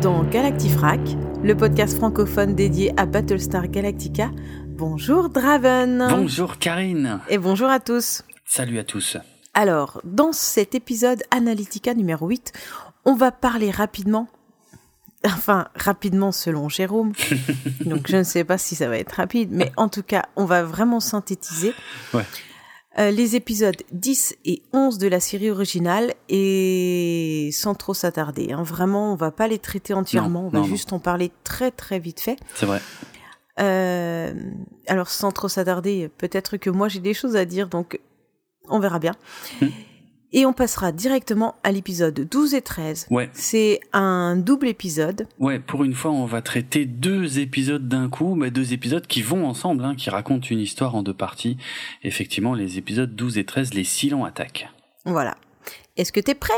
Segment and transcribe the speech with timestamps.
[0.00, 1.00] dans Galactifrac,
[1.42, 4.30] le podcast francophone dédié à Battlestar Galactica.
[4.68, 6.06] Bonjour Draven.
[6.08, 7.18] Bonjour Karine.
[7.28, 8.22] Et bonjour à tous.
[8.46, 9.16] Salut à tous.
[9.52, 12.52] Alors, dans cet épisode Analytica numéro 8,
[13.04, 14.28] on va parler rapidement,
[15.24, 17.12] enfin rapidement selon Jérôme,
[17.84, 20.44] donc je ne sais pas si ça va être rapide, mais en tout cas, on
[20.44, 21.74] va vraiment synthétiser.
[22.14, 22.24] Ouais.
[23.00, 28.52] Euh, les épisodes 10 et 11 de la série originale et sans trop s'attarder.
[28.52, 28.62] Hein.
[28.62, 31.70] Vraiment, on va pas les traiter entièrement, Non, on va non, juste en parler très
[31.70, 32.36] très vite fait.
[32.54, 32.80] C'est vrai.
[33.58, 34.34] Euh,
[34.86, 38.00] alors sans trop s'attarder, peut-être que moi j'ai des choses à dire, donc
[38.68, 39.14] on verra bien.
[39.60, 39.68] Hmm.
[40.32, 43.08] Et on passera directement à l'épisode 12 et 13.
[43.10, 43.28] Ouais.
[43.32, 45.26] C'est un double épisode.
[45.38, 49.22] Ouais, pour une fois, on va traiter deux épisodes d'un coup, mais deux épisodes qui
[49.22, 51.56] vont ensemble, hein, qui racontent une histoire en deux parties.
[52.04, 54.68] Effectivement, les épisodes 12 et 13, les Silents attaquent.
[55.04, 55.36] Voilà.
[55.96, 56.54] Est-ce que t'es prêt?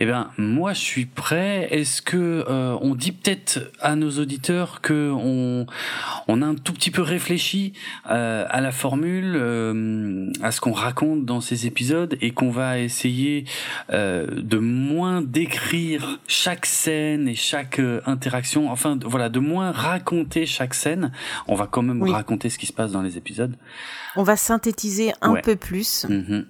[0.00, 1.68] Eh ben, moi, je suis prêt.
[1.70, 2.16] Est-ce que
[2.48, 5.66] euh, on dit peut-être à nos auditeurs que on,
[6.26, 7.74] on a un tout petit peu réfléchi
[8.10, 12.78] euh, à la formule, euh, à ce qu'on raconte dans ces épisodes, et qu'on va
[12.80, 13.44] essayer
[13.92, 18.70] euh, de moins décrire chaque scène et chaque euh, interaction.
[18.72, 21.12] Enfin, de- voilà, de moins raconter chaque scène.
[21.46, 22.10] On va quand même Oui.
[22.10, 23.54] raconter ce qui se passe dans les épisodes.
[24.16, 25.42] On va synthétiser un Ouais.
[25.42, 26.46] peu plus, Mhm.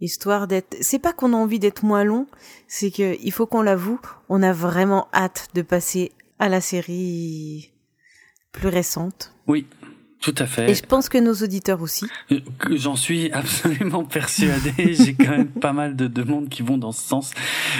[0.00, 0.76] Histoire d'être...
[0.80, 2.26] C'est pas qu'on a envie d'être moins long,
[2.68, 7.72] c'est que il faut qu'on l'avoue, on a vraiment hâte de passer à la série
[8.52, 9.34] plus récente.
[9.46, 9.66] Oui,
[10.26, 10.68] tout à fait.
[10.68, 12.04] Et je pense que nos auditeurs aussi.
[12.32, 12.40] Euh,
[12.72, 14.72] J'en suis absolument persuadé.
[14.92, 17.30] J'ai quand même pas mal de demandes qui vont dans ce sens.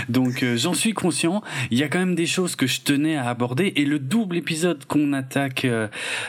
[0.09, 1.43] Donc euh, j'en suis conscient.
[1.73, 3.73] Il y a quand même des choses que je tenais à aborder.
[3.75, 5.89] Et le double épisode qu'on attaque euh,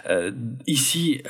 [0.09, 0.31] euh,
[0.65, 1.21] ici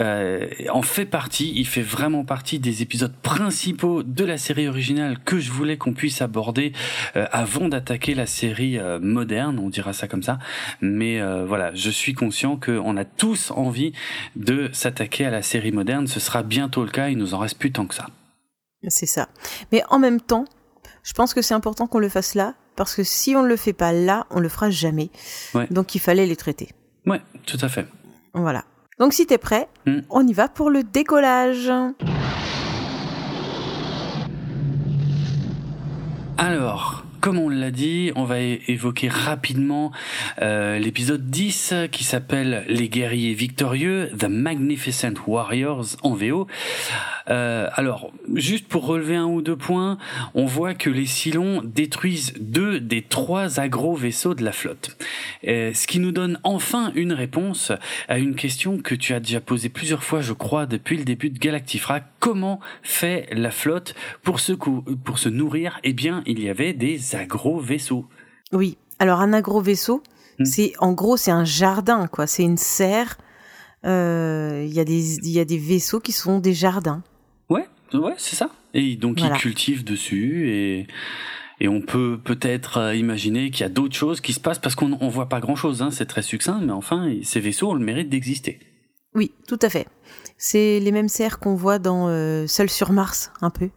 [0.70, 1.52] en fait partie.
[1.54, 5.94] Il fait vraiment partie des épisodes principaux de la série originale que je voulais qu'on
[5.94, 6.72] puisse aborder
[7.14, 9.60] avant d'attaquer la série moderne.
[9.60, 10.40] On dira ça comme ça.
[10.80, 13.92] Mais voilà, je suis conscient qu'on a tous envie
[14.36, 16.08] de s'attaquer à la série moderne.
[16.08, 18.08] Ce sera bientôt le cas, il nous en reste plus tant que ça.
[18.88, 19.28] C'est ça.
[19.72, 20.46] Mais en même temps,
[21.04, 23.56] je pense que c'est important qu'on le fasse là, parce que si on ne le
[23.58, 25.10] fait pas là, on le fera jamais.
[25.54, 25.68] Ouais.
[25.72, 26.70] Donc il fallait les traiter.
[27.06, 27.88] Ouais, tout à fait.
[28.34, 28.64] Voilà.
[29.00, 30.00] Donc si t'es prêt, Hmm.
[30.10, 31.72] on y va pour le décollage.
[36.38, 39.92] Alors, comme on l'a dit, on va évoquer rapidement
[40.42, 46.48] euh, l'épisode 10 qui s'appelle Les guerriers victorieux, The Magnificent Warriors en VO.
[47.30, 49.98] Euh, alors, juste pour relever un ou deux points,
[50.34, 54.98] on voit que les Cylons détruisent deux des trois agro-vaisseaux de la flotte.
[55.48, 57.72] Euh, ce qui nous donne enfin une réponse
[58.08, 61.30] à une question que tu as déjà posée plusieurs fois, je crois, depuis le début
[61.30, 62.02] de Galactifra.
[62.20, 65.80] Comment fait la flotte pour se, pour se nourrir?
[65.84, 68.06] Eh bien, il y avait des agro-vaisseaux.
[68.52, 68.78] Oui.
[69.00, 70.02] Alors un agro-vaisseau,
[70.40, 70.46] Hmm.
[70.46, 72.28] c'est en gros c'est un jardin quoi.
[72.28, 73.18] C'est une serre.
[73.86, 77.02] Euh, Il y a des il y a des vaisseaux qui sont des jardins.
[77.50, 78.50] Ouais, ouais, c'est ça.
[78.74, 79.36] Et donc Voilà.
[79.36, 80.88] ils cultivent dessus et
[81.60, 84.76] et on peut peut-être euh, imaginer qu'il y a d'autres choses qui se passent parce
[84.76, 85.82] qu'on on voit pas grand-chose.
[85.82, 88.60] Hein, c'est très succinct, mais enfin ces vaisseaux ont le mérite d'exister.
[89.16, 89.88] Oui, tout à fait.
[90.38, 93.70] C'est les mêmes serres qu'on voit dans euh, Seul sur Mars, un peu.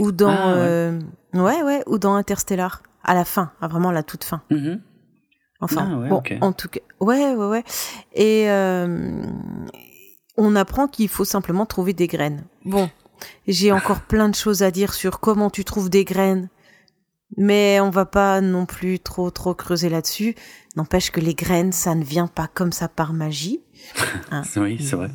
[0.00, 0.28] Ou dans...
[0.30, 0.58] Ah, ouais.
[0.60, 1.00] euh,
[1.34, 2.82] ouais, ouais, ou dans Interstellar.
[3.02, 4.42] À la fin, à vraiment la toute fin.
[4.50, 4.80] Mhm.
[5.60, 6.80] Enfin, Ah, ouais, bon, en tout cas...
[7.00, 7.64] Ouais, ouais, ouais.
[8.14, 9.22] Et euh,
[10.36, 12.44] on apprend qu'il faut simplement trouver des graines.
[12.64, 12.90] Bon,
[13.46, 16.48] j'ai encore plein de choses à dire sur comment tu trouves des graines.
[17.36, 20.34] Mais on va pas non plus trop trop creuser là-dessus.
[20.76, 23.60] N'empêche que les graines, ça ne vient pas comme ça par magie.
[24.30, 24.42] Hein.
[24.56, 25.10] Oui, c'est vrai.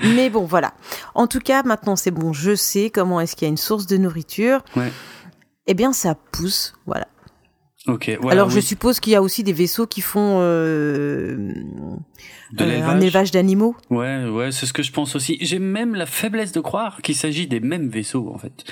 [0.00, 0.74] Mais bon, voilà.
[1.14, 3.86] En tout cas, maintenant c'est bon, je sais comment est-ce qu'il y a une source
[3.86, 4.62] de nourriture.
[4.76, 4.92] Ouais.
[5.66, 7.08] Eh bien, ça pousse, voilà.
[7.86, 8.10] Ok.
[8.20, 11.52] Voilà, Alors, je suppose qu'il y a aussi des vaisseaux qui font euh,
[12.52, 13.76] De euh, un élevage d'animaux.
[13.90, 15.38] Ouais, ouais, c'est ce que je pense aussi.
[15.40, 18.64] J'ai même la faiblesse de croire qu'il s'agit des mêmes vaisseaux en fait.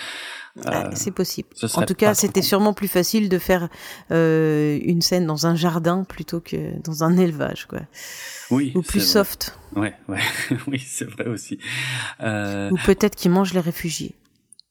[0.64, 1.48] Ah, Euh, c'est possible.
[1.74, 3.68] En tout cas, c'était sûrement plus facile de faire
[4.12, 7.80] euh, une scène dans un jardin plutôt que dans un élevage, quoi.
[8.50, 9.06] oui, Ou plus vrai.
[9.08, 9.58] soft.
[9.74, 10.20] Ouais, ouais,
[10.68, 11.58] oui, c'est vrai aussi.
[12.20, 14.14] Euh, Ou peut-être qu'ils mangent les réfugiés.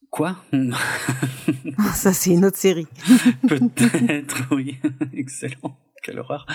[0.10, 0.38] quoi?
[1.94, 2.88] Ça, c'est une autre série.
[3.48, 4.78] Peut-être, oui.
[5.14, 5.76] Excellent.
[6.02, 6.46] Quelle horreur.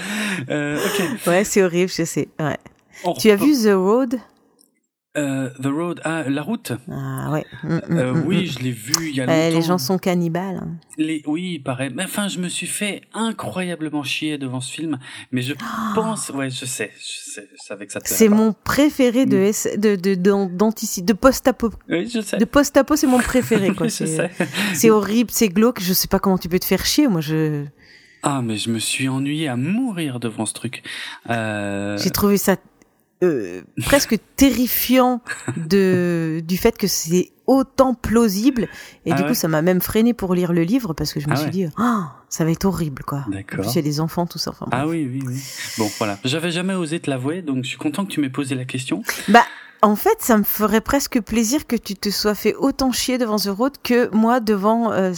[0.50, 0.78] Euh.
[1.26, 2.28] Ouais, c'est horrible, je sais.
[2.38, 2.56] Ouais.
[3.04, 4.16] On Tu as vu The Road?
[5.16, 6.72] Euh, The Road, ah, la route.
[6.90, 7.44] Ah ouais.
[7.64, 9.58] Mm, mm, Euh, mm, oui, je l'ai vu il y a longtemps.
[9.58, 10.56] les gens sont cannibales.
[10.62, 10.76] hein.
[10.98, 11.88] Les- oui, il paraît.
[11.90, 14.98] Mais enfin, je me suis fait incroyablement chier devant ce film.
[15.32, 15.54] Mais je
[15.94, 19.38] pense, ouais, je sais, je sais, je savais que ça C'est mon préféré de.
[19.38, 21.70] S- de de d'antici- de post-apo.
[21.88, 22.36] Oui, je sais.
[22.36, 23.88] De post-apo, c'est mon préféré quoi.
[23.88, 24.30] Sais.
[24.74, 25.80] c'est horrible, c'est glauque.
[25.80, 27.08] Je sais pas comment tu peux te faire chier.
[27.08, 27.64] Moi, je
[28.22, 30.82] Ah, mais je me suis ennuyé à mourir devant ce truc.
[31.30, 31.96] Euh...
[31.98, 32.56] J'ai trouvé ça
[33.22, 35.20] euh, presque terrifiant
[35.56, 38.68] de du fait que c'est autant plausible
[39.06, 41.20] et Ah du ouais coup ça m'a même freiné pour lire le livre parce que
[41.20, 41.50] je me Ah suis ouais.
[41.50, 43.24] dit ah ça va être horrible quoi.
[43.30, 43.60] D'accord.
[43.64, 44.50] plus il y a des enfants tout ça.
[44.50, 45.40] Enfin, Ah oui, oui, oui.
[45.78, 46.18] Bon, voilà.
[46.24, 49.02] J'avais jamais osé te l'avouer, donc je suis content que tu m'aies posé la question.
[49.28, 49.44] Bah,
[49.80, 53.36] en fait, ça me ferait presque plaisir que tu te sois fait autant chier devant
[53.36, 55.12] The Road que moi devant euh,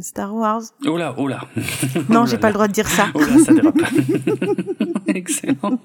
[0.00, 0.62] Star Wars.
[0.86, 1.42] Oh là, oh là.
[2.08, 2.48] Non, Oh j'ai pas là.
[2.48, 3.06] le droit de dire ça.
[3.14, 3.78] Oh là, ça dérape.
[5.06, 5.78] Excellent.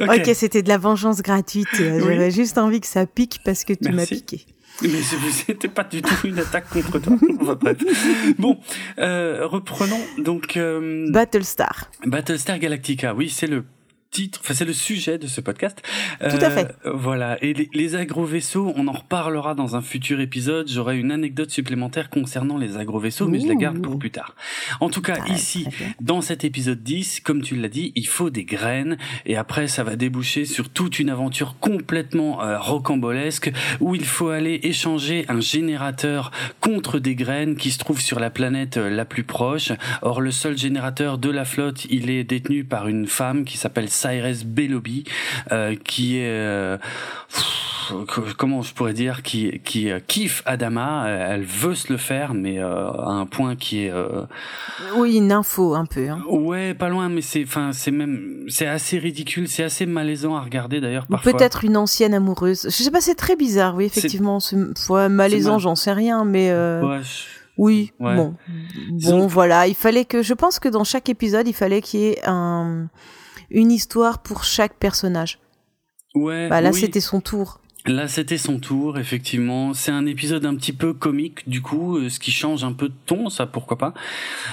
[0.00, 1.66] Ok, c'était de la vengeance gratuite.
[1.78, 2.00] Oui.
[2.00, 4.44] J'avais juste envie que ça pique parce que tu m'as piqué.
[4.82, 7.16] Mais ce- c'était pas du tout une attaque contre toi.
[8.38, 8.58] Bon,
[8.98, 11.90] euh, reprenons donc euh, Battlestar.
[12.06, 13.12] Battlestar Galactica.
[13.14, 13.64] Oui, c'est le
[14.10, 15.82] titre, enfin c'est le sujet de ce podcast.
[16.20, 16.74] Tout à fait.
[16.84, 17.42] Voilà.
[17.42, 20.68] Et les, les agro-vaisseaux, on en reparlera dans un futur épisode.
[20.68, 24.34] J'aurai une anecdote supplémentaire concernant les agro-vaisseaux, mais je la garde pour plus tard.
[24.80, 25.66] En tout cas, Très, ici,
[26.00, 28.96] dans cet épisode 10, comme tu l'as dit, il faut des graines
[29.26, 34.28] et après ça va déboucher sur toute une aventure complètement euh, rocambolesque où il faut
[34.28, 39.04] aller échanger un générateur contre des graines qui se trouvent sur la planète euh, la
[39.04, 39.72] plus proche.
[40.02, 43.88] Or le seul générateur de la flotte, il est détenu par une femme qui s'appelle
[43.98, 45.04] Cyrus Belobi
[45.52, 46.78] euh, qui est euh,
[47.30, 52.34] pff, comment je pourrais dire qui qui euh, kiffe Adama, elle veut se le faire
[52.34, 53.92] mais à un point qui est
[54.96, 56.08] Oui, une info un peu.
[56.08, 56.22] Hein.
[56.28, 60.40] Ouais, pas loin, mais c'est, enfin, c'est même, c'est assez ridicule, c'est assez malaisant à
[60.40, 61.32] regarder d'ailleurs parfois.
[61.32, 62.62] peut-être une ancienne amoureuse.
[62.64, 64.38] Je sais pas, c'est très bizarre, oui, effectivement.
[64.40, 64.56] C'est
[64.90, 67.24] ouais, malaisant, mal- j'en sais rien, mais Ouais, je-
[67.56, 68.14] oui, Ouais.
[68.14, 68.34] bon.
[69.02, 72.04] Bon, voilà, il fallait que, je pense que dans chaque épisode, il fallait qu'il y
[72.08, 72.88] ait un,
[73.50, 75.38] une histoire pour chaque personnage.
[76.14, 76.48] ouais.
[76.48, 76.80] Bah là, oui.
[76.80, 77.60] c'était son tour.
[77.88, 79.72] Là, c'était son tour, effectivement.
[79.72, 82.90] C'est un épisode un petit peu comique, du coup, euh, ce qui change un peu
[82.90, 83.94] de ton, ça, pourquoi pas.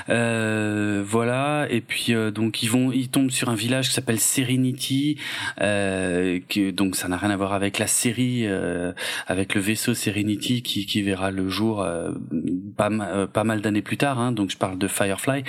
[0.08, 1.68] Euh, voilà.
[1.70, 5.18] Et puis, euh, donc, ils vont, ils tombent sur un village qui s'appelle Serenity,
[5.60, 6.40] euh,
[6.72, 8.94] donc, ça n'a rien à voir avec la série, euh,
[9.28, 12.12] avec le vaisseau Serenity qui, qui verra le jour euh,
[12.78, 12.90] pas,
[13.28, 14.18] pas mal d'années plus tard.
[14.18, 15.44] Hein, donc, je parle de Firefly.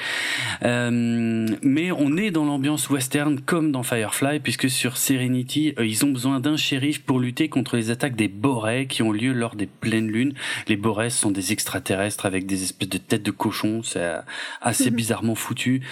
[0.62, 6.40] Mais on est dans l'ambiance western comme dans Firefly, puisque sur Serenity, ils ont besoin
[6.40, 10.08] d'un shérif pour lutter contre les attaques des Borés qui ont lieu lors des pleines
[10.08, 10.34] lunes.
[10.68, 14.20] Les Borés sont des extraterrestres avec des espèces de têtes de cochon, c'est euh,
[14.60, 15.82] assez bizarrement foutu.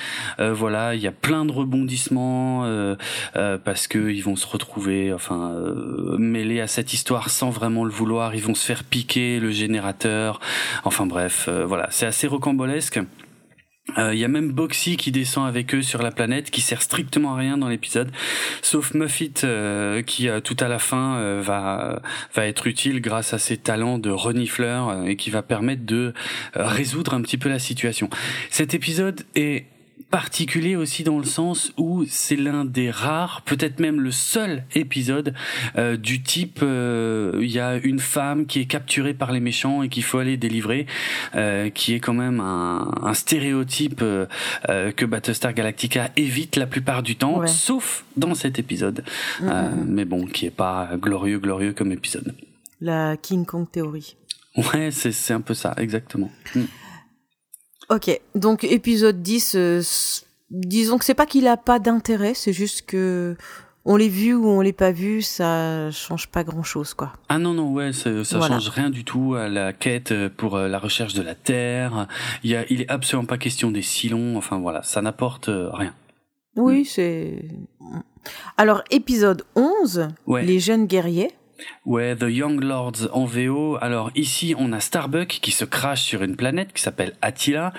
[0.41, 2.97] Euh, voilà, il y a plein de rebondissements euh,
[3.37, 5.55] euh, parce que ils vont se retrouver, enfin,
[6.19, 8.35] mêlés à cette histoire sans vraiment le vouloir.
[8.35, 10.41] Ils vont se faire piquer le générateur.
[10.85, 13.01] Enfin bref, voilà, c'est assez rocambolesque.
[13.99, 16.83] Euh, Il y a même Boxy qui descend avec eux sur la planète, qui sert
[16.83, 18.11] strictement à rien dans l'épisode,
[18.63, 22.01] sauf Muffit euh, qui euh, tout à la fin euh, va
[22.35, 26.15] va être utile grâce à ses talents de renifleur euh, et qui va permettre de
[26.57, 28.09] euh, résoudre un petit peu la situation.
[28.51, 29.67] Cet épisode est
[30.15, 35.35] particulier aussi dans le sens où c'est l'un des rares, peut-être même le seul épisode
[35.77, 39.83] euh, du type euh, il y a une femme qui est capturée par les méchants
[39.83, 40.87] et qu'il faut aller délivrer,
[41.35, 44.05] euh, qui est quand même un, un stéréotype
[44.69, 47.49] que Battlestar Galactica évite la plupart du temps, Ouais.
[47.49, 49.03] sauf dans cet épisode.
[49.43, 52.37] Euh, mais bon, qui est pas glorieux glorieux comme épisode.
[52.81, 54.15] La King Kong théorie.
[54.57, 56.31] Ouais, c'est un peu ça, exactement.
[56.55, 56.61] Mm.
[57.91, 59.83] Ok, donc épisode 10, euh,
[60.51, 63.37] disons que c'est pas qu'il a pas d'intérêt, c'est juste que
[63.85, 67.13] on l'ait vu ou on l'ait pas vu, ça change pas grand chose, quoi.
[67.29, 68.55] Ah non non ouais ça, ça Voilà.
[68.59, 72.09] change rien du tout à la quête euh, pour euh, la recherche de la terre.
[72.43, 74.37] Il y a il est absolument pas question des silons.
[74.39, 75.93] Enfin voilà ça n'apporte rien.
[76.57, 76.85] Oui, Mm.
[76.85, 77.45] c'est.
[78.57, 80.45] Alors, épisode 11, Ouais.
[80.45, 81.31] les jeunes guerriers.
[81.85, 83.77] Ouais, The Young Lords en VO.
[83.81, 87.73] Alors ici, on a Starbuck qui se crache sur une planète qui s'appelle Attila.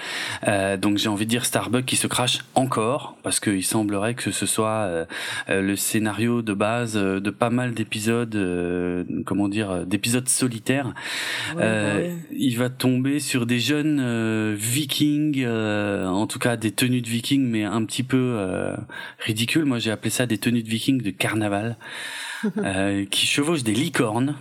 [0.47, 4.31] Euh, donc j'ai envie de dire Starbuck qui se crache encore parce qu'il semblerait que
[4.31, 5.05] ce soit euh,
[5.49, 10.29] euh, le scénario de base euh, de pas mal d'épisodes, euh, comment dire, euh, d'épisodes
[10.29, 10.93] solitaires.
[11.57, 17.01] Euh, il va tomber sur des jeunes euh, vikings, euh, en tout cas des tenues
[17.01, 18.75] de vikings, mais un petit peu euh,
[19.19, 19.65] ridicules.
[19.65, 21.77] Moi, j'ai appelé ça des tenues de vikings de carnaval,
[22.57, 24.35] euh, qui chevauchent des licornes.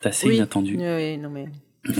[0.00, 0.36] C'est assez Oui.
[0.36, 0.76] inattendu.
[0.78, 1.46] Oui, non mais.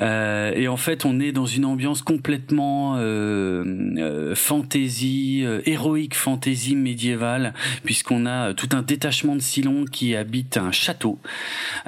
[0.00, 3.64] Euh, et en fait, on est dans une ambiance complètement euh,
[3.98, 7.52] euh, fantasy, euh, héroïque fantasy médiévale,
[7.84, 11.18] puisqu'on a tout un détachement de Cylons qui habitent un château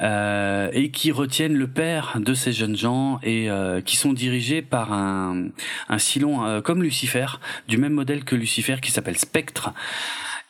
[0.03, 4.63] euh, et qui retiennent le père de ces jeunes gens et euh, qui sont dirigés
[4.63, 5.47] par un,
[5.89, 7.27] un Cylon euh, comme Lucifer,
[7.69, 9.73] du même modèle que Lucifer qui s'appelle Spectre.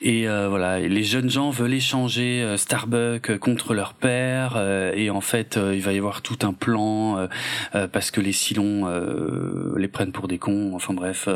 [0.04, 5.10] Et euh, voilà, les jeunes gens veulent échanger euh, Starbucks contre leur père, euh, et
[5.10, 7.28] en fait, il va y avoir tout un plan
[7.92, 8.86] parce que les Silons
[9.76, 10.72] les prennent pour des cons.
[10.74, 11.28] Enfin bref.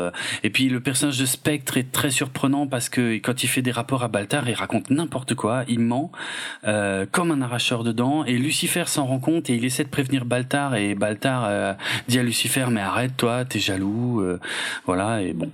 [0.43, 3.71] Et puis le personnage de Spectre est très surprenant parce que quand il fait des
[3.71, 6.11] rapports à Baltar, il raconte n'importe quoi, il ment
[6.63, 8.25] comme un arracheur de dents.
[8.25, 12.23] Et Lucifer s'en rend compte et il essaie de prévenir Baltar, et Baltar dit à
[12.23, 14.23] Lucifer mais arrête toi, t'es jaloux,
[14.85, 15.21] voilà.
[15.21, 15.49] Et bon.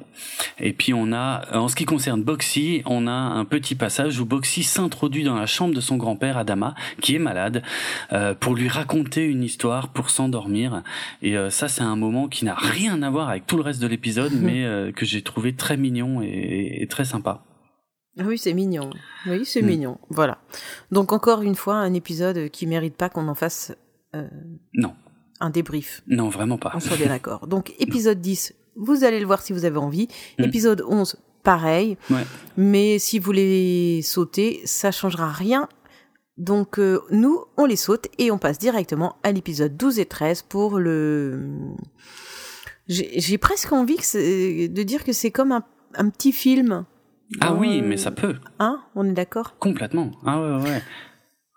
[0.60, 4.20] Et puis on a, en ce qui concerne Boxy, on on a un petit passage
[4.20, 7.64] où Boxy s'introduit dans la chambre de son grand-père Adama, qui est malade,
[8.12, 10.84] euh, pour lui raconter une histoire, pour s'endormir.
[11.22, 13.82] Et euh, ça, c'est un moment qui n'a rien à voir avec tout le reste
[13.82, 17.44] de l'épisode, mais euh, que j'ai trouvé très mignon et, très sympa.
[18.18, 18.90] Oui, c'est mignon.
[19.26, 19.66] Oui, c'est mm.
[19.66, 19.98] mignon.
[20.10, 20.38] Voilà.
[20.92, 23.76] Donc encore une fois, un épisode qui mérite pas qu'on en fasse.
[24.74, 24.94] non.
[25.40, 26.04] Un débrief.
[26.08, 26.72] Non, vraiment pas.
[26.76, 27.48] On soit bien d'accord.
[27.48, 30.08] Donc épisode 10, vous allez le voir si vous avez envie.
[30.40, 30.44] Mm.
[30.44, 31.98] Épisode 11, pareil.
[32.58, 35.68] Mais si vous les sautez, ça changera rien.
[36.38, 40.44] Donc euh, nous, on les saute et on passe directement à l'épisode 12 et 13
[40.44, 41.40] pour le...
[42.88, 45.64] J'ai presque envie de dire que c'est comme un,
[45.96, 46.84] un, petit film.
[47.40, 48.36] Ah oui, mais ça peut.
[48.60, 49.56] Hein On est d'accord?
[49.58, 50.12] Complètement.
[50.26, 50.82] Ah ouais, ouais.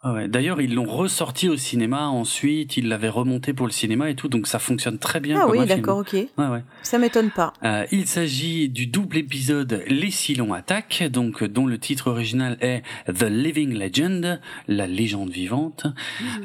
[0.09, 4.15] Ah D'ailleurs, ils l'ont ressorti au cinéma ensuite, ils l'avaient remonté pour le cinéma et
[4.15, 5.41] tout, donc ça fonctionne très bien.
[5.41, 6.13] Ah oui, d'accord, ok.
[6.13, 6.63] Ouais, ouais.
[6.83, 7.53] Ça m'étonne pas.
[7.65, 12.83] Euh, il s'agit du double épisode Les Silons attaquent, donc dont le titre original est
[13.13, 15.87] The Living Legend, la légende vivante.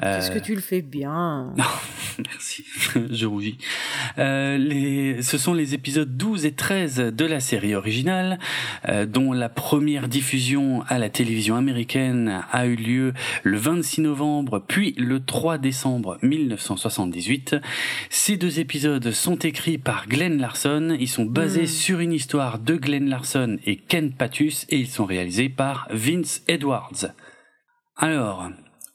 [0.02, 1.54] Qu'est-ce que tu le fais bien
[2.18, 2.66] Merci,
[3.12, 3.60] je rougis.
[4.18, 8.40] Euh, les, ce sont les épisodes 12 et 13 de la série originale,
[8.90, 13.14] euh, dont la première diffusion à la télévision américaine a eu lieu
[13.44, 17.56] le 26 novembre puis le 3 décembre 1978.
[18.10, 21.68] Ces deux épisodes sont écrits par Glenn Larson, ils sont basés hmm.
[21.68, 26.44] sur une histoire de Glenn Larson et Ken Patus et ils sont réalisés par Vince
[26.48, 27.14] Edwards.
[27.98, 28.50] Alors,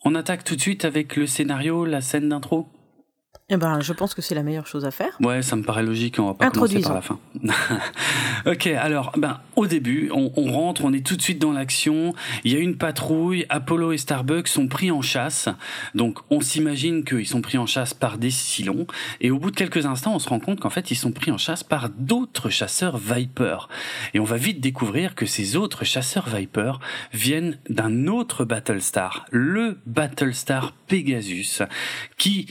[0.05, 2.69] on attaque tout de suite avec le scénario, la scène d'intro?
[3.49, 5.17] Eh ben, je pense que c'est la meilleure chose à faire.
[5.21, 6.19] Ouais, ça me paraît logique.
[6.19, 7.21] On va pas commencer par la fin.
[8.47, 12.13] ok, alors, ben, au début, on, on, rentre, on est tout de suite dans l'action.
[12.43, 13.47] Il y a une patrouille.
[13.49, 15.49] Apollo et Starbucks sont pris en chasse.
[15.95, 18.89] Donc, on s'imagine qu'ils sont pris en chasse par des silons.
[19.21, 21.31] Et au bout de quelques instants, on se rend compte qu'en fait, ils sont pris
[21.31, 23.69] en chasse par d'autres chasseurs Viper.
[24.13, 26.73] Et on va vite découvrir que ces autres chasseurs Viper
[27.13, 31.63] viennent d'un autre Battlestar, le Battlestar Pegasus,
[32.19, 32.49] qui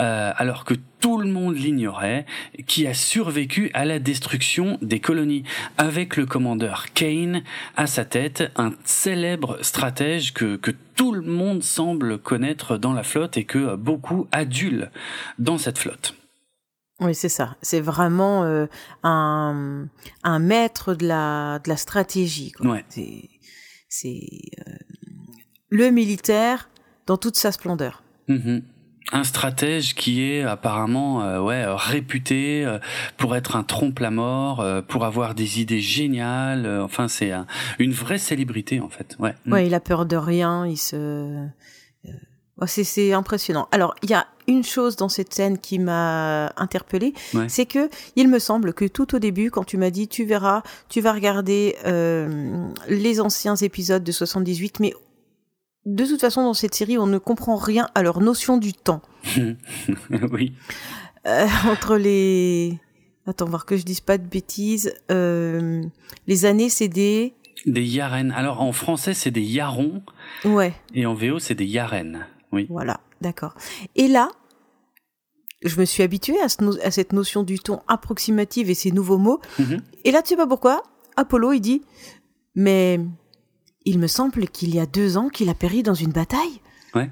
[0.00, 2.24] euh, alors que tout le monde l'ignorait,
[2.66, 5.42] qui a survécu à la destruction des colonies,
[5.76, 7.42] avec le commandeur Kane
[7.76, 13.02] à sa tête, un célèbre stratège que, que tout le monde semble connaître dans la
[13.02, 14.90] flotte et que beaucoup adulent
[15.38, 16.14] dans cette flotte.
[17.00, 17.56] Oui, c'est ça.
[17.60, 18.66] C'est vraiment euh,
[19.02, 19.86] un,
[20.22, 22.52] un maître de la, de la stratégie.
[22.60, 22.84] Ouais.
[23.88, 24.20] C'est
[24.66, 24.72] euh,
[25.68, 26.70] le militaire
[27.06, 28.02] dans toute sa splendeur.
[28.28, 28.58] Mm
[29.12, 32.78] un stratège qui est apparemment euh, ouais réputé euh,
[33.16, 36.66] pour être un trompe-la-mort, euh, pour avoir des idées géniales.
[36.82, 37.32] enfin, c'est
[37.78, 39.16] une vraie célébrité en fait.
[39.18, 39.34] Ouais.
[39.46, 40.66] Ouais, il a peur de rien.
[40.66, 41.46] Il se
[42.66, 43.68] c'est impressionnant.
[43.70, 47.14] Alors, il y a une chose dans cette scène qui m'a interpellée,
[47.46, 50.62] c'est que il me semble que tout au début, quand tu m'as dit tu verras,
[50.88, 51.76] tu vas regarder
[52.88, 54.92] les anciens épisodes de 78, mais
[55.86, 59.02] de toute façon, dans cette série, on ne comprend rien à leur notion du temps.
[60.32, 60.52] oui.
[61.26, 62.78] Euh, entre les...
[63.26, 64.94] Attends, voir que je dise pas de bêtises.
[65.10, 65.82] Euh,
[66.26, 67.34] les années, c'est des...
[67.66, 68.30] Des yaren.
[68.32, 70.02] Alors, en français, c'est des yarons.
[70.44, 70.72] Ouais.
[70.94, 72.26] Et en VO, c'est des yaren.
[72.52, 72.66] Oui.
[72.70, 73.54] Voilà, d'accord.
[73.96, 74.30] Et là,
[75.62, 79.40] je me suis habituée à, cette notion du ton approximative et ces nouveaux mots.
[79.58, 79.82] Mhm.
[80.04, 80.82] Et là, tu sais pas pourquoi
[81.16, 81.82] Apollo, il dit,
[82.54, 83.00] mais
[83.84, 86.60] il me semble qu'il y a deux ans qu'il a péri dans une bataille.
[86.94, 87.10] Ouais.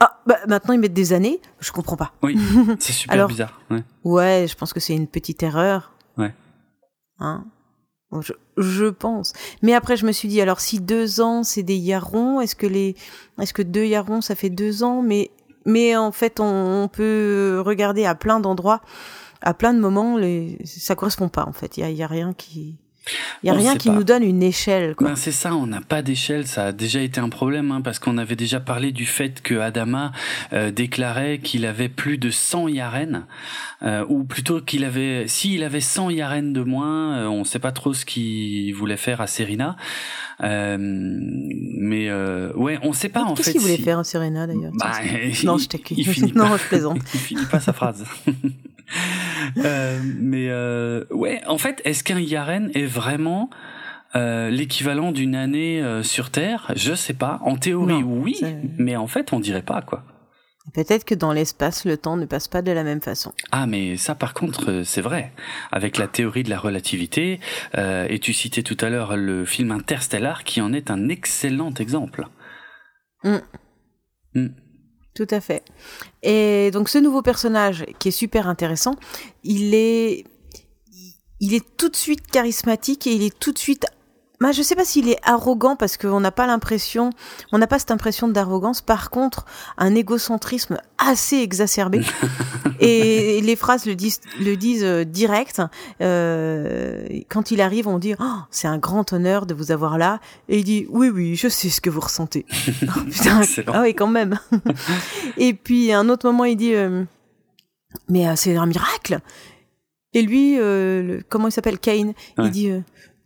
[0.00, 2.12] ah, bah, maintenant ils mettent des années, je comprends pas.
[2.22, 2.38] Oui,
[2.78, 3.60] c'est super bizarre.
[3.70, 3.82] Ouais.
[4.04, 5.92] ouais, je pense que c'est une petite erreur.
[6.16, 6.34] Ouais.
[7.18, 7.44] Hein?
[8.20, 9.32] Je, je, pense.
[9.62, 12.66] Mais après, je me suis dit, alors si deux ans, c'est des yarons, est-ce que
[12.66, 12.94] les,
[13.40, 15.02] est-ce que deux yarons, ça fait deux ans?
[15.02, 15.30] Mais,
[15.64, 18.80] mais en fait, on, peut regarder à plein d'endroits,
[19.42, 21.44] à plein de moments, les, ça correspond pas.
[21.46, 22.78] En fait, il y a, y a rien qui,
[23.42, 24.94] il y a rien qui nous donne une échelle.
[24.98, 26.46] Ben c'est ça, on n'a pas d'échelle.
[26.46, 29.54] Ça a déjà été un problème hein, parce qu'on avait déjà parlé du fait que
[29.54, 30.12] Adama
[30.52, 33.26] euh, déclarait qu'il avait plus de 100 yaren,
[33.82, 37.58] euh, ou plutôt qu'il avait, s'il avait 100 yaren de moins, euh, on ne sait
[37.58, 39.76] pas trop ce qu'il voulait faire à Serena.
[40.40, 42.10] mais
[42.54, 43.42] ouais, on ne sait pas en fait.
[43.42, 44.72] Qu'est-ce qu'il voulait faire à Serena d'ailleurs?
[44.74, 44.92] Bah,
[45.44, 45.78] Non, je t'ai
[46.34, 46.98] Non, je plaisante.
[47.14, 48.04] il finit pas sa phrase.
[49.58, 53.48] Euh, mais euh, ouais, en fait, est-ce qu'un Yaren est vraiment
[54.14, 56.72] euh, l'équivalent d'une année sur Terre?
[56.74, 57.38] Je sais pas.
[57.42, 58.40] En théorie, Non, oui,
[58.76, 60.02] mais en fait, on dirait pas quoi.
[60.74, 63.32] Peut-être que dans l'espace, le temps ne passe pas de la même façon.
[63.52, 65.32] Ah, mais ça, par contre, c'est vrai.
[65.70, 67.38] Avec la théorie de la relativité,
[67.76, 72.26] et tu citais tout à l'heure le film Interstellar, qui en est un excellent exemple.
[73.22, 73.36] Mm.
[74.34, 74.48] Mm.
[75.16, 75.62] Tout à fait.
[76.22, 78.96] Et donc ce nouveau personnage qui est super intéressant,
[79.44, 80.24] il est,
[81.40, 83.86] il est tout de suite charismatique et il est tout de suite.
[84.38, 87.10] Bah, je sais pas s'il est arrogant parce qu'on n'a pas l'impression,
[87.52, 88.82] on n'a pas cette impression d'arrogance.
[88.82, 89.46] Par contre,
[89.78, 92.02] un égocentrisme assez exacerbé.
[92.80, 95.62] et les phrases le disent, le disent euh, direct.
[96.02, 100.20] Euh, quand il arrive, on dit oh, c'est un grand honneur de vous avoir là.
[100.50, 102.44] Et il dit oui oui, je sais ce que vous ressentez.
[102.82, 104.38] Oh, putain, ah oui quand même.
[105.38, 107.04] et puis à un autre moment, il dit euh,
[108.08, 109.20] mais euh, c'est un miracle.
[110.12, 112.44] Et lui, euh, le- comment il s'appelle, Kane, Ouais.
[112.46, 112.70] il dit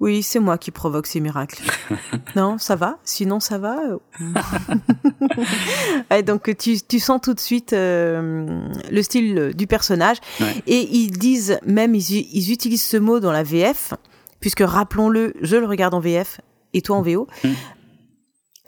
[0.01, 1.63] oui, c'est moi qui provoque ces miracles.
[2.37, 2.99] non, ça va?
[3.05, 3.77] Sinon, ça va?
[6.11, 10.17] Ouais, donc tu, tu sens tout de suite euh, le style du personnage.
[10.41, 10.55] Ouais.
[10.67, 13.95] Et ils disent même, ils, ils utilisent ce mot dans la VF,
[14.41, 16.41] puisque rappelons-le, je le regarde en VF
[16.73, 17.29] et toi en VO.
[17.45, 17.49] Mm.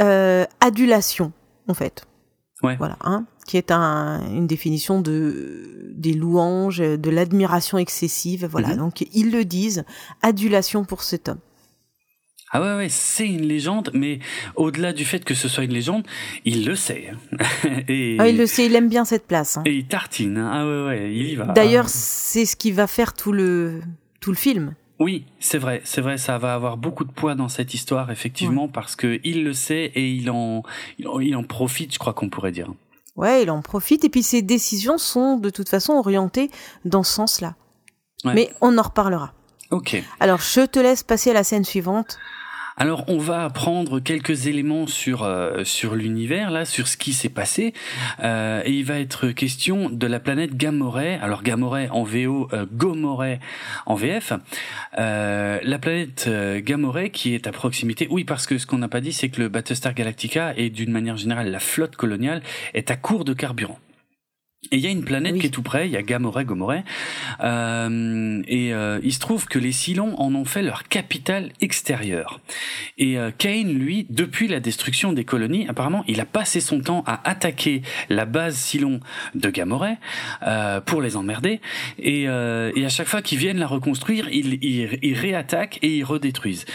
[0.03, 1.33] Euh, adulation,
[1.69, 2.05] en fait.
[2.63, 2.77] Ouais.
[2.77, 8.47] Voilà, hein, qui est un, une définition de des louanges, de l'admiration excessive.
[8.51, 8.77] Voilà, Mhm.
[8.77, 9.85] donc ils le disent,
[10.23, 11.39] adulation pour cet homme.
[12.55, 14.19] Ah ouais, ouais, c'est une légende, mais
[14.57, 16.05] au-delà du fait que ce soit une légende,
[16.45, 17.11] il le sait.
[17.89, 19.57] et, Ah, il le sait, il aime bien cette place.
[19.57, 19.63] hein.
[19.65, 20.37] et il tartine.
[20.37, 20.51] hein.
[20.53, 21.47] Ah ouais, ouais, il y va.
[21.47, 21.93] D'ailleurs, Ah.
[21.93, 23.81] c'est ce qui va faire tout le
[24.21, 24.75] tout le film.
[24.99, 28.69] Oui, c'est vrai, c'est vrai, ça va avoir beaucoup de poids dans cette histoire, effectivement,
[28.69, 30.63] parce que il le sait et il en,
[30.99, 32.69] il en, il en profite, je crois qu'on pourrait dire.
[33.17, 36.51] Ouais, il en profite et puis ses décisions sont de toute façon orientées
[36.85, 37.55] dans ce sens-là.
[38.25, 38.35] Ouais.
[38.35, 39.33] Mais on en reparlera.
[39.71, 40.03] Ok.
[40.21, 42.19] Alors, je te laisse passer à la scène suivante.
[42.77, 47.29] Alors, on va apprendre quelques éléments sur euh, sur l'univers là, sur ce qui s'est
[47.29, 47.75] passé,
[48.23, 51.19] euh, et il va être question de la planète Gamoray.
[51.23, 52.67] Alors Gamoray en VO, euh,
[53.87, 54.33] en VF.
[54.99, 58.07] Euh, la planète Gamoray qui est à proximité.
[58.11, 60.91] Oui, parce que ce qu'on n'a pas dit, c'est que le Battlestar Galactica et d'une
[60.91, 62.43] manière générale la flotte coloniale
[62.75, 63.79] est à court de carburant.
[64.71, 65.41] Et il y a une planète Oui.
[65.41, 66.85] qui est tout près, il y a Gamoray, Gomoray,
[67.43, 72.41] euh, et euh, il se trouve que les Cylons en ont fait leur capitale extérieure.
[72.97, 77.03] Et euh, Kane, lui, depuis la destruction des colonies, apparemment, il a passé son temps
[77.09, 79.01] à attaquer la base Cylon
[79.35, 79.99] de Gamoray
[80.47, 81.61] euh, pour les emmerder.
[81.99, 85.97] Et, euh, et à chaque fois qu'ils viennent la reconstruire, ils, ils, ils réattaquent et
[85.97, 86.67] ils redétruisent.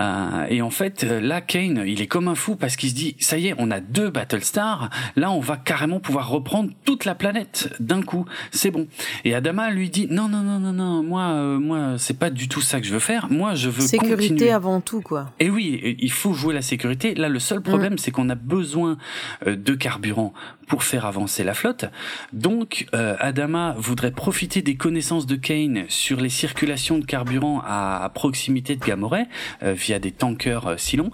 [0.00, 3.16] Euh, et en fait, là, Kane, il est comme un fou parce qu'il se dit,
[3.18, 4.88] ça y est, on a deux Battlestars.
[5.16, 7.33] Là, on va carrément pouvoir reprendre toute la planète
[7.80, 8.24] d'un coup.
[8.50, 8.86] C'est bon.
[9.24, 12.48] Et Adama lui dit, non, non, non, non, non, moi, euh, moi, c'est pas du
[12.48, 13.30] tout ça que je veux faire.
[13.30, 14.50] Moi, je veux Sécurité continuer.
[14.50, 15.30] avant tout, quoi.
[15.40, 17.14] Et oui, il faut jouer la sécurité.
[17.14, 18.96] Là, le seul problème, c'est qu'on a besoin
[19.46, 20.32] euh, de carburant
[20.66, 21.86] pour faire avancer la flotte.
[22.32, 28.10] Donc, euh, Adama voudrait profiter des connaissances de Kane sur les circulations de carburant à,
[28.14, 29.26] proximité de Gamoray
[29.62, 31.10] euh, via des tankers euh, Cylon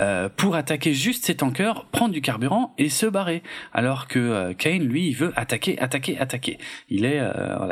[0.00, 3.42] euh, pour attaquer juste ces tankers, prendre du carburant et se barrer.
[3.72, 6.58] Alors que Kane, lui, il veut attaquer, attaquer, attaquer.
[6.88, 7.20] Il est,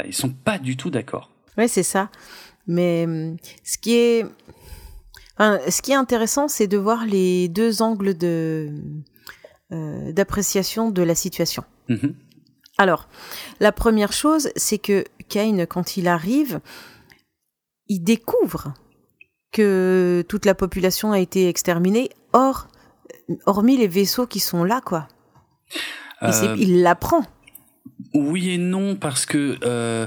[0.07, 1.31] ils sont pas du tout d'accord.
[1.57, 2.11] Ouais, c'est ça.
[2.67, 4.25] Mais hum, ce qui est,
[5.93, 8.71] intéressant, c'est de voir les deux angles de
[9.71, 11.65] d'appréciation de la situation.
[11.89, 12.15] Mhm.
[12.79, 13.09] Alors,
[13.61, 16.61] la première chose, c'est que Kane, quand il arrive,
[17.89, 18.73] il découvre
[19.53, 22.69] que toute la population a été exterminée, hors,
[23.47, 25.09] hormis les vaisseaux qui sont là, quoi.
[26.23, 27.23] Euh, il l'apprend.
[28.15, 30.07] Oui et non parce que euh,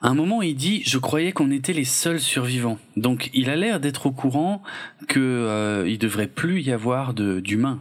[0.00, 2.78] à un moment il dit je croyais qu'on était les seuls survivants.
[2.96, 4.62] Donc il a l'air d'être au courant
[5.06, 7.80] que euh, il devrait plus y avoir d'humains.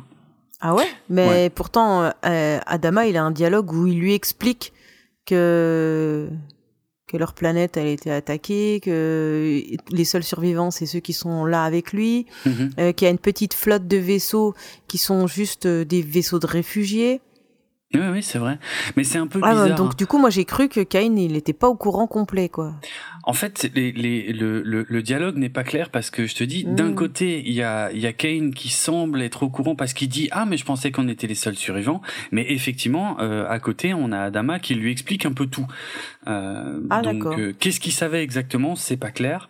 [0.60, 0.88] Ah ouais?
[1.10, 1.50] Mais Ouais.
[1.50, 4.74] pourtant, euh, Adama, il a un dialogue où il lui explique
[5.26, 6.30] que
[7.08, 11.46] que leur planète elle a été attaquée, que les seuls survivants c'est ceux qui sont
[11.46, 12.70] là avec lui, Mhm.
[12.80, 14.54] euh, qu'il y a une petite flotte de vaisseaux
[14.90, 17.22] qui sont juste euh, des vaisseaux de réfugiés.
[17.94, 18.60] Oui oui c'est vrai.
[18.98, 19.76] Mais c'est un peu Ah, bizarre.
[19.78, 19.96] donc hein.
[19.98, 22.76] du coup moi j'ai cru que Cain il n'était pas au courant complet quoi.
[23.24, 26.46] En fait, les, les, le, le, le dialogue n'est pas clair parce que je te
[26.46, 29.76] dis, d'un côté, il y a, il y a Kane qui semble être au courant
[29.76, 33.46] parce qu'il dit ah mais je pensais qu'on était les seuls survivants, mais effectivement euh,
[33.50, 35.68] à côté on a Adama qui lui explique un peu tout.
[36.28, 37.40] Euh, Ah, donc d'accord.
[37.40, 39.50] euh, qu'est-ce qu'il savait exactement, c'est pas clair.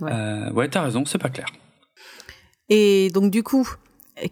[0.00, 0.10] Ouais.
[0.12, 1.46] Euh, ouais t'as raison, c'est pas clair.
[2.68, 3.68] Et donc du coup,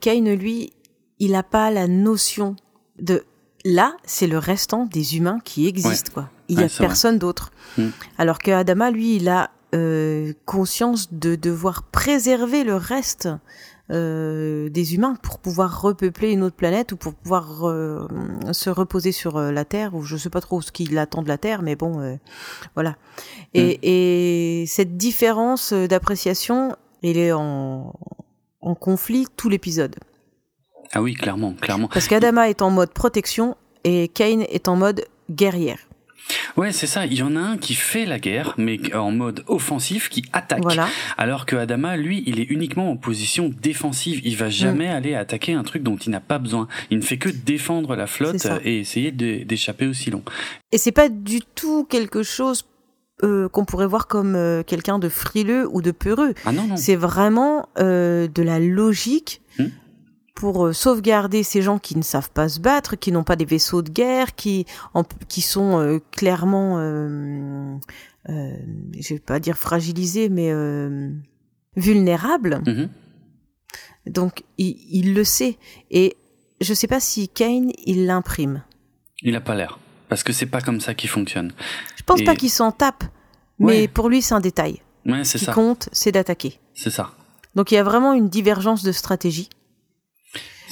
[0.00, 0.72] Cain, lui,
[1.18, 2.56] il n'a pas la notion
[2.98, 3.24] de
[3.64, 6.30] là, c'est le restant des humains qui existent, quoi.
[6.48, 7.50] Il y Ouais, a personne d'autre.
[7.78, 7.88] Mm.
[8.18, 13.28] Alors que Adama, lui, il a euh, conscience de devoir préserver le reste
[13.90, 18.06] euh, des humains pour pouvoir repeupler une autre planète ou pour pouvoir euh,
[18.52, 21.28] se reposer sur euh, la Terre ou je sais pas trop ce qu'il attend de
[21.28, 22.16] la Terre mais bon euh,
[22.74, 22.96] voilà
[23.54, 23.78] et, Mm.
[23.82, 27.92] et cette différence d'appréciation elle est en,
[28.60, 29.96] en conflit tout l'épisode
[30.94, 31.88] Ah oui, clairement, clairement.
[31.88, 35.78] parce qu'Adama est en mode protection et Kane est en mode guerrière
[36.56, 37.04] Ouais, c'est ça.
[37.04, 40.62] Il y en a un qui fait la guerre, mais en mode offensif, qui attaque.
[40.62, 40.86] voilà
[41.18, 44.20] Alors que Adama, lui, il est uniquement en position défensive.
[44.24, 44.96] Il va jamais Mm.
[44.96, 46.68] aller attaquer un truc dont il n'a pas besoin.
[46.90, 50.22] Il ne fait que défendre la flotte et essayer d'échapper au silon.
[50.70, 52.66] Et c'est pas du tout quelque chose
[53.24, 56.34] euh, qu'on pourrait voir comme euh, quelqu'un de frileux ou de peureux.
[56.44, 56.76] Ah non, non.
[56.76, 59.41] C'est vraiment euh, de la logique.
[60.34, 63.44] Pour euh, sauvegarder ces gens qui ne savent pas se battre, qui n'ont pas des
[63.44, 67.76] vaisseaux de guerre, qui, en- qui sont euh, clairement, euh,
[68.28, 68.56] euh,
[68.98, 70.52] je vais pas dire fragilisés, mais
[71.76, 72.62] vulnérables.
[72.66, 72.88] Mhm.
[74.06, 75.58] Donc il, il le sait.
[75.90, 76.16] Et
[76.60, 78.62] je sais pas si Kane, il l'imprime.
[79.22, 79.78] Il a pas l'air.
[80.08, 81.52] Parce que c'est pas comme ça qu'il fonctionne.
[81.96, 83.04] Je pense Et- pas qu'il s'en tape,
[83.58, 83.88] mais Ouais.
[83.88, 84.82] pour lui, c'est un détail.
[85.06, 85.52] Ouais, Ce c'est qui ça.
[85.52, 86.58] compte, c'est d'attaquer.
[86.74, 87.12] C'est ça.
[87.54, 89.48] Donc il y a vraiment une divergence de stratégie.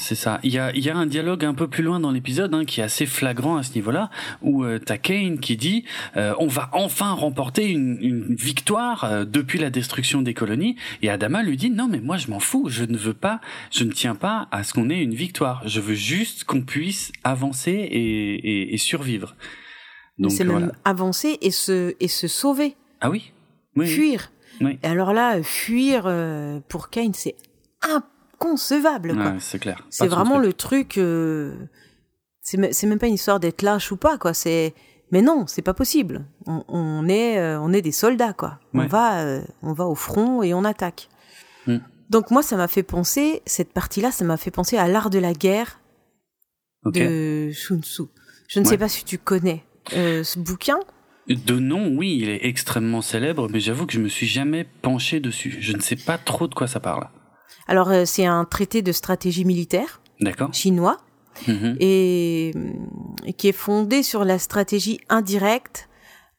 [0.00, 0.40] C'est ça.
[0.42, 2.80] Il y a, y a un dialogue un peu plus loin dans l'épisode hein, qui
[2.80, 4.08] est assez flagrant à ce niveau-là,
[4.40, 5.84] où euh, t'as Kane qui dit
[6.16, 11.10] euh, on va enfin remporter une, une victoire euh, depuis la destruction des colonies, et
[11.10, 13.92] Adama lui dit non mais moi je m'en fous, je ne veux pas, je ne
[13.92, 18.34] tiens pas à ce qu'on ait une victoire, je veux juste qu'on puisse avancer et,
[18.34, 19.36] et, et survivre.
[20.18, 20.60] Donc C'est voilà.
[20.66, 23.32] même avancer et se, et se sauver, Ah oui.
[23.78, 24.32] Fuir.
[24.62, 24.78] Oui.
[24.82, 27.34] Et alors là, fuir euh, pour Kane, c'est
[28.40, 29.12] inconcevable.
[29.12, 29.86] Ouais, c'est clair.
[29.90, 30.98] c'est vraiment le truc.
[30.98, 31.54] euh,
[32.42, 34.34] c'est me- c'est même pas une histoire d'être lâche ou pas, quoi.
[34.34, 34.74] C'est
[35.12, 36.24] mais non, c'est pas possible.
[36.46, 38.60] On, on est, euh, on est des soldats, quoi.
[38.74, 41.08] On va, euh, on va au front et on attaque.
[41.66, 41.78] Mm.
[42.10, 45.18] Donc moi, ça m'a fait penser cette partie-là, ça m'a fait penser à l'art de
[45.18, 45.80] la guerre
[46.84, 48.02] de Sun Tzu.
[48.48, 48.70] Je ne Ouais.
[48.70, 50.78] sais pas si tu connais euh, ce bouquin.
[51.28, 55.20] De nom, oui, il est extrêmement célèbre, mais j'avoue que je me suis jamais penché
[55.20, 55.56] dessus.
[55.60, 57.08] Je ne sais pas trop de quoi ça parle.
[57.70, 60.00] Alors euh, c'est un traité de stratégie militaire
[60.52, 60.98] chinois
[61.46, 61.76] Mhm.
[61.80, 62.52] et,
[63.24, 65.88] et qui est fondé sur la stratégie indirecte,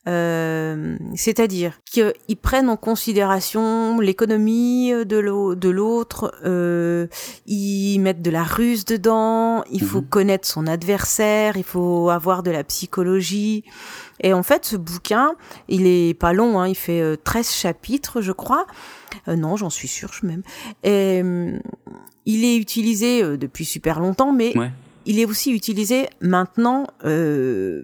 [0.07, 7.07] euh, c'est-à-dire qu'ils prennent en considération l'économie de l'au- de l'autre, euh,
[7.47, 10.07] ils mettent de la ruse dedans, il faut Mhm.
[10.09, 13.63] connaître son adversaire, il faut avoir de la psychologie.
[14.19, 15.33] Et en fait, ce bouquin,
[15.67, 18.67] il est pas long, hein, il fait euh, 13 chapitres, je crois.
[19.27, 20.43] Euh, non, j'en suis sûre, je même.
[20.83, 21.21] Et,
[22.25, 24.71] il est utilisé euh, depuis super longtemps, mais Ouais.
[25.05, 27.83] il est aussi utilisé maintenant euh,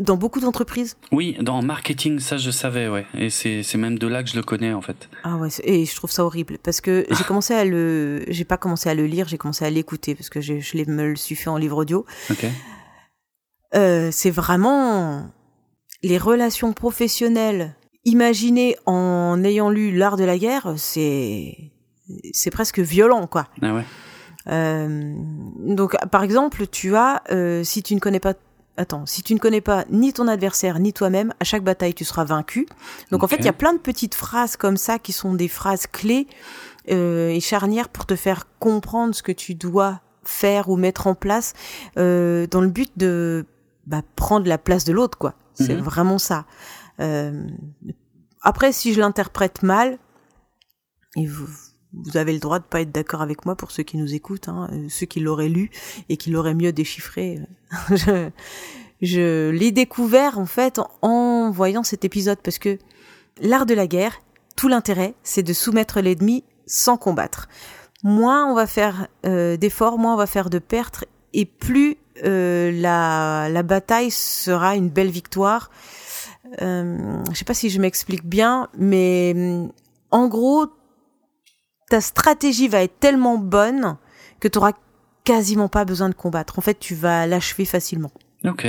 [0.00, 0.96] dans beaucoup d'entreprises.
[1.12, 3.06] Oui, dans marketing, ça je savais, ouais.
[3.16, 5.08] Et c'est c'est même de là que je le connais en fait.
[5.22, 8.56] Ah ouais, et je trouve ça horrible parce que j'ai commencé à le, j'ai pas
[8.58, 11.34] commencé à le lire, j'ai commencé à l'écouter parce que je l'ai- me le suis
[11.36, 12.04] fait en livre audio.
[12.30, 12.44] Ok.
[13.74, 15.30] Euh, c'est vraiment
[16.02, 17.74] les relations professionnelles
[18.04, 21.56] imaginées en ayant lu l'art de la guerre, c'est
[22.32, 23.46] c'est presque violent quoi.
[23.62, 23.84] Ah ouais.
[24.48, 25.14] Euh,
[25.60, 28.34] donc, par exemple, tu as, euh, si tu ne connais pas,
[28.76, 32.04] attends, si tu ne connais pas ni ton adversaire ni toi-même, à chaque bataille tu
[32.04, 32.66] seras vaincu.
[33.10, 35.48] Donc en fait, il y a plein de petites phrases comme ça qui sont des
[35.48, 36.26] phrases clés
[36.90, 41.14] euh, et charnières pour te faire comprendre ce que tu dois faire ou mettre en
[41.14, 41.54] place
[41.96, 43.46] dans le but de
[43.86, 45.34] bah, prendre la place de l'autre, quoi.
[45.54, 45.80] C'est Mhm.
[45.82, 46.44] vraiment ça.
[47.00, 47.46] Euh,
[48.42, 49.98] après, si je l'interprète mal,
[51.16, 51.46] et vous,
[51.92, 54.48] vous avez le droit de pas être d'accord avec moi pour ceux qui nous écoutent,
[54.48, 55.70] hein, euh, ceux qui l'auraient lu
[56.08, 57.40] et qui l'auraient mieux déchiffré.
[57.90, 58.30] je
[59.02, 62.78] je l'ai découvert en fait en voyant cet épisode parce que
[63.40, 64.20] l'art de la guerre,
[64.56, 67.48] tout l'intérêt, c'est de soumettre l'ennemi sans combattre.
[68.02, 72.70] Moins on va faire euh, d'efforts, moins on va faire de pertes et plus euh,
[72.72, 75.70] la, la bataille sera une belle victoire.
[76.62, 79.72] Euh, je sais pas si je m'explique bien, mais hum,
[80.10, 80.66] en gros,
[81.90, 83.96] ta stratégie va être tellement bonne
[84.40, 84.72] que tu auras
[85.24, 86.58] quasiment pas besoin de combattre.
[86.58, 88.10] En fait, tu vas l'achever facilement.
[88.44, 88.66] Ok.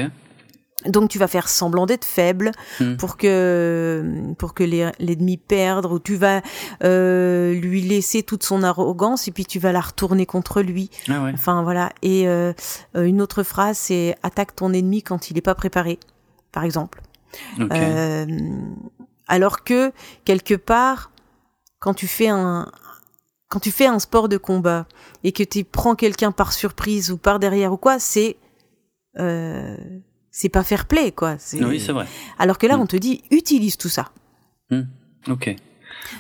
[0.86, 2.96] Donc tu vas faire semblant d'être faible Hmm.
[2.98, 4.04] pour que
[4.38, 6.42] pour que l'ennemi perde ou tu vas
[6.84, 10.92] euh, lui laisser toute son arrogance et puis tu vas la retourner contre lui.
[11.10, 11.32] Ah ouais.
[11.34, 11.92] Enfin voilà.
[12.04, 12.54] Et euh,
[12.96, 15.98] euh, une autre phrase c'est attaque ton ennemi quand il n'est pas préparé,
[16.52, 17.02] par exemple.
[17.60, 18.26] Euh,
[19.28, 19.92] alors que
[20.24, 21.12] quelque part,
[21.80, 22.72] quand tu fais un
[23.48, 24.88] quand tu fais un sport de combat
[25.24, 28.38] et que tu prends quelqu'un par surprise ou par derrière ou quoi, c'est
[29.20, 29.78] euh,
[30.32, 31.38] c'est pas fair play quoi.
[31.54, 32.06] Oui, c'est vrai.
[32.40, 32.82] Alors que là, Mm.
[32.82, 34.12] on te dit utilise tout ça.
[34.72, 34.82] Hmm.
[35.30, 35.56] Ok.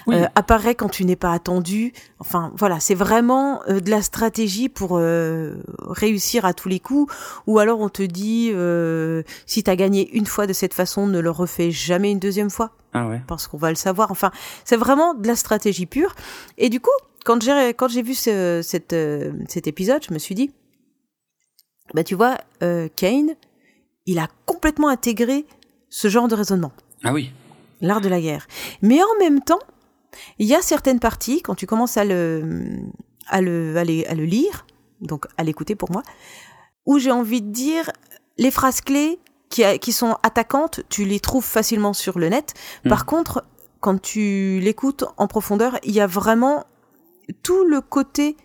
[0.07, 0.15] Oui.
[0.15, 1.93] Euh, apparaît quand tu n'es pas attendu.
[2.19, 7.13] Enfin, voilà, c'est vraiment euh, de la stratégie pour euh, réussir à tous les coups.
[7.47, 8.51] Ou alors on te dit,
[9.45, 12.71] si t'as gagné une fois de cette façon, ne le refais jamais une deuxième fois.
[12.93, 13.21] Ah ouais.
[13.27, 14.11] Parce qu'on va le savoir.
[14.11, 14.31] Enfin,
[14.63, 16.15] c'est vraiment de la stratégie pure.
[16.57, 16.91] Et du coup,
[17.25, 18.95] quand j'ai quand j'ai vu ce, cette,
[19.49, 20.51] cet épisode, je me suis dit,
[21.93, 22.37] bah tu vois,
[22.95, 23.35] Kane,
[24.05, 25.45] il a complètement intégré
[25.89, 26.71] ce genre de raisonnement.
[27.03, 27.31] Ah oui.
[27.81, 28.47] L'art de la guerre.
[28.81, 29.59] Mais en même temps,
[30.39, 32.67] il y a certaines parties, quand tu commences à le,
[33.28, 34.65] à le, à le, lire,
[35.01, 36.04] donc à l'écouter pour moi,
[36.86, 37.91] où j'ai envie de dire
[38.38, 42.54] les phrases clés qui, qui sont attaquantes, tu les trouves facilement sur le net.
[42.84, 42.89] Hmm.
[42.89, 43.45] Par contre,
[43.80, 46.65] quand tu l'écoutes en profondeur, il y a vraiment
[47.43, 48.36] tout le côté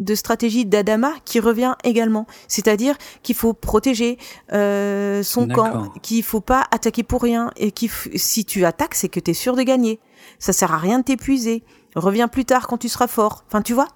[0.00, 2.26] de stratégie d'Adama qui revient également.
[2.48, 4.18] C'est-à-dire qu'il faut protéger
[4.52, 9.08] euh, son camp, qu'il faut pas attaquer pour rien et que si tu attaques, c'est
[9.08, 10.00] que tu es sûr de gagner.
[10.40, 11.62] Ça sert à rien de t'épuiser.
[11.94, 13.44] Reviens plus tard quand tu seras fort.
[13.46, 13.88] Enfin, tu vois?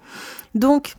[0.53, 0.95] Donc,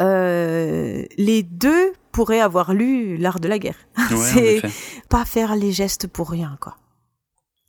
[0.00, 3.78] euh, les deux pourraient avoir lu l'art de la guerre.
[4.16, 4.62] c'est
[5.08, 6.76] pas faire les gestes pour rien, quoi.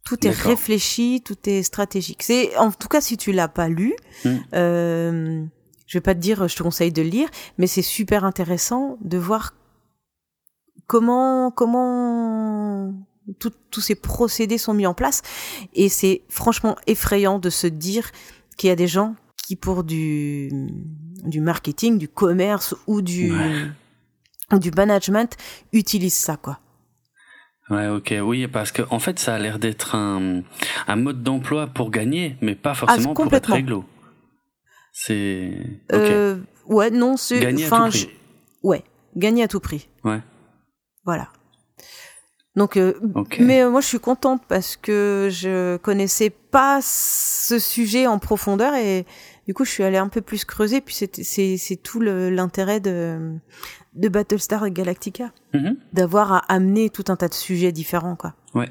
[0.04, 2.22] Tout est réfléchi, tout est stratégique.
[2.22, 4.36] C'est en tout cas si tu l'as pas lu, hmm.
[4.54, 5.44] euh,
[5.88, 9.00] je vais pas te dire, je te conseille de le lire, mais c'est super intéressant
[9.02, 9.56] de voir
[10.86, 12.94] comment comment
[13.40, 15.22] tous ces procédés sont mis en place.
[15.74, 18.12] Et c'est franchement effrayant de se dire
[18.58, 20.50] qu'il y a des gens qui, pour du,
[21.24, 23.34] du marketing, du commerce ou du,
[24.52, 25.36] du management,
[25.74, 26.60] utilisent ça, quoi.
[27.70, 30.44] Ouais, ok, oui, parce que en fait, ça a l'air d'être un,
[30.88, 33.86] un mode d'emploi pour gagner, mais pas forcément ah, pour être réglo.
[34.94, 35.52] C'est.
[35.92, 37.40] Euh, ouais, non, c'est.
[37.40, 38.10] Gagner à tout prix.
[38.62, 38.84] Ouais,
[39.16, 39.90] gagner à tout prix.
[40.04, 40.22] Ouais.
[41.06, 41.30] Voilà.
[42.56, 42.94] Donc, euh,
[43.40, 48.76] mais euh, moi je suis contente parce que je connaissais pas ce sujet en profondeur
[48.76, 49.06] et
[49.46, 50.80] du coup je suis allée un peu plus creuser.
[50.80, 53.34] Puis c'est c'est tout l'intérêt de
[53.94, 55.76] de Battlestar Galactica, mm-hmm.
[55.94, 58.36] d'avoir à amener tout un tas de sujets différents quoi.
[58.54, 58.70] Ouais.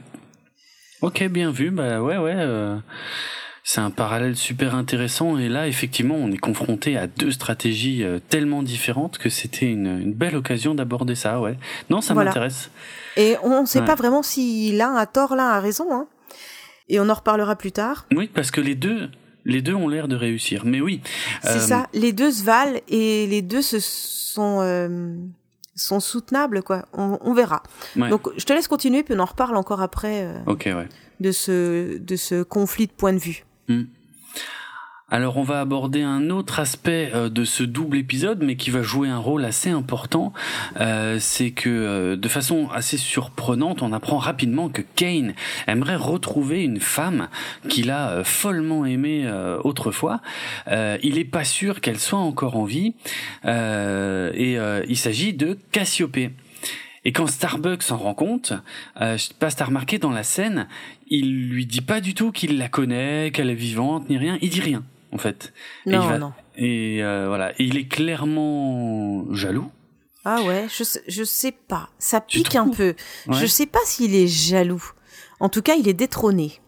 [1.02, 1.70] Ok, bien vu.
[1.70, 2.34] Bah ouais, ouais.
[2.36, 2.78] Euh
[3.66, 5.38] c'est un parallèle super intéressant.
[5.38, 9.86] Et là effectivement on est confronté à deux stratégies euh, tellement différentes que c'était une,
[9.86, 11.56] une, belle occasion d'aborder ça ouais.
[11.90, 12.70] Non ça m'intéresse.
[13.16, 16.06] Et on ne sait pas vraiment si l'un a tort l'un a raison hein.
[16.90, 18.06] et on en reparlera plus tard.
[18.14, 19.08] Oui parce que les deux
[19.46, 20.66] les deux ont l'air de réussir.
[20.66, 21.00] Mais oui
[21.42, 21.86] c'est euh, ça.
[21.94, 25.16] Les deux se valent et les deux se sont euh,
[25.74, 26.84] sont soutenables quoi.
[26.92, 27.62] On, on verra.
[27.96, 30.88] Donc je te laisse continuer puis on en reparle encore après ok ouais.
[31.20, 33.84] de ce de ce conflit de point de vue Hmm.
[35.10, 38.82] Alors on va aborder un autre aspect euh, de ce double épisode, mais qui va
[38.82, 40.32] jouer un rôle assez important.
[40.80, 45.34] Euh, c'est que euh, de façon assez surprenante, on apprend rapidement que Kane
[45.66, 47.28] aimerait retrouver une femme
[47.68, 49.30] qu'il a follement aimée
[49.62, 50.20] autrefois.
[50.70, 52.94] il n'est pas sûr qu'elle soit encore en vie,
[53.44, 56.32] et il s'agit de Cassiopée.
[57.04, 58.52] Et quand Starbucks s'en rend compte,
[59.00, 60.68] euh, je sais pas si t'as remarqué dans la scène,
[61.08, 64.38] il lui dit pas du tout qu'il la connaît, qu'elle est vivante, ni rien.
[64.40, 65.52] Il dit rien, en fait.
[65.86, 66.32] Non, et non.
[66.56, 69.70] Et euh, voilà, il est clairement jaloux.
[70.24, 71.90] Ah ouais, je sais, je sais pas.
[71.98, 72.94] Ça pique un peu.
[73.30, 74.82] Je sais pas s'il est jaloux.
[75.40, 76.60] En tout cas, il est détrôné.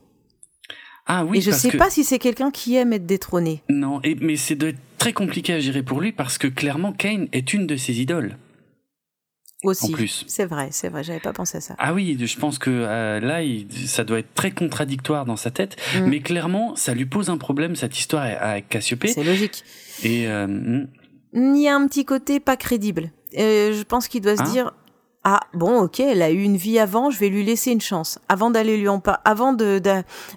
[1.07, 1.38] Ah oui.
[1.38, 3.62] Et je sais pas si c'est quelqu'un qui aime être détrôné.
[3.70, 4.59] Non, et, mais c'est
[4.99, 8.37] très compliqué à gérer pour lui parce que clairement Kane est une de ses idoles.
[9.66, 10.24] Aussi.
[10.26, 11.74] C'est vrai, c'est vrai, j'avais pas pensé à ça.
[11.79, 13.40] Ah oui, je pense que euh, là,
[13.87, 16.07] ça doit être très contradictoire dans sa tête, mm.
[16.07, 19.09] mais clairement, ça lui pose un problème cette histoire avec Cassiopée.
[19.09, 19.64] C'est logique.
[20.02, 20.88] Et euh, mm.
[21.35, 23.11] il y a un petit côté pas crédible.
[23.38, 24.50] Euh, je pense qu'il doit se ah.
[24.50, 24.72] dire
[25.29, 28.20] ah bon ok elle a eu une vie avant je vais lui laisser une chance
[28.29, 29.83] avant d'aller lui en pas avant de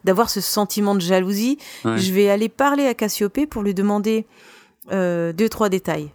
[0.03, 4.25] d'avoir ce sentiment de jalousie je vais aller parler à Cassiopée pour lui demander
[4.91, 6.09] euh, deux trois détails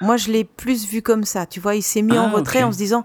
[0.00, 1.46] moi, je l'ai plus vu comme ça.
[1.46, 3.04] Tu vois, il s'est mis en ah, retrait en se disant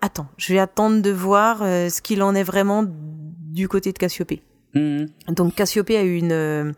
[0.00, 3.98] Attends, je vais attendre de voir euh, ce qu'il en est vraiment du côté de
[3.98, 4.42] Cassiopée.
[4.74, 5.08] Mhm.
[5.28, 6.72] Donc Cassiopée a eu une, euh,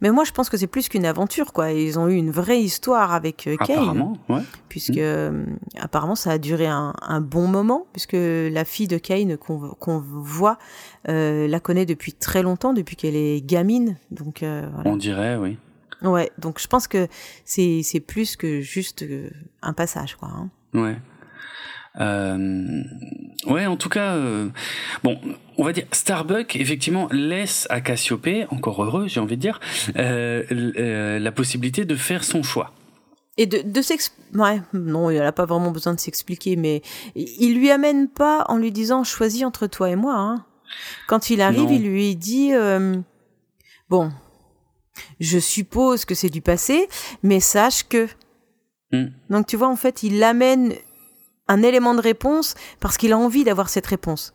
[0.00, 1.70] mais moi je pense que c'est plus qu'une aventure quoi.
[1.70, 4.42] Ils ont eu une vraie histoire avec euh, Kane, apparemment, ouais.
[4.68, 5.58] puisque mhm.
[5.78, 10.58] apparemment ça a duré un, un, bon moment, puisque la fille de Kane qu'on voit
[11.06, 13.96] la connaît depuis très longtemps, depuis qu'elle est gamine.
[14.10, 14.82] Donc voilà.
[14.84, 15.58] on dirait oui.
[16.02, 17.08] Ouais, donc je pense que
[17.44, 19.30] c'est c'est plus que juste euh,
[19.62, 20.28] un passage, quoi.
[20.28, 20.50] Hein.
[20.74, 20.96] Ouais.
[22.00, 22.82] Euh,
[23.46, 24.48] ouais, en tout cas, euh,
[25.04, 25.20] bon,
[25.58, 29.60] on va dire Starbucks effectivement laisse à Cassiopée, encore heureux, j'ai envie de dire,
[29.96, 32.72] euh, la possibilité de faire son choix.
[33.36, 36.82] Et de, de s'expliquer, ouais, non, il n'a pas vraiment besoin de s'expliquer, mais
[37.14, 40.16] il lui amène pas en lui disant choisis entre toi et moi.
[40.16, 40.44] Hein.
[41.06, 41.70] Quand il arrive, Non.
[41.70, 42.52] il lui dit
[43.88, 44.10] Bon,
[45.20, 46.88] je suppose que c'est du passé,
[47.22, 48.08] mais sache que.
[48.92, 49.06] Hmm.
[49.30, 50.74] Donc tu vois, en fait, il amène
[51.48, 54.34] un élément de réponse parce qu'il a envie d'avoir cette réponse.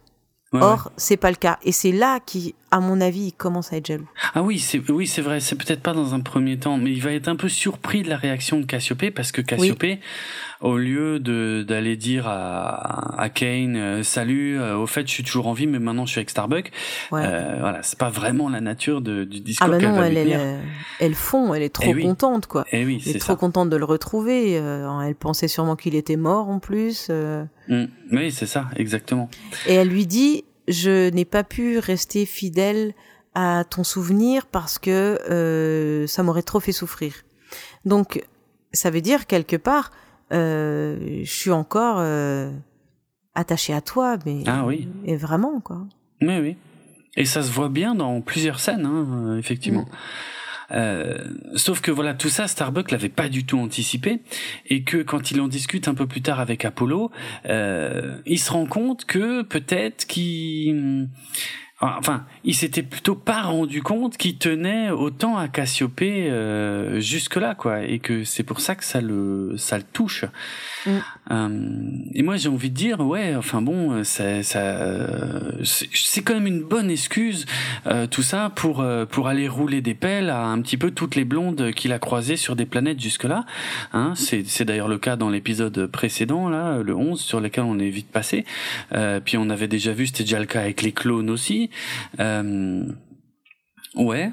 [0.51, 1.59] Ouais, Or, c'est pas le cas.
[1.63, 4.09] Et c'est là qui, à mon avis, il commence à être jaloux.
[4.33, 7.01] Ah oui, c'est oui, c'est vrai, c'est peut-être pas dans un premier temps, mais il
[7.03, 9.99] va être un peu surpris de la réaction de Cassiopée parce que Cassiopée,
[10.61, 15.23] au lieu de d'aller dire à, à Kane euh, salut, euh, au fait je suis
[15.23, 16.71] toujours en vie, mais maintenant je suis avec Starbuck.
[17.11, 17.21] Ouais.
[17.25, 20.07] euh, voilà, c'est pas vraiment la nature de, du discours ah bah qu'elle non, va
[20.07, 20.61] elle, lui elle, euh,
[20.99, 22.03] elle fond, elle est trop Eh oui.
[22.03, 22.65] contente, quoi.
[22.71, 23.37] Eh oui, Elle est trop ça.
[23.37, 24.57] contente de le retrouver.
[24.59, 27.07] euh, elle pensait sûrement qu'il était mort en plus.
[27.09, 27.43] euh.
[27.67, 27.85] Mm.
[28.11, 29.29] Oui, c'est ça, exactement.
[29.67, 32.93] Et elle lui dit Je n'ai pas pu rester fidèle
[33.35, 37.13] à ton souvenir parce que euh, ça m'aurait trop fait souffrir.
[37.85, 38.23] Donc,
[38.73, 39.91] ça veut dire quelque part,
[40.31, 42.51] je suis encore euh,
[43.35, 44.87] attachée à toi, mais Ah oui.
[45.05, 45.87] et vraiment quoi.
[46.21, 46.55] Oui, oui.
[47.15, 49.87] Et ça se voit bien dans plusieurs scènes, hein, euh, effectivement.
[50.71, 51.17] Euh,
[51.55, 54.21] sauf que voilà, tout ça, Starbuck l'avait pas du tout anticipé,
[54.67, 57.09] et que quand il en discute un peu plus tard avec Apollo,
[57.47, 61.09] euh, il se rend compte que peut-être qu'il,
[61.81, 67.55] enfin, il s'était plutôt pas rendu compte qu'il tenait autant à Cassiopée euh, jusque là,
[67.55, 70.25] quoi, et que c'est pour ça que ça le, ça le touche.
[70.85, 70.89] Mm.
[71.31, 71.49] Euh,
[72.13, 76.47] et moi, j'ai envie de dire, ouais, enfin bon, ça, ça, euh, c'est quand même
[76.47, 77.45] une bonne excuse,
[77.87, 81.15] euh, tout ça, pour euh, pour aller rouler des pelles à un petit peu toutes
[81.15, 83.45] les blondes qu'il a croisées sur des planètes jusque-là.
[83.93, 87.79] Hein, c'est c'est d'ailleurs le cas dans l'épisode précédent, là, le 11, sur lequel on
[87.79, 88.45] est vite passé.
[88.93, 91.69] Euh, puis on avait déjà vu, c'était déjà le cas avec les clones aussi.
[92.19, 92.83] Euh,
[93.95, 94.31] ouais.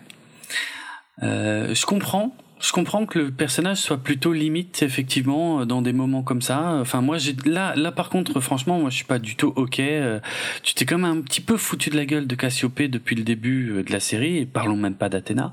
[1.23, 2.37] Euh, je comprends.
[2.59, 6.79] Je comprends que le personnage soit plutôt limite effectivement dans des moments comme ça.
[6.81, 9.79] Enfin moi j'ai là là par contre franchement moi je suis pas du tout ok.
[9.81, 10.21] Euh,
[10.63, 13.25] tu t'es quand même un petit peu foutu de la gueule de Cassiopée depuis le
[13.25, 15.53] début euh, de la série et parlons même pas d'Athéna.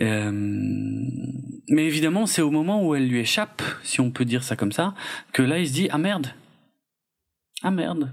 [0.00, 4.54] Euh, mais évidemment c'est au moment où elle lui échappe, si on peut dire ça
[4.54, 4.94] comme ça,
[5.32, 6.28] que là il se dit ah merde.
[7.62, 8.12] Ah merde.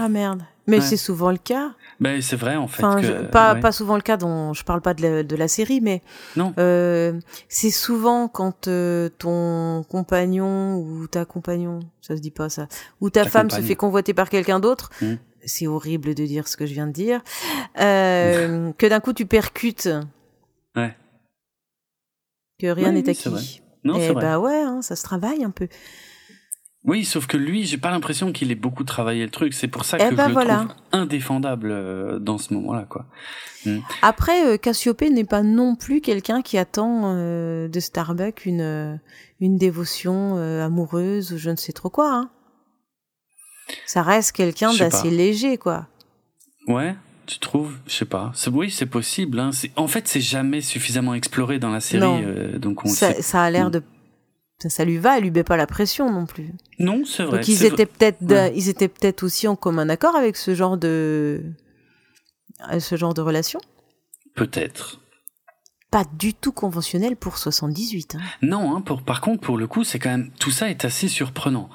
[0.00, 0.42] Ah merde.
[0.66, 0.82] Mais Ouais.
[0.82, 1.74] c'est souvent le cas.
[1.98, 2.84] Ben c'est vrai en fait.
[2.84, 3.60] Enfin, que, je- pas ouais.
[3.60, 6.02] pas souvent le cas dont je parle pas de la, de la série, mais
[6.36, 6.52] Non.
[6.58, 12.68] euh, c'est souvent quand euh, ton compagnon ou ta compagnon, ça se dit pas ça,
[13.00, 14.90] ou ta, Ta femme se fait convoiter par quelqu'un d'autre.
[15.00, 15.14] Mm.
[15.46, 17.22] C'est horrible de dire ce que je viens de dire.
[17.80, 19.88] Euh, que d'un coup tu percutes.
[20.74, 20.94] Ouais.
[22.58, 23.62] Que rien n'est oui, acquis.
[23.84, 24.22] Non Et c'est vrai.
[24.22, 25.68] bah ouais, hein, ça se travaille un peu.
[26.86, 29.52] Oui, sauf que lui, j'ai pas l'impression qu'il ait beaucoup travaillé le truc.
[29.54, 30.54] C'est pour ça Eh que ben je voilà.
[30.62, 33.04] le trouve indéfendable euh, dans ce moment-là, quoi.
[34.02, 39.00] Après, euh, Cassiopée n'est pas non plus quelqu'un qui attend euh, de Starbuck une,
[39.40, 42.14] une dévotion euh, amoureuse ou je ne sais trop quoi.
[42.14, 42.30] Hein.
[43.84, 45.88] Ça reste quelqu'un d'assez léger, quoi.
[46.68, 46.94] Ouais,
[47.26, 47.72] tu trouves?
[47.88, 48.30] Je sais pas.
[48.52, 49.40] Oui, c'est possible.
[49.40, 49.50] Hein.
[49.74, 53.22] En fait, c'est jamais suffisamment exploré dans la série, euh, donc on Ça, sait.
[53.22, 53.82] ça a l'air de...
[54.58, 56.52] Ça, ça lui va, elle lui met pas la pression non plus.
[56.78, 57.38] Non, c'est vrai.
[57.38, 58.52] Donc ils étaient peut-être, Ouais.
[58.56, 61.42] ils étaient peut-être aussi en commun accord avec ce genre de,
[62.72, 63.60] euh, ce genre de relation?
[64.34, 65.00] Peut-être.
[65.90, 68.16] Pas du tout conventionnel pour 78.
[68.16, 68.20] Hein.
[68.42, 71.08] Non, hein, pour, par contre, pour le coup, c'est quand même tout ça est assez
[71.08, 71.68] surprenant.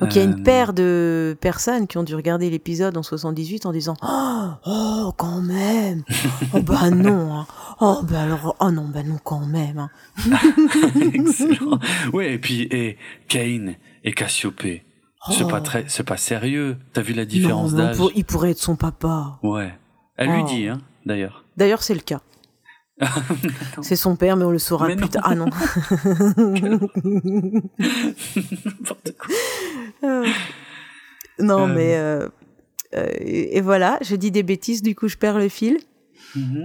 [0.00, 3.02] Donc il y a Euh, une paire de personnes qui ont dû regarder l'épisode en
[3.02, 6.02] 78 en disant oh, oh quand même
[6.54, 7.46] oh bah non hein.
[7.80, 9.90] oh bah alors oh non bah non quand même hein.
[11.14, 11.78] Excellent.
[12.12, 12.96] Ouais, et puis et
[13.28, 14.84] Kane et Cassiopée.
[15.32, 15.48] C'est Oh.
[15.48, 16.78] pas très, c'est pas sérieux.
[16.94, 19.74] T'as vu la différence d'âge pour- il pourrait être son papa Ouais.
[20.16, 20.46] Elle lui Oh.
[20.48, 21.44] dit, hein, d'ailleurs.
[21.58, 22.20] d'ailleurs c'est le cas
[23.80, 25.46] c'est son père mais on le saura Mais plus tard ah non
[27.78, 29.28] N'importe quoi.
[29.30, 29.89] Euh,
[31.38, 31.74] non Euh.
[31.74, 32.28] mais euh,
[32.94, 35.78] euh, et et voilà je dis des bêtises du coup je perds le fil
[36.36, 36.64] Mhm.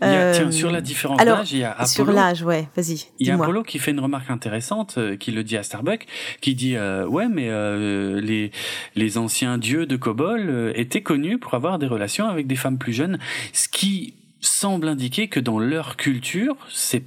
[0.00, 1.86] Il y a, Euh, tiens, sur la différence alors, d'âge, il y a Apollo.
[1.88, 5.30] sur l'âge ouais vas-y Il y a Apollo qui fait une remarque intéressante, euh, qui
[5.30, 6.06] le dit à Starbuck,
[6.40, 8.50] qui dit euh, ouais mais euh, les
[8.94, 12.78] les anciens dieux de Kobol euh, étaient connus pour avoir des relations avec des femmes
[12.78, 13.18] plus jeunes,
[13.52, 17.04] ce qui semble indiquer que dans leur culture c'est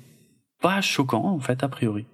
[0.61, 2.05] pas choquant en fait a priori.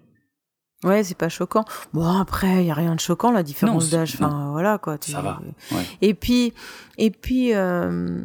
[0.84, 1.64] Ouais, c'est pas choquant.
[1.94, 4.16] Bon, après, il y a rien de choquant, la différence d'âge.
[4.16, 4.98] Enfin, voilà, quoi.
[4.98, 5.86] tu- Ça va, ouais.
[6.02, 6.54] Et puis,
[6.98, 8.24] et puis, euh,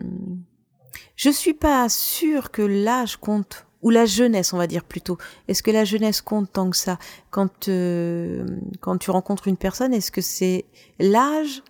[1.16, 5.18] je suis pas sûre que l'âge compte, ou la jeunesse, on va dire plutôt.
[5.46, 6.98] Est-ce que la jeunesse compte tant que ça?
[7.30, 8.44] Quand, euh,
[8.80, 10.64] quand tu rencontres une personne, est-ce que c'est
[10.98, 11.62] l'âge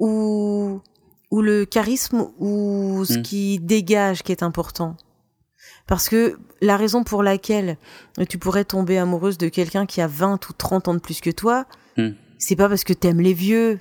[0.00, 0.80] ou,
[1.30, 3.22] ou le charisme ou ce Mm.
[3.22, 4.96] qui dégage qui est important?
[5.86, 7.76] Parce que la raison pour laquelle
[8.28, 11.30] tu pourrais tomber amoureuse de quelqu'un qui a 20 ou 30 ans de plus que
[11.30, 12.10] toi, Hmm.
[12.38, 13.78] c'est pas parce que t'aimes les vieux.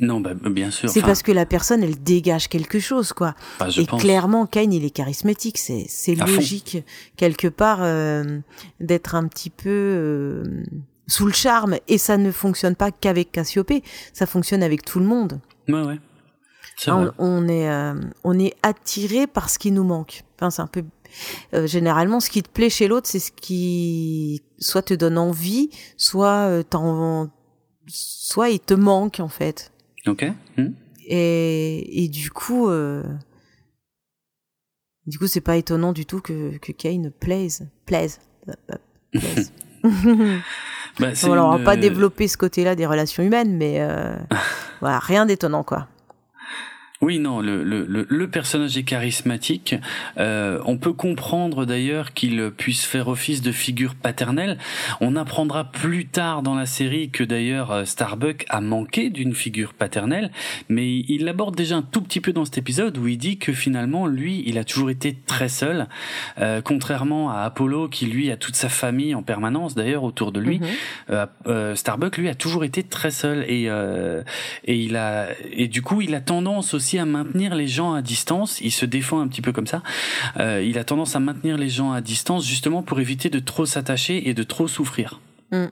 [0.00, 0.90] Non, bah, bien sûr.
[0.90, 3.34] C'est parce que la personne, elle dégage quelque chose, quoi.
[3.60, 4.02] Bah, je Et pense.
[4.02, 5.56] clairement, Kane, il est charismatique.
[5.56, 6.26] C'est, c'est fond.
[6.26, 6.84] logique,
[7.16, 8.40] quelque part, euh,
[8.80, 10.42] d'être un petit peu euh,
[11.06, 11.76] sous le charme.
[11.88, 13.82] Et ça ne fonctionne pas qu'avec Cassiopée.
[14.12, 15.40] Ça fonctionne avec tout le monde.
[15.68, 15.98] Ouais, ouais.
[16.88, 20.24] On, on est, euh, on est attiré par ce qui nous manque.
[20.36, 20.82] Enfin, c'est un peu.
[21.54, 25.70] Euh, généralement, ce qui te plaît chez l'autre, c'est ce qui soit te donne envie,
[25.96, 27.30] soit euh, t'en,
[27.86, 29.72] soit il te manque en fait.
[30.06, 30.24] Ok.
[30.56, 30.70] Hmm.
[31.06, 33.02] Et, et du coup, euh,
[35.06, 38.76] du coup, c'est pas étonnant du tout que, que Kane plaise, plaise, euh,
[39.12, 39.52] plaise.
[41.00, 43.84] Bah, alors, on va pas développer ce côté-là des relations humaines, mais
[44.80, 45.88] voilà, rien d'étonnant quoi.
[47.00, 49.74] Oui, non, le, le, le, personnage est charismatique.
[50.16, 54.58] Euh, on peut comprendre d'ailleurs qu'il puisse faire office de figure paternelle.
[55.00, 60.30] On apprendra plus tard dans la série que d'ailleurs Starbuck a manqué d'une figure paternelle,
[60.68, 63.52] mais il l'aborde déjà un tout petit peu dans cet épisode où il dit que
[63.52, 65.88] finalement, lui, il a toujours été très seul,
[66.38, 70.40] euh, contrairement à Apollo qui lui a toute sa famille en permanence d'ailleurs autour de
[70.40, 70.58] lui.
[70.58, 70.66] Mhm.
[71.10, 74.22] Euh, euh, Starbuck lui a toujours été très seul et euh,
[74.64, 78.02] et il a et du coup il a tendance aussi à maintenir les gens à
[78.02, 78.60] distance.
[78.60, 79.82] Il se défend un petit peu comme ça.
[80.38, 83.66] Euh, il a tendance à maintenir les gens à distance justement pour éviter de trop
[83.66, 85.20] s'attacher et de trop souffrir.
[85.52, 85.64] Mm.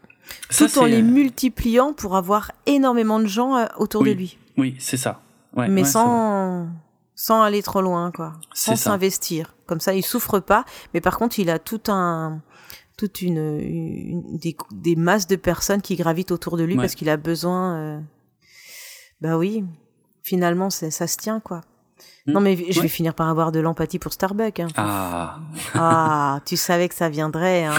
[0.50, 4.76] Ça, Tout en les multipliant pour avoir énormément de gens euh, autour de lui, Oui,
[4.78, 5.20] c'est ça.
[5.56, 6.68] Ouais, mais ouais, sans
[7.14, 9.54] sans aller trop loin quoi, sans s'investir.
[9.66, 10.64] Comme ça, il souffre pas,
[10.94, 12.40] mais par contre, il a tout un
[12.96, 16.80] toute une, une- des, des masses de personnes qui gravitent autour de lui Ouais.
[16.80, 17.76] parce qu'il a besoin.
[17.76, 18.00] euh,
[19.20, 19.64] Bah oui,
[20.22, 21.60] finalement, ça se tient quoi.
[22.26, 22.32] Mm.
[22.32, 22.82] Non mais je Ouais.
[22.82, 24.60] vais finir par avoir de l'empathie pour Starbuck.
[24.60, 24.68] Hein.
[24.76, 25.38] Ah.
[25.74, 27.64] Ah, tu savais que ça viendrait.
[27.64, 27.74] Hein.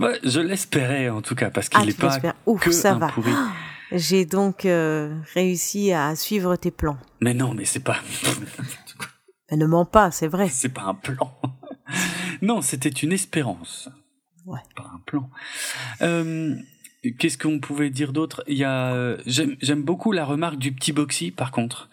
[0.00, 2.18] Ouais, je l'espérais en tout cas parce qu'il Ah, n'est tu pas.
[2.46, 3.08] Ouf, que ça un va.
[3.08, 3.32] pourri.
[3.92, 6.98] J'ai donc euh, réussi à suivre tes plans.
[7.20, 7.98] Mais non, mais c'est pas
[9.50, 10.48] Mais ne mens pas, c'est vrai.
[10.48, 11.32] c'est pas un plan.
[12.42, 13.88] non, c'était une espérance.
[14.44, 14.58] Ouais.
[14.74, 15.30] Pas un plan.
[16.02, 16.56] Euh,
[17.12, 18.42] Qu'est-ce qu'on pouvait dire d'autre?
[18.46, 21.88] Il y a, euh, j'aime beaucoup la remarque du petit Boxy, par contre,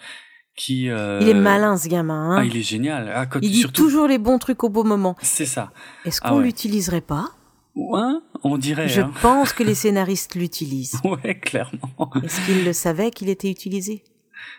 [0.55, 0.89] qui.
[0.89, 2.31] euh, Il est malin ce gamin.
[2.31, 2.37] Hein.
[2.39, 3.11] Ah, il est génial.
[3.13, 5.15] Ah, quand il dit surtout, toujours les bons trucs au bon moment.
[5.21, 5.71] c'est ça.
[6.05, 6.43] Est-ce Ah qu'on ouais.
[6.45, 7.29] l'utiliserait pas?
[7.75, 8.01] Ouais,
[8.43, 8.87] on dirait.
[8.87, 9.11] Je hein.
[9.21, 10.99] pense que les scénaristes l'utilisent.
[11.03, 12.11] Ouais, clairement.
[12.23, 14.03] Est-ce qu'ils le savaient qu'il était utilisé?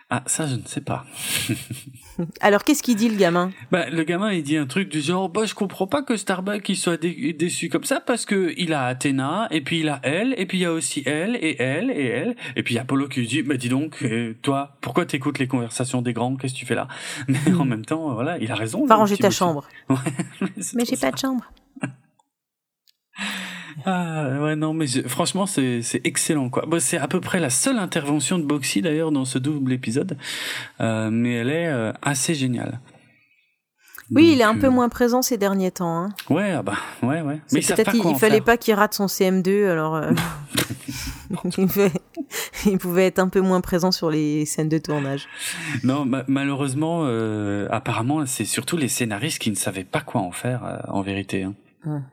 [0.09, 1.03] Ah, ça, je ne sais pas.
[2.39, 3.51] Alors qu'est-ce qu'il dit le gamin?
[3.71, 6.67] Bah, le gamin, il dit un truc du genre, bah, je comprends pas que Starbuck,
[6.69, 9.99] il soit dé- déçu comme ça parce que il a Athéna, et puis il a
[10.03, 12.77] elle, et puis il y a aussi elle, et elle, et elle, et puis il
[12.77, 16.01] y a Apollo qui lui dit, bah, dis donc, euh, toi, pourquoi t'écoutes les conversations
[16.01, 16.87] des grands, qu'est-ce que tu fais là?
[17.27, 18.85] Mais en même temps, voilà, il a raison.
[18.85, 19.67] Va ranger ta chambre.
[19.89, 19.97] Ouais,
[20.75, 21.43] Mais trop j'ai pas de chambre.
[23.85, 26.65] Ah, ouais, non, mais je- franchement, c'est, excellent, quoi.
[26.79, 30.17] C'est à peu près la seule intervention de Boxy, d'ailleurs, dans ce double épisode.
[30.79, 32.79] Euh, mais elle est euh, assez géniale.
[34.11, 35.97] Oui, il est un peu euh, moins présent ces derniers temps.
[36.05, 36.09] Hein.
[36.29, 37.41] Ouais, ah bah, ouais, ouais.
[37.51, 38.43] Mais peut-être il, il fallait faire.
[38.43, 40.11] pas qu'il rate son CM2, alors euh,
[41.57, 41.91] il, pouvait,
[42.67, 45.27] il pouvait être un peu moins présent sur les scènes de tournage.
[45.83, 50.31] Non, ma- malheureusement, euh, apparemment, c'est surtout les scénaristes qui ne savaient pas quoi en
[50.31, 51.43] faire, euh, en vérité.
[51.83, 52.03] hein.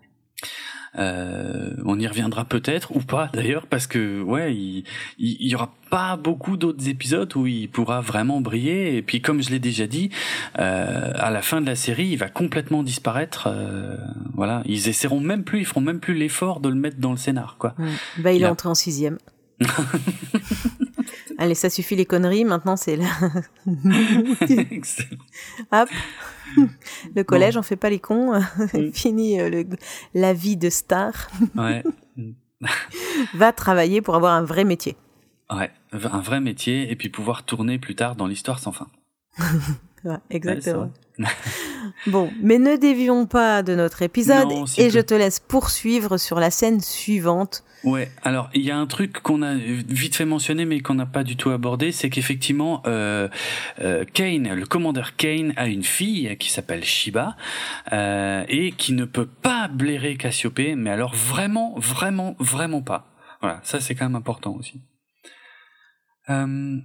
[0.99, 4.84] Euh, on y reviendra peut-être ou pas d'ailleurs parce que ouais, il,
[5.18, 8.97] il, il y aura pas beaucoup d'autres épisodes où il pourra vraiment briller.
[8.97, 10.11] Et puis comme je l'ai déjà dit,
[10.59, 13.49] euh, à la fin de la série, il va complètement disparaître.
[13.51, 13.97] euh,
[14.34, 17.16] voilà, ils essaieront même plus, ils feront même plus l'effort de le mettre dans le
[17.18, 17.74] scénar, quoi.
[17.78, 17.84] Mm.
[18.18, 19.18] Bah, il Il est a- entré en sixième.
[21.38, 22.44] Allez, ça suffit les conneries.
[22.44, 22.98] Maintenant, c'est.
[24.48, 25.18] Excellent.
[25.72, 25.88] Hop.
[27.16, 28.38] Le collège, on fait pas les cons.
[28.92, 29.64] Fini euh, le-
[30.14, 31.28] la vie de star.
[31.56, 31.82] ouais.
[33.34, 34.96] Va travailler pour avoir un vrai métier.
[35.52, 38.86] Ouais, un vrai métier et puis pouvoir tourner plus tard dans l'histoire sans fin.
[40.04, 40.90] Ouais, exactement.
[41.18, 41.26] Ouais,
[42.06, 46.38] bon, mais ne dévions pas de notre épisode Non, et je te laisse poursuivre sur
[46.38, 47.64] la scène suivante.
[47.85, 51.07] Ouais, alors il y a un truc qu'on a vite fait mentionner mais qu'on n'a
[51.07, 53.28] pas du tout abordé, c'est qu'effectivement euh,
[53.80, 57.37] euh, Kane, le commandeur Kane, a une fille qui s'appelle Shiba
[57.93, 63.09] euh, et qui ne peut pas blairer Cassiopée, mais alors vraiment, vraiment, vraiment pas.
[63.41, 64.80] Voilà, ça c'est quand même important aussi.
[66.30, 66.78] Euh,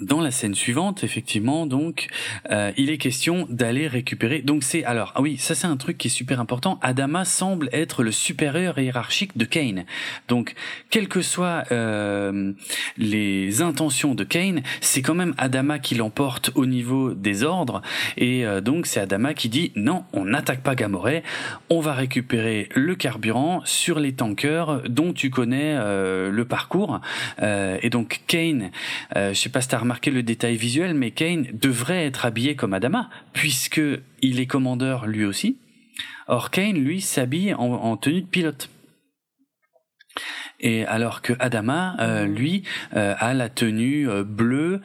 [0.00, 2.08] dans la scène suivante, effectivement, donc,
[2.50, 4.42] euh, il est question d'aller récupérer.
[4.42, 6.78] Donc c'est alors, ah oui, ça c'est un truc qui est super important.
[6.82, 9.84] Adama semble être le supérieur hiérarchique de Kane.
[10.28, 10.54] Donc,
[10.90, 12.52] quelles que soient euh,
[12.96, 17.82] les intentions de Kane, c'est quand même Adama qui l'emporte au niveau des ordres.
[18.16, 21.22] Et euh, donc c'est Adama qui dit non, on n'attaque pas Gamoré,
[21.70, 27.00] on va récupérer le carburant sur les tankers dont tu connais euh, le parcours.
[27.42, 28.70] Euh, et donc Kane,
[29.14, 32.74] je sais pas si t'as remarqué le détail visuel, mais Kane devrait être habillé comme
[32.74, 33.80] Adama, puisque
[34.20, 35.56] il est commandeur lui aussi.
[36.26, 38.68] Or Kane, lui, s'habille en, tenue de pilote.
[40.60, 42.64] Et alors que Adama, euh, lui,
[42.96, 44.82] euh, a la tenue euh, bleue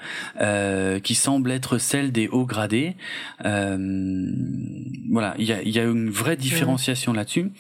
[1.04, 2.96] qui semble être celle des hauts gradés.
[3.44, 7.52] voilà, il y a, y a, une vraie différenciation là-dessus.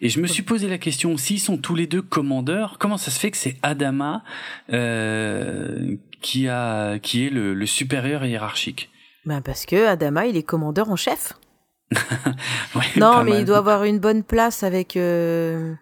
[0.00, 3.12] Et je me suis posé la question s'ils sont tous les deux commandeurs, comment ça
[3.12, 4.24] se fait que c'est Adama
[6.20, 8.90] qui a qui est le, supérieur hiérarchique
[9.24, 11.34] ben parce que Adama il est commandeur en chef.
[12.96, 15.74] non mais il doit avoir une bonne place avec euh,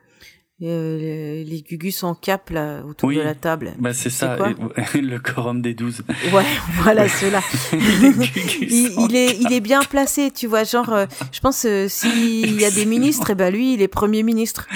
[0.63, 3.75] euh, les Gugus en cap là autour de la table.
[3.79, 4.39] Bah c'est ça,
[4.95, 6.03] le quorum des douze.
[6.33, 6.45] Ouais,
[6.81, 7.43] voilà cela.
[7.73, 10.65] il, est, il est bien placé, tu vois.
[10.65, 13.83] Genre, euh, je pense euh, s'il y a des ministres, et eh ben lui, il
[13.83, 14.67] est premier ministre.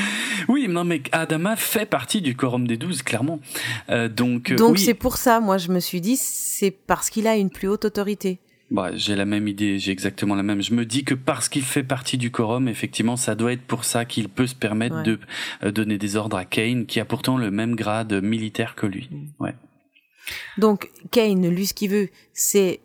[0.49, 3.41] Oui, non mais Adama fait partie du quorum des douze, clairement.
[3.89, 4.53] donc.
[4.53, 7.68] Donc c'est pour ça, moi, je me suis dit, c'est parce qu'il a une plus
[7.68, 8.39] haute autorité.
[8.71, 10.62] Bah, j'ai la même idée, j'ai exactement la même.
[10.62, 13.85] Je me dis que parce qu'il fait partie du quorum, effectivement, ça doit être pour
[13.85, 15.18] ça qu'il peut se permettre de
[15.64, 19.09] euh, donner des ordres à Kane, qui a pourtant le même grade militaire que lui.
[19.11, 19.43] Mm.
[19.43, 19.55] Ouais.
[20.59, 22.81] Donc Kane, lui, ce qu'il veut, c'est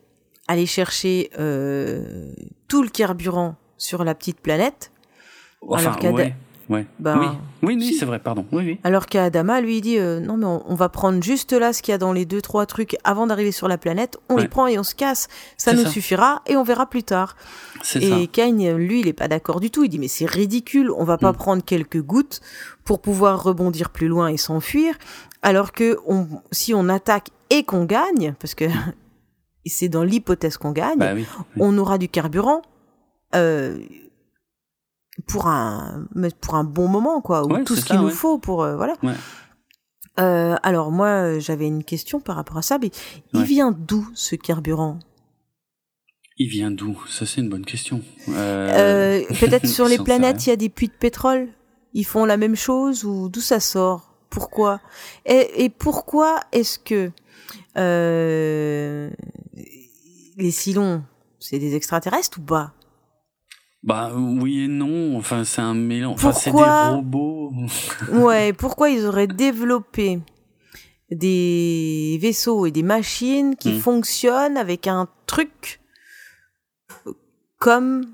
[0.47, 2.33] aller chercher euh,
[2.67, 4.91] tout le carburant sur la petite planète.
[5.61, 6.35] Enfin, ouais.
[6.69, 6.87] Ouais.
[6.99, 8.45] Ben, oui, oui, c'est vrai, pardon.
[8.51, 8.79] Oui, oui.
[8.83, 11.91] Alors qu'Adama, lui, il dit euh, non, mais on, va prendre juste là ce qu'il
[11.91, 14.17] y a dans les deux, trois trucs avant d'arriver sur la planète.
[14.29, 15.27] On les prend et on se casse.
[15.57, 17.35] Ça nous suffira et on verra plus tard.
[17.95, 19.83] Et Kane, lui, il est pas d'accord du tout.
[19.83, 20.91] Il dit mais c'est ridicule.
[20.91, 21.37] On va pas mm.
[21.37, 22.41] prendre quelques gouttes
[22.83, 24.95] pour pouvoir rebondir plus loin et s'enfuir.
[25.41, 28.65] Alors que on, si on attaque et qu'on gagne, parce que
[29.65, 31.13] c'est dans l'hypothèse qu'on gagne, bah
[31.59, 32.63] on aura du carburant.
[33.35, 33.77] Euh,
[35.27, 36.07] pour un
[36.41, 38.95] pour un bon moment quoi ou tout ce qu'il nous faut pour euh, voilà.
[40.19, 42.91] Euh, alors moi j'avais une question par rapport à ça mais
[43.33, 44.99] il vient d'où ce carburant?
[46.37, 47.01] Il vient d'où?
[47.09, 48.01] Ça c'est une bonne question.
[48.29, 49.23] Euh...
[49.23, 51.47] euh peut-être sur les planètes il y a des puits de pétrole?
[51.93, 54.13] Ils font la même chose ou d'où ça sort?
[54.29, 54.81] Pourquoi?
[55.25, 57.09] Et, et pourquoi est-ce que
[60.37, 61.03] les Silons
[61.39, 62.74] c'est des extraterrestres ou pas?
[63.85, 67.53] Bah oui et non, enfin c'est un mélange, enfin c'est des robots.
[68.13, 70.19] ouais, pourquoi ils auraient développé
[71.11, 73.79] des vaisseaux et des machines qui hmm.
[73.79, 75.79] fonctionnent avec un truc
[77.59, 78.05] comme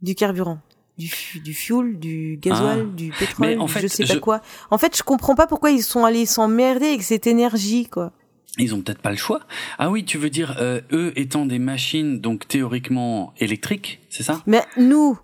[0.00, 0.58] du carburant
[0.98, 1.10] du,
[1.40, 2.96] du fuel, du gasoil, ah.
[2.96, 4.42] du pétrole, en fait, je sais pas quoi.
[4.70, 8.12] En fait, je comprends pas pourquoi ils sont allés s'emmerder avec cette énergie, quoi.
[8.58, 9.40] Ils ont peut-être pas le choix.
[9.78, 14.42] Ah oui, tu veux dire euh, eux étant des machines donc théoriquement électriques, c'est ça?
[14.46, 15.18] Mais nous,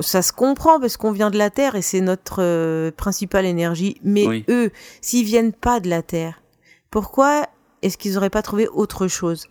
[0.00, 3.98] ça se comprend parce qu'on vient de la Terre et c'est notre euh, principale énergie.
[4.02, 6.42] Mais eux, s'ils viennent pas de la Terre,
[6.90, 7.46] pourquoi
[7.82, 9.46] est-ce qu'ils auraient pas trouvé autre chose?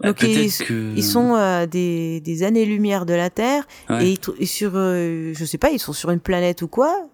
[0.00, 0.52] Bah, Donc ils,
[0.96, 3.66] ils, sont euh, des, des années-lumière de la Terre
[4.00, 7.08] et, et, sur, je sais pas, ils sont sur une planète ou quoi?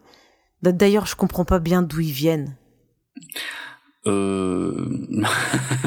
[0.63, 2.57] D'ailleurs, je comprends pas bien d'où ils viennent.
[4.07, 4.87] Euh...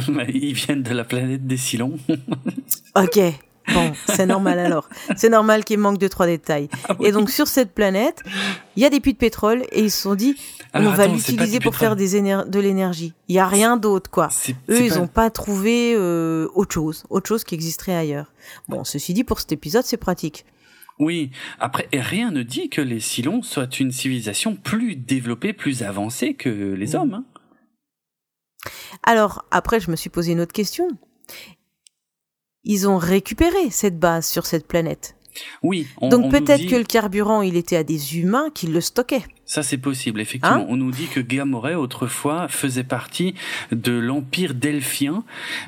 [0.34, 1.98] Ils viennent de la planète des Silons.
[2.96, 3.20] ok.
[3.74, 4.88] Bon, c'est normal alors.
[5.18, 6.70] C'est normal qu'il manque de trois détails.
[6.88, 8.24] Ah et donc sur cette planète,
[8.76, 10.38] il y a des puits de pétrole et ils se sont dit
[10.74, 13.14] on va l'utiliser pour faire des de l'énergie.
[13.28, 14.30] Il y a rien d'autre quoi.
[14.70, 18.32] Eux, ils n'ont pas trouvé euh, autre chose, autre chose qui existerait ailleurs.
[18.68, 20.46] Bon, ceci dit, pour cet épisode, c'est pratique.
[21.00, 26.34] Oui, après, rien ne dit que les Silons soient une civilisation plus développée, plus avancée
[26.34, 27.14] que les hommes.
[27.14, 27.26] Hein.
[29.04, 30.88] Alors, après, je me suis posé une autre question.
[32.64, 35.18] Ils ont récupéré cette base sur cette planète.
[35.64, 35.88] Oui.
[36.02, 39.24] Donc peut-être que le carburant, il était à des humains qui le stockaient.
[39.46, 40.58] Ça, c'est possible, effectivement.
[40.58, 43.34] Hein on nous dit que Gamoret, autrefois, faisait partie
[43.72, 45.24] de l'Empire delphien,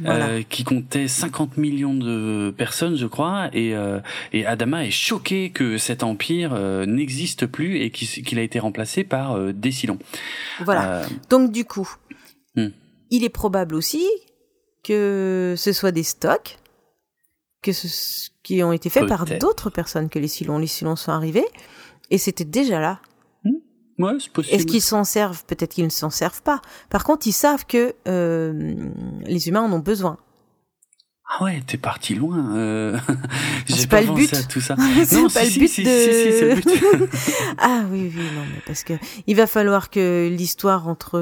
[0.06, 4.00] euh, qui comptait 50 millions de personnes, je crois, et, euh,
[4.34, 9.06] et Adama est choqué que cet empire euh, n'existe plus et qu'il a été remplacé
[9.06, 10.00] par des Silons.
[10.66, 11.04] Voilà.
[11.30, 11.90] Donc, du coup,
[12.56, 12.70] hmm
[13.10, 14.06] il est probable aussi
[14.84, 16.58] que ce soit des stocks
[17.62, 20.58] que ce, qui ont été faits par d'autres personnes que les Silons.
[20.58, 21.46] Les Silons sont arrivés
[22.10, 23.02] et c'était déjà là.
[23.44, 24.04] Hmm.
[24.04, 24.56] Ouais, c'est possible.
[24.56, 25.44] Est-ce qu'ils s'en servent?
[25.46, 26.62] Peut-être qu'ils ne s'en servent pas.
[26.90, 28.90] Par contre, ils savent que euh,
[29.26, 30.18] les humains en ont besoin.
[31.32, 32.56] Ah ouais, t'es parti loin.
[32.56, 32.98] Euh...
[33.68, 34.34] J'ai pas, pas le but.
[34.34, 34.76] à tout ça.
[35.06, 35.90] c'est pas si, le but si, de.
[35.90, 37.10] si, si, si, c'est le but.
[37.60, 38.94] ah oui, oui, non, mais parce que
[39.28, 41.20] il va falloir que l'histoire entre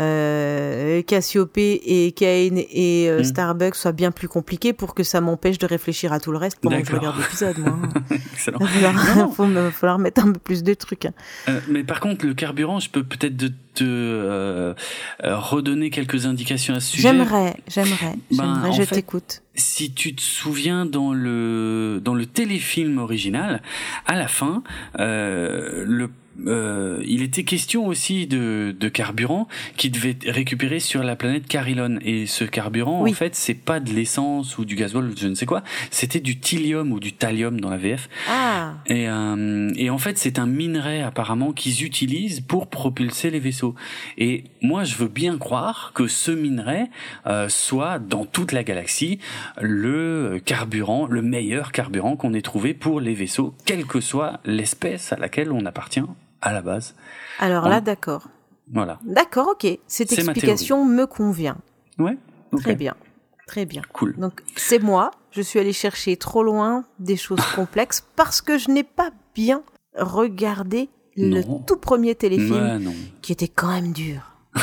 [0.00, 3.24] euh, Cassiopée et Kane et euh, Mm.
[3.24, 6.58] Starbucks soit bien plus compliquée pour que ça m'empêche de réfléchir à tout le reste
[6.60, 7.56] pendant que je regarde l'épisode.
[8.10, 8.58] Excellent.
[8.60, 11.04] il va falloir, faut- mettre un peu plus de trucs.
[11.06, 11.12] hein.
[11.48, 13.36] Euh, mais par contre, le carburant, je peux peut-être
[13.74, 14.74] te, euh,
[15.22, 17.08] redonner quelques indications à ce sujet.
[17.08, 18.72] J'aimerais, j'aimerais, Ben, j'aimerais.
[18.72, 19.42] je t'écoute.
[19.54, 23.60] Si tu te souviens dans le dans le téléfilm original,
[24.06, 24.62] à la fin,
[24.98, 26.10] le
[26.46, 31.46] euh, il était question aussi de, de carburant qui devait être récupéré sur la planète
[31.46, 31.98] Carilon.
[32.02, 33.10] Et ce carburant Oui.
[33.10, 35.62] en fait c'est pas de l'essence ou du gasoil ou je ne sais quoi.
[35.90, 40.18] C'était du thylium ou du thallium dans la VF Ah, et, euh, et en fait,
[40.18, 43.74] c'est un minerai apparemment qu'ils utilisent pour propulser les vaisseaux.
[44.18, 46.86] Et moi, je veux bien croire que ce minerai
[47.26, 49.18] euh, soit dans toute la galaxie
[49.60, 55.12] le carburant, le meilleur carburant qu'on ait trouvé pour les vaisseaux, quelle que soit l'espèce
[55.12, 56.00] à laquelle on appartient
[56.42, 56.94] à la base.
[57.38, 58.28] alors là, d'accord.
[58.72, 58.98] Voilà.
[59.04, 59.66] D'accord, ok.
[59.86, 61.58] Cette explication me convient.
[61.98, 62.16] Ouais.
[62.58, 62.94] Très bien,
[63.46, 63.82] très bien.
[63.92, 64.16] Cool.
[64.16, 68.70] Donc c'est moi, je suis allée chercher trop loin des choses complexes parce que je
[68.70, 69.62] n'ai pas bien
[69.96, 74.32] regardé le tout premier téléfilm Ouais, qui était quand même dur.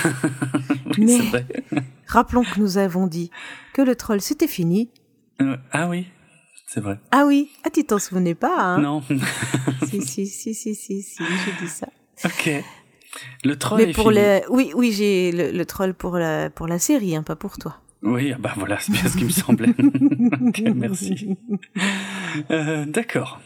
[0.98, 1.46] Oui, Mais-.
[2.08, 3.30] Rappelons que nous avons dit
[3.74, 4.90] que le troll c'était fini.
[5.42, 6.08] Euh, ah oui,
[6.68, 7.00] c'est vrai.
[7.12, 8.78] Ah oui, ah tu t'en souvenais pas hein?
[8.80, 9.02] Non.
[9.88, 11.88] Si si si si si si, j'ai dit ça.
[12.26, 12.64] ok.
[13.44, 14.16] Le troll Mais est pour fini.
[14.16, 17.58] le oui oui, j'ai le, le troll pour la pour la série hein, pas pour
[17.58, 17.78] toi.
[18.04, 19.70] Oui, bah voilà, c'est bien ce qui me semblait.
[20.48, 21.36] ok, merci.
[22.52, 23.40] Euh, D'accord.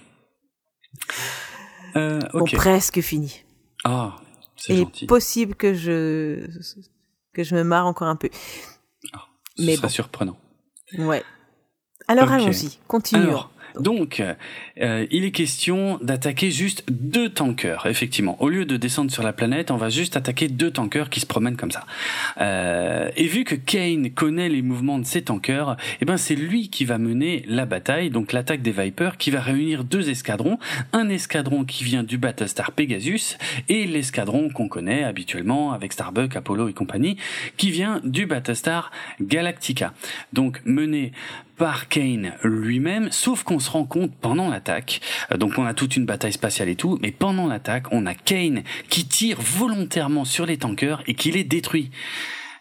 [1.95, 3.43] Euh, Bon, presque fini.
[3.83, 4.17] Ah,
[4.55, 5.05] c'est Il gentil.
[5.05, 6.47] est possible que je
[7.33, 8.29] que je me marre encore un peu.
[8.33, 9.89] Ce mais serait bon.
[9.93, 10.37] surprenant.
[10.97, 11.23] Ouais.
[12.07, 13.23] Alors allons-y, continuons.
[13.23, 14.21] Alors, donc,
[14.81, 18.41] euh, il est question d'attaquer juste deux tankers, effectivement.
[18.41, 21.25] Au lieu de descendre sur la planète, on va juste attaquer deux tankers qui se
[21.25, 21.85] promènent comme ça.
[22.39, 26.69] Euh, et vu que Kane connaît les mouvements de ces tankers, eh ben c'est lui
[26.69, 30.57] qui va mener la bataille, donc l'attaque des Vipers, qui va réunir deux escadrons.
[30.93, 33.37] Un escadron qui vient du Battlestar Pegasus
[33.69, 37.17] et l'escadron qu'on connaît habituellement avec Starbuck, Apollo et compagnie,
[37.57, 38.91] qui vient du Battlestar
[39.21, 39.93] Galactica.
[40.33, 41.13] Donc mené
[41.61, 44.99] par Kane lui-même, sauf qu'on se rend compte pendant l'attaque,
[45.31, 48.15] euh, donc on a toute une bataille spatiale et tout, mais pendant l'attaque, on a
[48.15, 51.91] Kane qui tire volontairement sur les tankers et qui les détruit.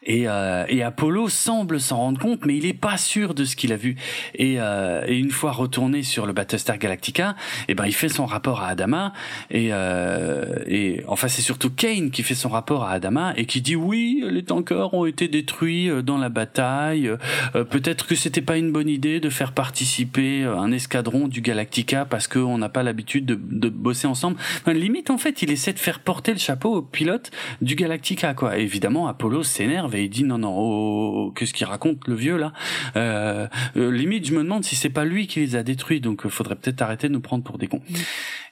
[0.03, 3.55] Et, euh, et Apollo semble s'en rendre compte, mais il est pas sûr de ce
[3.55, 3.96] qu'il a vu.
[4.34, 7.36] Et, euh, et une fois retourné sur le Battlestar Galactica,
[7.68, 9.12] eh ben il fait son rapport à Adama.
[9.51, 13.61] Et, euh, et enfin c'est surtout Kane qui fait son rapport à Adama et qui
[13.61, 17.09] dit oui, les tankers ont été détruits euh, dans la bataille.
[17.55, 21.42] Euh, Peut-être que c'était pas une bonne idée de faire participer euh, un escadron du
[21.42, 24.38] Galactica parce qu'on n'a pas l'habitude de, de bosser ensemble.
[24.62, 27.30] Enfin, limite en fait, il essaie de faire porter le chapeau au pilote
[27.61, 28.59] du Galactica quoi.
[28.59, 32.07] Et évidemment, Apollo s'énerve et il dit non non, oh, oh, oh, qu'est-ce qu'il raconte
[32.09, 32.53] le vieux là
[32.97, 36.01] euh, euh, Limite, je me demande si c'est pas lui qui les a détruits.
[36.01, 37.82] Donc, euh, faudrait peut-être arrêter de nous prendre pour des cons.
[37.88, 37.95] Mm.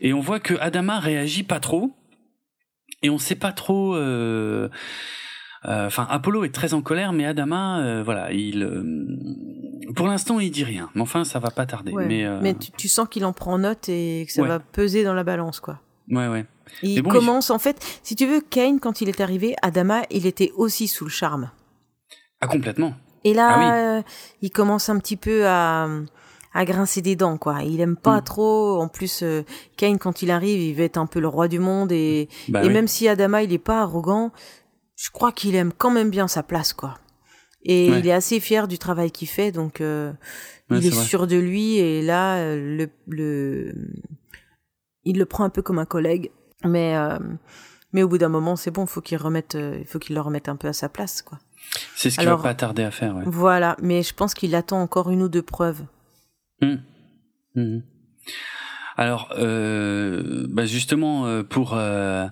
[0.00, 1.92] Et on voit que Adama réagit pas trop.
[3.02, 3.94] Et on sait pas trop.
[3.94, 4.68] euh,
[5.66, 8.62] euh, Enfin, Apollo est très en colère, mais Adama, euh, voilà, il.
[8.62, 8.82] euh,
[9.94, 10.88] pour l'instant, il dit rien.
[10.94, 11.92] Mais enfin, ça va pas tarder.
[11.92, 12.06] Ouais.
[12.06, 14.48] Mais, Mais tu, tu sens qu'il en prend note et que ça Ouais.
[14.48, 15.80] va peser dans la balance, quoi.
[16.10, 16.44] ouais, ouais.
[16.82, 20.26] Il bon, commence, en fait, si tu veux, Kane, quand il est arrivé, Adama, il
[20.26, 21.50] était aussi sous le charme.
[22.40, 22.94] Ah, complètement.
[23.24, 24.02] Et là, Ah euh,
[24.42, 25.88] il commence un petit peu à,
[26.54, 27.62] à grincer des dents, quoi.
[27.64, 28.24] Il aime pas Mm.
[28.24, 28.80] trop.
[28.80, 29.42] En plus, euh,
[29.76, 31.90] Kane, quand il arrive, il veut être un peu le roi du monde.
[31.92, 32.72] Et, Bah et oui.
[32.72, 34.30] même si Adama, il est pas arrogant,
[34.96, 36.94] je crois qu'il aime quand même bien sa place, quoi.
[37.64, 37.98] Et Ouais.
[37.98, 40.12] il est assez fier du travail qu'il fait, donc euh,
[40.70, 41.04] Ouais, il est vrai.
[41.04, 41.76] sûr de lui.
[41.78, 43.74] Et là, le, le,
[45.04, 46.30] il le prend un peu comme un collègue,
[46.64, 47.18] mais euh,
[47.92, 50.20] mais au bout d'un moment, c'est bon, faut qu'il remette, euh, il faut qu'il le
[50.20, 51.38] remette un peu à sa place, quoi.
[51.94, 53.24] C'est ce qu'il va pas tarder à faire, ouais.
[53.26, 55.82] Voilà, mais je pense qu'il attend encore une ou deux preuves.
[56.62, 56.80] Mhm.
[57.54, 57.82] Mhm.
[58.96, 62.26] Alors, euh, bah justement, euh, pour euh,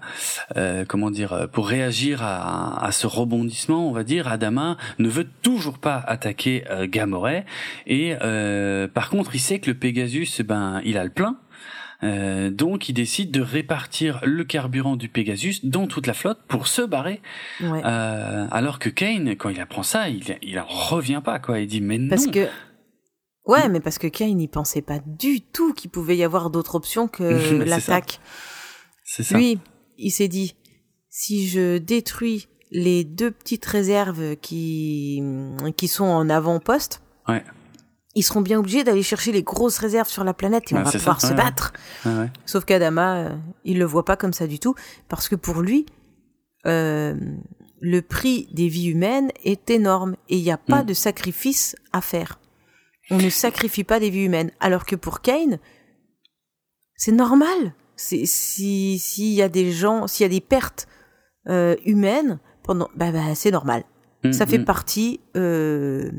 [0.56, 5.08] euh, comment dire, euh, pour réagir à, à ce rebondissement, on va dire, Adama ne
[5.08, 7.44] veut toujours pas attaquer euh, Gamoré,
[7.86, 11.36] et euh, par contre, il sait que le Pegasus, ben, il a le plein.
[12.02, 16.66] Euh, donc il décide de répartir le carburant du Pegasus dans toute la flotte pour
[16.66, 17.20] se barrer.
[17.62, 17.80] Ouais.
[17.84, 21.60] Euh, alors que Kane, quand il apprend ça, il, il en revient pas quoi.
[21.60, 22.08] Il dit mais non.
[22.10, 22.48] Parce que
[23.46, 26.74] ouais, mais parce que Kane n'y pensait pas du tout qu'il pouvait y avoir d'autres
[26.74, 27.22] options que
[27.64, 28.20] l'attaque.
[29.04, 29.38] C'est ça.
[29.38, 29.58] Lui,
[29.98, 30.54] il s'est dit,
[31.08, 35.22] si je détruis les deux petites réserves qui,
[35.76, 37.42] qui sont en avant-poste, Ouais.
[38.16, 40.90] Ils seront bien obligés d'aller chercher les grosses réserves sur la planète et on va
[40.90, 41.72] pouvoir ça, se ouais, battre.
[42.06, 42.30] Ouais.
[42.46, 44.74] Sauf qu'Adama, euh, il le voit pas comme ça du tout,
[45.08, 45.84] parce que pour lui,
[46.66, 47.14] euh,
[47.80, 50.86] le prix des vies humaines est énorme et il n'y a pas Mm.
[50.86, 52.40] de sacrifice à faire.
[53.10, 55.58] On ne sacrifie pas des vies humaines, alors que pour Kane,
[56.96, 57.74] c'est normal.
[57.96, 60.88] Si s'il y a des gens, s'il y a des pertes
[61.48, 63.84] euh, humaines pendant, bah, bah c'est normal.
[64.24, 64.64] Mm, Ça fait mm.
[64.64, 66.10] partie euh,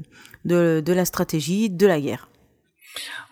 [0.47, 2.29] de, la stratégie de la guerre.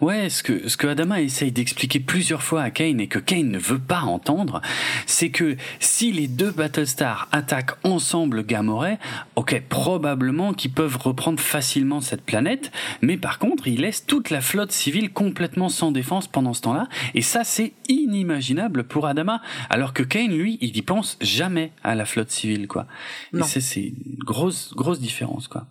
[0.06, 3.50] Ouais, ce que, ce que Adama essaye d'expliquer plusieurs fois à Kane et que Kane
[3.50, 4.62] ne veut pas entendre,
[5.08, 9.00] c'est que si les deux Battlestars attaquent ensemble Gamoray,
[9.36, 14.42] ok, probablement qu'ils peuvent reprendre facilement cette planète, mais par contre, ils laissent toute la
[14.42, 19.42] flotte civile complètement sans défense pendant ce temps-là, et ça, c'est inimaginable pour Adama,
[19.72, 22.86] alors que Kane, lui, il y pense jamais à la flotte civile, quoi.
[23.34, 23.46] Et Non.
[23.46, 25.66] c'est, c'est une grosse, grosse différence, quoi.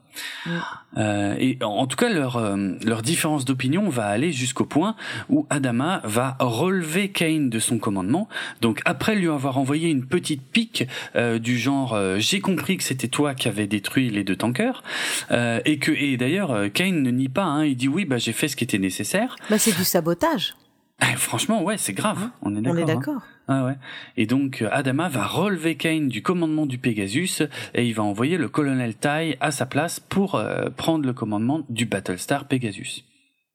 [0.47, 0.51] Mm.
[0.97, 4.97] Euh, et en tout cas, leur, euh, leur différence d'opinion va aller jusqu'au point
[5.29, 8.29] où Adama va relever Kane de son commandement.
[8.61, 12.85] Donc après lui avoir envoyé une petite pique euh, du genre euh, j'ai compris que
[12.85, 14.83] c'était toi qui avais détruit les deux tankers
[15.31, 17.45] euh, et que et d'ailleurs Kane ne nie pas.
[17.45, 19.37] Hein, il dit oui bah j'ai fait ce qui était nécessaire.
[19.51, 20.55] Bah, c'est du sabotage.
[21.03, 22.31] Eh, franchement ouais c'est grave.
[22.43, 22.75] On est d'accord.
[22.75, 22.95] On est hein.
[22.95, 23.23] d'accord.
[23.47, 23.75] Ah ouais.
[24.17, 27.43] Et donc Adama va relever Kane du commandement du Pegasus
[27.75, 31.63] et il va envoyer le colonel Tai à sa place pour euh, prendre le commandement
[31.69, 33.05] du Battlestar Pegasus.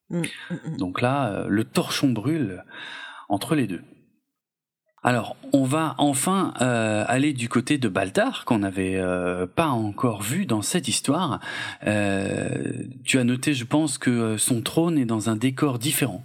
[0.10, 0.78] Mm, mm, mm.
[0.78, 2.64] Donc là, euh, le torchon brûle
[3.28, 3.82] entre les deux.
[5.01, 10.22] Alors, on va enfin euh, aller du côté de Baltar, qu'on n'avait euh, pas encore
[10.22, 11.39] vu dans cette histoire.
[11.88, 16.24] Euh, tu as noté, je pense, que son trône est dans un décor différent.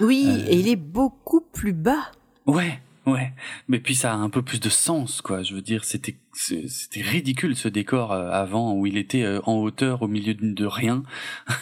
[0.00, 2.10] Oui, et il est beaucoup plus bas.
[2.46, 3.32] Ouais, ouais.
[3.68, 5.42] Mais puis ça a un peu plus de sens, quoi.
[5.42, 9.54] Je veux dire, c'était c'était ridicule ce décor euh, avant où il était euh, en
[9.54, 11.02] hauteur au milieu de, de rien.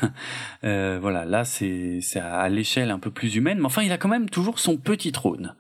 [0.65, 3.97] Euh, voilà, là c'est c'est à l'échelle un peu plus humaine, mais enfin il a
[3.99, 5.55] quand même toujours son petit trône,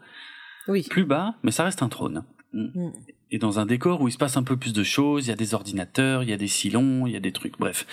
[0.66, 0.84] Oui.
[0.90, 2.24] plus bas, mais ça reste un trône.
[2.52, 2.88] Mm.
[3.30, 5.32] Et dans un décor où il se passe un peu plus de choses, il y
[5.32, 7.86] a des ordinateurs, il y a des silons, il y a des trucs, bref.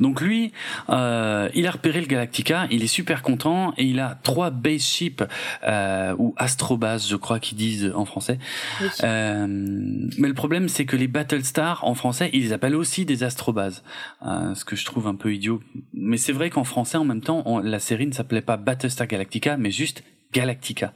[0.00, 0.52] Donc lui,
[0.90, 4.82] euh, il a repéré le Galactica, il est super content et il a trois base
[4.82, 5.22] ships
[5.64, 8.38] euh, ou astrobases, je crois qu'ils disent en français.
[8.80, 8.88] Oui.
[9.04, 13.22] Euh, mais le problème, c'est que les Battlestars en français, ils les appellent aussi des
[13.22, 13.84] astrobases,
[14.26, 15.62] euh, ce que je trouve un peu idiot.
[15.94, 19.06] Mais c'est vrai qu'en français, en même temps, on- la série ne s'appelait pas Battlestar
[19.06, 20.02] Galactica, mais juste
[20.32, 20.92] Galactica.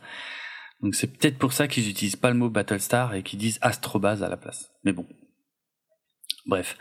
[0.82, 4.22] Donc c'est peut-être pour ça qu'ils utilisent pas le mot Battlestar et qu'ils disent astrobase
[4.22, 4.70] à la place.
[4.84, 5.06] Mais bon.
[6.46, 6.76] Bref,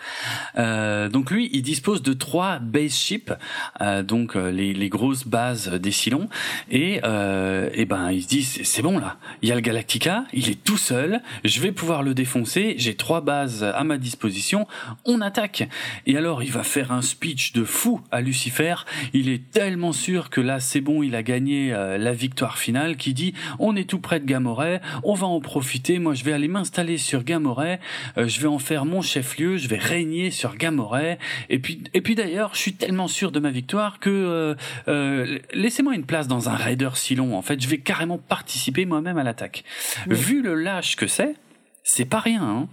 [0.57, 3.33] Euh, donc lui, il dispose de trois base ships,
[3.81, 6.29] euh, donc euh, les, grosses bases des Silons,
[6.69, 10.25] et, euh, et ben il se dit c'est bon là, il y a le Galactica,
[10.33, 14.67] il est tout seul, je vais pouvoir le défoncer, j'ai trois bases à ma disposition,
[15.03, 15.67] on attaque.
[16.05, 18.75] Et alors il va faire un speech de fou à Lucifer,
[19.13, 22.97] il est tellement sûr que là c'est bon, il a gagné euh, la victoire finale,
[22.97, 26.33] qui dit on est tout près de Gamoray, on va en profiter, moi je vais
[26.33, 27.79] aller m'installer sur Gamoray,
[28.15, 31.17] je vais en faire mon chef-lieu, je vais régner sur Gamoray.
[31.49, 34.55] Et puis, et puis d'ailleurs, je suis tellement sûr de ma victoire que euh,
[34.87, 37.37] euh, laissez-moi une place dans un raider si long.
[37.37, 39.63] En fait, je vais carrément participer moi-même à l'attaque.
[40.07, 40.15] Oui.
[40.15, 41.35] Vu le lâche que c'est,
[41.83, 42.67] c'est pas rien hein,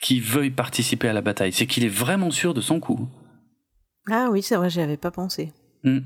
[0.00, 1.52] qui veuille participer à la bataille.
[1.52, 3.08] C'est qu'il est vraiment sûr de son coup.
[4.10, 5.52] Ah oui, c'est vrai, j'y avais pas pensé.
[5.84, 6.00] Hmm.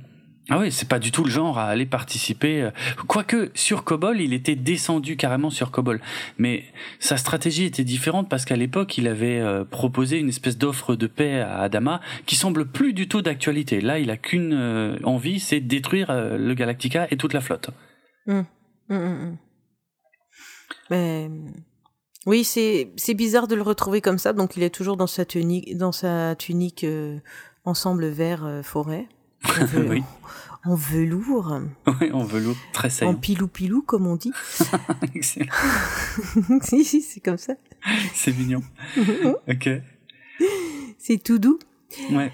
[0.49, 2.63] Ah oui, c'est pas du tout le genre à aller participer.
[2.63, 2.71] euh,
[3.07, 6.01] Quoique sur Kobol, il était descendu carrément sur Kobol,
[6.37, 6.65] mais
[6.99, 11.07] sa stratégie était différente parce qu'à l'époque, il avait euh, proposé une espèce d'offre de
[11.07, 13.81] paix à Adama qui semble plus du tout d'actualité.
[13.81, 17.71] Là, il a qu'une euh, envie, c'est détruire le Galactica et toute la flotte.
[18.27, 18.45] Hum,
[18.91, 19.37] hum, hum.
[20.91, 21.31] Mais
[22.27, 24.33] oui, c'est bizarre de le retrouver comme ça.
[24.33, 26.85] Donc il est toujours dans sa tunique, dans sa tunique
[27.65, 29.07] ensemble vert forêt,
[29.77, 30.03] en, Oui.
[30.65, 31.59] en velours,
[32.01, 33.15] Oui, en velours très en saillant.
[33.15, 34.33] pilou pilou comme on dit.
[35.15, 35.47] Excellent.
[36.63, 37.55] si si, c'est comme ça.
[38.15, 38.63] c'est mignon.
[39.49, 39.69] Ok.
[40.99, 41.59] C'est tout doux.
[42.11, 42.33] Ouais.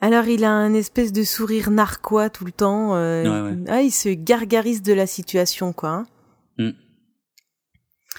[0.00, 2.94] Alors il a un espèce de sourire narquois tout le temps.
[2.94, 3.64] euh, Ouais, ouais.
[3.68, 5.90] Ah, il se gargarise de la situation, quoi.
[5.90, 6.06] hein.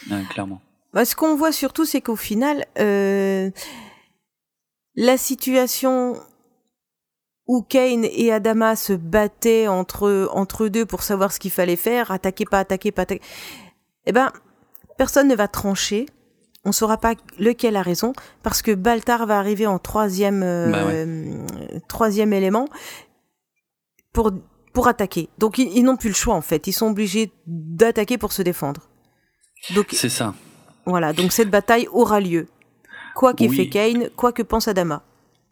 [0.10, 0.62] Ouais, clairement.
[0.94, 3.50] Bah, ce qu'on voit surtout, c'est qu'au final, euh,
[4.96, 6.16] la situation
[7.52, 11.76] où Kane et Adama se battaient entre entre eux deux pour savoir ce qu'il fallait
[11.76, 13.22] faire, attaquer, pas attaquer, pas attaquer,
[14.06, 14.32] eh ben,
[14.98, 16.06] personne ne va trancher.
[16.64, 20.78] On saura pas lequel a raison parce que Baltar va arriver en troisième euh, Bah
[20.92, 21.46] euh,
[21.90, 22.68] troisième élément
[24.14, 24.32] pour
[24.72, 25.28] pour attaquer.
[25.38, 26.68] Donc ils, ils n'ont plus le choix en fait.
[26.68, 28.82] Ils sont obligés d'attaquer pour se défendre.
[29.76, 30.34] Donc C'est ça.
[30.86, 32.48] voilà, donc cette bataille aura lieu.
[33.16, 33.58] Quoi qu'ait Oui.
[33.58, 35.04] fait Kane, quoi que pense Adama.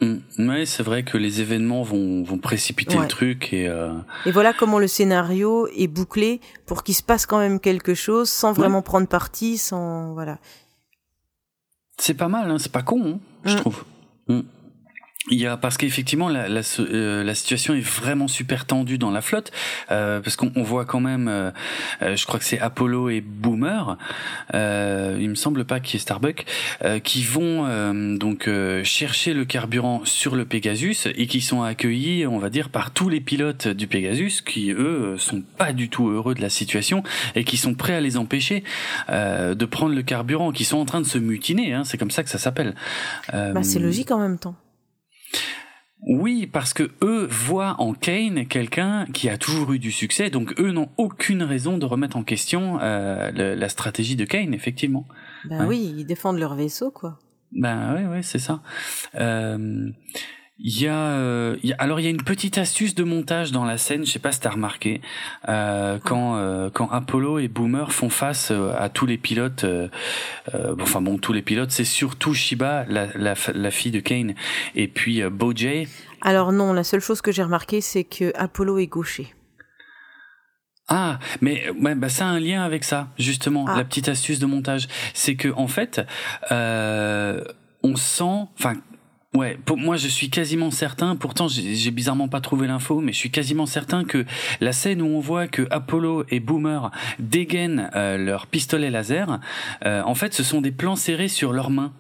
[0.02, 0.48] Mm.
[0.50, 3.02] Ouais, c'est vrai que les événements vont, vont précipiter Ouais.
[3.02, 3.94] le truc et euh,
[4.26, 8.30] Et voilà comment le scénario est bouclé pour qu'il se passe quand même quelque chose
[8.30, 10.38] sans vraiment prendre parti, sans voilà.
[11.98, 13.60] c'est pas mal, hein, c'est pas con, hein, je Mm.
[13.60, 13.84] trouve.
[14.30, 14.40] Mm.
[15.32, 19.12] Il y a parce qu'effectivement la, la, euh, la situation est vraiment super tendue dans
[19.12, 19.52] la flotte
[19.92, 21.52] euh, parce qu'on on voit quand même, euh,
[22.02, 23.98] euh, je crois que c'est Apollo et Boomer,
[24.56, 26.46] euh, il me semble pas qu'il y ait Starbuck,
[26.84, 31.62] euh, qui vont euh, donc euh, chercher le carburant sur le Pegasus et qui sont
[31.62, 35.90] accueillis, on va dire, par tous les pilotes du Pegasus qui eux sont pas du
[35.90, 37.04] tout heureux de la situation
[37.36, 38.64] et qui sont prêts à les empêcher
[39.10, 42.12] euh, de prendre le carburant, qui sont en train de se mutiner, hein, c'est comme
[42.12, 42.74] ça que ça s'appelle.
[43.32, 44.56] Bah, c'est logique en même temps.
[46.02, 50.58] Oui, parce que eux voient en Kane quelqu'un qui a toujours eu du succès, donc
[50.60, 55.06] eux n'ont aucune raison de remettre en question euh, le- la stratégie de Kane, effectivement.
[55.50, 55.66] Ouais.
[55.66, 57.20] oui, ils défendent leur vaisseau quoi.
[57.52, 58.62] Ben ouais, ouais, c'est ça.
[59.16, 59.90] Euh,
[60.62, 63.06] Il y a, euh, il y a- alors il y a une petite astuce de
[63.06, 65.00] montage dans la scène, je sais pas si t'as remarqué,
[65.48, 71.02] euh, quand euh, quand Apollo et Boomer font face à tous les pilotes, bon, enfin
[71.02, 74.36] bon tous les pilotes, c'est surtout Shiba, la, la, la fille de Kane,
[74.76, 75.88] et puis Bojay.
[76.22, 79.34] Alors non, la seule chose que j'ai remarqué, c'est que Apollo est gaucher.
[80.90, 83.78] Ah, mais ouais, bah, ça a un lien avec ça, justement, Ah.
[83.78, 84.88] la petite astuce de montage.
[85.14, 86.02] C'est que en fait,
[86.52, 88.74] on sent, enfin,
[89.36, 93.18] ouais, pour moi je suis quasiment certain, pourtant j'ai bizarrement pas trouvé l'info, mais je
[93.18, 94.26] suis quasiment certain que
[94.62, 99.40] la scène où on voit que Apollo et Boomer dégainent euh, leur pistolet laser,
[99.86, 101.92] euh, en fait ce sont des plans serrés sur leurs mains.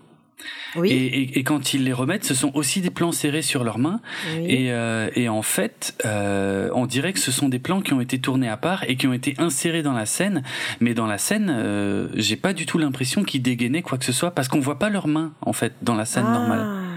[0.75, 0.91] Oui.
[0.91, 3.79] Et, et, et quand ils les remettent, ce sont aussi des plans serrés sur leurs
[3.79, 3.99] mains.
[4.35, 4.45] oui.
[4.47, 8.01] Et, euh, et en fait, euh, on dirait que ce sont des plans qui ont
[8.01, 10.43] été tournés à part et qui ont été insérés dans la scène.
[10.79, 14.11] Mais dans la scène, euh, j'ai pas du tout l'impression qu'ils dégainaient quoi que ce
[14.11, 16.33] soit parce qu'on voit pas leurs mains en fait dans la scène ah.
[16.33, 16.88] normale.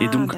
[0.00, 0.32] Et Ah, donc.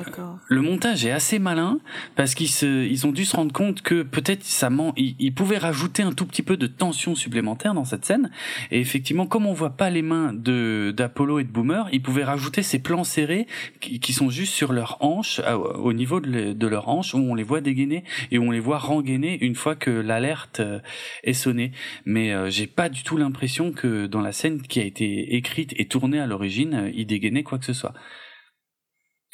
[0.49, 1.79] Le montage est assez malin
[2.17, 5.33] parce qu'ils se, ils ont dû se rendre compte que peut-être ça ment, ils, ils
[5.33, 8.31] pouvaient rajouter un tout petit peu de tension supplémentaire dans cette scène.
[8.71, 12.25] Et effectivement, comme on voit pas les mains de d'Apollo et de Boomer, ils pouvaient
[12.25, 13.47] rajouter ces plans serrés
[13.81, 17.15] qui, qui sont juste sur leur hanche, à- au niveau de, le- de leur hanche,
[17.15, 20.61] où on les voit dégainer et où on les voit rengainer une fois que l'alerte
[20.61, 20.81] euh,
[21.25, 21.73] est sonnée.
[22.05, 25.73] Mais euh, j'ai pas du tout l'impression que dans la scène qui a été écrite
[25.77, 27.95] et tournée à l'origine, euh, ils dégainaient quoi que ce soit.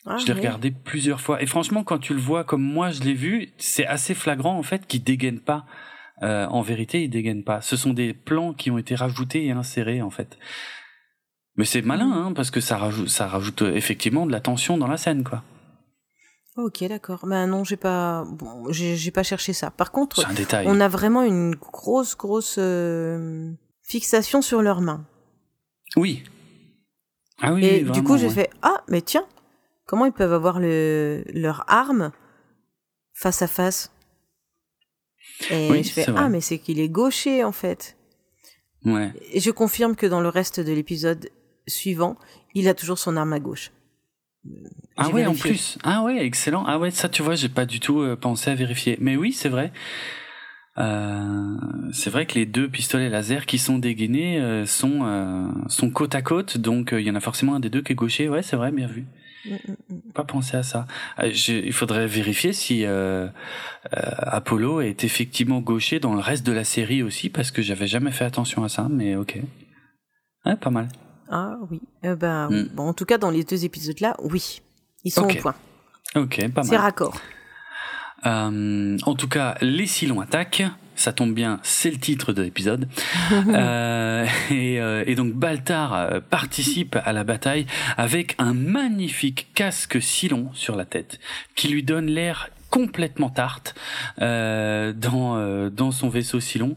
[0.06, 0.40] Ah, Je l'ai oui.
[0.40, 1.42] regardé plusieurs fois.
[1.42, 4.62] Et franchement, quand tu le vois comme moi je l'ai vu, c'est assez flagrant en
[4.62, 5.64] fait qu'il dégaine pas.
[6.22, 7.60] Euh, en vérité, il dégaine pas.
[7.60, 10.38] Ce sont des plans qui ont été rajoutés et insérés en fait.
[11.56, 14.76] Mais c'est malin, hein, parce que ça rajoute, ça rajoute euh, effectivement de la tension
[14.76, 15.42] dans la scène, quoi.
[16.56, 17.26] Ok, d'accord.
[17.26, 19.70] Bah non, j'ai pas, bon, j'ai pas cherché ça.
[19.70, 20.66] Par contre, un détail.
[20.68, 23.50] on a vraiment une grosse, grosse euh,
[23.82, 25.04] fixation sur leurs mains.
[25.96, 26.22] Oui.
[27.40, 27.64] Ah oui.
[27.64, 28.34] Et du coup, j'ai ouais.
[28.34, 29.26] fait ah, mais tiens,
[29.86, 32.12] comment ils peuvent avoir le leur arme
[33.12, 33.90] face à face?
[35.50, 37.96] Et Oui, je fais ah, mais c'est qu'il est gaucher en fait.
[38.84, 39.12] Ouais.
[39.32, 41.30] Et je confirme que dans le reste de l'épisode
[41.66, 42.16] suivant,
[42.54, 43.72] il a toujours son arme à gauche.
[44.96, 45.78] Ah J'ai ouais, en plus.
[45.82, 46.64] Ah ouais, excellent.
[46.66, 48.98] Ah ouais, ça, tu vois, j'ai pas du tout euh, pensé à vérifier.
[49.00, 49.72] Mais oui, c'est vrai.
[50.76, 51.56] Euh,
[51.92, 56.16] c'est vrai que les deux pistolets laser qui sont dégainés euh, sont euh, sont côte
[56.16, 58.28] à côte, donc euh, il y en a forcément un des deux qui est gaucher.
[58.28, 59.06] Ouais, c'est vrai, bien vu.
[59.46, 60.12] Mm, mm, mm.
[60.14, 60.86] Pas pensé à ça.
[61.18, 63.30] Euh, il faudrait vérifier si euh, euh,
[64.18, 68.10] Apollo est effectivement gaucher dans le reste de la série aussi, parce que j'avais jamais
[68.12, 68.86] fait attention à ça.
[68.90, 69.38] Mais ok.
[70.46, 70.88] Ouais, pas mal.
[71.30, 71.80] Ah oui.
[72.04, 72.14] Euh.
[72.48, 72.68] Mm.
[72.74, 74.60] Bon, en tout cas, dans les deux épisodes là, oui.
[75.04, 75.36] Ils sont Ok.
[75.38, 75.54] au point.
[76.16, 76.80] Ok, pas C'est mal.
[76.80, 77.16] raccord.
[78.26, 80.62] Euh, en tout cas, les Silons attaquent.
[80.96, 82.88] Ça tombe bien, c'est le titre de l'épisode.
[83.54, 87.66] Euh, et, euh, et donc Baltar euh, participe à la bataille
[87.96, 91.20] avec un magnifique casque Silon sur la tête
[91.54, 93.76] qui lui donne l'air complètement tarte
[94.20, 96.74] euh, dans euh, dans son vaisseau Silon.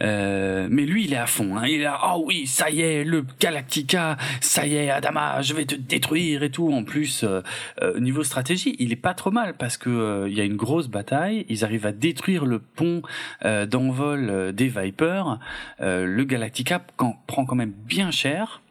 [0.00, 1.56] Euh, mais lui, il est à fond.
[1.56, 1.68] Hein.
[1.68, 5.54] Il est là, oh oui, ça y est, le Galactica, ça y est, Adama, je
[5.54, 6.72] vais te détruire et tout.
[6.72, 7.42] En plus, euh,
[7.80, 10.88] euh, niveau stratégie, il est pas trop mal parce que il y a une grosse
[10.88, 11.46] bataille.
[11.48, 13.02] Ils arrivent à détruire le pont
[13.44, 15.38] d'envol des Vipers.
[15.78, 16.82] Le Galactica
[17.26, 18.62] prend quand même bien cher.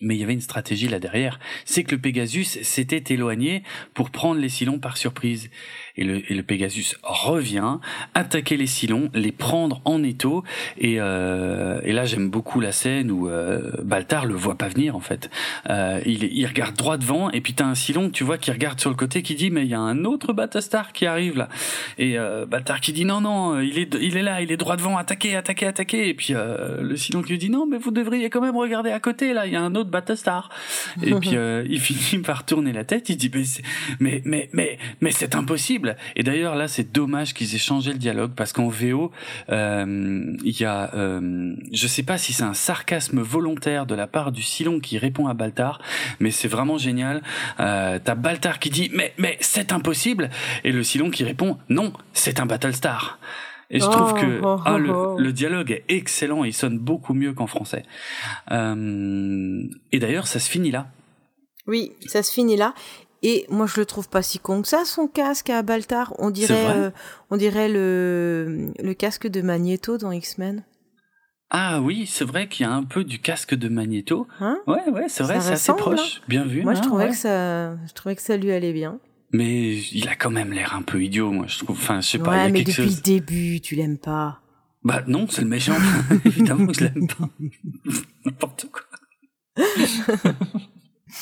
[0.00, 3.62] Mais il y avait une stratégie là derrière, c'est que le Pegasus s'était éloigné
[3.94, 5.50] pour prendre les Cylons par surprise
[5.96, 7.78] et le, et le Pegasus revient,
[8.14, 10.44] attaquer les Cylons, les prendre en étau,
[10.78, 14.96] et, euh, et là j'aime beaucoup la scène où euh, Baltar le voit pas venir
[14.96, 15.30] en fait.
[15.70, 18.80] Euh, il, il regarde droit devant, et puis t'as un Cylon, tu vois, qui regarde
[18.80, 21.48] sur le côté, qui dit mais il y a un autre Battlestar qui arrive là,
[21.98, 24.76] et euh, Baltar qui dit non non, il est il est là, il est droit
[24.76, 27.90] devant, attaquer, attaquer, attaquer, et puis euh, le Cylon qui lui dit non mais vous
[27.90, 30.50] devriez quand même regarder à côté là, il y a un autre Battlestar,
[31.02, 33.44] et puis euh, il finit par tourner la tête, il dit mais
[34.00, 37.98] mais mais mais, mais c'est impossible et d'ailleurs là, c'est dommage qu'ils aient changé le
[37.98, 39.10] dialogue parce qu'en VO,
[39.50, 44.06] euh, il y a, euh, je sais pas si c'est un sarcasme volontaire de la
[44.06, 45.80] part du Silon qui répond à Baltar,
[46.20, 47.22] mais c'est vraiment génial.
[47.60, 50.30] Euh, T'as Baltar qui dit mais mais c'est impossible
[50.64, 53.18] et le Silon qui répond non, c'est un Battlestar.
[53.70, 55.18] Et je trouve que Oh, oh, ah, le, oh.
[55.18, 57.84] le dialogue est excellent, il sonne beaucoup mieux qu'en français.
[58.52, 59.62] Euh,
[59.92, 60.86] et d'ailleurs, ça se finit là.
[61.66, 62.74] Oui, ça se finit là.
[63.28, 66.14] Et moi, je le trouve pas si con que ça, son casque à Baltar.
[66.20, 66.90] On dirait, euh,
[67.30, 70.62] on dirait le, le casque de Magneto dans X-Men.
[71.50, 74.28] Ah oui, c'est vrai qu'il y a un peu du casque de Magneto.
[74.38, 76.22] Hein Ouais, ouais, c'est vrai, c'est assez proche.
[76.28, 76.62] Bien vu.
[76.62, 77.10] Moi, je hein, trouvais ouais.
[77.10, 79.00] que ça, je trouvais que ça lui allait bien.
[79.32, 81.76] Mais il a quand même l'air un peu idiot, moi, je trouve.
[81.76, 82.96] Enfin, je sais pas, il y a mais quelque depuis chose.
[82.98, 84.38] le début, tu l'aimes pas.
[84.84, 85.74] Bah non, c'est le méchant.
[86.24, 87.28] Évidemment que je l'aime pas.
[88.24, 88.82] N'importe quoi.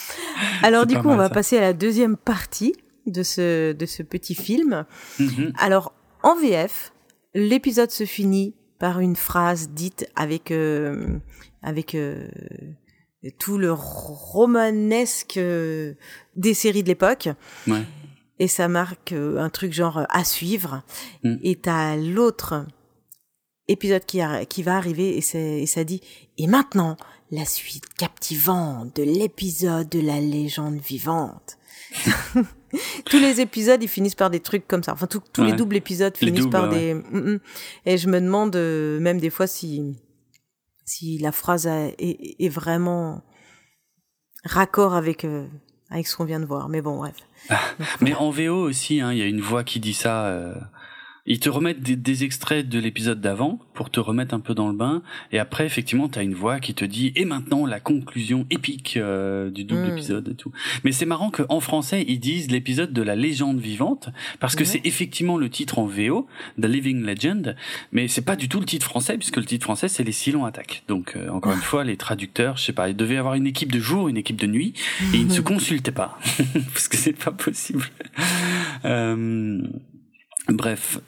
[0.62, 1.34] Alors, du coup, on va ça.
[1.34, 2.74] passer à la deuxième partie
[3.06, 4.84] de ce, de ce petit film.
[5.18, 5.52] Mhm.
[5.58, 5.92] Alors,
[6.22, 6.92] en VF,
[7.34, 11.18] l'épisode se finit par une phrase dite avec, euh,
[11.62, 12.26] avec euh,
[13.38, 15.94] tout le romanesque euh,
[16.36, 17.28] des séries de l'époque.
[17.66, 17.82] Ouais.
[18.38, 20.82] Et ça marque un truc genre à suivre.
[21.22, 21.36] Mm.
[21.42, 22.66] Et t'as l'autre
[23.68, 26.00] épisode qui, a- qui va arriver et ça dit
[26.36, 26.96] Et maintenant,
[27.34, 31.58] la suite captivante de l'épisode de la légende vivante.
[33.06, 34.92] tous les épisodes, ils finissent par des trucs comme ça.
[34.92, 36.78] Enfin, tous- les doubles épisodes finissent doubles, par ouais.
[36.78, 36.94] des.
[36.94, 37.40] Mm, mm.
[37.86, 39.96] Et je me demande euh, même des fois si
[40.84, 43.22] si la phrase a- est, est vraiment
[44.44, 45.46] raccord avec euh,
[45.90, 46.68] avec ce qu'on vient de voir.
[46.68, 47.14] Mais bon, bref.
[48.00, 50.26] Mais en VO aussi, hein, il y a une voix qui dit ça.
[50.26, 50.54] euh,
[51.26, 54.68] Ils te remettent des, des extraits de l'épisode d'avant pour te remettre un peu dans
[54.68, 55.02] le bain,
[55.32, 59.50] et après effectivement t'as une voix qui te dit et maintenant la conclusion épique euh,
[59.50, 59.92] du double Mm.
[59.92, 60.52] épisode et tout.
[60.84, 64.08] Mais c'est marrant qu'en français ils disent l'épisode de la légende vivante
[64.40, 66.26] parce que c'est effectivement le titre en VO,
[66.60, 67.56] The Living Legend,
[67.92, 70.44] mais c'est pas du tout le titre français puisque le titre français c'est les Silons
[70.44, 70.82] attaquent.
[70.88, 73.72] Donc euh, encore une fois les traducteurs, je sais pas, ils devaient avoir une équipe
[73.72, 74.74] de jour, une équipe de nuit
[75.12, 76.18] et ils ne se consultaient pas
[76.72, 77.84] parce que c'est pas possible.
[78.84, 79.60] Euh,
[80.48, 81.00] Bref,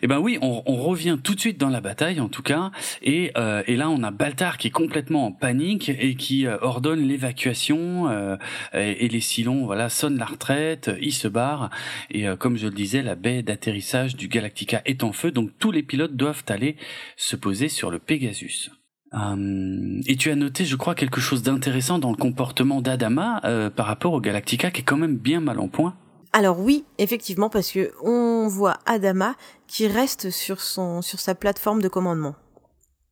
[0.00, 2.70] eh ben oui, on, on revient tout de suite dans la bataille en tout cas,
[3.02, 6.56] et, euh, et là on a Baltar qui est complètement en panique et qui euh,
[6.62, 8.36] ordonne l'évacuation euh,
[8.72, 11.70] et, les Cylons voilà sonnent la retraite, ils se barrent
[12.10, 15.50] et euh, comme je le disais, la baie d'atterrissage du Galactica est en feu, donc
[15.58, 16.76] tous les pilotes doivent aller
[17.16, 18.70] se poser sur le Pegasus.
[19.14, 23.70] Euh, et tu as noté, je crois, quelque chose d'intéressant dans le comportement d'Adama euh,
[23.70, 25.96] par rapport au Galactica qui est quand même bien mal en point.
[26.32, 29.34] Alors oui, effectivement, parce que on voit Adama
[29.66, 32.36] qui reste sur son sur sa plateforme de commandement.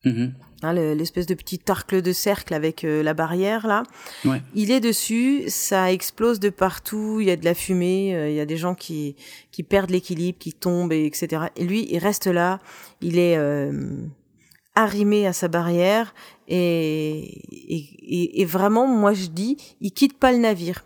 [0.05, 0.35] Mhm.
[0.63, 3.83] Hein, le- l'espèce de petit arcle de cercle avec euh, la barrière là.
[4.25, 4.41] Ouais.
[4.55, 8.37] Il est dessus, ça explose de partout, il y a de la fumée, euh, il
[8.37, 9.17] y a des gens qui
[9.51, 11.47] qui perdent l'équilibre, qui tombent, et etc.
[11.57, 12.61] Et lui, il reste là,
[13.01, 13.73] il est euh,
[14.77, 16.15] arrimé à sa barrière
[16.47, 20.85] et, et, et- et vraiment, moi je dis, il quitte pas le navire.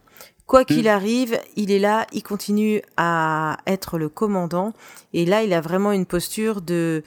[0.53, 4.75] Quoi qu'il arrive, il est là, il continue à être le commandant.
[5.15, 7.03] Et là, il a vraiment une posture de,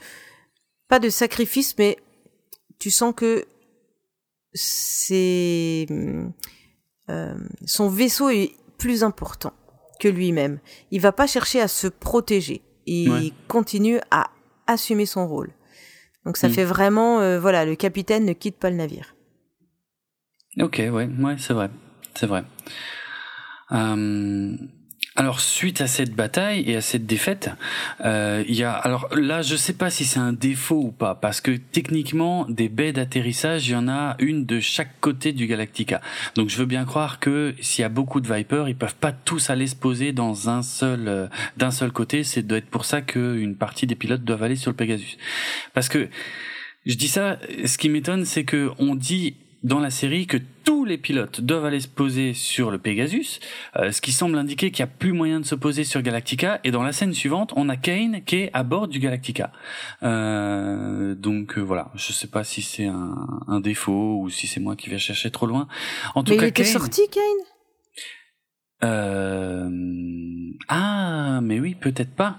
[0.88, 1.96] pas de sacrifice, mais
[2.80, 3.44] tu sens que
[4.52, 5.86] c'est,
[7.08, 7.34] euh,
[7.66, 9.52] son vaisseau est plus important
[10.00, 10.58] que lui-même.
[10.90, 12.62] Il va pas chercher à se protéger.
[12.86, 13.32] Il Ouais.
[13.46, 14.30] continue à
[14.66, 15.52] assumer son rôle.
[16.24, 16.52] Donc ça Mm.
[16.52, 19.14] fait vraiment, euh, voilà, le capitaine ne quitte pas le navire.
[20.60, 21.70] Ok, ouais, ouais, c'est vrai,
[22.18, 22.42] c'est vrai.
[23.72, 24.56] Euh,
[25.18, 27.50] alors suite à cette bataille et à cette défaite,
[28.04, 31.14] euh, il y a alors là je sais pas si c'est un défaut ou pas
[31.14, 35.46] parce que techniquement des baies d'atterrissage il y en a une de chaque côté du
[35.46, 36.02] Galactica.
[36.34, 39.12] Donc je veux bien croire que s'il y a beaucoup de Vipers ils peuvent pas
[39.12, 42.22] tous aller se poser dans un seul euh, d'un seul côté.
[42.22, 45.16] C'est doit être pour ça qu'une partie des pilotes doivent aller sur le Pegasus.
[45.72, 46.10] Parce que
[46.84, 49.36] je dis ça, ce qui m'étonne c'est que on dit
[49.66, 53.40] dans la série que tous les pilotes doivent aller se poser sur le Pegasus,
[53.76, 56.60] euh, ce qui semble indiquer qu'il n'y a plus moyen de se poser sur Galactica.
[56.62, 59.50] Et dans la scène suivante, on a Kane qui est à bord du Galactica.
[60.04, 64.60] Euh, donc euh, voilà, je sais pas si c'est un, un, défaut ou si c'est
[64.60, 65.66] moi qui vais chercher trop loin.
[66.14, 67.22] En tout Mais cas, il était sorti, Kane?
[68.84, 69.68] Euh...
[70.68, 72.38] Ah, mais oui, peut-être pas.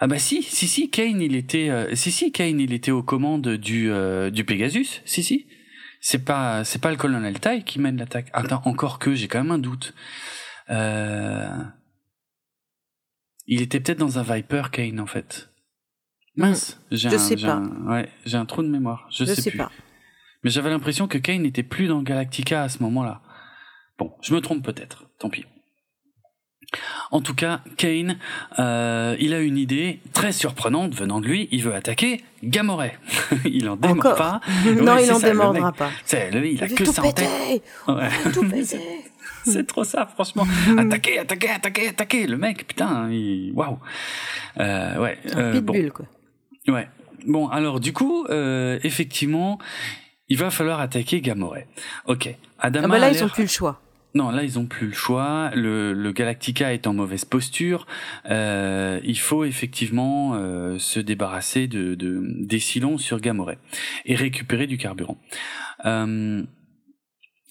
[0.00, 3.02] Ah bah si, si, si, Kane, il était, euh, si, si, Kane, il était aux
[3.02, 5.46] commandes du euh, du Pegasus, si, si.
[6.00, 8.30] C'est pas, c'est pas le colonel Tai qui mène l'attaque.
[8.32, 9.94] Attends, encore que, j'ai quand même un doute.
[10.70, 11.48] Euh...
[13.46, 15.50] Il était peut-être dans un Viper, Kane, en fait.
[16.36, 17.54] Mince, j'ai un, sais pas.
[17.54, 19.08] Un, ouais, j'ai un trou de mémoire.
[19.10, 19.58] Je, je sais, sais plus.
[19.58, 19.72] pas.
[20.44, 23.22] Mais j'avais l'impression que Kane n'était plus dans Galactica à ce moment-là.
[23.98, 25.10] Bon, je me trompe peut-être.
[25.18, 25.46] Tant pis.
[27.10, 28.18] En tout cas, Kane,
[28.58, 31.48] euh, il a une idée très surprenante venant de lui.
[31.50, 32.98] Il veut attaquer Gamoray.
[33.46, 34.40] il en démord pas.
[34.64, 35.90] non, Ouais, il en démordra pas.
[36.04, 37.62] C'est lui, il a Il que tout ça en tête.
[37.86, 38.08] Ouais.
[38.32, 38.44] tout
[39.44, 40.46] C'est trop ça, franchement.
[40.76, 42.26] attaquer, attaquer, attaquer, attaquer.
[42.26, 43.52] Le mec, putain, il...
[43.54, 43.78] waouh.
[44.60, 45.18] Euh, ouais.
[45.32, 45.72] Un euh, bon.
[45.72, 46.06] pitbull, quoi.
[46.68, 46.88] Ouais.
[47.26, 49.58] Bon, alors du coup, euh, effectivement,
[50.28, 51.66] il va falloir attaquer Gamoray.
[52.06, 52.28] Ok.
[52.58, 53.80] Adama Ah bah là, ils ont l'air- plus le choix.
[54.18, 55.52] Non, là ils ont plus le choix.
[55.54, 57.86] Le, le Galactica est en mauvaise posture.
[58.28, 63.58] Euh, il faut effectivement euh, se débarrasser de, de des silons sur Gamoray
[64.06, 65.18] et récupérer du carburant.
[65.84, 66.42] Euh,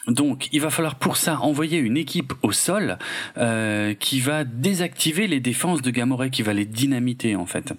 [0.07, 2.97] donc, il va falloir pour ça envoyer une équipe au sol
[3.37, 7.73] euh, qui va désactiver les défenses de Gamoray, qui va les dynamiter en fait.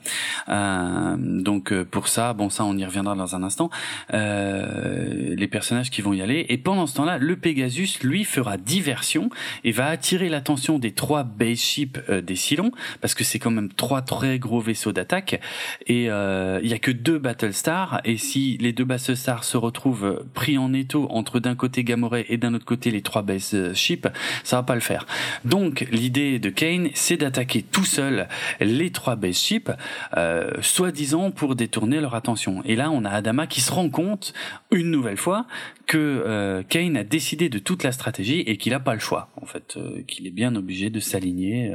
[0.49, 3.71] Euh, donc euh, pour ça, bon ça on y reviendra dans un instant.
[4.13, 8.59] Euh, les personnages qui vont y aller et pendant ce temps-là, le Pegasus lui fera
[8.59, 9.31] diversion
[9.65, 13.51] et va attirer l'attention des trois base ships euh, des Cylons parce que c'est quand
[13.51, 15.41] même trois très gros vaisseaux d'attaque
[15.87, 20.25] et euh, il y a que deux Battlestars et si les deux Battlestars se retrouvent
[20.35, 21.85] pris en étau entre d'un côté
[22.29, 24.09] Et d'un autre côté les trois base euh, ships,
[24.45, 25.07] ça va pas le faire.
[25.45, 28.29] Donc l'idée de Kane, c'est d'attaquer tout seul
[28.61, 29.71] les trois base ships,
[30.17, 32.63] euh, soi-disant pour détourner leur attention.
[32.65, 34.33] Et là, on a Adama qui se rend compte
[34.71, 35.47] une nouvelle fois
[35.87, 39.31] que euh, Kane a décidé de toute la stratégie et qu'il a pas le choix,
[39.41, 41.75] en fait, euh, qu'il est bien obligé de s'aligner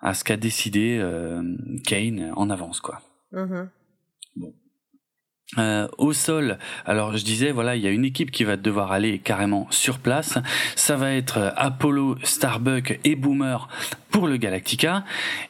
[0.00, 1.02] à ce qu'a décidé
[1.84, 3.00] Kane en avance, quoi.
[3.32, 3.68] Mhm.
[5.58, 8.92] Euh, au sol, alors je disais voilà, il y a une équipe qui va devoir
[8.92, 10.38] aller carrément sur place.
[10.76, 13.68] Ça va être euh, Apollo, Starbuck et Boomer
[14.12, 15.04] pour le Galactica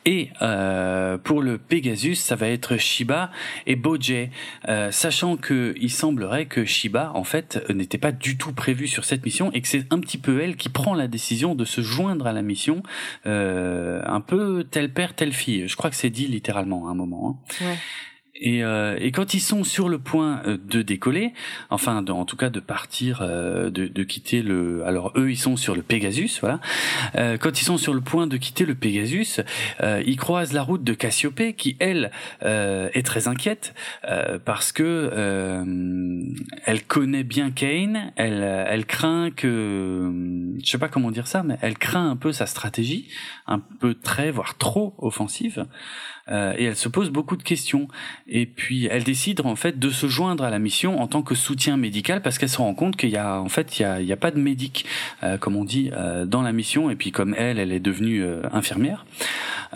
[0.07, 3.31] et euh, pour le Pegasus, ça va être Shiba
[3.67, 4.31] et Bojay.
[4.69, 9.05] Euh, sachant que il semblerait que Shiba en fait n'était pas du tout prévu sur
[9.05, 11.83] cette mission et que c'est un petit peu elle qui prend la décision de se
[11.83, 12.83] joindre à la mission,
[13.27, 15.69] euh, un peu tel père telle fille.
[15.69, 17.39] Je crois que c'est dit littéralement à un moment.
[17.61, 17.65] hein.
[17.67, 17.77] Ouais.
[18.41, 21.35] Et, euh, et quand ils sont sur le point euh, de décoller,
[21.69, 25.57] enfin en tout cas de partir, euh, de, de quitter le, alors eux ils sont
[25.57, 26.61] sur le Pegasus, voilà.
[27.17, 29.43] Euh, quand ils sont sur le point de quitter le Pegasus,
[29.83, 32.11] euh, ils croisent la route de Cassiopée qui elle
[32.43, 33.75] euh, est très inquiète
[34.45, 35.11] parce que
[36.65, 40.11] elle connaît bien Kane, elle, elle craint que,
[40.63, 43.09] je sais pas comment dire ça, mais elle craint un peu sa stratégie,
[43.47, 45.67] un peu très voire trop offensive.
[46.31, 47.89] Euh, et elle se pose beaucoup de questions.
[48.29, 51.35] Et puis elle décide en fait de se joindre à la mission en tant que
[51.35, 54.01] soutien médical parce qu'elle se rend compte qu'il y a en fait il y a,
[54.01, 54.87] il y a pas de médic
[55.23, 56.91] euh, comme on dit euh, dans la mission.
[56.91, 59.05] Et puis comme elle, elle est devenue euh, infirmière.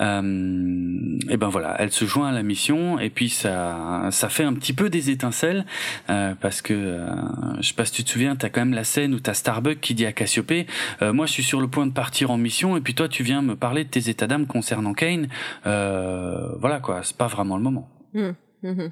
[0.01, 4.43] Euh, et ben voilà, elle se joint à la mission et puis ça ça fait
[4.43, 5.65] un petit peu des étincelles
[6.11, 6.99] euh, parce que
[7.61, 9.79] je sais pas si tu te souviens, t'as quand même la scène où t'as Starbuck
[9.81, 10.67] qui dit à Cassiopée,
[11.01, 13.41] moi je suis sur le point de partir en mission et puis toi tu viens
[13.43, 15.29] me parler de tes états d'âme concernant Kane.
[15.67, 17.89] Euh, voilà quoi, c'est pas vraiment le moment.
[18.15, 18.35] Mhm.
[18.63, 18.91] Mhm.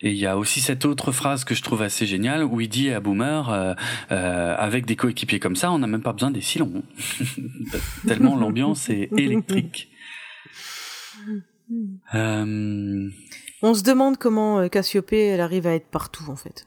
[0.00, 2.68] Et il y a aussi cette autre phrase que je trouve assez géniale où il
[2.68, 3.74] dit à Boomer, euh,
[4.10, 6.82] euh, avec des coéquipiers comme ça, on n'a même pas besoin des silons.
[8.06, 9.90] Tellement l'ambiance est électrique.
[12.14, 13.08] Euh,
[13.62, 16.66] On se demande comment euh, Cassiopée, elle arrive à être partout, en fait.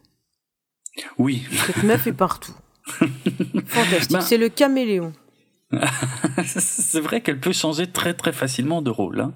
[1.18, 2.54] oui, Cette meuf est partout.
[3.68, 4.12] Fantastique.
[4.14, 5.14] Ben- C'est le caméléon.
[6.46, 9.20] c'est vrai qu'elle peut changer très très facilement de rôle.
[9.20, 9.34] hein.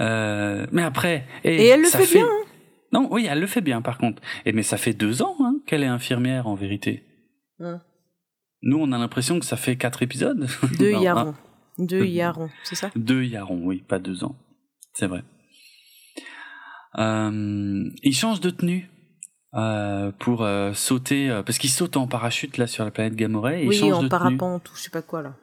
[0.00, 2.44] Euh, mais après, Et elle le fait bien, hein.
[2.92, 4.22] Non, oui, elle le fait bien par contre.
[4.44, 7.04] Et mais ça fait deux ans hein, qu'elle est infirmière en vérité.
[7.58, 7.76] Ouais.
[8.62, 10.46] Nous, on a l'impression que ça fait quatre épisodes.
[10.78, 11.34] Deux Non, Yaron.
[11.78, 12.90] Deux Yaron, c'est ça?
[12.96, 14.36] Deux Yaron, oui, pas deux ans.
[14.92, 15.22] C'est vrai.
[16.98, 18.88] Euh, il change de tenue
[19.54, 23.60] euh, pour euh, sauter, euh, parce qu'il saute en parachute là sur la planète Gamoray.
[23.60, 24.08] Et il Oui, change en de tenue.
[24.08, 25.34] parapente ou je sais pas quoi, là.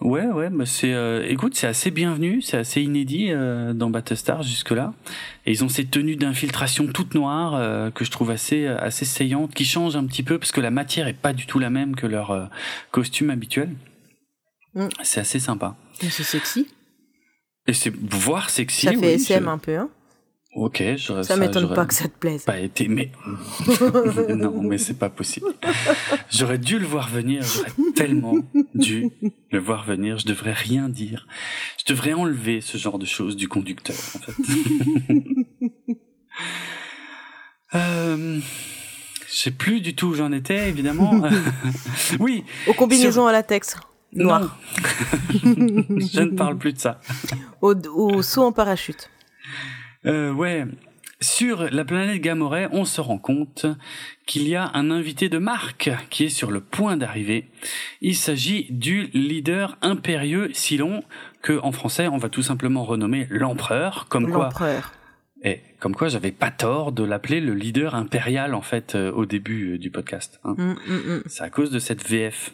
[0.00, 4.42] Ouais, ouais, bah c'est, euh, écoute, c'est assez bienvenu, c'est assez inédit euh, dans Battlestar
[4.42, 4.94] jusque-là.
[5.46, 9.54] Et ils ont ces tenues d'infiltration toutes noires euh, que je trouve assez, assez saillantes,
[9.54, 11.96] qui changent un petit peu parce que la matière est pas du tout la même
[11.96, 12.50] que leur
[12.90, 13.70] costume habituel.
[14.74, 14.88] Mm.
[15.02, 15.76] C'est assez sympa.
[16.00, 16.68] C'est sexy.
[17.66, 18.86] Et c'est voir sexy.
[18.86, 19.88] Ça fait oui, SM un peu, hein.
[20.56, 22.44] Ok, j'aurais Ça m'étonne pas que ça te plaise.
[22.44, 23.10] Pas été, mais
[24.34, 25.48] non, mais c'est pas possible.
[26.30, 27.42] J'aurais dû le voir venir.
[27.42, 28.38] J'aurais tellement
[28.74, 29.10] dû
[29.52, 30.16] le voir venir.
[30.16, 31.26] Je devrais rien dire.
[31.78, 33.96] Je devrais enlever ce genre de choses du conducteur.
[33.96, 34.32] En fait.
[37.74, 38.40] euh,
[39.28, 41.20] je sais plus du tout où j'en étais, évidemment.
[42.18, 42.44] oui.
[42.66, 43.76] Aux combinaisons à latex.
[44.14, 44.58] Noir.
[45.34, 46.98] Je ne parle plus de ça.
[47.60, 49.10] Au, au saut en parachute.
[50.06, 50.64] Euh, ouais.
[51.22, 53.64] Sur la planète Gamoray, on se rend compte
[54.26, 57.48] qu'il y a un invité de marque qui est sur le point d'arriver.
[58.02, 61.02] Il s'agit du leader impérieux Silon,
[61.40, 64.92] que en français on va tout simplement renommer l'empereur, comme quoi, L'empereur.
[65.42, 69.24] et comme quoi j'avais pas tort de l'appeler le leader impérial en fait euh, au
[69.24, 70.38] début euh, du podcast.
[70.44, 70.54] hein.
[70.58, 71.22] Mm, mm, mm.
[71.28, 72.52] C'est à cause de cette VF.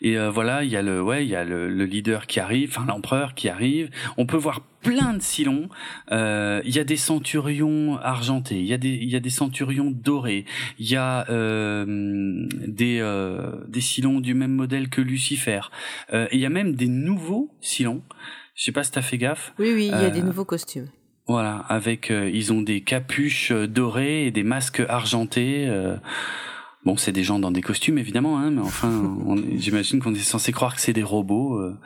[0.00, 2.38] Et euh, voilà, il y a le ouais, il y a le, le leader qui
[2.38, 3.90] arrive, enfin l'empereur qui arrive.
[4.16, 5.68] On peut voir plein de silons.
[6.12, 9.30] Euh, Il y a des centurions argentés, il y a des il y a des
[9.30, 10.44] centurions dorés,
[10.78, 15.62] il y a euh, des euh, des silons du même modèle que Lucifer.
[16.12, 18.02] Euh, il y a même des nouveaux silons.
[18.54, 19.52] Je sais pas si t'as fait gaffe.
[19.58, 20.88] Oui, oui, il y a des nouveaux costumes.
[21.26, 25.68] Voilà, avec euh, ils ont des capuches dorées et des masques argentés.
[26.84, 29.14] Bon, c'est des gens dans des costumes évidemment, hein, mais enfin,
[29.56, 31.58] j'imagine qu'on est censé croire que c'est des robots.
[31.58, 31.76] euh.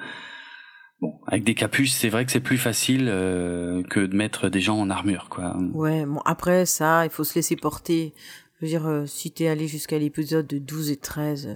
[1.01, 4.61] Bon, avec des capuches, c'est vrai que c'est plus facile euh, que de mettre des
[4.61, 5.57] gens en armure, quoi.
[5.75, 8.15] Ouais, bon, après, ça, il faut se laisser porter.
[8.61, 11.49] Je veux dire, euh, si t'es allé jusqu'à l'épisode de 12 et 13,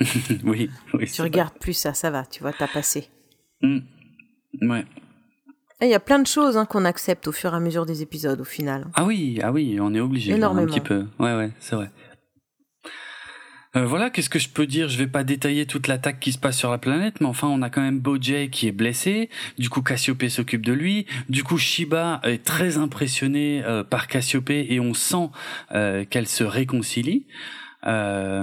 [0.00, 0.04] euh,
[0.44, 1.10] oui, oui.
[1.10, 3.10] tu regardes plus ça, ça va, tu vois, t'as passé.
[3.60, 3.80] Mm.
[4.62, 4.86] Ouais.
[5.82, 8.00] Il y a plein de choses hein, qu'on accepte au fur et à mesure des
[8.00, 8.86] épisodes, au final.
[8.94, 10.32] Ah oui, ah oui, on est obligé.
[10.32, 11.04] Un petit peu.
[11.18, 11.90] Ouais, ouais, c'est vrai.
[13.76, 14.88] Euh, voilà, qu'est-ce que je peux dire?
[14.88, 17.60] Je vais pas détailler toute l'attaque qui se passe sur la planète, mais enfin, on
[17.60, 19.28] a quand même Bojay qui est blessé.
[19.58, 21.06] Du coup, Cassiopée s'occupe de lui.
[21.28, 25.28] Du coup, Shiba est très impressionné euh, par Cassiopée et on sent
[25.72, 27.26] euh, qu'elle se réconcilie.
[27.86, 28.42] Euh,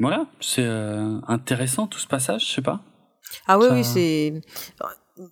[0.00, 2.82] voilà, c'est euh, intéressant tout ce passage, je sais pas.
[3.46, 4.42] Ah oui, Ça- oui, c'est...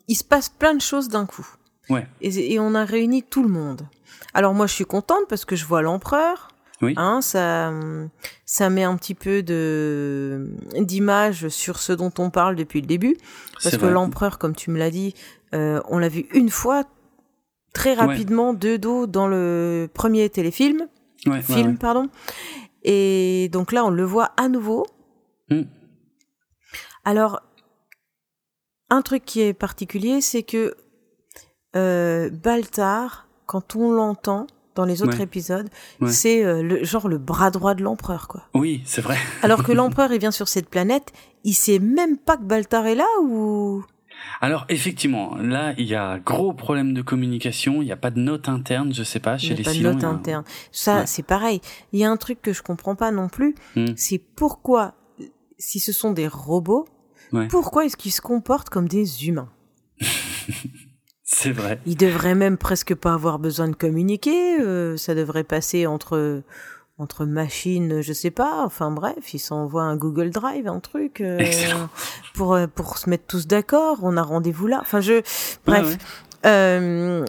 [0.07, 1.47] Il se passe plein de choses d'un coup.
[1.89, 2.07] Ouais.
[2.21, 3.89] Et, et on a réuni tout le monde.
[4.35, 6.50] Alors moi, je suis contente parce que je vois l'empereur.
[6.83, 6.95] Oui.
[6.97, 7.73] Hein, ça,
[8.47, 13.17] ça met un petit peu de d'image sur ce dont on parle depuis le début.
[13.63, 15.15] Parce que l'empereur, comme tu me l'as dit,
[15.55, 16.85] euh, on l'a vu une fois,
[17.75, 20.87] très rapidement, de dos dans le premier téléfilm,
[21.27, 21.77] Ouais, ouais, film, ouais.
[21.77, 22.09] pardon.
[22.83, 24.87] Et donc là, on le voit à nouveau.
[25.51, 25.63] Mm.
[27.05, 27.43] Alors,
[28.89, 30.75] un truc qui est particulier, c'est que
[31.77, 35.25] euh, Baltar, quand on l'entend dans les autres Ouais.
[35.25, 35.69] épisodes,
[36.01, 36.11] Ouais.
[36.13, 38.43] c'est euh, le genre le bras droit de l'empereur, quoi.
[38.55, 39.17] Oui, c'est vrai.
[39.43, 41.13] Alors que l'empereur, il vient sur cette planète,
[41.45, 43.85] il sait même pas que Baltar est là ou?
[44.43, 48.21] Alors effectivement, là il y a gros problème de communication, il n'y a pas de
[48.21, 50.09] note interne, je sais pas, il chez n'y a les pas de note y a
[50.09, 50.45] interne.
[50.73, 51.07] Ça, Ouais.
[51.07, 51.63] c'est pareil.
[51.93, 53.87] Il y a un truc que je comprends pas non plus, Hmm.
[53.97, 54.95] c'est pourquoi,
[55.59, 56.87] si ce sont des robots,
[57.33, 57.49] Ouais.
[57.49, 59.49] pourquoi est-ce qu'ils se comportent comme des humains?
[61.33, 61.81] C'est vrai.
[61.87, 64.61] Ils devraient même presque pas avoir besoin de communiquer.
[64.61, 66.43] euh, ça devrait passer entre
[66.99, 68.65] entre machines, je sais pas.
[68.65, 71.39] Enfin bref, ils s'envoient un Google Drive, un truc euh,
[72.35, 73.99] pour euh, pour se mettre tous d'accord.
[74.03, 74.79] On a rendez-vous là.
[74.83, 75.23] Enfin je
[75.67, 75.87] bref.
[75.87, 75.99] Ouais, ouais.
[76.47, 77.25] Euh,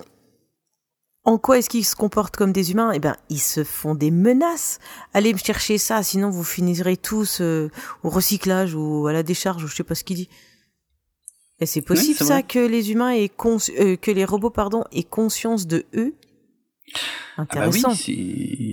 [1.24, 2.92] en quoi est-ce qu'ils se comportent comme des humains?
[2.96, 4.80] Eh ben, ils se font des menaces.
[5.14, 7.70] Allez me chercher ça, sinon vous finirez tous euh,
[8.04, 10.30] au recyclage ou à la décharge ou je sais pas ce qu'il dit.
[11.62, 12.44] Et c'est possible ça vrai.
[12.44, 13.32] que les humains aient
[13.80, 16.14] euh, que les robots pardon aient conscience de eux?
[17.38, 17.94] Ah bah oui, Intéressant.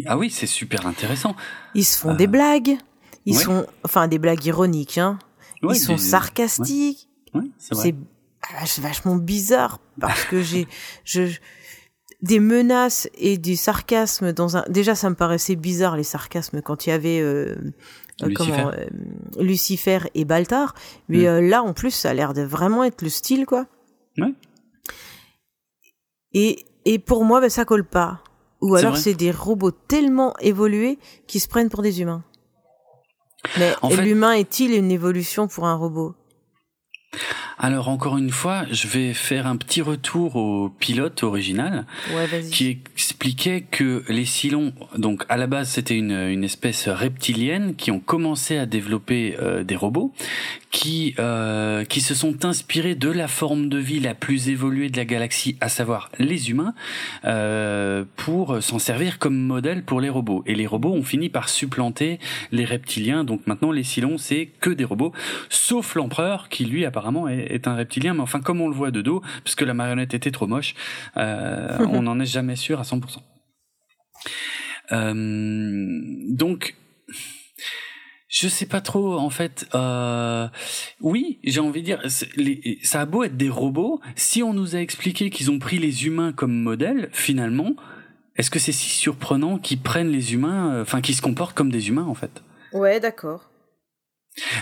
[0.07, 1.37] ah oui, c'est super intéressant.
[1.75, 2.77] Ils se font Euh, des blagues.
[3.27, 3.43] Ils ouais.
[3.45, 5.19] sont enfin des blagues ironiques hein.
[5.63, 7.09] Ouais, ils sont des- sarcastiques.
[7.35, 10.67] Ouais, c'est vachement bizarre parce que j'ai
[11.05, 11.23] je
[12.23, 16.87] des menaces et du sarcasme dans un déjà ça me paraissait bizarre les sarcasmes quand
[16.87, 17.55] il y avait euh,
[18.27, 18.51] Lucifer.
[18.53, 18.87] comment euh,
[19.43, 20.75] Lucifer et Baltar
[21.09, 21.27] mais Mm.
[21.27, 23.67] euh, là en plus ça a l'air de vraiment être le style quoi
[24.19, 24.35] Ouais.
[26.33, 28.23] et et pour moi ben, ça colle pas
[28.61, 32.25] ou alors c'est des robots tellement évolués qui se prennent pour des humains
[33.59, 36.15] mais En fait- l'humain est-il une évolution pour un robot?
[37.61, 41.87] Alors encore une fois, je vais faire un petit retour au pilote original
[42.53, 47.91] qui expliquait que les Silons, donc à la base c'était une, une espèce reptilienne qui
[47.91, 50.13] ont commencé à développer euh, des robots
[50.71, 54.97] qui euh, qui se sont inspirés de la forme de vie la plus évoluée de
[54.97, 56.75] la galaxie, à savoir les humains,
[57.25, 60.43] euh, pour s'en servir comme modèle pour les robots.
[60.47, 62.19] Et les robots ont fini par supplanter
[62.53, 63.25] les reptiliens.
[63.25, 65.13] Donc maintenant les Silons c'est que des robots,
[65.49, 68.15] sauf l'empereur qui lui apparemment est, est, un reptilien.
[68.15, 70.75] Mais enfin comme on le voit de dos, puisque la marionnette était trop moche,
[71.17, 73.19] euh, on n'en est jamais sûr à 100%.
[74.93, 75.85] Euh,
[76.29, 76.75] donc
[78.29, 79.67] je sais pas trop en fait.
[79.75, 80.49] Euh,
[81.01, 82.03] oui, j'ai envie de dire,
[82.37, 85.79] les, ça a beau être des robots, si on nous a expliqué qu'ils ont pris
[85.79, 87.75] les humains comme modèle, finalement,
[88.37, 91.73] est-ce que c'est si surprenant qu'ils prennent les humains, euh, enfin qu'ils se comportent comme
[91.73, 92.43] des humains en fait?
[92.73, 93.51] Ouais, d'accord.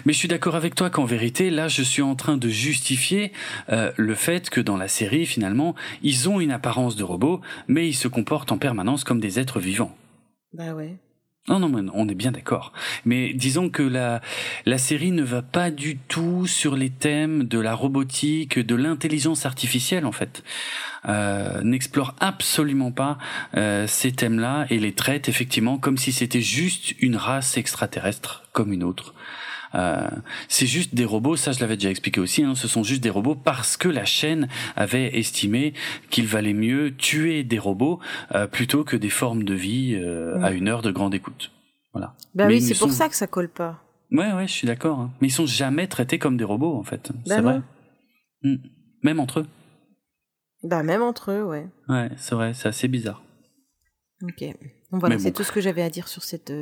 [0.04, 3.32] Mais je suis d'accord avec toi qu'en vérité, là, je suis en train de justifier
[3.68, 7.86] euh, le fait que dans la série, finalement, ils ont une apparence de robots, mais
[7.86, 9.94] ils se comportent en permanence comme des êtres vivants.
[10.54, 10.96] Bah ouais.
[11.48, 12.72] Non, non, on est bien d'accord.
[13.04, 14.20] Mais disons que la,
[14.64, 19.46] la série ne va pas du tout sur les thèmes de la robotique, de l'intelligence
[19.46, 20.42] artificielle, en fait.
[21.08, 23.18] Euh, N'explore absolument pas
[23.56, 28.72] euh, ces thèmes-là et les traite effectivement comme si c'était juste une race extraterrestre comme
[28.72, 29.14] une autre.
[29.74, 30.08] Euh,
[30.48, 33.10] c'est juste des robots, ça je l'avais déjà expliqué aussi, hein, ce sont juste des
[33.10, 35.74] robots parce que la chaîne avait estimé
[36.10, 38.00] qu'il valait mieux tuer des robots
[38.34, 41.52] euh, plutôt que des formes de vie euh, à une heure de grande écoute.
[41.92, 42.14] Voilà.
[42.34, 43.82] Ben oui, c'est pour ça que ça colle pas.
[44.12, 45.00] Ouais, ouais, je suis d'accord.
[45.00, 45.10] Hein.
[45.20, 47.10] Mais ils sont jamais traités comme des robots en fait.
[47.12, 47.60] Ben c'est vrai.
[48.42, 48.56] Hmm.
[49.02, 49.46] Même entre eux.
[50.62, 51.68] Bah même entre eux, ouais.
[51.88, 53.22] Ouais, c'est vrai, c'est assez bizarre.
[54.22, 54.44] Ok.
[54.90, 56.52] Bon, voilà, c'est tout ce que j'avais à dire sur cette,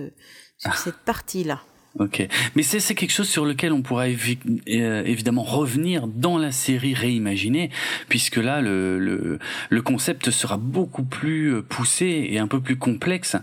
[0.59, 1.63] sur cette partie-là.
[2.01, 2.27] Ok,
[2.57, 7.71] mais c'est quelque chose sur lequel on pourra euh, évidemment revenir dans la série réimaginée,
[8.09, 9.39] puisque là le, le,
[9.71, 13.37] le, concept sera beaucoup plus euh, poussé et un peu plus complexe,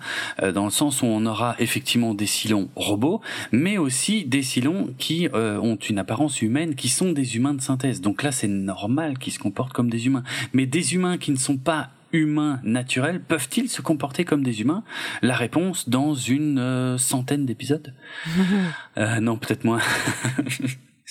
[0.43, 3.21] euh, dans le sens où on aura effectivement des silons robots,
[3.53, 8.01] mais aussi des silons qui ont une apparence humaine, qui sont des humains de synthèse.
[8.01, 11.37] Donc là c'est normal qu'ils se comportent comme des humains, mais des humains qui ne
[11.37, 14.83] sont pas humains naturels peuvent-ils se comporter comme des humains?
[15.21, 17.93] La réponse dans une euh, centaine d'épisodes.
[18.97, 19.81] euh, non, peut-être moins.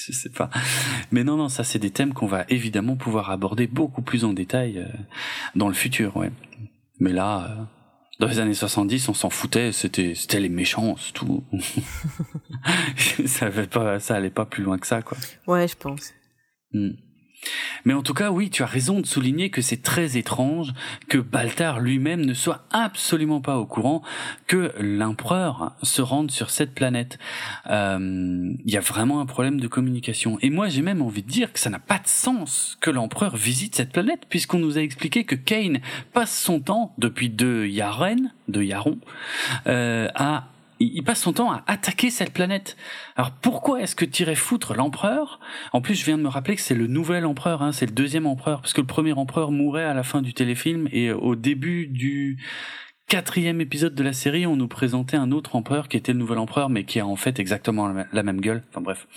[0.07, 0.51] je sais pas.
[1.11, 4.33] Mais non, non, ça c'est des thèmes qu'on va évidemment pouvoir aborder beaucoup plus en
[4.33, 4.87] détail euh,
[5.55, 6.31] dans le futur, ouais.
[6.99, 7.65] Mais là, euh,
[8.19, 11.45] dans les années 70, on s'en foutait, c'était c'était les méchants, c'est tout.
[13.27, 15.17] ça avait pas, ça allait pas plus loin que ça, quoi.
[15.47, 16.13] Ouais, je pense.
[16.73, 16.91] Hmm.
[17.85, 20.73] Mais en tout cas, oui, tu as raison de souligner que c'est très étrange
[21.09, 24.03] que Baltar lui-même ne soit absolument pas au courant
[24.47, 27.19] que l'empereur se rende sur cette planète.
[27.67, 30.39] Il euh, y a vraiment un problème de communication.
[30.43, 33.37] Et moi, j'ai même envie de dire que ça n'a pas de sens que l'empereur
[33.37, 35.81] visite cette planète, puisqu'on nous a expliqué que Kane
[36.13, 38.99] passe son temps, depuis deux Yaren, de Yaron,
[39.67, 40.49] euh, à
[40.81, 42.77] il passe son temps à attaquer cette planète.
[43.17, 45.39] Alors pourquoi est-ce que tirer foutre l'empereur?
[45.73, 47.93] En plus, je viens de me rappeler que c'est le nouvel empereur, hein, c'est le
[47.93, 51.37] deuxième empereur, parce que le premier empereur mourait à la fin du téléfilm et au
[51.37, 52.39] début du
[53.09, 56.39] quatrième épisode de la série, on nous présentait un autre empereur qui était le nouvel
[56.39, 58.63] empereur, mais qui a en fait exactement la même gueule.
[58.71, 59.09] Enfin bref.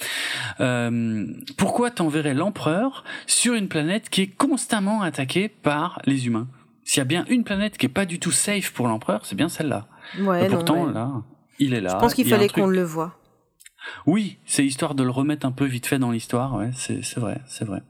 [0.59, 1.27] Euh,
[1.57, 6.47] pourquoi t'enverrais l'empereur sur une planète qui est constamment attaquée par les humains?
[6.83, 9.35] S'il y a bien une planète qui est pas du tout safe pour l'empereur, c'est
[9.35, 9.87] bien celle-là.
[10.19, 11.11] Ouais, pourtant, là.
[11.59, 11.91] Il est là.
[11.93, 13.19] Je pense qu'il fallait qu'on le voit.
[14.05, 16.55] Oui, c'est histoire de le remettre un peu vite fait dans l'histoire.
[16.55, 17.81] Ouais, c'est vrai, c'est vrai.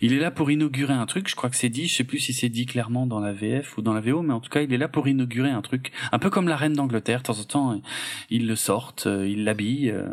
[0.00, 1.28] Il est là pour inaugurer un truc.
[1.28, 1.86] Je crois que c'est dit.
[1.86, 4.32] Je sais plus si c'est dit clairement dans la VF ou dans la VO, mais
[4.32, 5.92] en tout cas, il est là pour inaugurer un truc.
[6.12, 7.20] Un peu comme la reine d'Angleterre.
[7.20, 7.82] De temps en temps,
[8.30, 10.08] ils le sortent, euh, ils l'habillent, euh,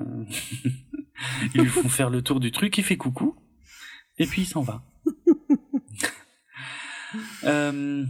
[1.55, 2.77] ils lui font faire le tour du truc.
[2.77, 3.35] Il fait coucou,
[4.17, 4.83] et puis il s'en va.
[7.43, 8.05] euh,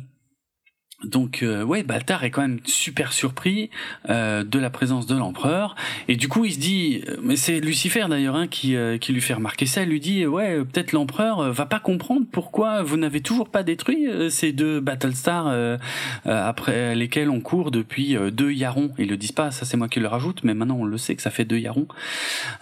[1.04, 3.70] donc euh, ouais, Baltar est quand même super surpris
[4.10, 5.76] euh, de la présence de l'empereur
[6.08, 9.14] et du coup il se dit, euh, mais c'est Lucifer d'ailleurs hein, qui euh, qui
[9.14, 12.98] lui fait remarquer ça, il lui dit ouais peut-être l'empereur va pas comprendre pourquoi vous
[12.98, 15.78] n'avez toujours pas détruit ces deux Battlestars
[16.26, 18.92] après lesquels on court depuis deux Yarons.
[18.98, 21.16] Ils le disent pas, ça c'est moi qui le rajoute, mais maintenant on le sait
[21.16, 21.88] que ça fait deux Yarons.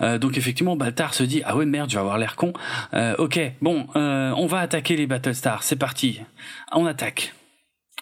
[0.01, 2.53] donc effectivement Baltar se dit ah ouais merde je vais avoir l'air con.
[3.17, 6.19] ok bon on va attaquer les Battlestars, c'est parti,
[6.73, 7.33] on attaque.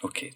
[0.03, 0.29] Ok.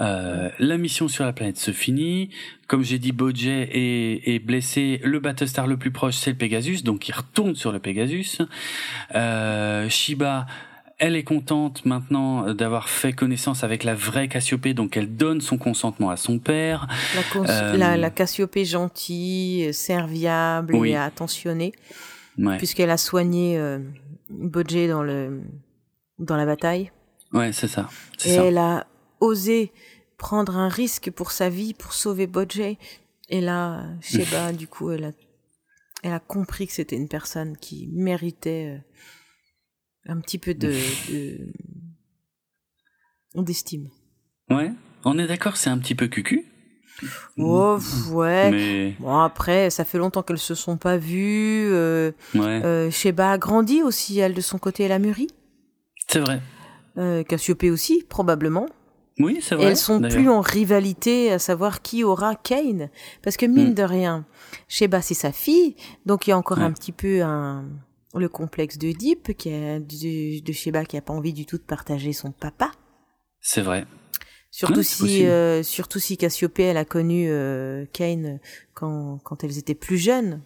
[0.00, 2.30] Euh, la mission sur la planète se finit.
[2.66, 5.00] Comme j'ai dit, Bojet est, est, blessé.
[5.04, 8.42] Le Battlestar le plus proche, c'est le Pegasus, donc il retourne sur le Pegasus.
[9.14, 10.46] Euh, Shiba,
[10.98, 15.58] elle est contente maintenant d'avoir fait connaissance avec la vraie Cassiopée, donc elle donne son
[15.58, 16.88] consentement à son père.
[17.34, 21.72] La, euh, la, Cassiopée gentille, serviable et attentionnée.
[22.38, 22.56] Ouais.
[22.56, 23.78] puisqu'elle a soigné euh,
[24.28, 25.40] Bodje dans le
[26.18, 26.90] dans la bataille.
[27.34, 27.88] Ouais, c'est ça.
[28.24, 28.44] Et ça.
[28.44, 28.86] elle a
[29.20, 29.72] osé
[30.16, 32.76] prendre un risque pour sa vie, pour sauver Bodje.
[33.28, 35.10] Et là, Sheba, du coup, elle a,
[36.02, 40.72] elle a compris que c'était une personne qui méritait euh, un petit peu de,
[41.10, 41.52] de-
[43.42, 43.88] d'estime.
[44.50, 44.70] Ouais.
[45.04, 46.46] On est d'accord, c'est un petit peu cucu.
[47.36, 47.78] Oh,
[48.12, 48.50] ouais.
[48.50, 51.66] Mais Bon, après, ça fait longtemps qu'elles se sont pas vues.
[51.72, 55.26] Euh, ouais, euh, Sheba a grandi aussi, elle, de son côté, elle a mûri.
[56.08, 56.40] c'est vrai.
[56.98, 58.66] Euh, Cassiopée aussi, probablement.
[59.18, 59.66] Oui, c'est Et vrai.
[59.66, 62.88] elles sont plus en rivalité à savoir qui aura Kane.
[63.22, 63.74] Parce que mine Mm.
[63.74, 64.26] de rien,
[64.68, 65.76] Sheba c'est sa fille,
[66.06, 66.64] donc il y a encore Ouais.
[66.64, 67.64] un petit peu un,
[68.16, 71.58] le complexe de Deep, qui a, de, de Sheba qui a pas envie du tout
[71.58, 72.72] de partager son papa.
[73.40, 73.86] C'est vrai.
[74.50, 78.38] Surtout si, euh, surtout si Cassiopée elle a connu euh, Kane
[78.72, 80.40] quand, quand elles étaient plus jeunes.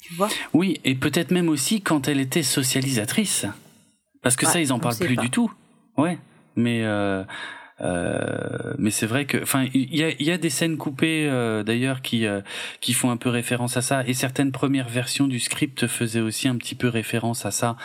[0.00, 3.46] Tu vois Oui, et peut-être même aussi quand elle était socialisatrice.
[4.20, 5.22] Parce que Ouais, ça, ils en parlent plus pas.
[5.22, 5.52] du tout.
[6.02, 6.18] Ouais.
[6.56, 7.24] Mais euh,
[7.80, 11.62] euh, mais c'est vrai que, enfin, il y a, y a des scènes coupées euh,
[11.62, 12.40] d'ailleurs qui euh,
[12.80, 16.48] qui font un peu référence à ça, et certaines premières versions du script faisaient aussi
[16.48, 17.76] un petit peu référence à ça,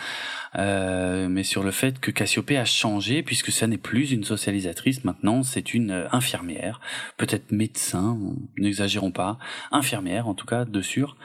[0.56, 5.04] euh, mais sur le fait que Cassiopée a changé puisque ça n'est plus une socialisatrice
[5.04, 6.80] maintenant, c'est une euh, infirmière,
[7.16, 8.18] peut-être médecin,
[8.56, 9.38] n'exagérons pas,
[9.72, 11.16] infirmière en tout cas de sûr.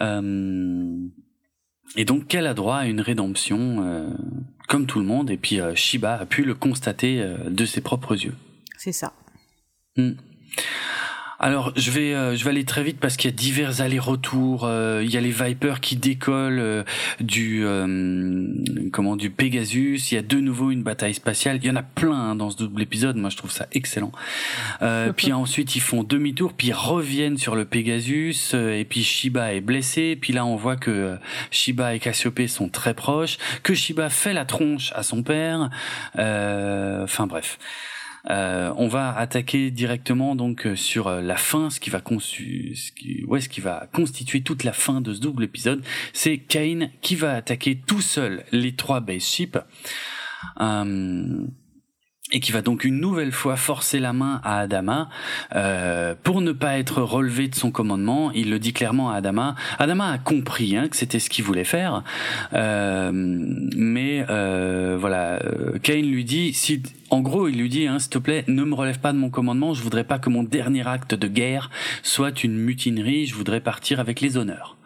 [0.00, 0.96] Euh,
[1.94, 4.10] et donc qu'elle a droit à une rédemption euh,
[4.68, 7.80] comme tout le monde, et puis euh, Shiba a pu le constater euh, de ses
[7.80, 8.34] propres yeux.
[8.76, 9.12] C'est ça.
[9.96, 10.12] Hmm.
[11.38, 14.64] Alors, je vais, euh, je vais aller très vite parce qu'il y a divers allers-retours.
[14.64, 16.82] euh, il y a les Vipers qui décollent euh,
[17.20, 18.46] du, euh,
[18.90, 19.98] comment, du Pegasus.
[20.10, 21.58] Il y a de nouveau une bataille spatiale.
[21.62, 23.16] Il y en a plein hein, dans ce double épisode.
[23.16, 24.12] Moi, je trouve ça excellent.
[24.80, 28.52] Euh, puis ensuite, ils font demi-tour, puis ils reviennent sur le Pegasus.
[28.54, 30.16] euh, et puis Shiba est blessé.
[30.18, 31.16] Puis là, on voit que
[31.50, 33.36] Shiba et Cassiopée sont très proches.
[33.62, 35.68] Que Shiba fait la tronche à son père.
[36.18, 37.58] Euh, Enfin bref.
[38.30, 42.74] Euh, on va attaquer directement donc euh, sur euh, la fin, ce qui va constituer
[44.42, 45.84] toute la fin de ce double épisode.
[46.12, 49.22] C'est Kane qui va attaquer tout seul les trois base
[52.36, 55.08] et qui va donc une nouvelle fois forcer la main à Adama
[55.54, 58.30] euh, pour ne pas être relevé de son commandement.
[58.32, 59.54] Il le dit clairement à Adama.
[59.78, 62.02] Adama a compris hein, que c'était ce qu'il voulait faire,
[62.52, 65.40] euh, mais euh, voilà,
[65.82, 68.74] Kane lui dit, si, en gros, il lui dit, hein, s'il te plaît, ne me
[68.74, 69.72] relève pas de mon commandement.
[69.72, 71.70] Je voudrais pas que mon dernier acte de guerre
[72.02, 73.24] soit une mutinerie.
[73.24, 74.76] Je voudrais partir avec les honneurs.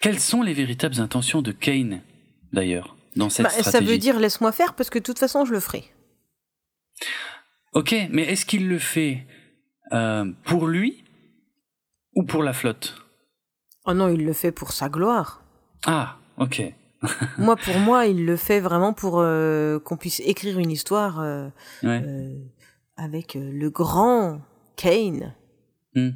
[0.00, 2.00] Quelles sont les véritables intentions de Kane,
[2.54, 3.92] d'ailleurs, dans cette Bah, ça stratégie?
[3.92, 5.84] veut dire laisse-moi faire parce que de toute façon je le ferai.
[7.74, 9.26] Ok, mais est-ce qu'il le fait
[9.92, 11.04] euh, pour lui
[12.14, 12.96] ou pour la flotte?
[13.84, 15.42] Oh non, il le fait pour sa gloire.
[15.86, 16.62] Ah, ok.
[17.38, 21.48] moi, pour moi, il le fait vraiment pour euh, qu'on puisse écrire une histoire euh,
[21.82, 22.02] Ouais.
[22.96, 24.40] avec le grand
[24.76, 25.34] Kane.
[25.94, 26.10] Hmm.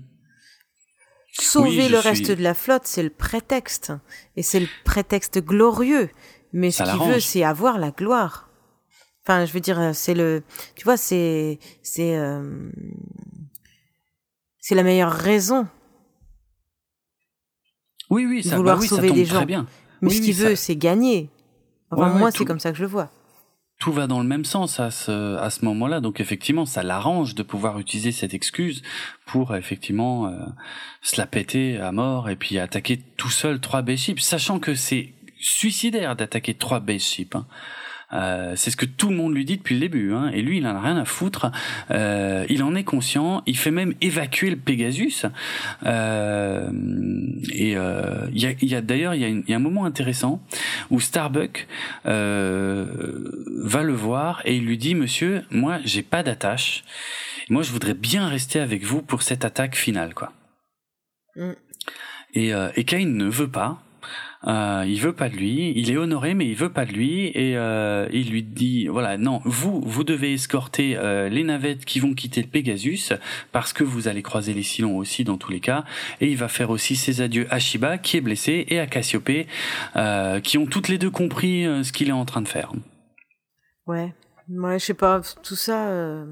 [1.34, 3.92] Sauver Oui, le suis- reste de la flotte, c'est le prétexte.
[4.36, 6.10] Et c'est le prétexte glorieux.
[6.52, 8.50] Mais Ça ce qu'il veut, c'est avoir la gloire.
[9.24, 10.42] Enfin, je veux dire, euh, c'est le...
[10.74, 11.58] Tu vois, c'est...
[11.82, 12.16] C'est...
[12.16, 12.70] euh,
[14.58, 15.66] c'est la meilleure raison.
[18.10, 19.66] Oui, oui, ça, Vouloir bah oui, ça tombe très bien.
[20.00, 21.30] Mais Oui, ce oui, qu'il ça- veut, c'est gagner.
[21.90, 23.10] Enfin, Ouais, ouais, moi, tout- c'est comme ça que je le vois.
[23.78, 26.00] Tout va dans le même sens à ce, à ce moment-là.
[26.00, 28.82] Donc effectivement, ça l'arrange de pouvoir utiliser cette excuse
[29.26, 30.38] pour effectivement euh,
[31.00, 34.76] se la péter à mort et puis attaquer tout seul trois base ships, sachant que
[34.76, 37.34] c'est suicidaire d'attaquer trois base ships.
[37.34, 37.46] hein.
[38.12, 40.30] Euh, c'est ce que tout le monde lui dit depuis le début, hein.
[40.34, 41.50] et lui il en a rien à foutre.
[41.90, 43.42] Euh, il en est conscient.
[43.46, 45.26] Il fait même évacuer le Pegasus.
[45.84, 46.70] Euh,
[47.52, 49.56] et euh, il y a, y a d'ailleurs il y, a une- il y a
[49.56, 50.42] un moment intéressant
[50.90, 51.66] où Starbuck
[52.06, 52.86] euh,
[53.62, 56.84] va le voir et il lui dit Monsieur, moi j'ai pas d'attache.
[57.50, 60.32] Moi je voudrais bien rester avec vous pour cette attaque finale, quoi.
[61.36, 61.52] Mm.
[62.34, 63.81] Et, euh, et Kane ne veut pas.
[64.46, 65.72] Euh, il veut pas de lui.
[65.76, 67.26] Il est honoré, mais il veut pas de lui.
[67.28, 72.00] Et euh, il lui dit voilà, non, vous, vous devez escorter euh, les navettes qui
[72.00, 73.12] vont quitter le Pegasus
[73.52, 75.84] parce que vous allez croiser les Silons aussi dans tous les cas.
[76.20, 79.46] Et il va faire aussi ses adieux à Shiba qui est blessé et à Cassiopée
[79.96, 82.72] euh, qui ont toutes les deux compris euh, ce qu'il est en train de faire.
[83.86, 84.12] Ouais.
[84.48, 85.88] Ouais, je sais pas, tout ça.
[85.88, 86.26] euh,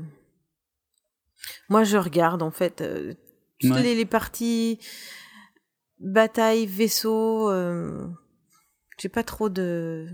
[1.69, 2.81] Moi, je regarde, en fait.
[2.81, 3.15] euh,
[3.61, 3.83] toutes Ouais.
[3.83, 4.79] les, les parties.
[6.01, 7.51] Bataille, vaisseau.
[7.51, 8.07] euh,
[8.99, 10.09] J'ai pas trop de.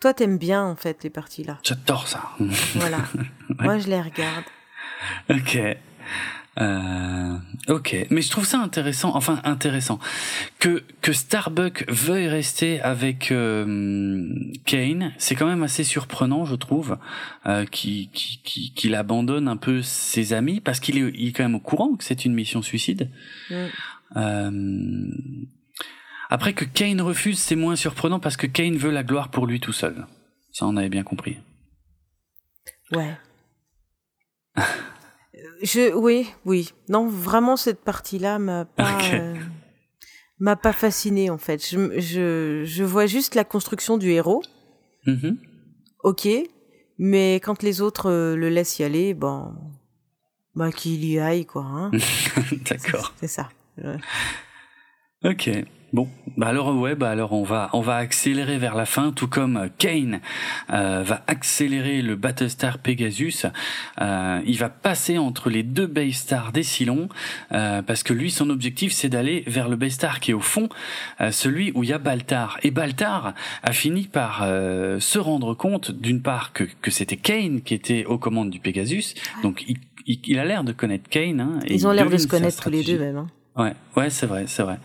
[0.00, 1.58] Toi, t'aimes bien, en fait, les parties là.
[1.62, 2.22] J'adore ça.
[2.74, 2.98] Voilà.
[3.60, 4.44] Moi, je les regarde.
[5.30, 5.58] ok.
[6.58, 7.36] Euh,
[7.68, 9.98] ok, mais je trouve ça intéressant, enfin intéressant,
[10.58, 14.26] que que Starbuck veuille rester avec euh,
[14.64, 16.96] Kane, c'est quand même assez surprenant, je trouve,
[17.44, 21.44] euh, qu'il qui, qui, abandonne un peu ses amis parce qu'il est, il est quand
[21.44, 23.10] même au courant que c'est une mission suicide.
[23.50, 23.54] Mm.
[24.16, 25.10] Euh,
[26.30, 29.60] après que Kane refuse, c'est moins surprenant parce que Kane veut la gloire pour lui
[29.60, 30.06] tout seul.
[30.52, 31.36] Ça, on avait bien compris.
[32.92, 33.14] Ouais.
[35.62, 36.72] Je, oui, oui.
[36.88, 39.34] Non, vraiment, cette partie-là m'a pas, euh,
[40.38, 41.66] m'a pas fasciné en fait.
[41.66, 44.42] Je, je, je, vois juste la construction du héros.
[45.06, 45.36] Mm-hmm.
[46.04, 46.28] Ok,
[46.98, 49.54] mais quand les autres euh, le laissent y aller, bon,
[50.54, 51.64] bah qu'il y aille quoi.
[51.64, 51.90] Hein.
[52.70, 53.14] D'accord.
[53.20, 53.48] C'est ça.
[55.24, 55.50] Ok.
[55.92, 59.28] Bon, bah alors ouais, bah alors on va on va accélérer vers la fin, tout
[59.28, 60.20] comme Kane
[60.72, 63.46] euh, va accélérer le Battlestar Pegasus.
[64.00, 67.08] Euh, il va passer entre les deux Baystars des Silons
[67.52, 70.68] euh, parce que lui son objectif c'est d'aller vers le Baystar qui est au fond,
[71.20, 72.58] euh, celui où il y a Baltar.
[72.64, 77.60] Et Baltar a fini par euh, se rendre compte d'une part que que c'était Kane
[77.62, 79.14] qui était aux commandes du Pegasus,
[79.44, 81.40] donc il, il, a l'air de connaître Kane.
[81.40, 83.16] Hein, Ils ont l'air de se connaître tous les deux même.
[83.16, 83.28] Hein.
[83.56, 84.78] Ouais, ouais, c'est vrai, c'est vrai.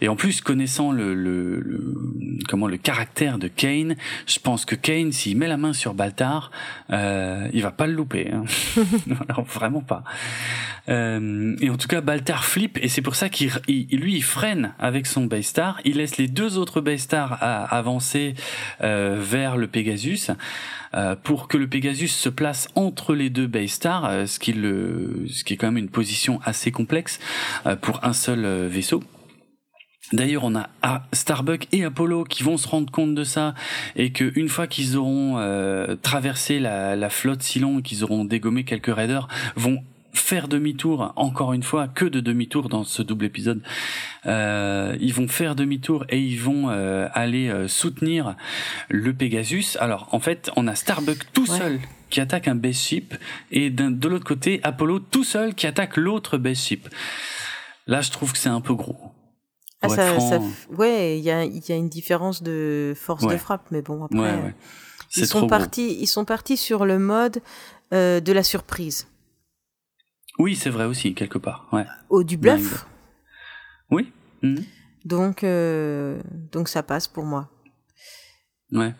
[0.00, 1.94] Et en plus, connaissant le, le,
[2.48, 3.96] comment le caractère de Kane,
[4.26, 6.50] je pense que Kane, s'il met la main sur Baltar,
[6.90, 8.30] euh, il va pas le louper.
[8.32, 8.44] Hein.
[9.54, 10.04] vraiment pas.
[10.88, 14.74] Euh, et en tout cas, Baltar flippe et c'est pour ça qu'il lui il freine
[14.78, 15.80] avec son Baystar.
[15.84, 18.34] Il laisse les deux autres Baystars avancer
[18.82, 20.30] euh, vers le Pegasus.
[20.94, 25.26] Euh, pour que le Pegasus se place entre les deux Baystars, euh, ce qui le,
[25.28, 27.18] ce qui est quand même une position assez complexe
[27.80, 29.02] pour un seul vaisseau.
[30.14, 30.68] D'ailleurs, on a
[31.12, 33.52] Starbuck et Apollo qui vont se rendre compte de ça
[33.96, 38.24] et que une fois qu'ils auront euh, traversé la, la flotte Silon et qu'ils auront
[38.24, 39.26] dégommé quelques raiders,
[39.56, 39.82] vont
[40.12, 43.60] faire demi-tour, encore une fois, que de demi-tour dans ce double épisode.
[44.26, 48.36] Euh, ils vont faire demi-tour et ils vont euh, aller soutenir
[48.90, 49.76] le Pegasus.
[49.80, 51.80] Alors, en fait, on a Starbuck tout seul
[52.10, 53.14] qui attaque un base ship
[53.50, 56.88] et de l'autre côté, Apollo tout seul qui attaque l'autre base ship.
[57.88, 59.13] Là, je trouve que c'est un peu gros.
[59.84, 60.40] Ah, ça,
[60.70, 64.18] ouais, il y a, y a une différence de force de frappe, mais bon après,
[64.18, 64.54] ouais,
[65.16, 67.40] ils sont partis, ils sont partis sur le mode
[67.92, 69.06] euh, de la surprise.
[70.38, 71.68] Oui, c'est vrai aussi quelque part.
[71.72, 71.86] Ouais.
[72.08, 72.86] Au du bluff.
[73.90, 74.12] Oui.
[74.42, 74.64] Mhm.
[75.04, 76.20] Donc, euh,
[76.50, 77.48] donc ça passe pour moi.
[78.72, 78.94] Ouais.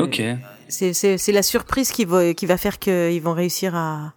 [0.00, 0.22] ok.
[0.68, 4.14] C'est la surprise qui va, qui va faire qu'ils vont réussir à,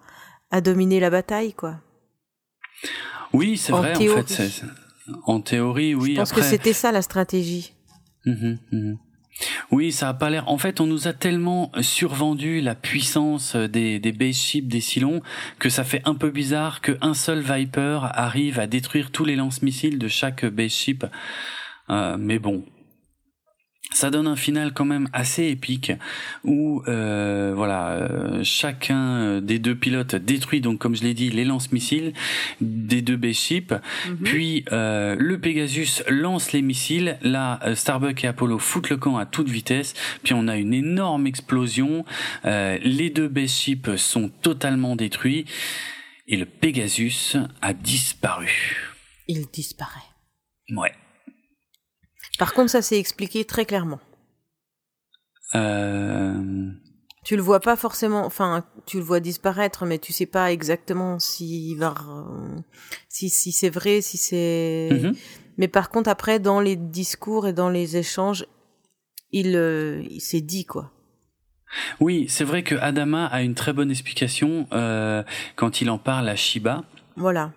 [0.52, 1.76] à dominer la bataille, quoi.
[3.34, 3.94] Oui, c'est vrai.
[3.96, 4.64] En fait,
[5.24, 6.12] en théorie, oui.
[6.12, 7.74] Je pense que c'était ça la stratégie.
[8.26, 8.98] Mhm, mhm.
[9.72, 10.48] Oui, ça a pas l'air.
[10.48, 15.22] En fait, on nous a tellement survendu la puissance des, des base ships, des Silons,
[15.60, 20.00] que ça fait un peu bizarre qu'un seul Viper arrive à détruire tous les lance-missiles
[20.00, 21.06] de chaque base ship.
[21.90, 22.64] Euh, mais bon,
[23.96, 25.94] ça donne un final quand même assez épique
[26.44, 31.46] où euh, voilà euh, chacun des deux pilotes détruit donc comme je l'ai dit les
[31.46, 32.12] lance-missiles
[32.60, 34.18] des deux base ships mhm.
[34.18, 37.18] puis euh, le Pegasus lance les missiles.
[37.22, 39.94] Là Starbuck et Apollo foutent le camp à toute vitesse.
[40.24, 42.04] Puis on a une énorme explosion.
[42.44, 45.46] Les deux base ships sont totalement détruits
[46.28, 48.94] et le Pegasus a disparu.
[49.28, 50.00] Il disparaît.
[50.76, 50.94] Ouais
[52.38, 54.00] par contre, ça s'est expliqué très clairement.
[55.56, 56.72] Euh...
[57.24, 61.18] Tu le vois pas forcément, enfin, tu le vois disparaître, mais tu sais pas exactement
[61.18, 61.96] s'il va,
[63.10, 64.90] si, si c'est vrai, si c'est.
[64.92, 65.18] Mm-hmm.
[65.58, 68.46] Mais par contre, après, dans les discours et dans les échanges,
[69.32, 70.92] il, euh, il s'est dit quoi.
[72.00, 75.24] Oui, c'est vrai que Adama a une très bonne explication euh,
[75.56, 76.84] quand il en parle à Shiba.
[77.16, 77.52] Voilà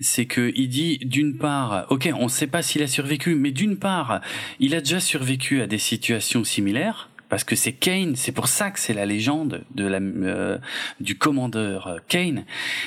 [0.00, 3.50] c'est que il dit d'une part, ok, on ne sait pas s'il a survécu, mais
[3.50, 4.20] d'une part,
[4.60, 7.10] il a déjà survécu à des situations similaires.
[7.28, 10.58] Parce que c'est Kane, c'est pour ça que c'est la légende de la, euh,
[11.00, 12.44] du commandeur Kane.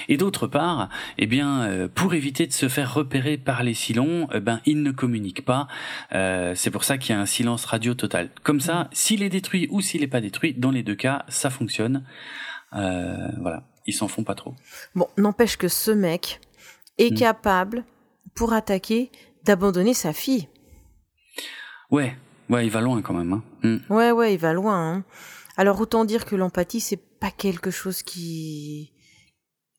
[0.09, 0.89] Et d'autre part,
[1.19, 4.81] eh bien, euh, pour éviter de se faire repérer par les Silons, eh ben, il
[4.81, 5.67] ne communique pas.
[6.13, 8.29] Euh, c'est pour ça qu'il y a un silence radio total.
[8.41, 11.51] Comme ça, s'il est détruit ou s'il n'est pas détruit, dans les deux cas, ça
[11.51, 12.03] fonctionne.
[12.71, 14.55] voilà, ils s'en font pas trop.
[14.95, 16.39] Bon, n'empêche que ce mec,
[17.01, 17.17] est mm.
[17.17, 17.85] capable,
[18.35, 19.11] pour attaquer,
[19.43, 20.47] d'abandonner sa fille.
[21.89, 22.15] Ouais,
[22.49, 23.33] ouais, il va loin quand même.
[23.33, 23.43] Hein.
[23.63, 23.93] Mm.
[23.93, 24.93] Ouais, ouais, il va loin.
[24.93, 25.03] Hein.
[25.57, 28.93] Alors autant dire que l'empathie, c'est pas quelque chose qui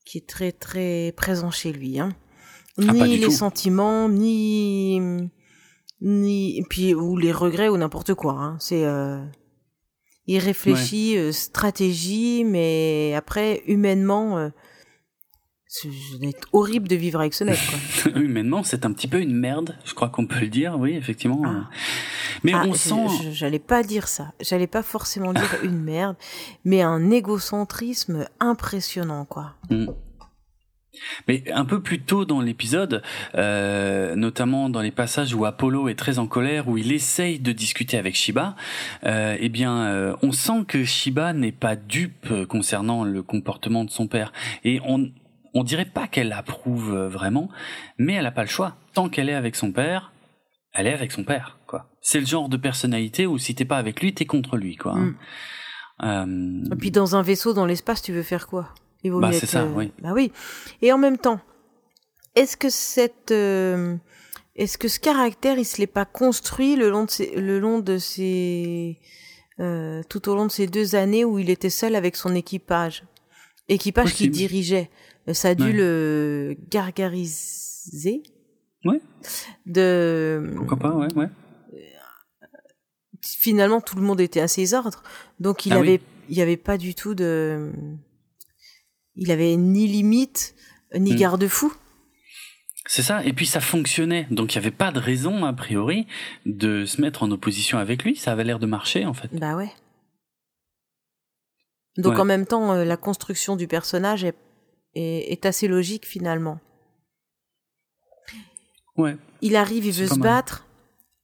[0.05, 1.99] qui est très très présent chez lui.
[1.99, 2.13] Hein.
[2.77, 4.99] Ah, ni les sentiments, ni
[6.01, 8.33] ni et puis ou les regrets ou n'importe quoi.
[8.33, 8.57] Hein.
[8.59, 9.23] C'est euh...
[10.27, 14.37] il réfléchit euh, stratégie, mais après humainement.
[14.37, 14.49] Euh,
[16.21, 17.57] Être horrible de vivre avec ce mec.
[18.03, 18.11] Quoi.
[18.21, 21.41] Humainement, c'est un petit peu une merde, je crois qu'on peut le dire, oui, effectivement.
[21.45, 21.69] Ah.
[22.43, 23.31] Mais Ah, on je- sent...
[23.31, 24.33] J'allais pas dire ça.
[24.39, 26.15] J'allais pas forcément dire une merde,
[26.63, 29.55] mais un égocentrisme impressionnant, quoi.
[29.71, 29.87] Mm.
[31.27, 33.01] Mais un peu plus tôt dans l'épisode,
[33.33, 37.51] euh, notamment dans les passages où Apollo est très en colère, où il essaye de
[37.51, 38.55] discuter avec Shiba,
[39.05, 43.89] euh, eh bien, euh, on sent que Shiba n'est pas dupe concernant le comportement de
[43.89, 44.31] son père.
[44.63, 45.09] Et on,
[45.53, 47.49] on dirait pas qu'elle approuve euh, vraiment,
[47.97, 48.75] mais elle a pas le choix.
[48.93, 50.11] Tant qu'elle est avec son père,
[50.73, 51.89] elle est avec son père, quoi.
[52.01, 54.93] C'est le genre de personnalité où si t'es pas avec lui, t'es contre lui, quoi.
[54.95, 55.13] hein.
[56.03, 58.69] Euh, Et puis dans un vaisseau dans l'espace, tu veux faire quoi?
[59.03, 59.91] Il vaut Bah, mieux être, ça, euh, oui.
[60.01, 60.31] Bah oui.
[60.81, 61.39] Et en même temps,
[62.35, 63.95] est-ce que cette, euh,
[64.55, 67.79] est-ce que ce caractère, il se l'est pas construit le long de ses, le long
[67.79, 68.99] de ses,
[69.59, 73.03] euh, tout au long de ces deux années où il était seul avec son équipage,
[73.69, 74.89] équipage qu'il dirigeait.
[75.27, 75.71] Euh, Ça a dû Ouais.
[75.73, 78.23] le gargariser.
[78.85, 79.01] Ouais.
[79.65, 81.29] De pourquoi pas, ouais, ouais.
[83.21, 85.01] finalement tout le monde était à ses ordres,
[85.39, 85.87] donc il Ah oui.
[85.87, 87.71] avait, il y avait pas du tout de,
[89.15, 90.55] il avait ni limite
[90.95, 91.17] ni Mm.
[91.17, 91.73] garde-fou.
[92.85, 96.05] C'est ça, et puis ça fonctionnait, donc il n'y avait pas de raison, a priori,
[96.45, 99.33] de se mettre en opposition avec lui, ça avait l'air de marcher en fait.
[99.33, 99.71] Bah ouais.
[101.97, 102.19] Donc Ouais.
[102.21, 104.35] en même temps, euh, la construction du personnage est,
[104.95, 106.59] est, est assez logique finalement.
[108.97, 110.21] Ouais, Il arrive, il veut se mal.
[110.21, 110.67] battre.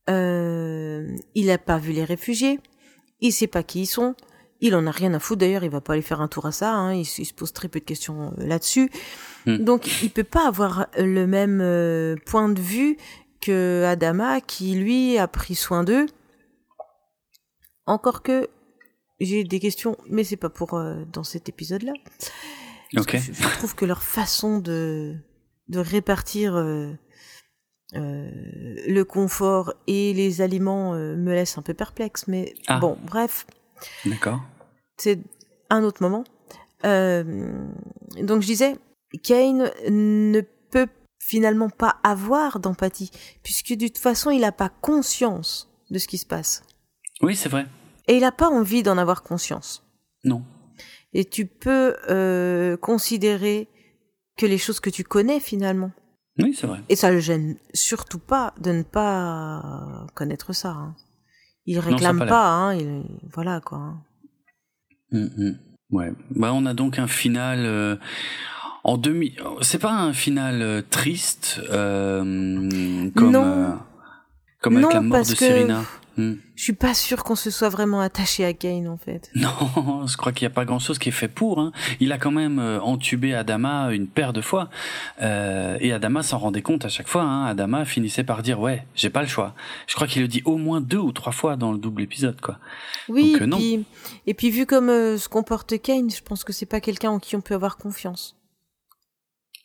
[0.10, 2.60] Euh, il n'a pas vu les réfugiés.
[3.20, 4.16] Il sait pas qui ils sont.
[4.62, 5.40] Il en a rien à foutre.
[5.42, 6.74] D'ailleurs, il va pas aller faire un tour à ça.
[6.74, 6.94] hein.
[6.96, 8.90] Il, se- il se pose très peu de questions euh, là-dessus.
[9.46, 9.58] Hmm.
[9.58, 12.98] Donc, il peut pas avoir le même euh, point de vue
[13.40, 16.08] que Adama, qui lui a pris soin d'eux.
[17.86, 18.50] Encore que
[19.20, 21.94] j'ai des questions, mais c'est pas pour euh, dans cet épisode-là.
[22.92, 25.16] Je, je trouve que leur façon de,
[25.68, 26.92] de répartir euh,
[27.96, 28.30] euh,
[28.88, 32.28] le confort et les aliments euh, me laisse un peu perplexe.
[32.28, 32.80] Mais Ah.
[32.80, 33.46] bon, bref,
[34.06, 34.42] D'accord.
[34.98, 35.20] c'est
[35.70, 36.24] un autre moment.
[36.84, 38.78] Donc je disais,
[39.24, 40.42] Kane ne
[40.72, 40.88] peut
[41.20, 43.12] finalement pas avoir d'empathie,
[43.44, 46.64] puisque de toute façon, il n'a pas conscience de ce qui se passe.
[47.22, 47.66] Oui, c'est vrai.
[48.08, 49.86] Et il n'a pas envie d'en avoir conscience.
[50.24, 50.44] Non.
[51.14, 53.68] Et tu peux euh, considérer
[54.38, 55.92] que les choses que tu connais finalement.
[56.38, 56.80] Oui, c'est vrai.
[56.90, 60.70] Et ça le gêne surtout pas de ne pas connaître ça.
[60.70, 60.96] hein.
[61.66, 63.04] Il réclame pas hein, il,
[63.34, 63.78] voilà quoi.
[63.80, 64.02] hein.
[65.12, 65.60] Mm, mm.
[65.92, 66.12] Ouais.
[66.32, 67.96] Bah, on a donc un final euh,
[68.84, 69.36] en demi.
[69.62, 73.80] C'est pas un final euh, triste euh, comme Non.
[74.62, 75.84] comme avec Non, la mort parce de que- Serena.
[76.20, 76.34] Mm.
[76.56, 79.32] Je suis pas sûre qu'on se soit vraiment attaché à Kane en fait.
[79.36, 81.60] Non, je crois qu'il n'y a pas grand-chose qui est fait pour.
[81.60, 81.72] Hein.
[82.02, 84.70] Il a quand même euh, entubé Adama une paire de fois.
[85.22, 87.22] Euh, et Adama s'en rendait compte à chaque fois.
[87.24, 87.46] Hein.
[87.46, 89.56] Adama finissait par dire «Ouais, j'ai pas le choix».
[89.88, 92.42] Je crois qu'il le dit au moins deux ou trois fois dans le double épisode.
[92.42, 92.60] quoi.
[93.08, 93.58] Oui, Donc, euh, et, non.
[93.58, 93.86] puis,
[94.28, 97.20] et puis vu comme euh, se comporte Kane, je pense que c'est pas quelqu'un en
[97.20, 98.36] qui on peut avoir confiance.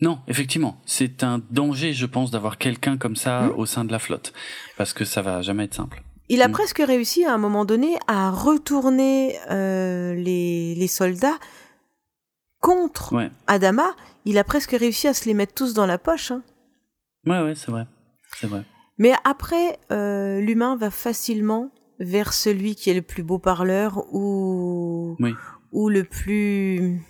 [0.00, 3.52] Non, effectivement, c'est un danger, je pense, d'avoir quelqu'un comme ça Hmm.
[3.56, 4.32] au sein de la flotte.
[4.76, 6.02] Parce que ça va jamais être simple.
[6.34, 6.52] Il a Mm.
[6.52, 11.38] presque réussi à un moment donné à retourner euh, les, les soldats
[12.60, 13.94] contre Ouais, Adama.
[14.24, 16.30] Il a presque réussi à se les mettre tous dans la poche.
[16.32, 16.42] hein.
[17.26, 17.86] ouais, ouais c'est vrai.
[18.38, 18.64] C'est vrai.
[18.98, 21.70] Mais après, euh, l'humain va facilement
[22.00, 25.34] vers celui qui est le plus beau parleur ou, Oui.
[25.72, 27.00] ou le plus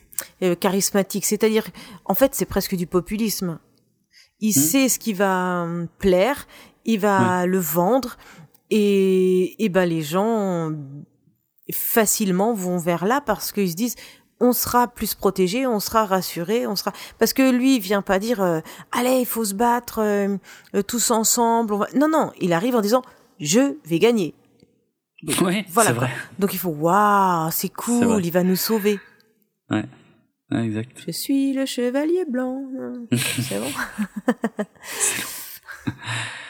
[0.43, 1.25] euh, charismatique.
[1.25, 1.67] C'est-à-dire,
[2.05, 3.59] en fait, c'est presque du populisme.
[4.41, 4.61] Il Hmm.
[4.61, 5.67] sait ce qui va
[5.99, 6.47] plaire,
[6.85, 8.17] il va le vendre,
[8.77, 10.73] et, et ben les gens
[11.73, 13.97] facilement vont vers là parce qu'ils se disent
[14.41, 18.19] on sera plus protégé, on sera rassuré, on sera parce que lui il vient pas
[18.19, 18.61] dire euh,
[18.93, 20.37] allez il faut se battre euh,
[20.75, 21.73] euh, tous ensemble.
[21.75, 23.03] on va- Non non, il arrive en disant
[23.41, 24.35] je vais gagner.
[25.41, 26.11] Ouais, Voilà vrai.
[26.39, 28.99] Donc il faut waouh c'est cool, il va nous sauver.
[29.71, 29.85] Ouais.
[30.51, 30.91] Ouais, exact.
[31.07, 32.63] Je suis le chevalier blanc.
[33.13, 33.71] C'est bon.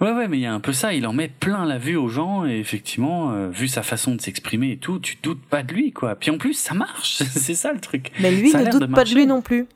[0.00, 0.94] Ouais, ouais, mais il y a un peu ça.
[0.94, 4.20] Il en met plein la vue aux gens et effectivement, euh, vu sa façon de
[4.20, 6.16] s'exprimer et tout, tu doutes pas de lui, quoi.
[6.16, 7.22] Puis en plus, ça marche.
[7.30, 8.10] c'est ça le truc.
[8.20, 9.66] Mais lui Ça ne doute de pas de lui non plus.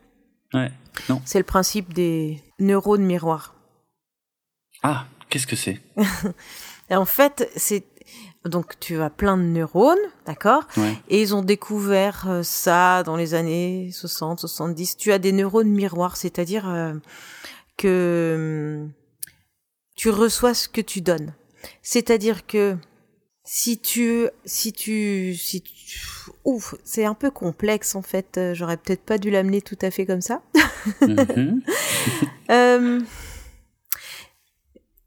[0.54, 0.70] Ouais.
[1.08, 1.20] Non.
[1.24, 3.54] C'est le principe des neurones miroirs.
[4.82, 5.80] Ah, qu'est-ce que c'est?
[6.90, 7.82] En fait, c'est
[8.44, 9.96] donc tu as plein de neurones,
[10.26, 10.64] d'accord?
[10.76, 10.94] Ouais.
[11.08, 14.98] Et ils ont découvert euh, ça dans les années 60, 70.
[14.98, 16.92] Tu as des neurones miroirs, c'est-à-dire euh,
[17.78, 18.92] que hum,
[19.94, 21.34] tu reçois ce que tu donnes.
[21.82, 22.76] C'est-à-dire que
[23.44, 26.00] si tu si tu si tu,
[26.44, 28.38] ouf, c'est un peu complexe en fait.
[28.38, 30.42] Euh, J'aurais peut-être pas dû l'amener tout à fait comme ça.
[31.00, 31.62] Mhm.
[32.50, 33.00] Euh,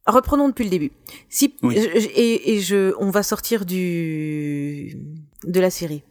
[0.07, 0.91] reprenons depuis le début.
[1.29, 1.75] Si Oui.
[1.77, 4.97] et, et je, on va sortir du
[5.43, 6.01] de la série.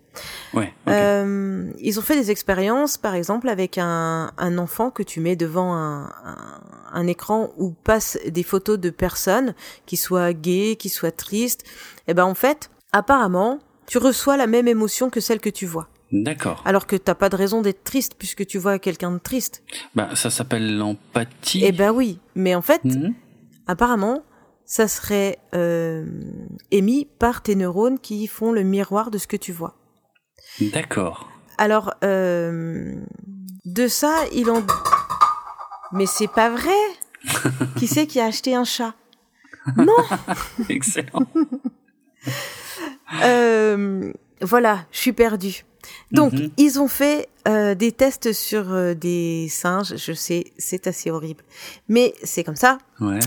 [0.54, 0.72] Ouais.
[0.88, 5.36] Euh, ils ont fait des expériences, par exemple, avec un, un enfant que tu mets
[5.36, 6.60] devant un, un,
[6.92, 9.54] un écran où passent des photos de personnes,
[9.86, 11.64] qui soient gays, qui soient tristes.
[12.08, 15.88] Et ben en fait, apparemment, tu reçois la même émotion que celle que tu vois.
[16.12, 16.62] D'accord.
[16.64, 19.62] Alors que t'as pas de raison d'être triste puisque tu vois quelqu'un de triste.
[19.96, 21.62] Bah, ça s'appelle l'empathie.
[21.64, 23.12] Eh ben oui, mais en fait, Mhm.
[23.66, 24.22] apparemment,
[24.64, 26.04] ça serait euh,
[26.70, 29.74] émis par tes neurones qui font le miroir de ce que tu vois.
[30.60, 31.28] D'accord.
[31.58, 32.94] Alors, euh,
[33.64, 34.62] de ça, il en...
[35.92, 36.70] Mais c'est pas vrai
[37.76, 38.94] Qui c'est qui a acheté un chat?
[39.76, 39.96] Non
[40.68, 41.26] Excellent.
[43.22, 44.12] Euh,
[44.42, 45.64] Voilà, je suis perdue.
[46.12, 46.50] Donc, Mhm.
[46.56, 49.96] ils ont fait euh, des tests sur euh, des singes.
[49.96, 51.42] Je sais, c'est assez horrible.
[51.88, 52.78] Mais c'est comme ça.
[53.00, 53.18] Ouais.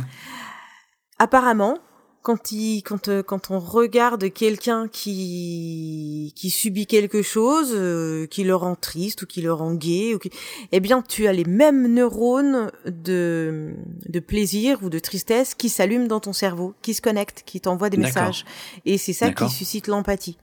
[1.17, 1.77] Apparemment,
[2.21, 8.43] quand, il, quand, euh, quand on regarde quelqu'un qui, qui subit quelque chose, euh, qui
[8.43, 10.29] le rend triste ou qui le rend gai, ou qui,
[10.71, 13.73] eh bien, tu as les mêmes neurones de,
[14.07, 17.89] de plaisir ou de tristesse qui s'allument dans ton cerveau, qui se connectent, qui t'envoient
[17.89, 18.45] des messages.
[18.85, 20.37] Et c'est ça qui suscite l'empathie.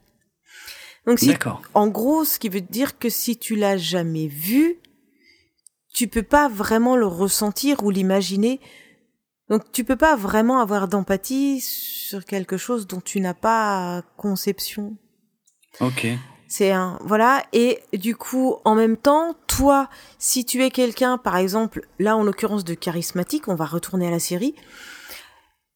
[1.05, 1.33] Donc, si,
[1.73, 4.79] en gros, ce qui veut dire que si tu l'as jamais vu,
[5.93, 8.59] tu peux pas vraiment le ressentir ou l'imaginer.
[9.49, 14.97] Donc tu peux pas vraiment avoir d'empathie sur quelque chose dont tu n'as pas conception.
[15.79, 16.07] Ok.
[16.49, 21.35] C'est un voilà et du coup en même temps toi si tu es quelqu'un par
[21.35, 24.55] exemple là en l'occurrence de charismatique on va retourner à la série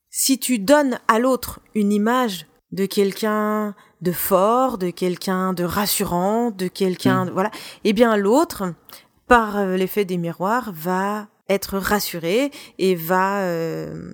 [0.10, 6.52] si tu donnes à l'autre une image de quelqu'un de fort de quelqu'un de rassurant
[6.52, 7.52] de quelqu'un voilà
[7.84, 8.74] eh bien l'autre
[9.28, 14.12] par euh, l'effet des miroirs va être rassuré et va euh,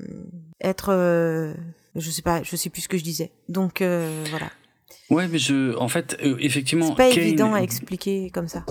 [0.61, 1.53] être euh,
[1.95, 4.49] je sais pas je sais plus ce que je disais donc euh, voilà
[5.09, 8.65] Ouais, mais je, en fait, effectivement, c'est pas Kane- évident à expliquer comme ça.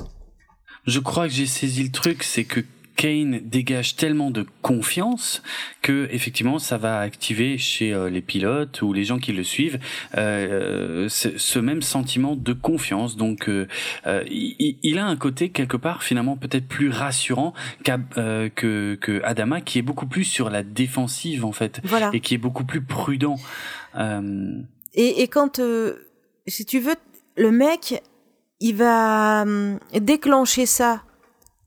[0.87, 2.61] Je crois que j'ai saisi le truc, c'est que
[2.97, 5.43] Kane dégage tellement de confiance
[5.83, 9.79] que effectivement ça va activer chez euh, les pilotes ou les gens qui le suivent
[10.17, 13.17] euh, ce, ce même sentiment de confiance.
[13.17, 13.69] Donc euh,
[14.07, 17.53] euh, il, il a un côté quelque part finalement peut-être plus rassurant
[18.17, 22.11] euh, que, que Adama qui est beaucoup plus sur la défensive en fait Voilà.
[22.13, 23.37] et qui est beaucoup plus prudent.
[23.97, 24.61] Euh,
[24.95, 25.95] Et, et quand, euh,
[26.47, 26.95] si tu veux,
[27.37, 28.03] le mec,
[28.61, 31.03] il va hum, déclencher ça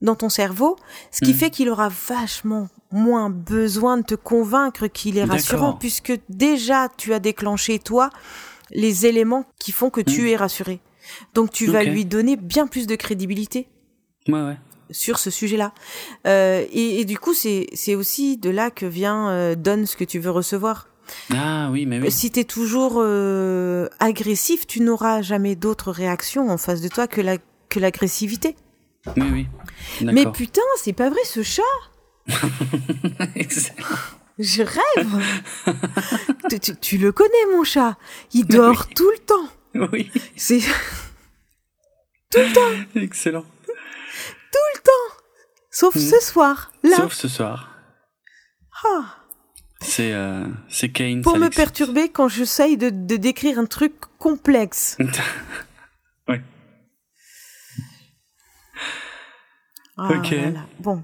[0.01, 0.77] dans ton cerveau,
[1.11, 1.35] ce qui Mm.
[1.35, 7.13] fait qu'il aura vachement moins besoin de te convaincre qu'il est rassurant, puisque déjà tu
[7.13, 8.09] as déclenché toi
[8.71, 10.27] les éléments qui font que tu Mm.
[10.27, 10.79] es rassuré.
[11.33, 13.67] Donc tu vas lui donner bien plus de crédibilité.
[14.27, 14.57] ouais, ouais.
[14.91, 15.71] sur ce sujet-là.
[16.27, 20.03] Euh, et, et du coup, c'est aussi de là que vient euh, donne ce que
[20.03, 20.87] tu veux recevoir.
[21.35, 22.11] Ah oui, mais oui.
[22.11, 27.21] Si t'es toujours euh, agressif, tu n'auras jamais d'autre réaction en face de toi que
[27.21, 27.37] la
[27.69, 28.55] que l'agressivité.
[29.17, 29.47] Oui, oui.
[30.01, 31.61] Mais putain, c'est pas vrai ce chat.
[34.41, 35.23] Je rêve.
[36.49, 37.97] tu, tu- tu le connais mon chat.
[38.33, 39.49] Il dort tout le temps.
[39.91, 40.61] Oui, C'est
[42.95, 43.45] excellent.
[45.71, 46.01] sauf Mhm.
[46.01, 46.97] ce soir là.
[46.97, 47.69] Sauf ce soir.
[48.85, 49.15] Ah.
[49.81, 51.21] C'est euh, c'est Kane.
[51.21, 54.97] pour me perturber quand j'essaye de, de décrire un truc complexe.
[59.99, 60.33] Ah, Ok.
[60.33, 60.59] voilà.
[60.79, 61.03] Bon,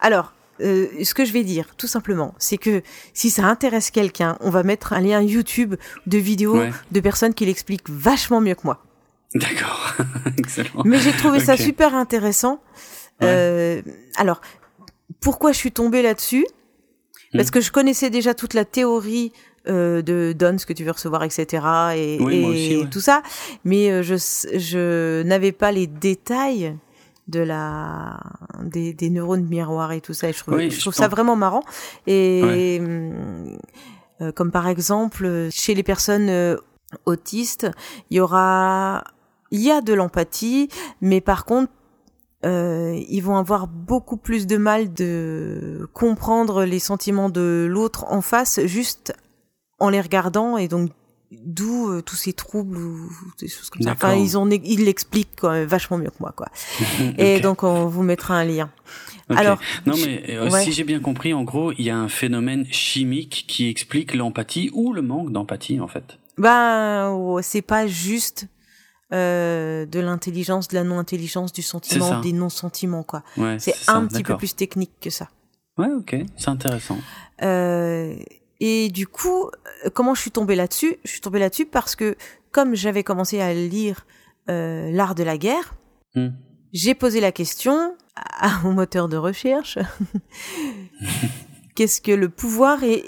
[0.00, 2.82] alors, euh, ce que je vais dire, tout simplement, c'est que
[3.14, 5.74] si ça intéresse quelqu'un, on va mettre un lien YouTube
[6.06, 6.70] de vidéos Ouais.
[6.90, 8.82] de personnes qui l'expliquent vachement mieux que moi.
[9.34, 9.94] D'accord.
[10.38, 10.82] excellent.
[10.84, 12.60] Mais j'ai trouvé ça super intéressant.
[13.20, 13.28] Ouais.
[13.28, 13.82] Euh,
[14.16, 14.40] alors,
[15.20, 16.46] pourquoi je suis tombée là-dessus?
[17.32, 17.52] Parce Hmm.
[17.52, 19.32] que je connaissais déjà toute la théorie
[19.68, 21.46] euh, de donne ce que tu veux recevoir, etc.
[21.96, 22.90] Et, Oui, moi et aussi, ouais.
[22.90, 23.22] tout ça,
[23.64, 24.16] mais je,
[24.58, 26.76] je n'avais pas les détails
[27.28, 28.18] de la
[28.62, 30.28] des, des neurones miroirs et tout ça.
[30.28, 31.62] Et je trouve, Oui, je je trouve ça vraiment marrant.
[32.06, 32.80] Et Ouais.
[32.80, 33.58] hum,
[34.20, 36.56] euh, comme par exemple euh, chez les personnes euh,
[37.06, 37.68] autistes,
[38.10, 39.04] il y aura
[39.50, 40.68] il y a de l'empathie,
[41.00, 41.70] mais par contre
[42.44, 48.20] euh, ils vont avoir beaucoup plus de mal de comprendre les sentiments de l'autre en
[48.20, 49.14] face juste
[49.78, 50.90] en les regardant et donc
[51.44, 53.92] d'où euh, tous ces troubles ou des choses comme ça.
[53.92, 56.48] Enfin, ils ont ils l'expliquent quand même vachement mieux que moi quoi.
[57.18, 58.70] Et donc on vous mettra un lien.
[59.28, 60.64] Alors, non mais euh, ouais.
[60.64, 64.70] si j'ai bien compris, en gros, il y a un phénomène chimique qui explique l'empathie
[64.74, 66.18] ou le manque d'empathie en fait.
[66.38, 68.46] Ben, ouais, c'est pas juste
[69.12, 73.22] euh, de l'intelligence, de la non-intelligence, du sentiment, des non-sentiments, quoi.
[73.36, 75.28] Ouais, c'est un petit peu plus technique que ça.
[75.76, 76.98] Ouais, ok, c'est intéressant.
[77.42, 78.16] Euh,
[78.64, 79.46] et du coup,
[79.84, 80.96] euh, comment je suis tombée là-dessus?
[81.04, 82.16] Je suis tombée là-dessus parce que
[82.52, 84.06] comme j'avais commencé à lire
[84.50, 85.74] euh, l'art de la guerre,
[86.14, 86.28] Hmm.
[86.74, 89.78] j'ai posé la question à mon moteur de recherche.
[91.74, 93.02] Qu'est-ce que le pouvoir et,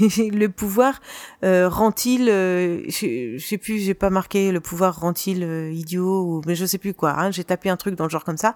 [0.00, 1.00] et le pouvoir
[1.44, 6.22] euh, rend-il euh, je, je sais plus j'ai pas marqué le pouvoir rend-il euh, idiot
[6.22, 8.38] ou mais je sais plus quoi hein, j'ai tapé un truc dans le genre comme
[8.38, 8.54] ça.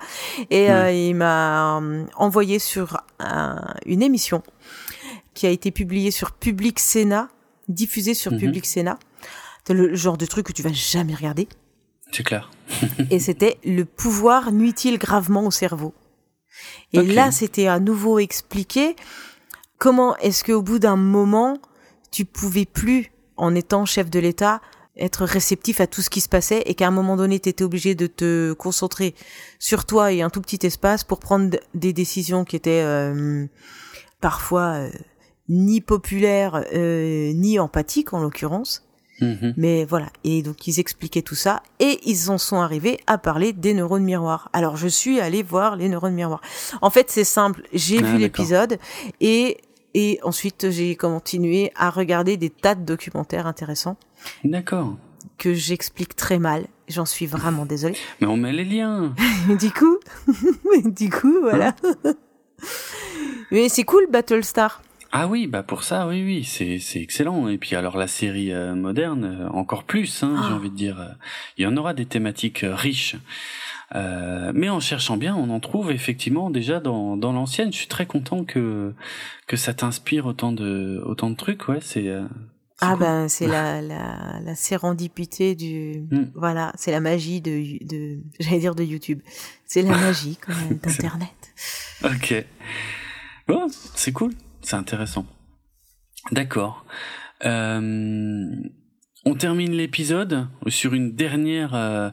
[0.48, 1.78] Et euh, il m'a
[2.16, 4.42] envoyé sur un- une émission
[5.40, 7.30] qui a été publiée sur Public Sénat
[7.66, 8.40] diffusée sur Mhm.
[8.40, 8.98] Public Sénat
[9.64, 11.48] c'est le genre de truc que tu vas jamais regarder
[12.12, 12.50] C'est clair.
[13.10, 15.94] et c'était le pouvoir nuit-il gravement au cerveau.
[16.92, 18.96] Et là, c'était à nouveau expliqué
[19.78, 21.56] comment est-ce qu'au bout d'un moment,
[22.10, 24.60] tu pouvais plus, en étant chef de l'État,
[24.94, 27.64] être réceptif à tout ce qui se passait et qu'à un moment donné, tu étais
[27.64, 29.14] obligé de te concentrer
[29.58, 33.46] sur toi et un tout petit espace pour prendre des décisions qui étaient euh,
[34.20, 34.90] parfois euh,
[35.50, 38.86] ni populaires euh, ni empathiques en l'occurrence.
[39.20, 39.52] Mhm.
[39.58, 43.52] Mais voilà, et donc ils expliquaient tout ça, et ils en sont arrivés à parler
[43.52, 44.48] des neurones miroirs.
[44.54, 46.40] Alors je suis allée voir les neurones miroirs.
[46.80, 48.78] En fait c'est simple, j'ai Ah, vu l'épisode,
[49.20, 49.58] et,
[49.92, 53.98] et ensuite j'ai continué à regarder des tas de documentaires intéressants
[54.42, 54.96] D'accord.
[55.36, 57.98] que j'explique très mal, j'en suis vraiment désolée.
[58.22, 59.14] Mais on met les liens.
[59.60, 59.98] du coup,
[60.86, 61.76] du coup, voilà.
[63.50, 64.80] Mais c'est cool Battlestar.
[65.12, 67.48] Ah oui, bah pour ça, oui, oui, c'est c'est excellent.
[67.48, 70.56] Et puis alors la série euh, moderne, euh, encore plus, hein, j'ai Ah.
[70.56, 71.00] envie de dire.
[71.00, 71.08] euh,
[71.58, 73.16] Il y en aura des thématiques riches.
[73.96, 77.72] Euh, mais en cherchant bien, on en trouve effectivement déjà dans, dans l'ancienne.
[77.72, 78.94] Je suis très content que
[79.48, 81.66] que ça t'inspire autant de autant de trucs.
[81.68, 82.06] Ouais, c'est.
[82.06, 82.22] euh,
[82.80, 83.00] Ah cool.
[83.00, 86.30] ben c'est la, la, la sérendipité du Mm.
[86.36, 89.20] voilà c'est la magie de de j'allais dire de YouTube
[89.66, 91.28] c'est la magie quand même d'internet
[92.04, 92.44] Ok.
[93.48, 93.66] Bon,
[93.96, 94.32] c'est cool,
[94.62, 95.26] c'est intéressant.
[96.32, 96.84] D'accord.
[97.44, 98.50] Euh,
[99.26, 102.08] on termine l'épisode sur une dernière, euh,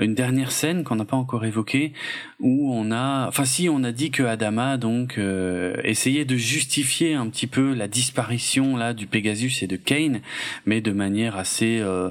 [0.00, 1.92] une dernière scène qu'on n'a pas encore évoquée,
[2.40, 7.14] où on a, enfin si, on a dit que Adama donc euh, essayait de justifier
[7.14, 10.20] un petit peu la disparition là du Pegasus et de Kane,
[10.66, 12.10] mais de manière assez euh,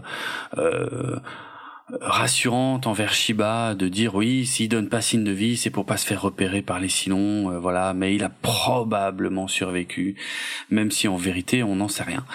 [2.02, 5.96] rassurante envers Shiba de dire oui s'il donne pas signe de vie c'est pour pas
[5.96, 7.94] se faire repérer par les Silons euh, voilà.
[7.94, 10.16] Mais il a probablement survécu
[10.70, 12.26] même si en vérité on n'en sait rien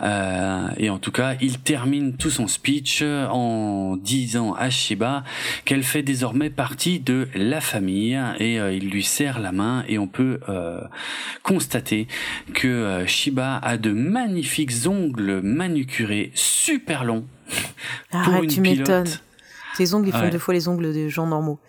[0.00, 5.22] Euh, et en tout cas il termine tout son speech en disant à Shiba
[5.64, 9.98] qu'elle fait désormais partie de la famille et euh, il lui serre la main et
[9.98, 10.80] on peut euh,
[11.42, 12.08] constater
[12.54, 17.24] que euh, Shiba a de magnifiques ongles manucurés super longs
[18.10, 19.06] pour arrête une tu m'étonnes
[19.76, 20.30] tes ongles ils font Ouais.
[20.30, 21.60] deux fois les ongles des gens normaux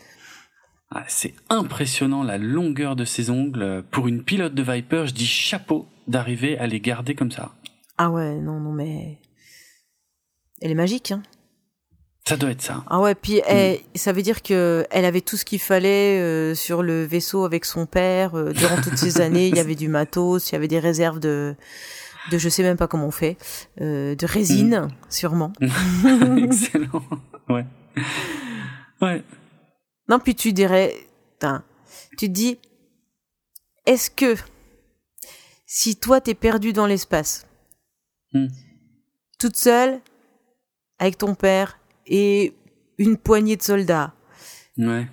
[0.92, 3.84] Ah, c'est impressionnant la longueur de ses ongles.
[3.92, 7.52] Pour une pilote de Viper, je dis chapeau d'arriver à les garder comme ça.
[7.98, 9.20] Ah ouais non non mais
[10.62, 11.22] elle est magique hein
[12.28, 12.84] Ça doit être ça.
[12.88, 16.56] ah ouais puis elle- ça veut dire que elle avait tout ce qu'il fallait euh,
[16.56, 19.88] sur le vaisseau avec son père euh, durant toutes ces années il y avait du
[19.88, 21.56] matos il y avait des réserves de
[22.32, 23.38] de je sais même pas comment on fait
[23.82, 27.04] euh, de résine sûrement Excellent.
[27.50, 27.66] Ouais.
[29.02, 29.24] Ouais.
[30.10, 30.96] Non, puis tu dirais,
[32.18, 32.58] tu te dis,
[33.86, 34.36] est-ce que
[35.68, 37.46] si toi t'es perdu dans l'espace,
[38.36, 38.48] Hmm.
[39.40, 40.02] toute seule,
[41.00, 42.54] avec ton père et
[42.98, 44.14] une poignée de soldats,
[44.78, 45.08] Ouais.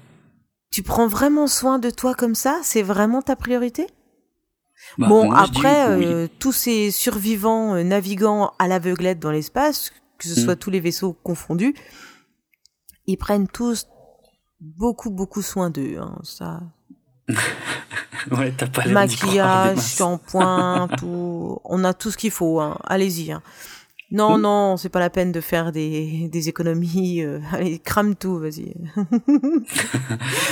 [0.73, 2.61] tu prends vraiment soin de toi comme ça?
[2.65, 3.87] C'est vraiment ta priorité?
[4.99, 6.05] Bah, Bon, moi, après, oui.
[6.05, 10.45] euh, tous ces survivants euh, naviguant à l'aveuglette dans l'espace, que ce Hmm.
[10.45, 11.75] soit tous les vaisseaux confondus,
[13.07, 13.87] ils prennent tous
[14.61, 15.99] beaucoup, beaucoup soin d'eux.
[15.99, 16.61] Hein, ça.
[18.31, 21.59] Ouais, t'as pas maquillage, shampoing, tout.
[21.65, 22.61] On a tout ce qu'il faut.
[22.61, 22.79] Hein.
[22.87, 23.33] Allez-y.
[23.33, 23.43] Hein.
[24.15, 24.41] Non, Mm.
[24.43, 27.23] non, c'est pas la peine de faire des, des économies.
[27.23, 28.75] euh, allez, crame tout, vas-y.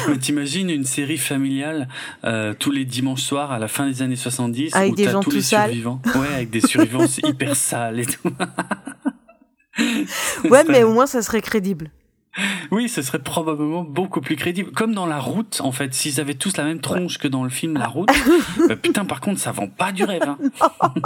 [0.09, 1.87] Mais T'imagines une série familiale
[2.25, 5.21] euh, tous les dimanches soirs à la fin des années 70 Avec où des gens
[5.23, 5.65] tous tout les sales.
[5.69, 6.01] survivants?
[6.17, 8.31] Ouais, avec des survivants hyper sales et tout.
[10.49, 11.91] Ouais, mais au moins ça serait crédible.
[12.71, 14.71] Oui, ce serait probablement beaucoup plus crédible.
[14.71, 17.51] Comme dans La Route, en fait, s'ils avaient tous la même tronche que dans le
[17.51, 18.09] film La Route,
[18.69, 20.23] bah, putain, par contre, ça vend pas du rêve.
[20.23, 20.39] Hein.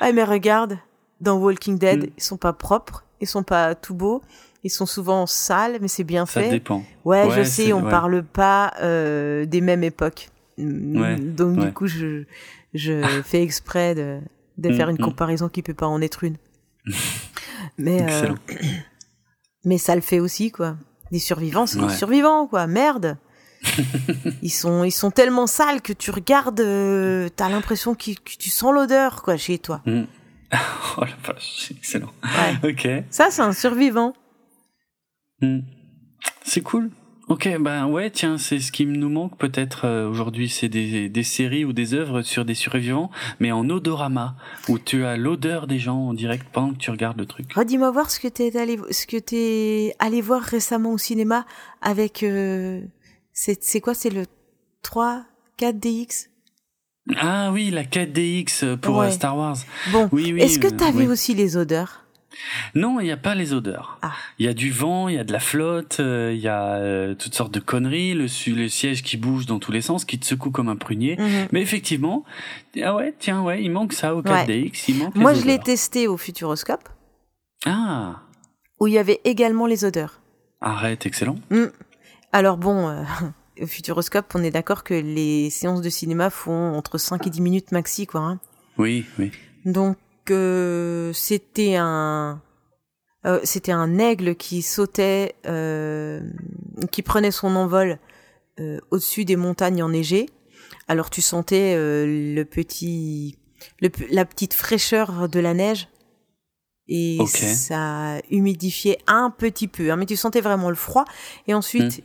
[0.00, 0.78] Ouais, mais regarde,
[1.20, 2.10] dans Walking Dead, Mm.
[2.16, 4.22] ils sont pas propres, ils sont pas tout beaux,
[4.64, 6.48] ils sont souvent sales, mais c'est bien Ça fait.
[6.50, 6.82] dépend.
[7.04, 7.90] Ouais, Ouais, je sais, on ouais.
[7.90, 10.30] parle pas euh, des mêmes époques.
[10.58, 12.24] Mm, Ouais, Donc du coup, je,
[12.74, 14.20] je fais exprès de,
[14.58, 15.04] de Mm, faire une mm.
[15.04, 16.36] comparaison qui peut pas en être une.
[17.78, 18.34] Mais, euh,
[19.64, 20.76] mais ça le fait aussi, quoi.
[21.10, 21.88] Les survivants, c'est Ouais.
[21.88, 22.66] les survivants, quoi.
[22.66, 23.16] Merde.
[24.42, 28.72] ils sont, ils sont tellement sales que tu regardes, euh, t'as l'impression que tu sens
[28.74, 29.82] l'odeur, quoi, chez toi.
[29.86, 30.02] Mm.
[30.98, 32.10] oh la vache, c'est excellent.
[32.24, 32.70] Ouais.
[32.70, 32.88] Ok.
[33.10, 34.14] Ça, c'est un survivant.
[35.40, 35.60] Mm.
[36.44, 36.90] C'est cool.
[37.28, 41.22] Ok, ben ouais, tiens, c'est ce qui nous manque peut-être euh, aujourd'hui, c'est des, des
[41.22, 44.34] séries ou des œuvres sur des survivants, mais en odorama,
[44.68, 47.52] où tu as l'odeur des gens en direct pendant que tu regardes le truc.
[47.54, 51.46] Redis-moi voir ce que t'es allé, ce que t'es allé voir récemment au cinéma
[51.80, 52.80] avec, euh,
[53.32, 54.24] c'est, c'est quoi, c'est le
[54.82, 55.24] 3,
[55.58, 56.28] 4 DX?
[57.16, 59.06] Ah oui, la 4DX pour Ouais.
[59.06, 59.56] euh, Star Wars.
[59.92, 60.08] Bon.
[60.12, 60.40] Oui, oui.
[60.40, 61.06] Est-ce que euh, vu oui.
[61.06, 62.01] aussi les odeurs?
[62.74, 63.98] Non, il n'y a pas les odeurs.
[64.02, 64.12] Ah.
[64.38, 66.74] Il y a du vent, il y a de la flotte, euh, il y a
[66.76, 70.24] euh, toutes sortes de conneries, le, siège qui bouge dans tous les sens, qui te
[70.26, 71.16] secoue comme un prunier.
[71.18, 71.48] Mhm.
[71.52, 72.24] Mais effectivement,
[72.82, 74.44] ah ouais, tiens, ouais, il manque ça au Ouais.
[74.46, 76.88] 4DX, il manque les Moi, je l'ai testé au Futuroscope,
[77.66, 78.22] Ah,
[78.80, 80.20] où il y avait également les odeurs.
[80.60, 81.36] arrête, excellent.
[81.50, 81.66] Hmm.
[82.32, 83.02] Alors bon, euh,
[83.60, 87.40] au Futuroscope, on est d'accord que les séances de cinéma font entre 5 et 10
[87.42, 88.20] minutes maxi, quoi.
[88.22, 88.40] hein.
[88.78, 89.30] Oui, oui.
[89.64, 89.96] Donc,
[90.30, 92.40] euh, c'était un...
[93.26, 96.20] euh, c'était un aigle qui sautait, euh,
[96.90, 97.98] qui prenait son envol
[98.60, 100.28] euh, au-dessus des montagnes enneigées.
[100.88, 103.38] Alors tu sentais euh, le petit,
[103.80, 105.88] le, la petite fraîcheur de la neige.
[106.88, 111.04] Et ça humidifiait un petit peu, hein, mais tu sentais vraiment le froid.
[111.46, 112.02] Et ensuite,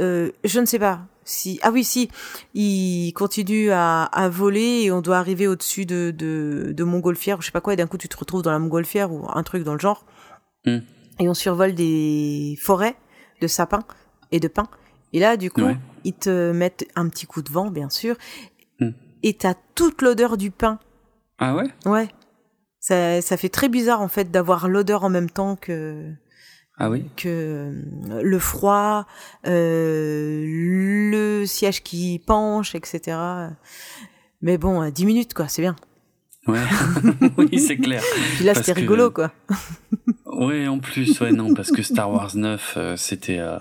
[0.00, 2.08] euh, je ne sais pas si ah oui si
[2.54, 7.40] il continue à, à voler et on doit arriver au-dessus de, de, de montgolfière ou
[7.42, 9.42] je sais pas quoi et d'un coup tu te retrouves dans la montgolfière ou un
[9.42, 10.04] truc dans le genre
[10.64, 10.78] Hmm.
[11.18, 12.94] et on survole des forêts
[13.40, 13.82] de sapins
[14.30, 14.68] et de pins
[15.12, 15.76] et là du coup Ouais.
[16.04, 18.16] ils te mettent un petit coup de vent bien sûr
[18.80, 18.90] Hmm.
[19.22, 20.78] et t'as toute l'odeur du pain
[21.38, 21.66] Ah ouais?
[21.84, 22.08] Ouais
[22.80, 26.12] ça, ça fait très bizarre en fait d'avoir l'odeur en même temps que
[26.78, 29.06] Ah oui que euh, le froid,
[29.46, 33.16] euh, le siège qui penche, etc.
[34.40, 35.76] Mais bon, euh, 10 minutes, quoi, c'est bien.
[36.48, 36.58] Ouais.
[37.38, 38.02] oui, c'est clair.
[38.36, 39.32] Puis là, c'était que- rigolo, quoi.
[40.26, 43.58] Ouais, en plus, ouais, non, parce que Star Wars 9, euh, c'était euh,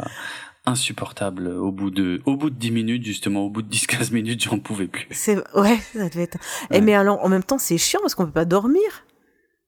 [0.65, 1.47] insupportable.
[1.49, 4.57] Au bout de, au bout de 10 minutes, justement, au bout de 10-15 minutes, j'en
[4.57, 5.05] pouvais plus.
[5.11, 6.37] C'est ouais, ça devait être.
[6.71, 6.77] Ouais.
[6.77, 8.81] Et mais alors, en même temps, c'est chiant parce qu'on peut pas dormir.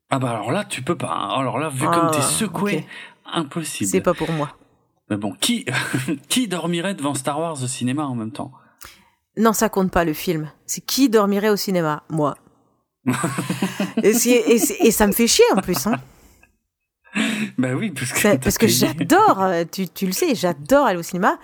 [0.10, 1.12] Ah bah alors là, tu peux pas.
[1.12, 1.40] hein.
[1.40, 2.86] Alors là, vu Ah, comme t'es secoué.
[3.34, 3.90] Impossible.
[3.90, 4.56] C'est pas pour moi.
[5.10, 5.66] Mais bon, qui,
[6.30, 8.52] qui dormirait devant Star Wars au cinéma en même temps?
[9.38, 10.52] Non, ça compte pas le film.
[10.66, 12.04] C'est qui dormirait au cinéma?
[12.10, 12.38] Moi.
[14.04, 16.00] et, et ça me fait chier en plus, hein.
[17.58, 21.38] Bah oui, parce que parce j'adore, euh, tu, tu le sais, j'adore aller au cinéma.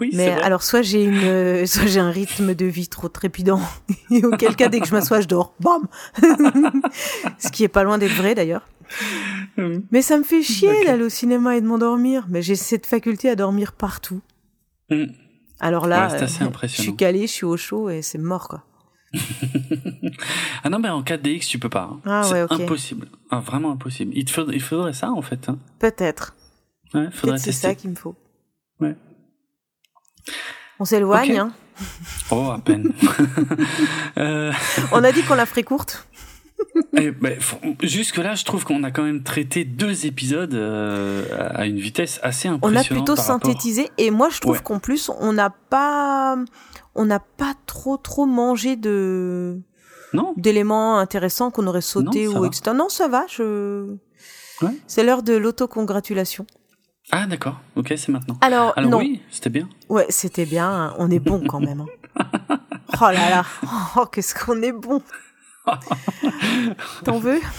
[0.00, 3.60] Oui, Mais alors, soit j'ai une, euh, soit j'ai un rythme de vie trop trépidant,
[4.10, 5.54] et auquel cas, dès que je m'assois, je dors.
[5.60, 5.86] Bam!
[7.38, 8.62] Ce qui est pas loin d'être vrai, d'ailleurs.
[9.90, 12.26] Mais ça me fait chier d'aller au cinéma et de m'endormir.
[12.28, 14.20] Mais j'ai cette faculté à dormir partout.
[14.90, 15.08] Hum.
[15.60, 18.62] Alors là, Ouais, euh, je suis calée, je suis au chaud et c'est mort, quoi.
[20.64, 21.90] Ah non, mais en 4DX, tu peux pas.
[21.92, 22.00] hein.
[22.04, 22.60] Ah c'est ouais, ok.
[22.60, 23.08] impossible.
[23.30, 24.12] Ah, vraiment impossible.
[24.14, 25.48] Il, te faudrait, il faudrait ça, en fait.
[25.48, 25.58] Hein.
[25.78, 26.34] Peut-être.
[26.94, 28.16] Ouais, faudrait Peut-être c'est ça qu'il me faut.
[28.80, 28.94] Ouais.
[30.80, 31.52] On s'éloigne, hein.
[32.30, 32.92] Oh, à peine.
[34.18, 34.52] euh,
[34.92, 36.06] On a dit qu'on la ferait courte.
[36.96, 37.38] eh ben,
[37.82, 41.24] Jusque-là, je trouve qu'on a quand même traité deux épisodes euh,
[41.54, 42.86] à une vitesse assez On a impressionnante.
[43.06, 44.62] plutôt rapport- synthétisé et moi je trouve Ouais.
[44.62, 46.36] qu'en plus on n'a pas
[46.98, 49.60] on n'a pas trop trop mangé de
[50.12, 52.46] Non d'éléments intéressants qu'on aurait sauté Non, ça ou va.
[52.48, 52.70] etc.
[52.76, 53.96] Non, ça va, je
[54.60, 54.76] Ouais.
[54.88, 56.44] C'est l'heure de l'autocongratulation.
[57.12, 57.60] Ah, d'accord.
[57.76, 58.36] Ok, c'est maintenant.
[58.40, 59.68] Alors, Alors non, oui, c'était bien.
[59.88, 60.94] ouais, c'était bien, hein.
[60.98, 61.80] on est bon quand même.
[61.82, 61.86] hein.
[63.00, 63.44] oh là là,
[63.96, 65.00] oh qu'est-ce qu'on est bon.
[67.04, 67.40] T'en veux?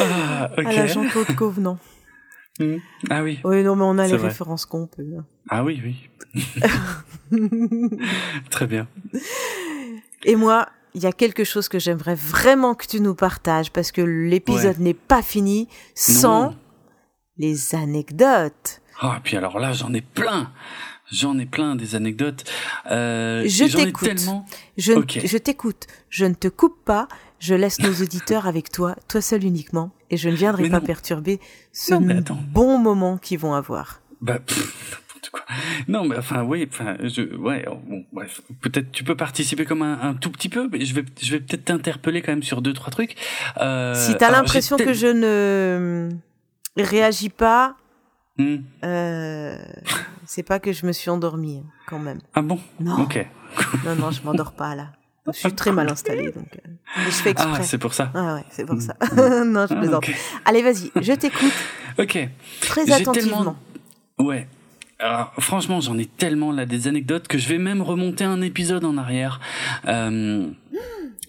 [0.00, 0.66] Ah, ok.
[0.66, 1.78] À la Jean-Claude Covenant.
[2.58, 2.76] Hmm.
[3.10, 3.38] Ah oui.
[3.44, 4.28] Oui, non, mais on a les vrai.
[4.28, 5.04] références qu'on peut.
[5.18, 5.24] hein.
[5.48, 6.08] Ah oui, oui.
[8.50, 8.88] Très bien.
[10.24, 13.92] Et moi, il y a quelque chose que j'aimerais vraiment que tu nous partages parce
[13.92, 16.56] que l'épisode n'est pas fini sans Non.
[17.38, 18.80] les anecdotes.
[19.00, 20.50] Ah, puis alors là, j'en ai plein.
[21.10, 22.44] J'en ai plein des anecdotes.
[22.90, 24.08] Euh, Je t'écoute.
[24.08, 24.44] tellement.
[24.76, 27.08] Je t'écoute, je ne te coupe pas,
[27.38, 30.80] je laisse nos auditeurs avec toi, toi seul uniquement, et je ne viendrai Mais pas
[30.80, 30.86] non.
[30.86, 31.40] perturber
[31.72, 34.00] ce Non, bon moment qu'ils vont avoir.
[34.20, 35.00] Bah, pff,
[35.30, 35.40] quoi.
[35.86, 38.40] Non, mais enfin, oui, enfin, je, ouais, oh, bon, bref.
[38.60, 41.40] Peut-être tu peux participer comme un, un tout petit peu, mais je vais, je vais
[41.40, 43.14] peut-être t'interpeller quand même sur deux, trois trucs.
[43.60, 46.08] Euh, si t'as l'impression que je ne
[46.76, 47.76] réagis pas,
[48.40, 48.58] Hmm.
[48.84, 49.58] euh,
[50.24, 52.20] c'est pas que je me suis endormie, hein, quand même.
[52.34, 52.60] Ah bon?
[52.78, 53.26] Non, Ok.
[53.84, 54.92] non, non, je m'endors pas là.
[55.32, 56.70] Je suis très mal installée, donc euh,
[57.06, 57.58] je fais exprès.
[57.60, 58.10] Ah, c'est pour ça.
[58.14, 58.80] Ah ouais, c'est pour Mm.
[58.80, 58.94] ça.
[59.44, 60.08] non, je plaisante.
[60.08, 60.14] ok.
[60.44, 61.52] Allez, vas-y, je t'écoute
[61.98, 62.28] Ok.
[62.60, 63.12] très attentivement.
[63.38, 63.56] tellement-
[64.18, 64.46] Ouais.
[65.00, 68.84] Alors, franchement, j'en ai tellement là des anecdotes que je vais même remonter un épisode
[68.84, 69.38] en arrière.
[69.86, 70.48] Euh,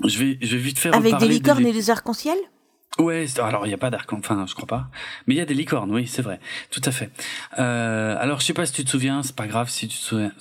[0.06, 2.38] je vais, je vais vite faire Avec des de licornes et des arcs-en-ciel?
[2.98, 4.90] Ouais, alors il y a pas d'arc, enfin je crois pas,
[5.26, 6.40] mais il y a des licornes, oui, c'est vrai,
[6.70, 7.12] tout à fait.
[7.58, 10.04] Euh, alors je sais pas si tu te souviens, c'est pas grave si tu te
[10.04, 10.32] souviens,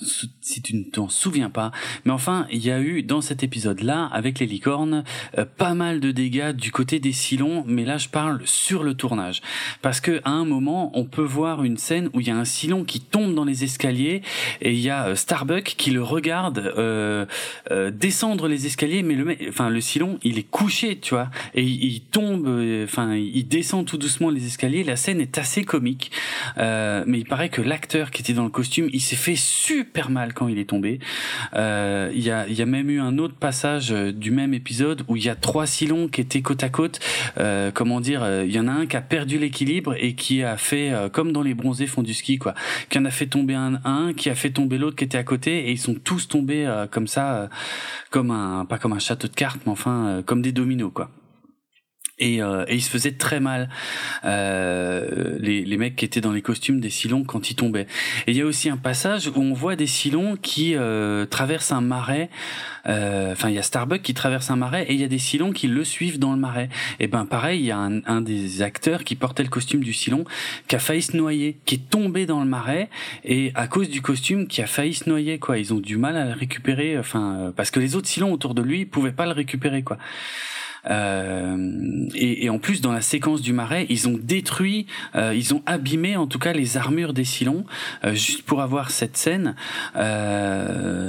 [0.41, 1.71] si tu ne t'en souviens pas,
[2.03, 5.05] mais enfin il y a eu dans cet épisode-là avec les licornes
[5.37, 8.93] euh, pas mal de dégâts du côté des Silons, mais là je parle sur le
[8.93, 9.41] tournage,
[9.81, 12.45] parce que à un moment on peut voir une scène où il y a un
[12.45, 14.21] Silon qui tombe dans les escaliers
[14.59, 17.25] et il y a euh, Starbuck qui le regarde euh,
[17.71, 21.63] euh, descendre les escaliers, mais le, enfin le Silon il est couché, tu vois, et
[21.63, 24.83] il tombe, euh, enfin il descend tout doucement les escaliers.
[24.83, 26.11] La scène est assez comique,
[26.57, 30.09] euh, mais il paraît que l'acteur qui était dans le costume, il s'est fait super
[30.09, 30.99] mal quand il est tombé.
[31.53, 35.03] Euh, Il y a, y a même eu un autre passage euh, du même épisode
[35.07, 36.99] où il y a trois Silons qui étaient côte à côte.
[37.37, 40.57] Euh, comment dire Il y en a un qui a perdu l'équilibre et qui a
[40.57, 42.53] fait comme dans les bronzés font du ski, quoi.
[42.89, 45.23] Qui en a fait tomber un, un qui a fait tomber l'autre qui était à
[45.23, 47.49] côté et ils sont tous tombés comme ça,
[48.09, 51.09] comme un pas comme un château de cartes, mais enfin comme des dominos, quoi.
[52.19, 53.69] Et, euh, et ils se faisaient très mal,
[54.25, 57.87] euh, les, les mecs qui étaient dans les costumes des Silons quand ils tombaient.
[58.27, 61.71] Et il y a aussi un passage où on voit des Silons qui euh, traversent
[61.71, 62.29] un marais.
[62.87, 65.17] euh, Enfin, il y a Starbuck qui traverse un marais et il y a des
[65.19, 66.69] Silons qui le suivent dans le marais.
[66.99, 69.93] Et ben pareil, il y a un, un des acteurs qui portait le costume du
[69.93, 70.25] Silon
[70.67, 72.89] qui a failli se noyer, qui est tombé dans le marais
[73.23, 75.39] et à cause du costume qui a failli se noyer.
[75.39, 76.97] Quoi, ils ont du mal à le récupérer.
[76.97, 79.83] Enfin, euh, parce que les autres Silons autour de lui pouvaient pas le récupérer.
[79.83, 79.97] Quoi.
[80.89, 85.53] Euh, et, et en plus, dans la séquence du marais, ils ont détruit, euh, ils
[85.53, 87.65] ont abîmé en tout cas les armures des Silons,
[88.03, 89.55] euh, juste pour avoir cette scène.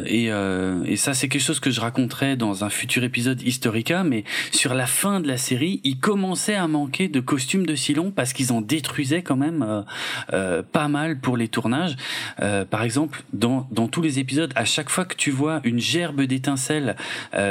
[0.07, 4.05] Et, et ça, c'est quelque chose que je raconterai dans un futur épisode Historica.
[4.05, 8.11] Mais sur la fin de la série, il commençait à manquer de costumes de Silons
[8.11, 9.85] parce qu'ils en détruisaient quand même
[10.33, 11.97] euh, pas mal pour les tournages.
[12.41, 15.81] Euh, par exemple, dans, dans tous les épisodes, à chaque fois que tu vois une
[15.81, 16.97] gerbe d'étincelles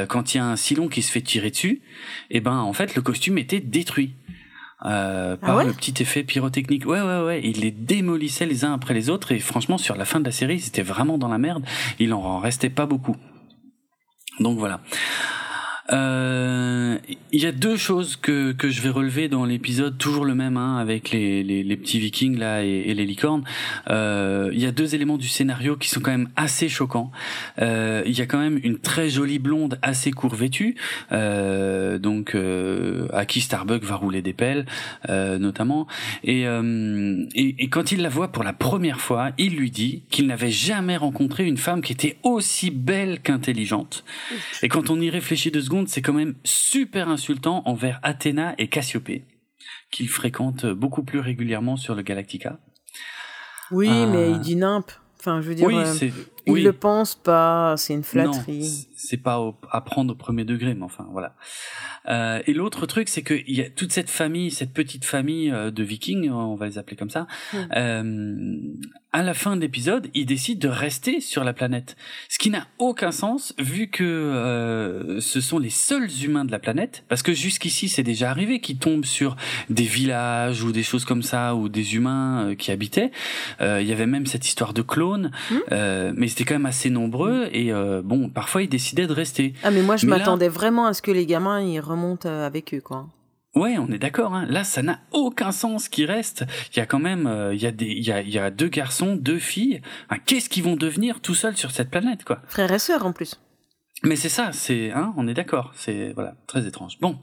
[0.08, 1.80] quand il y a un Silon qui se fait tirer dessus,
[2.28, 4.14] et ben en fait le costume était détruit.
[4.86, 6.86] Euh, par Ah ouais le petit effet pyrotechnique.
[6.86, 7.40] Ouais, ouais, ouais.
[7.44, 10.32] Il les démolissait les uns après les autres et franchement, sur la fin de la
[10.32, 11.64] série, c'était vraiment dans la merde.
[11.98, 13.16] Il en restait pas beaucoup.
[14.38, 14.80] Donc voilà.
[15.92, 16.98] Euh,
[17.32, 20.56] Il y a deux choses que, que je vais relever dans l'épisode, toujours le même,
[20.56, 23.44] hein, avec les, les, les petits vikings là et, et les licornes.
[23.88, 27.10] Euh, Il y a deux éléments du scénario qui sont quand même assez choquants.
[27.60, 30.76] Euh, Il y a quand même une très jolie blonde assez court vêtue,
[31.12, 34.66] euh, donc euh, à qui Starbuck va rouler des pelles,
[35.08, 35.86] euh, notamment.
[36.24, 40.02] Et, euh, et, et quand il la voit pour la première fois, il lui dit
[40.10, 44.04] qu'il n'avait jamais rencontré une femme qui était aussi belle qu'intelligente.
[44.62, 48.68] Et quand on y réfléchit deux secondes, c'est quand même super insultant envers Athéna et
[48.68, 49.24] Cassiopée,
[49.90, 52.58] qu'il fréquente beaucoup plus régulièrement sur le Galactica.
[53.70, 54.06] Oui, Ah.
[54.06, 54.90] mais il dit nimp.
[55.18, 55.94] Enfin, je veux dire, oui, euh,
[56.46, 56.62] il oui.
[56.62, 58.88] le pense pas, c'est une flatterie.
[58.96, 61.36] c'est pas au- à prendre au premier degré, mais enfin voilà.
[62.08, 65.70] Euh, et l'autre truc, c'est qu'il y a toute cette famille, cette petite famille euh,
[65.70, 67.26] de Vikings, on va les appeler comme ça.
[67.52, 68.76] Mm.
[69.12, 71.96] À la fin de l'épisode, ils décident de rester sur la planète,
[72.28, 76.60] ce qui n'a aucun sens vu que euh, ce sont les seuls humains de la
[76.60, 77.02] planète.
[77.08, 79.34] Parce que jusqu'ici, c'est déjà arrivé qu'ils tombent sur
[79.68, 83.10] des villages ou des choses comme ça, ou des humains euh, qui habitaient.
[83.60, 85.54] Euh, Il y avait même cette histoire de clones, Mm.
[85.72, 87.48] euh, mais c'était quand même assez nombreux.
[87.52, 89.54] Et euh, bon, parfois ils décidaient de rester.
[89.64, 92.74] Ah, mais moi, je là- m'attendais vraiment à ce que les gamins, ils remontent avec
[92.74, 93.08] eux, quoi.
[93.54, 94.34] Ouais, on est d'accord.
[94.34, 94.46] Hein.
[94.48, 96.44] Là, ça n'a aucun sens qui reste.
[96.72, 98.38] Il y a quand même, euh, il y a des, il y a, il y
[98.38, 99.80] a deux garçons, deux filles.
[100.26, 102.42] Qu'est-ce qu'ils vont devenir tout seuls sur cette planète, quoi?
[102.46, 103.40] Frères et sœurs, en plus.
[104.02, 105.72] Mais c'est ça, c'est, hein, on est d'accord.
[105.74, 106.98] C'est voilà, très étrange.
[107.00, 107.18] Bon.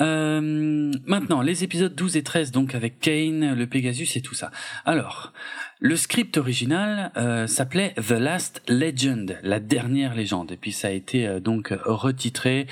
[0.00, 4.50] Euh, maintenant, les épisodes 12 et 13, donc avec Kane, le Pegasus et tout ça.
[4.84, 5.32] Alors,
[5.78, 10.90] le script original euh, s'appelait The Last Legend, la dernière légende, et puis ça a
[10.90, 12.66] été euh, donc retitré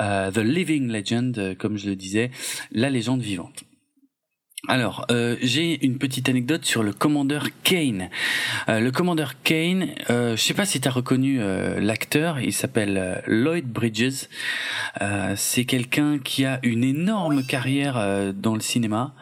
[0.00, 2.30] euh, The Living Legend, euh, comme je le disais,
[2.70, 3.64] la légende vivante.
[4.68, 8.08] Alors, euh, j'ai une petite anecdote sur le commandeur Kane.
[8.68, 12.52] Euh, le commandeur Kane, euh, je sais pas si tu as reconnu euh, l'acteur, il
[12.52, 14.28] s'appelle euh, Lloyd Bridges.
[15.00, 19.14] Euh, c'est quelqu'un qui a une énorme carrière euh, dans le cinéma.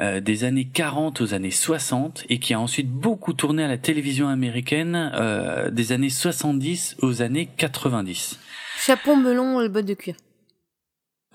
[0.00, 3.76] euh, des années 40 aux années 60 et qui a ensuite beaucoup tourné à la
[3.76, 8.38] télévision américaine euh, des années 70 aux années 90.
[8.78, 10.14] Chapeau melon et bottes de cuir.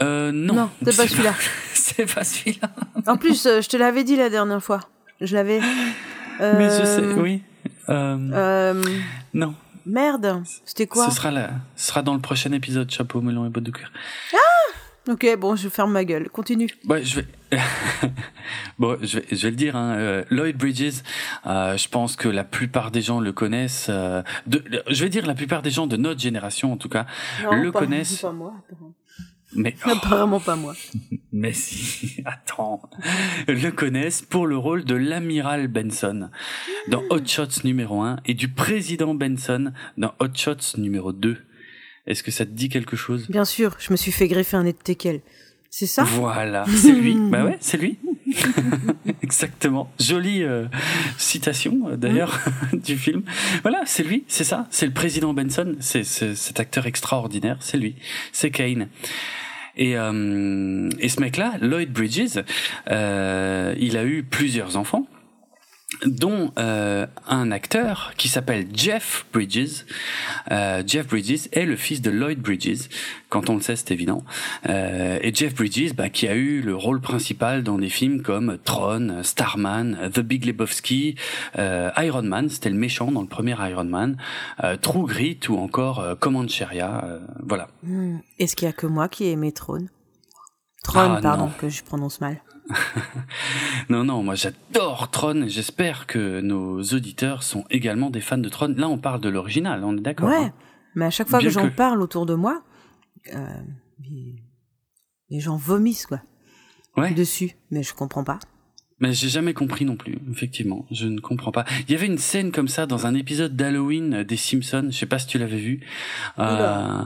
[0.01, 1.35] Euh, non, Non, c'est pas celui-là.
[1.95, 2.69] c'est pas celui-là.
[3.05, 4.81] En plus, euh, je te l'avais dit la dernière fois.
[5.21, 5.59] Je l'avais.
[6.39, 7.41] Mais je sais, Euh, oui.
[7.89, 8.83] Euh,
[9.33, 9.55] Non,
[9.85, 11.09] Merde, c'était quoi?
[11.09, 13.91] Ce sera là, ce sera dans le prochain épisode, chapeau melon et bottes de cuir.
[15.09, 16.29] Ok, bon, je ferme ma gueule.
[16.29, 16.67] Continue.
[16.89, 17.27] Ouais, je vais.
[18.77, 19.77] bon, je vais, je vais le dire.
[19.77, 20.95] Hein, euh, Lloyd Bridges,
[21.45, 23.87] euh, je pense que la plupart des gens le connaissent.
[23.89, 27.05] euh, de, je vais dire la plupart des gens de notre génération, en tout cas,
[27.49, 28.17] le pas- connaissent.
[28.17, 28.53] Pas moi.
[29.55, 30.75] Mais Apparemment pas moi.
[31.31, 32.81] Mais si, attends,
[33.47, 36.29] le connaissent pour le rôle de l'amiral Benson
[36.89, 41.37] dans Hot Shots numéro 1 et du président Benson dans Hot Shots numéro 2.
[42.07, 43.27] Est-ce que ça te dit quelque chose?
[43.29, 45.21] Bien sûr, je me suis fait greffer un nez de teckel.
[45.69, 46.03] C'est ça?
[46.03, 47.15] Voilà, c'est lui.
[47.29, 47.99] bah ouais, c'est lui.
[49.23, 49.91] Exactement.
[49.99, 50.65] Jolie euh,
[51.17, 52.39] citation euh, d'ailleurs
[52.73, 53.23] du film.
[53.61, 54.67] Voilà, c'est lui, c'est ça.
[54.69, 55.75] C'est le président Benson.
[55.79, 57.57] C'est cet acteur extraordinaire.
[57.61, 57.95] C'est lui.
[58.31, 58.87] C'est Kane.
[59.77, 62.39] Et, euh, et ce mec-là, Lloyd Bridges,
[62.89, 65.07] euh, il a eu plusieurs enfants
[66.05, 69.85] dont euh, un acteur qui s'appelle Jeff Bridges.
[70.51, 72.89] Euh, Jeff Bridges est le fils de Lloyd Bridges.
[73.29, 74.25] Quand on le sait, c'est évident.
[74.67, 78.57] Euh, et Jeff Bridges, bah, qui a eu le rôle principal dans des films comme
[78.65, 81.15] Tron, Starman, The Big Lebowski,
[81.57, 84.17] euh, Iron Man, c'était le méchant dans le premier Iron Man,
[84.65, 87.01] euh, True Grit ou encore euh, Comancheria.
[87.05, 87.69] euh, voilà.
[87.83, 88.17] Hmm.
[88.39, 89.89] Est-ce qu'il y a que moi qui ai aimé Throne?
[90.83, 91.51] Throne, Ah, pardon, non.
[91.59, 92.41] que je prononce mal.
[93.89, 98.49] Non, non, moi j'adore Tron et j'espère que nos auditeurs sont également des fans de
[98.49, 98.73] Tron.
[98.77, 100.53] Là, on parle de l'original, on est d'accord Ouais, hein
[100.95, 102.63] mais à chaque fois Bien que j'en que- parle autour de moi,
[103.33, 103.47] euh,
[103.99, 104.43] les-
[105.29, 106.21] les gens vomissent quoi
[106.97, 107.13] Ouais.
[107.13, 108.39] dessus, mais je comprends pas.
[108.99, 110.87] Mais j'ai jamais compris non plus, effectivement.
[110.91, 111.65] Je ne comprends pas.
[111.87, 114.87] Il y avait une scène comme ça dans un épisode d'Halloween des Simpsons.
[114.89, 115.81] Je sais pas si tu l'avais vu.
[116.39, 117.03] Euh,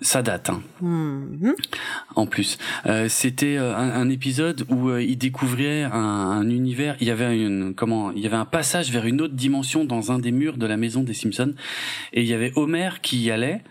[0.00, 1.50] ça date, hein, Hmm.
[2.14, 2.56] en plus.
[2.86, 6.96] Euh, C'était euh, un, un épisode où euh, il découvrait un, un univers.
[7.00, 10.12] Il y avait une comment Il y avait un passage vers une autre dimension dans
[10.12, 11.54] un des murs de la maison des Simpsons.
[12.14, 13.62] Et il y avait Homer qui y allait.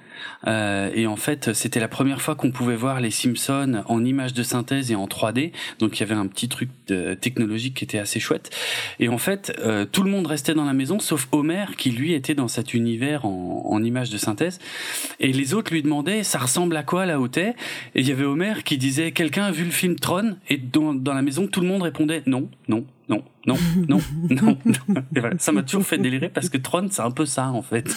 [0.47, 4.33] Euh, et en fait, c'était la première fois qu'on pouvait voir les Simpsons en images
[4.33, 5.51] de synthèse et en 3D.
[5.79, 8.49] Donc il y avait un petit truc de- technologique qui était assez chouette.
[8.99, 12.13] Et en fait, euh, tout le monde restait dans la maison, sauf Homer qui lui
[12.13, 14.59] était dans cet univers en, en images de synthèse.
[15.19, 17.49] Et les autres lui demandaient, ça ressemble à quoi là où t'es
[17.95, 20.35] Et il y avait Homer qui disait, quelqu'un a vu le film Tron?
[20.49, 23.57] Et dans, dans la maison, tout le monde répondait, non, non, non, non,
[23.87, 23.99] non,
[24.29, 24.57] non.
[24.87, 25.03] non.
[25.15, 27.61] Et voilà, ça m'a toujours fait délirer parce que Tron, c'est un peu ça en
[27.61, 27.93] fait.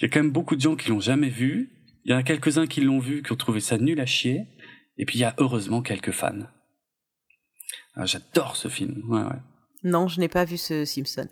[0.00, 1.70] Il y a quand même beaucoup de gens qui l'ont jamais vu.
[2.04, 4.46] Il y en a quelques-uns qui l'ont vu, qui ont trouvé ça nul à chier.
[4.98, 6.46] Et puis il y a heureusement quelques fans.
[7.94, 9.02] Ah, J'adore ce film.
[9.08, 9.40] Ouais, ouais.
[9.84, 11.26] Non, je n'ai pas vu ce Simpson.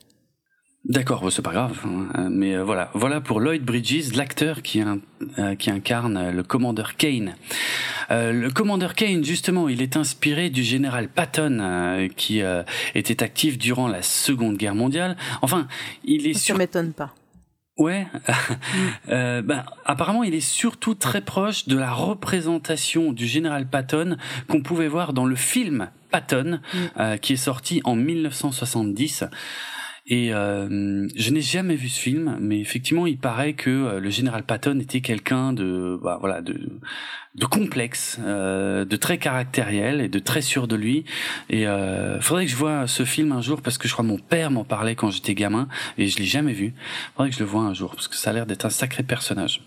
[0.84, 1.78] D'accord, c'est pas grave.
[1.84, 2.28] hein.
[2.30, 6.96] Mais euh, voilà, voilà pour Lloyd Bridges, l'acteur qui, euh, qui incarne euh, le commandeur
[6.96, 7.34] Kane.
[8.10, 12.62] Euh, le commandeur Kane, justement, il est inspiré du général Patton, euh, qui euh,
[12.94, 15.16] était actif durant la Seconde Guerre mondiale.
[15.42, 15.66] Enfin,
[16.04, 17.14] il est Ça sur m'étonne pas.
[17.78, 18.06] Ouais.
[19.10, 24.16] Euh, ben, apparemment, il est surtout très proche de la représentation du général Patton
[24.48, 26.78] qu'on pouvait voir dans le film Patton, Mm.
[27.00, 29.24] euh, qui est sorti en 1970.
[30.10, 34.08] Et euh, je n'ai jamais vu ce film, mais effectivement, il paraît que euh, le
[34.08, 36.80] général Patton était quelqu'un de, bah, voilà, de,
[37.34, 41.04] de complexe, euh, de très caractériel et de très sûr de lui.
[41.50, 44.08] Et euh, faudrait que je vois ce film un jour parce que je crois que
[44.08, 45.68] mon père m'en parlait quand j'étais gamin
[45.98, 46.72] et je l'ai jamais vu.
[47.14, 49.02] Faudrait que je le vois un jour parce que ça a l'air d'être un sacré
[49.02, 49.60] personnage.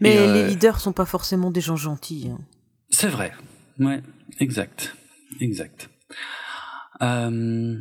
[0.00, 2.30] Mais euh, les leaders sont pas forcément des gens gentils.
[2.32, 2.38] hein.
[2.88, 3.32] C'est vrai.
[3.78, 4.00] Ouais,
[4.40, 4.96] exact,
[5.40, 5.90] exact.
[7.02, 7.78] Euh,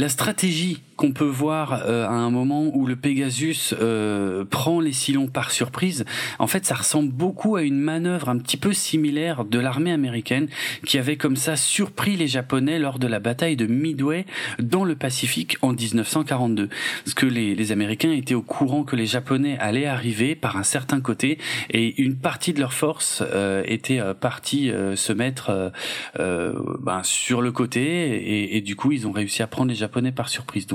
[0.00, 4.92] la stratégie qu'on peut voir euh, à un moment où le Pegasus euh, prend les
[4.92, 6.04] Cylons par surprise,
[6.38, 10.48] en fait, ça ressemble beaucoup à une manœuvre un petit peu similaire de l'armée américaine
[10.84, 14.26] qui avait comme ça surpris les Japonais lors de la bataille de Midway
[14.58, 16.68] dans le Pacifique en 1942.
[17.06, 20.64] Parce que les, les Américains étaient au courant que les Japonais allaient arriver par un
[20.64, 21.38] certain côté
[21.70, 25.72] et une partie de leur force euh, était euh, partie euh, se mettre
[26.18, 29.76] euh, ben, sur le côté et, et du coup ils ont réussi à prendre les
[29.76, 30.66] Japonais par surprise.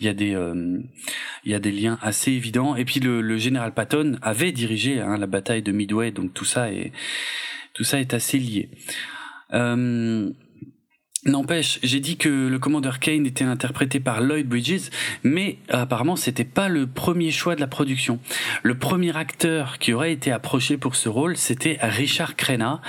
[0.00, 0.80] Il y a des euh,
[1.44, 2.76] il y a des liens assez évidents.
[2.76, 6.72] Et puis le, général Patton avait dirigé hein, la bataille de Midway, donc tout ça
[6.72, 6.92] est
[7.72, 8.68] tout ça est assez lié.
[9.52, 10.30] Euh,
[11.26, 14.90] N'empêche, j'ai dit que le commandeur Kane était interprété par Lloyd Bridges,
[15.22, 18.20] mais euh, apparemment c'était pas le premier choix de la production.
[18.62, 22.82] Le premier acteur qui aurait été approché pour ce rôle, c'était Richard Crenna.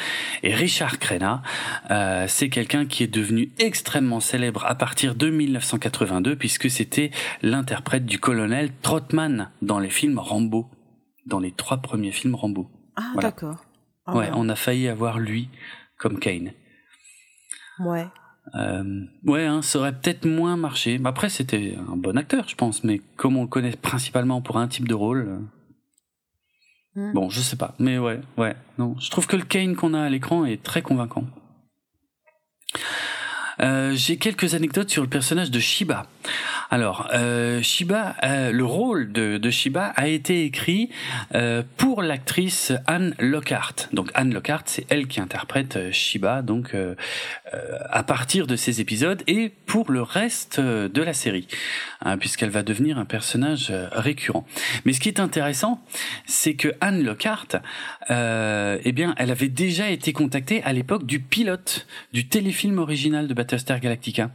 [0.44, 1.44] Et Richard Crenna,
[1.91, 8.06] euh, c'est quelqu'un qui est devenu extrêmement célèbre à partir de 1982, puisque c'était l'interprète
[8.06, 10.70] du colonel Trotman dans les films Rambo,
[11.26, 12.70] dans les trois premiers films Rambo.
[12.98, 13.30] Ah, Voilà.
[13.30, 13.64] d'accord.
[14.07, 15.48] Ah, Ouais, on a failli avoir lui
[15.98, 16.52] comme Kane.
[17.80, 18.06] ouais.
[18.56, 20.99] Euh, ouais, hein, ça aurait peut-être moins marché.
[21.03, 24.68] Après, c'était un bon acteur, je pense, mais comme on le connaît principalement pour un
[24.68, 25.27] type de rôle,
[26.98, 27.14] euh, hmm.
[27.14, 27.76] bon, je sais pas.
[27.80, 28.95] Mais ouais, ouais, non.
[28.99, 31.26] Je trouve que le Kane qu'on a à l'écran est très convaincant.
[33.61, 36.07] Euh, j'ai quelques anecdotes sur le personnage de Shiba.
[36.69, 40.90] Alors, euh, Shiba, euh, le rôle de, de, Shiba a été écrit
[41.34, 43.90] euh, pour l'actrice Anne Lockhart.
[43.94, 46.76] Donc Anne Lockhart, c'est elle qui interprète euh, Shiba, donc
[47.90, 51.48] à partir de ces épisodes et pour le reste de la série,
[52.02, 54.45] hein, puisqu'elle va devenir un personnage récurrent.
[54.84, 55.82] Mais ce qui est intéressant,
[56.26, 57.48] c'est que Anne Lockhart,
[58.10, 63.34] eh bien, elle avait déjà été contactée à l'époque du pilote du téléfilm original de
[63.46, 64.32] Battlestar Galactica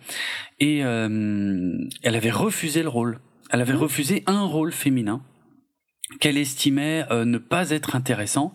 [0.61, 3.19] et euh, elle avait refusé le rôle.
[3.51, 3.77] Elle avait mmh.
[3.77, 5.23] refusé un rôle féminin
[6.19, 8.53] qu'elle estimait euh, ne pas être intéressant.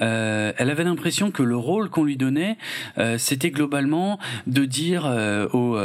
[0.00, 2.56] Euh, elle avait l'impression que le rôle qu'on lui donnait,
[2.98, 5.04] euh, c'était globalement de dire
[5.52, 5.76] aux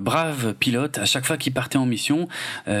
[0.00, 2.28] braves pilotes, à chaque fois qu'ils partaient en mission,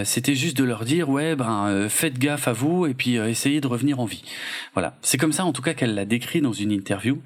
[0.04, 3.66] c'était juste de leur dire ouais ben faites gaffe à vous et puis essayez de
[3.66, 4.24] revenir en vie.
[4.74, 7.20] Voilà, c'est comme ça en tout cas qu'elle l'a décrit dans une interview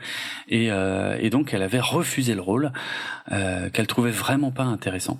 [0.48, 2.72] et, et donc elle avait refusé le rôle
[3.28, 5.18] qu'elle trouvait vraiment pas intéressant.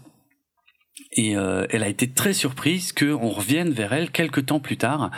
[1.13, 5.11] Et euh, elle a été très surprise qu'on revienne vers elle quelques temps plus tard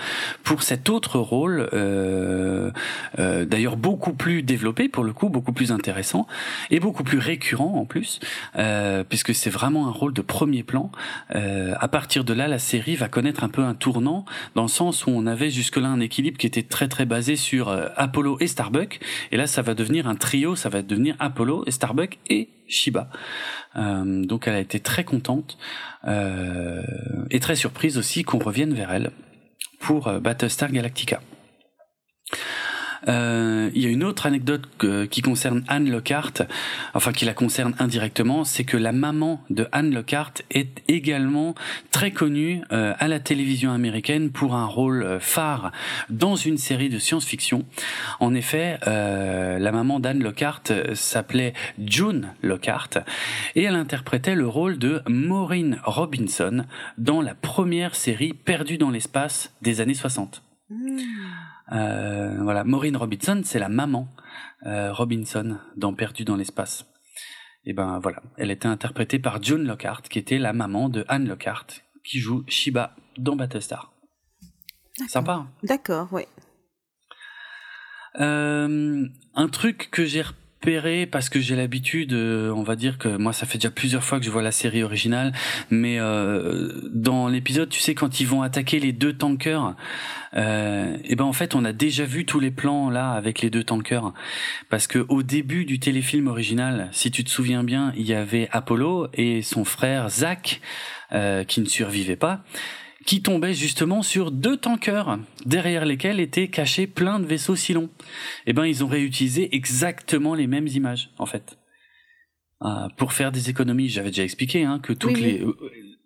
[0.44, 2.70] pour cet autre rôle, euh,
[3.18, 6.28] euh, d'ailleurs beaucoup plus développé pour le coup, beaucoup plus intéressant
[6.70, 8.20] et beaucoup plus récurrent en plus,
[8.56, 10.92] euh, puisque c'est vraiment un rôle de premier plan.
[11.34, 14.68] Euh, à partir de là, la série va connaître un peu un tournant dans le
[14.68, 18.38] sens où on avait jusque-là un équilibre qui était très très basé sur euh, Apollo
[18.40, 19.00] et Starbuck,
[19.32, 23.10] et là ça va devenir un trio, ça va devenir Apollo et Starbuck et Shiba.
[23.76, 25.58] Euh, donc elle a été très contente
[26.06, 26.82] euh,
[27.30, 29.10] et très surprise aussi qu'on revienne vers elle
[29.78, 31.20] pour euh, Battlestar Galactica.
[33.08, 34.62] Euh, il y a une autre anecdote
[35.10, 36.42] qui concerne Anne Lockhart,
[36.94, 41.54] enfin qui la concerne indirectement, c'est que la maman de Anne Lockhart est également
[41.90, 45.72] très connue euh, à la télévision américaine pour un rôle euh, phare
[46.08, 47.64] dans une série de science-fiction.
[48.20, 50.62] En effet, la maman d'Anne Lockhart
[50.94, 52.90] s'appelait June Lockhart
[53.54, 56.64] et elle interprétait le rôle de Maureen Robinson
[56.98, 60.42] dans la première série Perdue dans l'espace des années 60.
[60.70, 60.74] Euh,
[61.70, 64.08] voilà, Maureen Robinson, c'est la maman
[64.66, 66.84] euh, Robinson dans Perdu dans l'espace.
[67.64, 71.28] Et ben voilà, elle était interprétée par June Lockhart, qui était la maman de Anne
[71.28, 71.66] Lockhart,
[72.04, 73.92] qui joue Shiba dans Battlestar.
[75.08, 75.32] Sympa.
[75.32, 75.50] Hein?
[75.62, 76.22] D'accord, oui.
[78.18, 80.24] Euh, un truc que j'ai
[81.10, 84.18] parce que j'ai l'habitude, euh, on va dire que moi ça fait déjà plusieurs fois
[84.18, 85.32] que je vois la série originale,
[85.70, 89.74] mais euh, dans l'épisode, tu sais quand ils vont attaquer les deux tankers,
[90.36, 93.48] euh, et ben en fait on a déjà vu tous les plans là avec les
[93.48, 94.12] deux tankers,
[94.68, 98.48] parce que au début du téléfilm original, si tu te souviens bien, il y avait
[98.52, 100.60] Apollo et son frère Zach
[101.12, 102.44] euh, qui ne survivaient pas
[103.10, 107.90] qui tombait justement sur deux tankers derrière lesquels étaient cachés plein de vaisseaux Cylon.
[108.46, 111.58] Eh ben, ils ont réutilisé exactement les mêmes images, en fait.
[112.62, 115.56] Euh, pour faire des économies, j'avais déjà expliqué hein, que toutes les euh,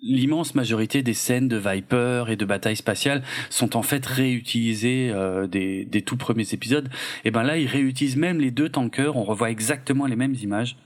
[0.01, 5.47] l'immense majorité des scènes de Viper et de batailles spatiales sont en fait réutilisées euh,
[5.47, 6.87] des, des tout premiers épisodes.
[6.87, 9.15] Et eh ben là, ils réutilisent même les deux tankers.
[9.15, 10.79] On revoit exactement les mêmes images.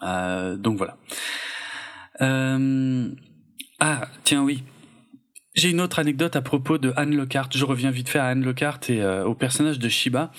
[0.00, 0.96] donc voilà.
[3.80, 4.62] ah tiens oui,
[5.58, 7.50] j'ai une autre anecdote à propos de Anne Lockhart.
[7.52, 10.30] Je reviens vite fait à Anne Lockhart et euh, au personnage de Shiba.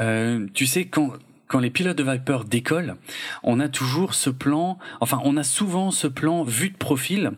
[0.00, 1.12] Euh, tu sais, quand
[1.48, 2.96] quand les pilotes de Viper décollent,
[3.42, 7.32] on a toujours ce plan, enfin on a souvent ce plan vu de profil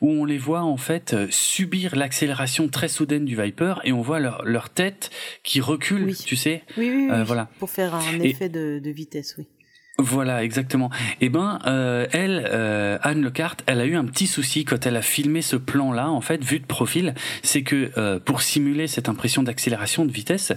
[0.00, 4.00] où on les voit en fait euh, subir l'accélération très soudaine du Viper et on
[4.00, 5.10] voit leur, leur tête
[5.42, 6.62] qui recule, tu sais.
[6.78, 7.50] Oui, oui, oui, voilà.
[7.58, 9.46] Pour faire un effet de, de vitesse, oui.
[10.00, 10.90] Voilà, exactement.
[11.20, 14.94] Eh ben, euh, elle, euh, Anne Lecart, elle a eu un petit souci quand elle
[14.94, 19.08] a filmé ce plan-là, en fait, vu de profil, c'est que euh, pour simuler cette
[19.08, 20.52] impression d'accélération de vitesse,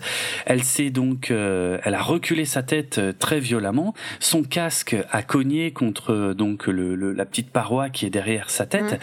[0.45, 6.34] elle s'est donc, elle a reculé sa tête très violemment, son casque a cogné contre
[6.38, 8.97] donc le, la petite paroi qui est derrière sa tête, mmh.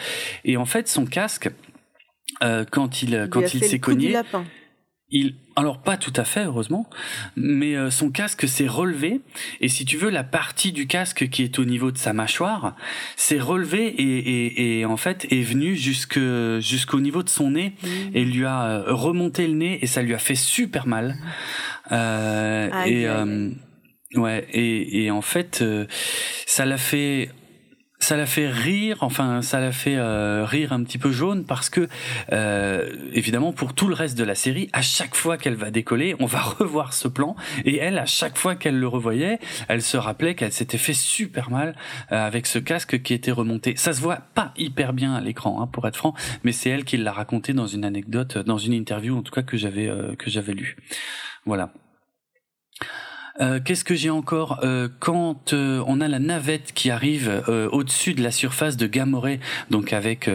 [0.44, 1.50] et en fait, son casque,
[2.70, 4.16] quand il, quand il s'est cogné,
[5.10, 6.88] il alors pas tout à fait heureusement,
[7.34, 9.22] mais euh, son casque s'est relevé
[9.60, 12.76] et si tu veux la partie du casque qui est au niveau de sa mâchoire
[13.16, 16.20] s'est relevée et, et, et, en fait est venue jusque
[16.60, 17.86] jusqu'au niveau de son nez mmh.
[18.14, 21.16] et lui a euh, remonté le nez et ça lui a fait super mal.
[21.90, 23.50] Euh, et euh,
[24.14, 25.64] ouais et, et en fait
[26.46, 27.30] ça l'a fait
[27.98, 31.68] ça l'a fait rire, enfin ça l'a fait euh, rire un petit peu jaune parce
[31.68, 31.88] que
[32.32, 36.14] euh, évidemment pour tout le reste de la série, à chaque fois qu'elle va décoller,
[36.20, 37.34] on va revoir ce plan
[37.64, 39.38] et elle, à chaque fois qu'elle le revoyait,
[39.68, 41.74] elle se rappelait qu'elle s'était fait super mal
[42.12, 43.74] euh, avec ce casque qui était remonté.
[43.76, 46.14] Ça se voit pas hyper bien à l'écran, hein, pour être franc,
[46.44, 49.42] mais c'est elle qui l'a raconté dans une anecdote, dans une interview en tout cas
[49.42, 50.76] que j'avais que j'avais lu.
[51.46, 51.72] Voilà.
[53.40, 57.42] Euh, qu'est-ce que j'ai encore euh, Quand euh, on a la navette qui arrive
[57.72, 59.40] au-dessus de la surface de Gamoré,
[59.70, 60.30] donc avec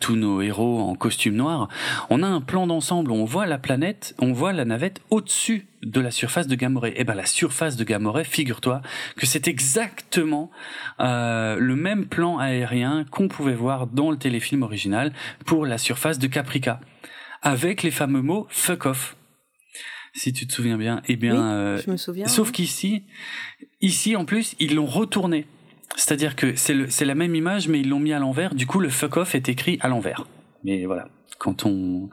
[0.00, 1.68] tous nos héros en costume noir,
[2.10, 6.00] on a un plan d'ensemble on voit la planète, on voit la navette au-dessus de
[6.00, 6.90] la surface de Gamoré.
[6.90, 8.82] Et eh ben la surface de Gamoré, figure-toi
[9.16, 10.50] que c'est exactement
[10.98, 15.12] le même plan aérien qu'on pouvait voir dans le téléfilm original
[15.46, 16.80] pour la surface de Caprica,
[17.42, 19.16] avec les fameux mots fuck off
[20.12, 21.02] si tu te souviens bien.
[21.08, 22.26] Eh bien, euh, je me souviens.
[22.26, 23.04] Sauf qu'ici,
[23.80, 25.46] ici en plus, ils l'ont retourné.
[25.96, 28.54] C'est-à-dire que c'est la même image, mais ils l'ont mis à l'envers.
[28.54, 30.26] Du coup, le fuck off est écrit à l'envers.
[30.64, 31.08] Mais voilà,
[31.38, 32.10] quand on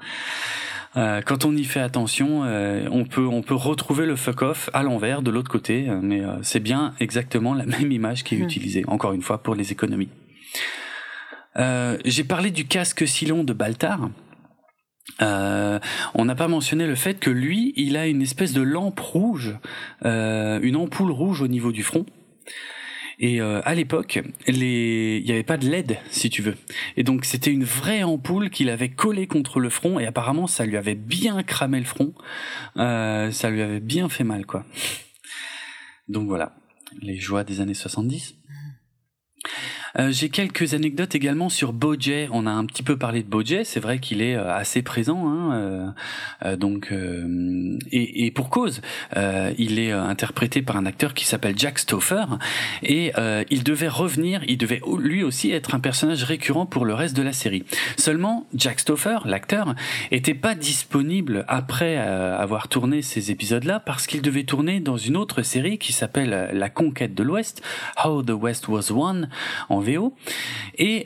[0.95, 4.69] euh, quand on y fait attention, euh, on peut on peut retrouver le fuck off
[4.73, 8.43] à l'envers de l'autre côté, mais c'est bien exactement la même image qui est hmm.
[8.43, 8.83] utilisée.
[8.87, 10.09] Encore une fois pour les économies.
[12.05, 14.09] J'ai parlé du casque Silon de Baltar.
[15.21, 15.79] Euh,
[16.13, 19.55] on n'a pas mentionné le fait que lui, il a une espèce de lampe rouge,
[20.05, 22.05] euh, une ampoule rouge au niveau du front.
[23.19, 25.17] Et euh, à l'époque, les...
[25.17, 26.55] il n'y avait pas de LED, si tu veux.
[26.97, 30.65] Et donc c'était une vraie ampoule qu'il avait collée contre le front, et apparemment ça
[30.65, 32.13] lui avait bien cramé le front.
[32.75, 34.65] ça lui avait bien fait mal, quoi.
[36.07, 36.55] Donc voilà,
[37.01, 38.35] les joies des années 70.
[39.99, 42.29] Euh, j'ai quelques anecdotes également sur Bojet.
[42.31, 43.63] On a un petit peu parlé de Bojet.
[43.63, 45.93] C'est vrai qu'il est euh, assez présent, hein,
[46.45, 46.93] euh, donc
[47.91, 48.81] et, et, pour cause.
[49.15, 52.25] il est interprété par un acteur qui s'appelle Jack Stoffer
[52.83, 53.11] et
[53.49, 54.41] il devait revenir.
[54.47, 57.63] Il devait lui aussi être un personnage récurrent pour le reste de la série.
[57.97, 59.75] Seulement, Jack Stoffer, l'acteur,
[60.11, 65.41] était pas disponible après avoir tourné ces épisodes-là parce qu'il devait tourner dans une autre
[65.41, 67.61] série qui s'appelle La Conquête de l'Ouest,
[68.03, 69.27] How the West Was Won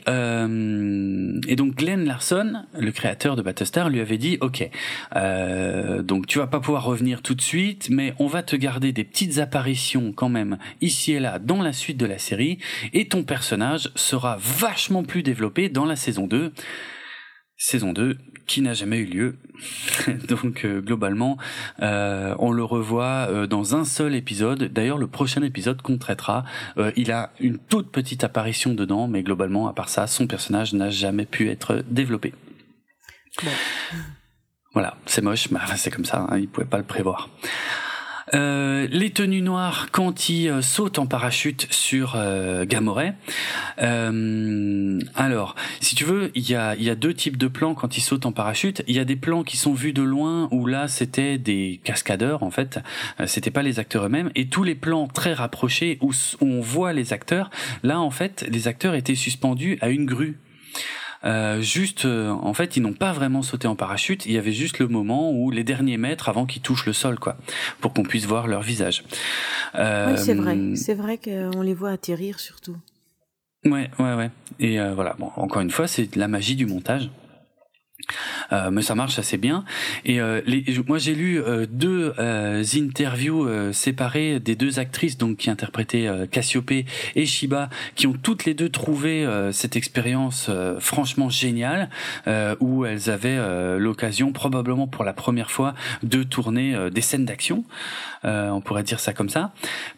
[0.08, 4.68] Euh, et donc Glenn Larson, le créateur de Battlestar, lui avait dit OK,
[5.16, 8.92] euh, donc tu vas pas pouvoir revenir tout de suite, mais on va te garder
[8.92, 12.58] des petites apparitions quand même ici et là dans la suite de la série,
[12.92, 16.52] et ton personnage sera vachement plus développé dans la saison 2.
[17.56, 19.36] Saison 2 qui n'a jamais eu lieu.
[20.28, 21.36] Donc euh, globalement,
[21.80, 24.64] euh, on le revoit euh, dans un seul épisode.
[24.64, 26.44] D'ailleurs, le prochain épisode qu'on traitera,
[26.96, 30.90] il a une toute petite apparition dedans, mais globalement, à part ça, son personnage n'a
[30.90, 32.32] jamais pu être développé.
[34.72, 37.28] Voilà, c'est moche, mais c'est comme ça, hein, il pouvait pas le prévoir.
[38.34, 42.64] Euh, les tenues noires quand il euh, saute en parachute sur euh.
[43.82, 47.96] Euh, alors, si tu veux, il y a, y a deux types de plans quand
[47.96, 48.82] il saute en parachute.
[48.88, 52.42] Il y a des plans qui sont vus de loin où là c'était des cascadeurs
[52.42, 52.80] en fait,
[53.26, 54.30] c'était pas les acteurs eux-mêmes.
[54.34, 57.50] Et tous les plans très rapprochés où on voit les acteurs,
[57.82, 60.38] là en fait les acteurs étaient suspendus à une grue.
[61.24, 64.26] Euh, juste, euh, en fait, ils n'ont pas vraiment sauté en parachute.
[64.26, 67.18] Il y avait juste le moment où les derniers mètres avant qu'ils touchent le sol,
[67.18, 67.36] quoi,
[67.80, 69.04] pour qu'on puisse voir leur visage.
[69.74, 70.58] Euh, oui, c'est vrai.
[70.74, 72.76] C'est vrai qu'on les voit atterrir surtout.
[73.64, 74.30] Ouais, ouais, ouais.
[74.58, 75.14] Et voilà.
[75.18, 77.10] Bon, encore une fois, c'est la magie du montage.
[78.52, 79.64] Euh, mais ça marche assez bien.
[80.04, 82.12] Et euh, les, moi j'ai lu euh, deux
[82.74, 86.86] interviews séparées des deux actrices donc qui interprétaient Cassiopée
[87.16, 91.88] et Shiba, qui ont toutes les deux trouvé cette expérience franchement géniale,
[92.60, 97.64] où elles avaient l'occasion probablement pour la première fois de tourner des scènes d'action.
[98.24, 99.52] on pourrait dire ça comme ça.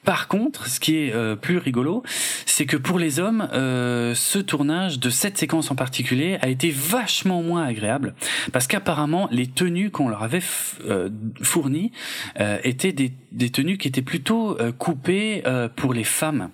[0.04, 2.02] Par contre, ce qui est plus rigolo,
[2.46, 7.42] c'est que pour les hommes, ce tournage de cette séquence en particulier a été vachement
[7.42, 8.14] moins agréable
[8.52, 10.42] parce qu'apparemment les tenues qu'on leur avait
[10.84, 11.10] euh,
[11.42, 11.92] fournies
[12.40, 13.12] euh, étaient des,
[13.50, 15.42] tenues qui étaient plutôt euh, coupées
[15.76, 16.50] pour les femmes.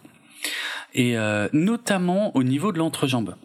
[0.92, 1.16] Et
[1.52, 3.36] notamment au niveau de l'entrejambe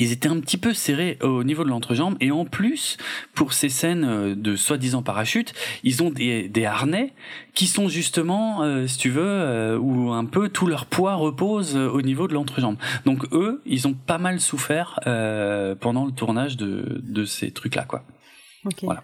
[0.00, 2.16] ils étaient un petit peu serrés au niveau de l'entrejambe.
[2.20, 2.96] Et en plus
[3.34, 5.54] pour ces scènes de soi-disant parachute
[5.84, 7.12] ils ont des, des, harnais
[7.54, 12.26] qui sont justement si tu veux où un peu tout leur poids repose au niveau
[12.28, 12.76] de l'entrejambe.
[13.04, 14.98] Donc eux ils ont pas mal souffert
[15.80, 18.04] pendant le tournage de, de ces trucs là quoi
[18.82, 19.02] voilà.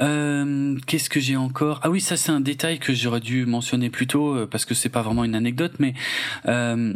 [0.00, 1.80] Euh, Qu'est-ce que j'ai encore?
[1.82, 4.88] Ah oui, ça c'est un détail que j'aurais dû mentionner plus tôt parce que c'est
[4.88, 5.94] pas vraiment une anecdote, mais
[6.46, 6.94] euh,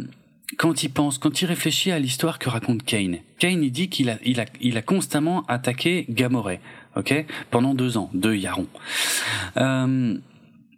[0.57, 4.09] quand il pense, quand il réfléchit à l'histoire que raconte Kane, Kane il dit qu'il
[4.09, 6.61] a, il a, il a constamment attaqué Gamoret,
[6.95, 8.67] ok, pendant deux ans, deux Yaron.
[9.57, 10.17] Euh,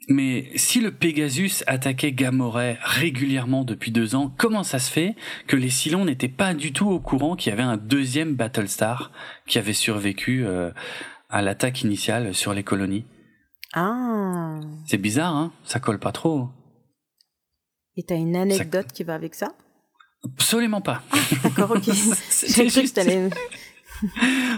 [0.08, 5.16] mais si le Pegasus attaquait Gamoray régulièrement depuis deux ans, comment ça se fait
[5.48, 9.12] que les Cylons n'étaient pas du tout au courant qu'il y avait un deuxième Battlestar
[9.48, 10.72] qui avait survécu euh,
[11.30, 13.06] à l'attaque initiale sur les colonies?
[13.74, 14.60] Ah.
[14.86, 15.52] C'est bizarre, hein?
[15.64, 16.50] Ça colle pas trop.
[17.98, 19.54] Et t'as une anecdote qui va avec ça?
[20.26, 21.02] Absolument pas.
[21.44, 21.84] D'accord, ok.
[22.48, 23.30] J'ai cru que t'allais...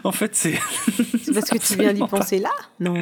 [0.03, 0.59] en fait, c'est.
[1.23, 2.49] c'est parce que tu viens d'y penser là?
[2.79, 2.95] Non.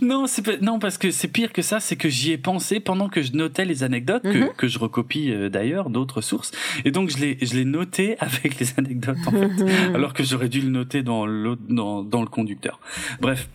[0.00, 3.08] Non, c'est non parce que c'est pire que ça, c'est que j'y ai pensé pendant
[3.08, 4.50] que je notais les anecdotes que, Mhm.
[4.56, 6.52] que je recopie euh, d'ailleurs d'autres sources,
[6.84, 9.50] et donc je l'ai je l'ai noté avec les anecdotes en fait,
[9.94, 12.78] alors que j'aurais dû le noter dans l'autre dans dans le conducteur.
[13.20, 13.48] Bref.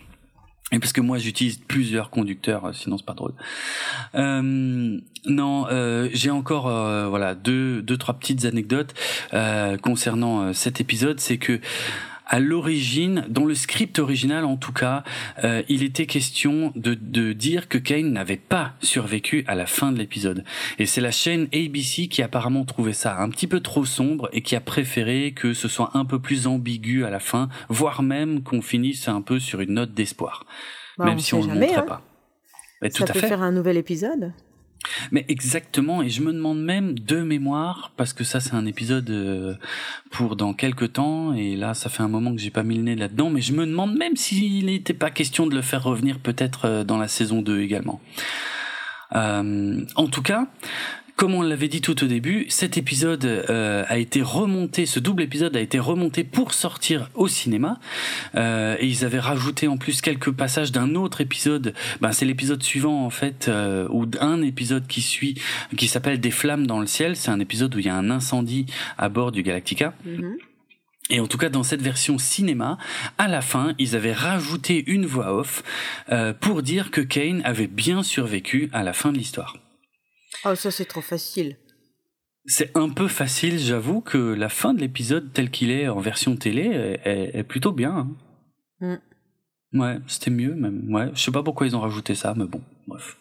[0.71, 3.33] Et parce que moi j'utilise plusieurs conducteurs, euh, sinon c'est pas drôle.
[4.15, 8.93] Euh, non, euh, j'ai encore euh, voilà deux deux trois petites anecdotes
[9.33, 11.19] euh, concernant euh, cet épisode.
[11.19, 11.59] C'est que
[12.27, 15.03] à l'origine, dans le script original en tout cas,
[15.43, 19.91] euh, il était question de, de dire que Kane n'avait pas survécu à la fin
[19.91, 20.43] de l'épisode.
[20.79, 24.29] Et c'est la chaîne ABC qui a apparemment trouvé ça un petit peu trop sombre
[24.33, 28.01] et qui a préféré que ce soit un peu plus ambigu à la fin, voire
[28.03, 30.45] même qu'on finisse un peu sur une note d'espoir.
[30.97, 31.81] Bah, même on si on ne le montrait hein.
[31.83, 32.01] pas.
[32.81, 33.27] Mais tout Ça à peut fait.
[33.27, 34.33] faire un nouvel épisode.
[35.11, 39.09] Mais exactement, et je me demande même de mémoire, parce que ça c'est un épisode
[39.09, 39.55] euh,
[40.11, 42.83] pour dans quelques temps, et là ça fait un moment que j'ai pas mis le
[42.83, 46.19] nez là-dedans, mais je me demande même s'il n'était pas question de le faire revenir
[46.19, 48.01] peut-être euh, dans la saison 2 également.
[49.15, 50.47] Euh, en tout cas,
[51.15, 55.23] comme on l'avait dit tout au début, cet épisode euh, a été remonté, ce double
[55.23, 57.79] épisode a été remonté pour sortir au cinéma,
[58.35, 61.73] euh, et ils avaient rajouté en plus quelques passages d'un autre épisode.
[62.01, 65.35] Ben, c'est l'épisode suivant en fait, euh, ou d'un épisode qui suit,
[65.77, 67.15] qui s'appelle Des flammes dans le ciel.
[67.15, 68.65] C'est un épisode où il y a un incendie
[68.97, 69.93] à bord du Galactica.
[70.05, 70.35] Mhm.
[71.09, 72.77] Et en tout cas, dans cette version cinéma,
[73.17, 75.63] à la fin, ils avaient rajouté une voix off
[76.11, 79.55] euh, pour dire que Kane avait bien survécu à la fin de l'histoire.
[80.45, 81.57] Oh, ça c'est trop facile.
[82.45, 86.35] C'est un peu facile, j'avoue que la fin de l'épisode tel qu'il est en version
[86.35, 88.07] télé est, plutôt bien.
[88.81, 88.99] hein.
[89.73, 90.93] Ouais, c'était mieux même.
[90.93, 93.17] Ouais, je sais pas pourquoi ils ont rajouté ça, mais bon, bref.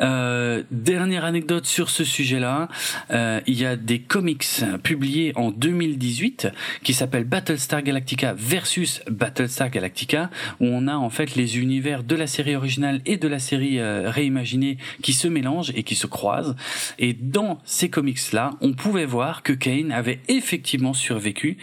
[0.00, 2.68] Euh, dernière anecdote sur ce sujet-là,
[3.10, 4.44] euh, il y a des comics
[4.82, 6.48] publiés en 2018
[6.82, 12.14] qui s'appellent Battlestar Galactica versus Battlestar Galactica, où on a en fait les univers de
[12.14, 16.06] la série originale et de la série euh, réimaginée qui se mélangent et qui se
[16.06, 16.56] croisent.
[16.98, 21.56] Et dans ces comics-là, on pouvait voir que Kane avait effectivement survécu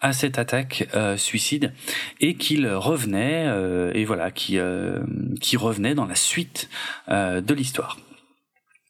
[0.00, 1.72] à cette attaque euh, suicide
[2.20, 3.30] et qu'il revenait
[3.94, 4.58] et voilà qui
[5.40, 6.68] qui revenait dans la suite
[7.08, 7.79] de l'histoire.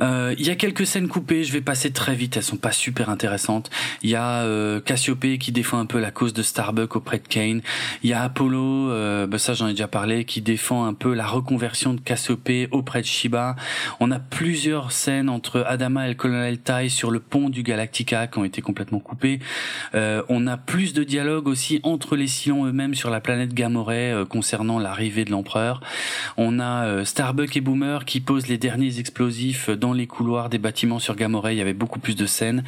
[0.00, 3.10] Il y a quelques scènes coupées, je vais passer très vite, elles sont pas super
[3.10, 3.70] intéressantes.
[4.02, 7.26] Il y a euh, Cassiopée qui défend un peu la cause de Starbuck auprès de
[7.26, 7.60] Kane.
[8.02, 11.14] Il y a Apollo, euh, bah ça j'en ai déjà parlé, qui défend un peu
[11.14, 13.56] la reconversion de Cassiopée auprès de Shiba.
[14.00, 18.26] On a plusieurs scènes entre Adama et le colonel Tai sur le pont du Galactica
[18.26, 19.40] qui ont été complètement coupées.
[19.94, 24.12] Euh, on a plus de dialogue aussi entre les Cylons eux-mêmes sur la planète Gamoray
[24.12, 25.80] euh, concernant l'arrivée de l'empereur.
[26.36, 30.58] On a euh, Starbuck et Boomer qui posent les derniers explosifs dans les couloirs des
[30.58, 31.54] bâtiments sur Gamoray.
[31.54, 32.64] Il y avait beaucoup plus de scènes.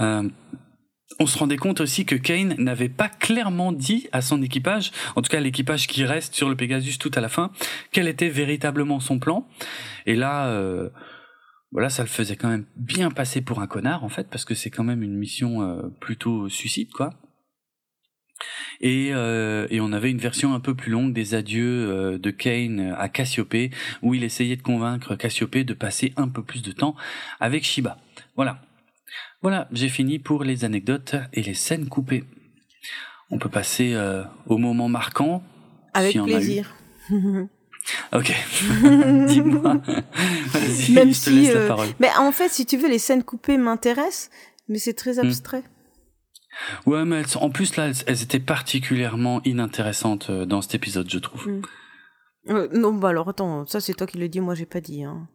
[0.00, 0.28] Euh,
[1.18, 5.22] on se rendait compte aussi que Kane n'avait pas clairement dit à son équipage, en
[5.22, 7.50] tout cas l'équipage qui reste sur le Pegasus tout à la fin,
[7.92, 9.46] quel était véritablement son plan.
[10.06, 10.88] Et là, euh,
[11.70, 14.54] voilà, ça le faisait quand même bien passer pour un connard en fait, parce que
[14.54, 17.10] c'est quand même une mission euh, plutôt suicide quoi.
[18.80, 22.30] Et, euh, et on avait une version un peu plus longue des adieux euh, de
[22.30, 23.70] Kane à Cassiopée,
[24.02, 26.96] où il essayait de convaincre Cassiopée de passer un peu plus de temps
[27.40, 27.98] avec Shiba.
[28.36, 28.60] Voilà.
[29.42, 32.24] Voilà, j'ai fini pour les anecdotes et les scènes coupées.
[33.30, 35.42] On peut passer euh, au moment marquant.
[35.94, 36.74] Avec plaisir.
[38.12, 38.32] Ok.
[39.26, 39.74] Dis-moi.
[39.74, 39.82] Même
[40.54, 41.88] je te si, laisse la parole.
[41.98, 44.30] Mais en fait, si tu veux, les scènes coupées m'intéressent,
[44.68, 45.81] mais c'est très Hmm.
[46.86, 51.10] Ouais, mais elles en plus là, elles, elles étaient particulièrement inintéressantes euh, dans cet épisode,
[51.10, 51.48] je trouve.
[51.48, 51.62] Mm.
[52.48, 55.04] Euh, non, bah alors attends, ça c'est toi qui le dis, moi j'ai pas dit.
[55.04, 55.28] Hein.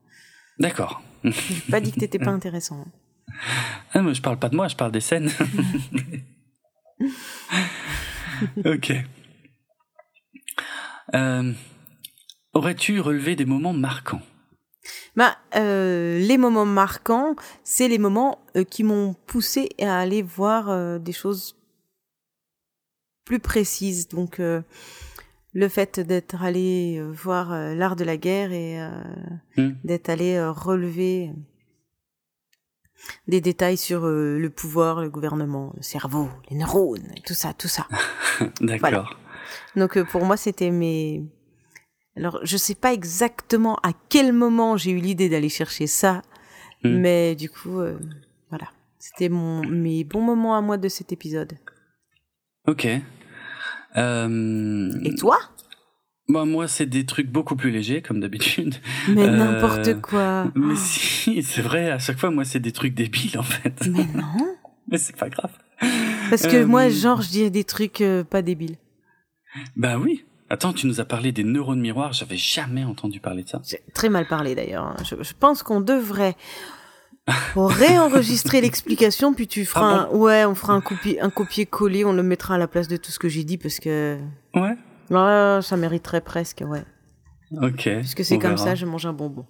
[0.59, 1.01] D'accord.
[1.23, 2.85] J'ai pas dit que t'étais pas intéressant.
[3.93, 5.29] Ah, mais je parle pas de moi, je parle des scènes.
[8.65, 8.93] ok.
[11.13, 11.53] Euh,
[12.53, 14.21] Aurais-tu relevé des moments marquants?
[15.15, 20.69] Bah, euh, les moments marquants, c'est les moments euh, qui m'ont poussé à aller voir
[20.69, 21.55] euh, des choses
[23.25, 24.07] plus précises.
[24.07, 24.61] Donc, euh,
[25.53, 28.91] le fait d'être allé voir l'art de la guerre et euh,
[29.57, 29.73] Hmm.
[29.83, 31.31] d'être allé relever
[33.27, 37.67] des détails sur euh, le pouvoir, le gouvernement, le cerveau, les neurones, tout ça, tout
[37.67, 37.87] ça.
[38.61, 39.17] D'accord.
[39.75, 41.23] Donc, euh, pour moi, c'était mes
[42.17, 46.21] Alors, je sais pas exactement à quel moment j'ai eu l'idée d'aller chercher ça,
[46.83, 46.99] Hmm.
[46.99, 47.97] mais du coup, euh,
[48.49, 48.67] voilà.
[48.99, 51.53] C'était mon mes bons moments à moi de cet épisode.
[52.67, 52.87] Ok.
[53.95, 55.37] Euh, Et toi?
[56.29, 58.75] Bah, moi, c'est des trucs beaucoup plus légers, comme d'habitude.
[59.07, 60.51] Mais Euh, n'importe quoi.
[60.55, 63.87] Mais si, c'est vrai, à chaque fois, moi, c'est des trucs débiles, en fait.
[63.87, 64.55] Mais non.
[64.89, 65.51] Mais c'est pas grave.
[66.29, 68.77] Parce que Euh, moi, genre, je dis des trucs euh, pas débiles.
[69.75, 70.25] Bah oui.
[70.49, 73.61] Attends, tu nous as parlé des neurones miroirs, j'avais jamais entendu parler de ça.
[73.67, 74.85] J'ai très mal parlé d'ailleurs.
[74.85, 74.95] hein.
[75.03, 76.35] Je, je pense qu'on devrait
[77.55, 80.81] réenregistrer l'explication, puis tu feras Ah un, ouais, on fera un
[81.21, 83.79] un copier-coller, on le mettra à la place de tout ce que j'ai dit parce
[83.79, 84.17] que
[84.55, 84.75] Ouais.
[85.09, 86.83] ouais, ça mériterait presque, ouais.
[87.61, 87.89] Ok.
[87.99, 88.63] Puisque c'est on comme verra.
[88.63, 89.45] ça, je mange un bonbon.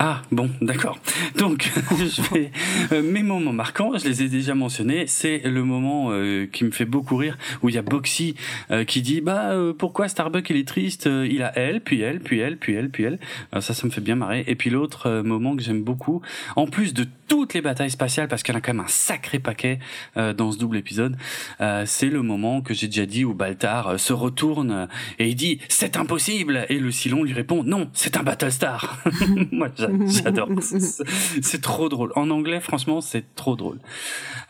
[0.00, 0.98] Ah bon, d'accord.
[1.36, 2.52] Donc, je vais
[2.92, 5.08] euh, mes moments marquants, je les ai déjà mentionnés.
[5.08, 8.36] C'est le moment euh, qui me fait beaucoup rire où il y a Boxy
[8.70, 12.00] euh, qui dit bah euh, pourquoi Starbuck il est triste Euh, Il a elle, puis
[12.00, 13.18] elle, puis elle, puis elle, puis elle.
[13.50, 14.44] Alors ça, ça me fait bien marrer.
[14.46, 16.22] Et puis l'autre euh, moment que j'aime beaucoup,
[16.54, 18.88] en plus de toutes les batailles spatiales, parce qu'il y en a quand même un
[18.88, 19.78] sacré paquet
[20.16, 21.16] euh, dans ce double épisode,
[21.60, 24.86] euh, c'est le moment que j'ai déjà dit où Baltar euh, se retourne euh,
[25.18, 29.02] et il dit c'est impossible et le Silon lui répond non c'est un Battlestar.
[29.52, 30.48] Moi j'a- j'adore.
[30.60, 31.04] C'est-
[31.42, 32.12] C'est trop drôle.
[32.16, 33.78] En anglais franchement c'est trop drôle.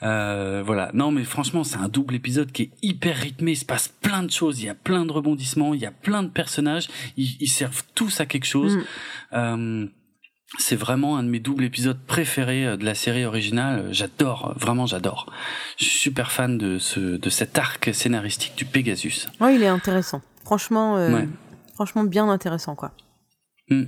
[0.02, 0.90] Euh, voilà.
[0.94, 3.52] Non mais franchement c'est un double épisode qui est hyper rythmé.
[3.52, 4.60] Il se passe plein de choses.
[4.60, 5.74] Il y a plein de rebondissements.
[5.74, 6.88] Il y a plein de personnages.
[7.16, 8.78] Ils, ils servent tous à quelque chose.
[9.32, 9.88] Mm.
[10.56, 13.88] C'est vraiment un de mes doubles épisodes préférés euh, de la série originale.
[13.92, 15.30] J'adore, vraiment j'adore.
[15.78, 19.28] Je suis super fan de ce de cet arc scénaristique du Pegasus.
[19.40, 20.22] Ouais, il est intéressant.
[20.44, 21.28] Franchement, euh, Ouais.
[21.74, 22.92] franchement bien intéressant, quoi.
[23.68, 23.84] Hmm.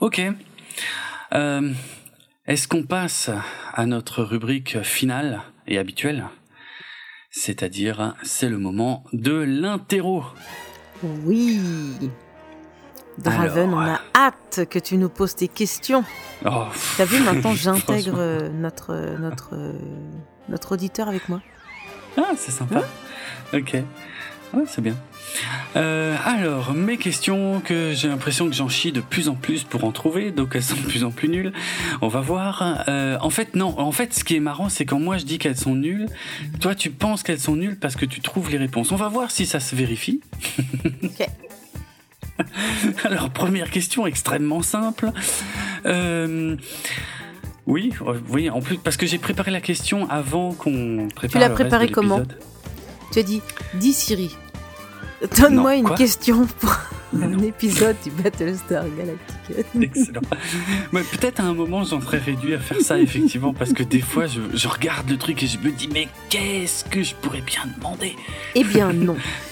[0.00, 0.22] Ok.
[1.34, 1.72] Euh,
[2.46, 3.30] Est-ce qu'on passe
[3.74, 6.24] à notre rubrique finale et habituelle?
[7.30, 10.24] C'est-à-dire, c'est le moment de l'interro.
[11.02, 11.60] Oui.
[13.22, 13.78] Draven, Alors.
[13.78, 16.04] on a hâte que tu nous poses tes questions.
[16.44, 16.64] Oh,
[16.96, 19.72] T'as vu, maintenant j'intègre euh, notre, euh, notre, euh,
[20.48, 21.40] notre auditeur avec moi.
[22.16, 22.82] Ah, c'est sympa.
[23.54, 23.76] ok.
[24.54, 24.94] Ouais, c'est bien.
[25.76, 29.84] Euh, alors, mes questions que j'ai l'impression que j'en chie de plus en plus pour
[29.84, 31.54] en trouver, donc elles sont de plus en plus nulles.
[32.02, 32.84] On va voir.
[32.88, 33.78] Euh, en fait, non.
[33.80, 36.06] En fait, ce qui est marrant, c'est quand moi je dis qu'elles sont nulles,
[36.60, 38.92] toi tu penses qu'elles sont nulles parce que tu trouves les réponses.
[38.92, 40.20] On va voir si ça se vérifie.
[41.02, 41.26] Ok.
[43.04, 45.10] Alors, première question extrêmement simple.
[45.86, 46.56] Euh,
[47.66, 51.40] oui, euh, oui, en plus, parce que j'ai préparé la question avant qu'on prépare.
[51.40, 52.22] l'as le reste préparée comment.
[53.12, 53.42] Tu as dit,
[53.74, 54.36] dis Siri,
[55.36, 56.76] donne-moi une question pour
[57.14, 59.68] un épisode du Battlestar Galactica.
[59.80, 60.22] Excellent.
[60.92, 64.00] Mais peut-être à un moment j'en serais réduit à faire ça effectivement parce que des
[64.00, 67.42] fois je, je regarde le truc et je me dis mais qu'est-ce que je pourrais
[67.42, 68.16] bien demander?
[68.54, 69.16] Eh bien non.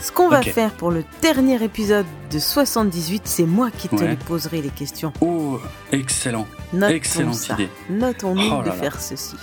[0.00, 4.10] Ce qu'on va faire pour le dernier épisode de 78, c'est moi qui te Ouais.
[4.10, 5.12] les poserai les questions.
[5.20, 5.60] Oh,
[5.92, 6.46] excellent.
[6.72, 7.54] Notons Excellente ça.
[7.54, 7.68] idée.
[7.90, 9.36] Notons-nous Oh de faire ceci.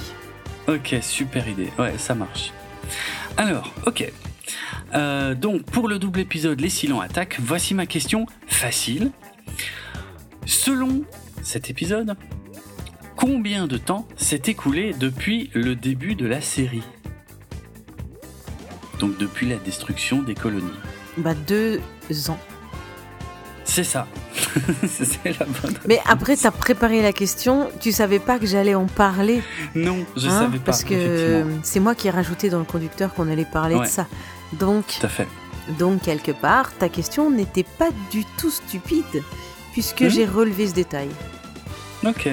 [0.67, 1.71] Ok, super idée.
[1.77, 2.53] Ouais, ça marche.
[3.37, 4.11] Alors, ok.
[4.93, 9.11] Euh, donc pour le double épisode Les Silents attaquent, voici ma question facile.
[10.45, 11.03] Selon
[11.41, 12.15] cet épisode,
[13.17, 16.83] combien de temps s'est écoulé depuis le début de la série?
[18.99, 20.71] Donc depuis la destruction des colonies.
[21.17, 21.79] Bah deux
[22.29, 22.39] ans.
[23.63, 24.07] C'est ça.
[24.87, 25.73] c'est la bonne.
[25.87, 29.41] Mais après, t'as préparé la question, tu savais pas que j'allais en parler.
[29.73, 30.65] Non, je hein, savais pas.
[30.65, 33.85] Parce que c'est moi qui ai rajouté dans le conducteur qu'on allait parler Ouais.
[33.85, 34.05] de ça.
[34.53, 35.27] Donc, Tout à fait.
[35.79, 39.23] donc, quelque part, ta question n'était pas du tout stupide,
[39.73, 40.09] puisque Hmm.
[40.09, 41.09] j'ai relevé ce détail.
[42.05, 42.29] Ok.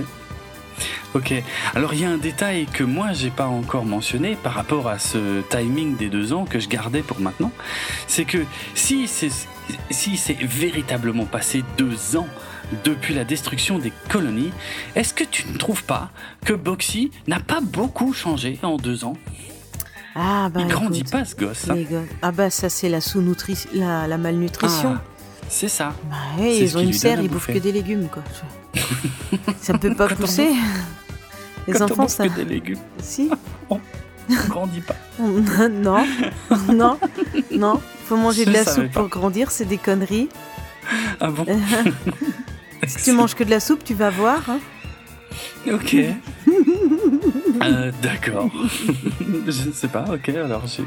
[1.15, 1.35] Ok.
[1.75, 4.99] Alors il y a un détail que moi j'ai pas encore mentionné par rapport à
[4.99, 7.53] ce timing des deux ans que je gardais pour maintenant,
[8.07, 8.39] c'est que
[8.75, 9.29] si c'est
[9.91, 12.27] si c'est véritablement passé deux ans
[12.85, 14.53] depuis la destruction des colonies,
[14.95, 16.11] est-ce que tu ne trouves pas
[16.47, 19.17] que Boxy n'a pas beaucoup changé en deux ans?
[20.15, 21.69] Ah bah Il grandit écoute, pas ce gosse.
[21.71, 21.77] hein.
[21.91, 22.03] gars.
[22.23, 24.95] Ah bah ça c'est la sous-nutrition, la, la malnutrition.
[24.97, 25.03] Ah,
[25.49, 25.95] c'est ça.
[26.11, 28.23] Bah ouais, ils ont une serre, ils bouffent que des légumes quoi.
[29.61, 30.49] ça peut pas Quand pousser.
[31.67, 32.29] Les Quand on enfants mange ça.
[32.29, 33.31] que des légumes, Si.
[33.71, 33.81] on
[34.49, 34.97] grandit pas.
[35.19, 36.05] non,
[36.73, 36.99] non,
[37.53, 37.81] non.
[38.07, 39.01] Faut manger Je de la savais soupe pas.
[39.01, 40.29] pour grandir, c'est des conneries.
[41.21, 41.47] Ah bon
[42.87, 44.43] si tu manges que de la soupe, tu vas voir.
[44.51, 44.59] hein.
[45.73, 45.95] Ok.
[47.63, 48.51] Euh, D'accord.
[49.47, 50.83] je ne sais pas, ok, alors j'ai.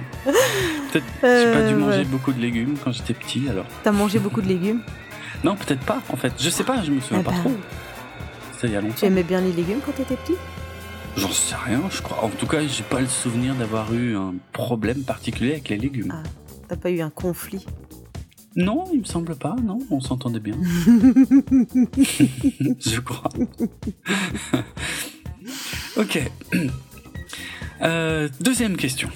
[0.92, 2.04] Peut-être j'ai pas dû Euh, manger ouais.
[2.06, 3.66] beaucoup de légumes quand j'étais petit, alors.
[3.84, 4.82] T'as mangé beaucoup de légumes?
[5.45, 6.34] Non, peut-être pas, en fait.
[6.38, 7.40] Je sais pas, je me souviens Eh pas ben.
[7.40, 7.52] trop.
[8.54, 9.08] C'était il y a Tu longtemps.
[9.08, 10.36] aimais bien les légumes quand t'étais petit?
[11.18, 12.24] J'en sais rien, je crois.
[12.24, 16.14] En tout cas, j'ai pas le souvenir d'avoir eu un problème particulier avec les légumes.
[16.14, 16.24] Ah.
[16.68, 17.66] T'as pas eu un conflit?
[18.56, 20.56] Non, il me semble pas, non, on s'entendait bien.
[22.80, 23.30] Je crois.
[25.98, 26.32] ok.
[27.82, 29.10] Euh, deuxième question.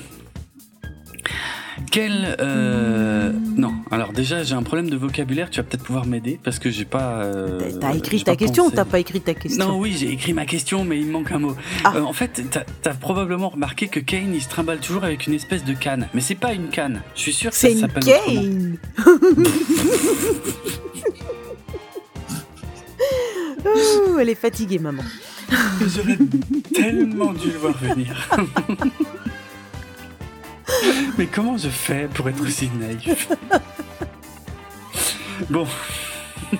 [1.91, 3.31] Quel euh...
[3.57, 3.73] non.
[3.91, 6.85] Alors déjà j'ai un problème de vocabulaire tu vas peut-être pouvoir m'aider parce que j'ai
[6.85, 7.71] pas euh...
[7.79, 10.45] t'as écrit ta question ou t'as pas écrit ta question non oui j'ai écrit ma
[10.45, 11.55] question mais il me manque un mot.
[11.83, 11.93] Ah.
[11.95, 15.33] euh, en fait t'as as probablement remarqué que Kane il se trimballe toujours avec une
[15.33, 16.07] espèce de canne.
[16.13, 17.01] Mais c'est pas une canne.
[17.15, 19.25] Je suis sûr que ça s'appelle c'est une Kane
[23.65, 25.03] oh, elle est fatiguée maman.
[25.81, 26.17] J'aurais
[26.73, 28.29] tellement dû le voir venir
[31.17, 33.29] Mais comment je fais pour être aussi naïf
[35.49, 35.65] Bon.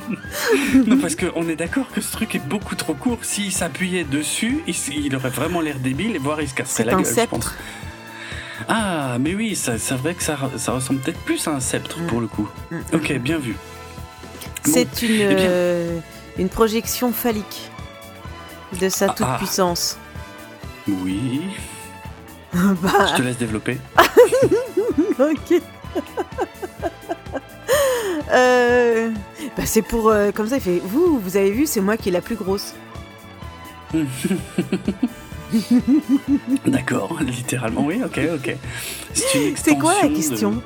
[0.88, 3.20] non, parce qu'on est d'accord que ce truc est beaucoup trop court.
[3.24, 7.06] S'il s'appuyait dessus, il, aurait vraiment l'air débile et voire il se casserait la gueule.
[7.06, 7.56] Sceptre.
[8.68, 12.08] Ah, mais oui, c'est vrai que ça, ressemble peut-être plus à un sceptre mm.
[12.08, 12.48] pour le coup.
[12.72, 12.78] Mm.
[12.94, 13.56] Ok, bien vu.
[14.64, 16.00] C'est une, eh euh,
[16.38, 17.72] une projection phallique
[18.80, 19.98] de sa ah, toute puissance.
[20.88, 21.42] Oui.
[22.82, 23.08] bah...
[23.11, 23.78] Je te laisse développer.
[25.19, 25.61] ok.
[28.32, 29.10] euh,
[29.58, 32.10] bah c'est pour euh, comme ça il fait vous vous avez vu c'est moi qui
[32.10, 32.74] est la plus grosse.
[36.66, 38.56] D'accord, littéralement oui, ok, ok.
[39.14, 40.61] C'est quoi la question?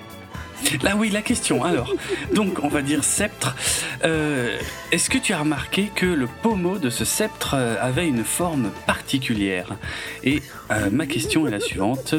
[0.81, 1.63] Là oui, la question.
[1.63, 1.93] Alors,
[2.33, 3.55] donc on va dire sceptre.
[4.03, 4.57] Euh,
[4.91, 8.71] est-ce que tu as remarqué que le pommeau de ce sceptre euh, avait une forme
[8.85, 9.75] particulière?
[10.23, 12.15] Et euh, ma question est la suivante.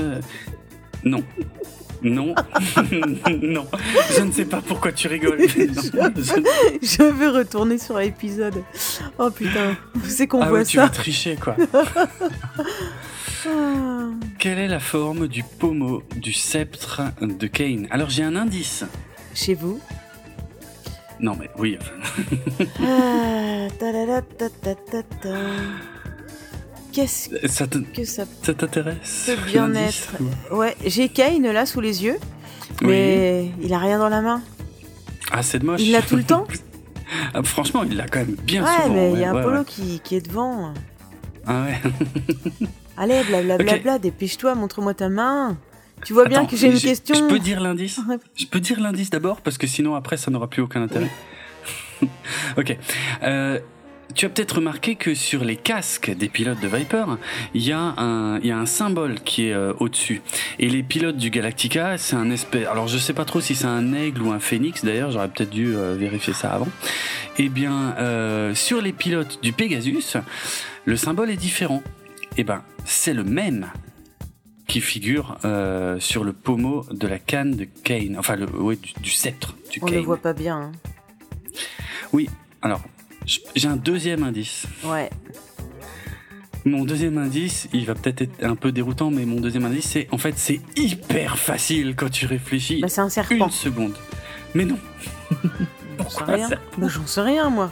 [1.05, 1.23] Non.
[2.05, 2.35] Non,
[3.43, 3.67] non,
[4.15, 5.39] je ne sais pas pourquoi tu rigoles.
[5.49, 7.03] je...
[7.11, 8.63] veux retourner sur l'épisode.
[9.19, 9.75] Oh putain,
[10.05, 10.71] c'est qu'on ah voit ça.
[10.71, 11.57] Tu vas tricher quoi.
[11.73, 12.09] Ah.
[14.39, 17.87] Quelle est la forme du pommeau du sceptre de Kane?
[17.91, 18.85] Alors j'ai un indice.
[19.35, 19.81] Chez vous?
[21.21, 21.79] Non mais oui.
[22.83, 23.69] ah,
[26.95, 30.13] Qu'est-ce que ça t'intéresse Ce bien-être.
[30.53, 32.19] Ouais, j'ai Kane là sous les yeux,
[32.83, 34.43] mais il a rien dans la main.
[35.33, 35.81] Ah c'est moche.
[35.81, 36.47] Il l'a tout le temps.
[37.33, 38.95] Ah, franchement, il l'a quand même bien ouais, souvent.
[38.95, 40.73] Mais il y a un polo qui, qui est devant.
[41.47, 41.81] Ah ouais.
[42.97, 45.57] Allez, blablabla, dépêche-toi, montre-moi ta main.
[46.05, 47.15] Tu vois bien que j'ai une question.
[47.15, 48.01] Je peux dire l'indice
[48.37, 51.11] Je peux dire l'indice d'abord parce que sinon après ça n'aura plus aucun intérêt.
[52.57, 52.77] ok.
[53.23, 53.61] Euh,
[54.15, 57.05] tu as peut-être remarqué que sur les casques des pilotes de Viper,
[57.55, 60.23] il y a un, il y a un symbole qui est euh, au-dessus.
[60.59, 62.67] Et les pilotes du Galactica, c'est un espèce.
[62.69, 64.85] Alors je sais pas trop si c'est un aigle ou un phénix.
[64.85, 66.69] D'ailleurs, j'aurais peut-être dû euh, vérifier ça avant.
[67.39, 67.97] Eh bien,
[68.55, 70.17] sur les pilotes du Pegasus,
[70.85, 71.83] le symbole est différent.
[72.37, 73.71] Eh ben, c'est le même
[74.67, 78.47] qui figure euh, sur le pommeau de la canne de Kane, enfin le,
[79.01, 80.57] du, sceptre du On ne le voit pas bien.
[80.57, 80.73] Hein.
[82.13, 82.29] Oui,
[82.63, 82.81] alors
[83.27, 84.67] j'ai un deuxième indice.
[84.85, 85.11] Ouais.
[86.67, 90.09] Mon deuxième indice, il va peut-être être un peu déroutant, mais mon deuxième indice, c'est
[90.13, 92.81] en fait c'est hyper facile quand tu réfléchis.
[92.81, 93.47] Bah, c'est un serpent.
[93.47, 93.95] Une seconde.
[94.55, 94.79] Mais non.
[95.99, 97.71] Pourquoi rien bah, J'en sais rien moi.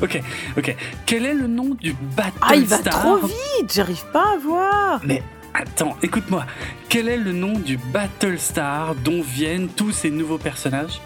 [0.00, 0.20] Ok,
[0.56, 0.76] ok.
[1.04, 5.00] Quel est le nom du Battlestar Ah, il va trop vite, j'arrive pas à voir.
[5.04, 6.46] Mais attends, écoute-moi.
[6.88, 11.00] Quel est le nom du Battlestar dont viennent tous ces nouveaux personnages?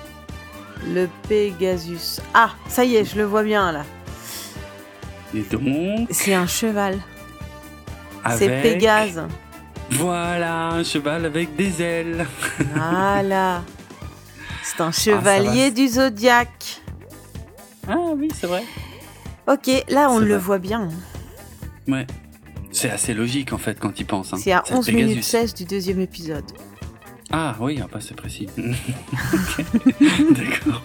[0.87, 2.21] Le Pegasus.
[2.35, 3.85] Ah, ça y est, je le vois bien là.
[5.35, 6.99] Et donc C'est un cheval.
[8.37, 9.23] C'est Pégase.
[9.93, 12.27] Voilà, un cheval avec des ailes.
[12.75, 13.63] Voilà.
[14.63, 16.81] C'est un ah, chevalier du zodiaque.
[17.89, 18.63] Ah oui, c'est vrai.
[19.49, 20.89] Ok, là on le voit bien.
[21.89, 22.07] Ouais.
[22.73, 24.33] C'est assez logique en fait quand il pense.
[24.33, 24.37] Hein.
[24.41, 26.45] C'est à 11 minutes 16 du deuxième épisode.
[27.33, 28.49] Ah oui, ah, c'est précis.
[28.57, 30.83] D'accord.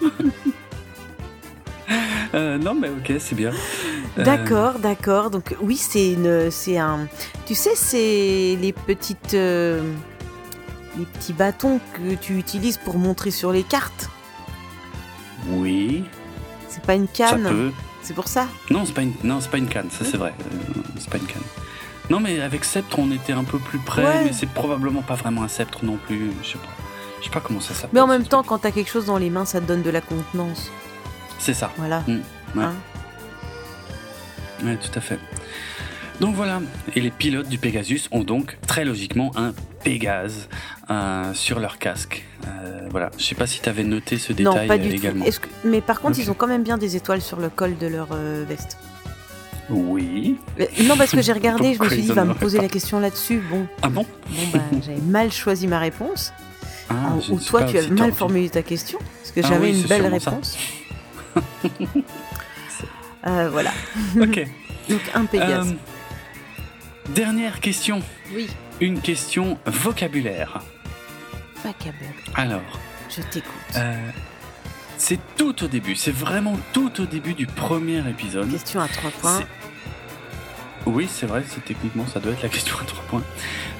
[2.34, 3.52] Euh, non mais ok, c'est bien.
[4.18, 5.30] Euh, d'accord, d'accord.
[5.30, 7.08] Donc oui, c'est une, c'est un.
[7.46, 9.82] Tu sais, c'est les petites, euh,
[10.98, 14.10] les petits bâtons que tu utilises pour montrer sur les cartes.
[15.48, 16.04] Oui.
[16.68, 17.72] C'est pas une canne.
[18.02, 18.46] C'est pour ça?
[18.70, 19.90] Non, c'est pas une, non, c'est pas une canne.
[19.90, 20.32] Ça, c'est vrai.
[20.40, 21.42] Euh, c'est pas une canne.
[22.10, 25.42] Non, mais avec sceptre, on était un peu plus près, mais c'est probablement pas vraiment
[25.42, 26.30] un sceptre non plus.
[26.42, 26.68] Je sais pas.
[27.20, 27.90] Je sais pas comment ça s'appelle.
[27.92, 29.90] Mais en même temps, quand t'as quelque chose dans les mains, ça te donne de
[29.90, 30.70] la contenance.
[31.38, 31.72] C'est ça.
[31.76, 32.00] Voilà.
[32.06, 32.12] Mm.
[32.56, 32.64] ouais.
[32.64, 32.74] Hein
[34.64, 35.18] ouais, tout à fait.
[36.20, 36.62] Donc voilà,
[36.94, 39.52] et les pilotes du Pegasus ont donc très logiquement un
[39.84, 40.48] Pégase
[40.90, 42.24] euh, sur leur casque.
[42.46, 45.26] Euh, voilà, je sais pas si tu avais noté ce détail non, pas du également.
[45.26, 45.48] Tout.
[45.64, 48.08] Mais par contre, ils ont quand même bien des étoiles sur le col de leur
[48.12, 48.78] euh, veste.
[49.68, 50.36] Oui.
[50.84, 53.00] non, parce que j'ai regardé, je me suis dit, il va me poser la question
[53.00, 53.40] là-dessus.
[53.50, 53.66] Bon.
[53.82, 56.32] Ah bon Bon, bah, j'avais mal choisi ma réponse.
[56.88, 59.72] Ah, je Ou suis toi, tu as mal formulé ta question, parce que Ah j'avais
[59.72, 60.56] oui, une belle réponse.
[63.26, 63.72] Euh, voilà.
[64.20, 64.46] Ok.
[64.88, 65.70] Donc un Pégase.
[65.72, 68.00] Euh, dernière question.
[68.32, 68.46] Oui.
[68.80, 70.60] Une question vocabulaire.
[71.56, 72.12] Vocabulaire.
[72.36, 72.60] Alors,
[73.10, 73.50] Je t'écoute.
[73.76, 73.94] euh,
[74.98, 78.50] c'est tout au début, c'est vraiment tout au début du premier épisode.
[78.50, 79.38] Question à trois points.
[79.38, 79.46] C'est-
[80.86, 83.22] Oui, c'est vrai, c'est techniquement ça doit être la question à trois points.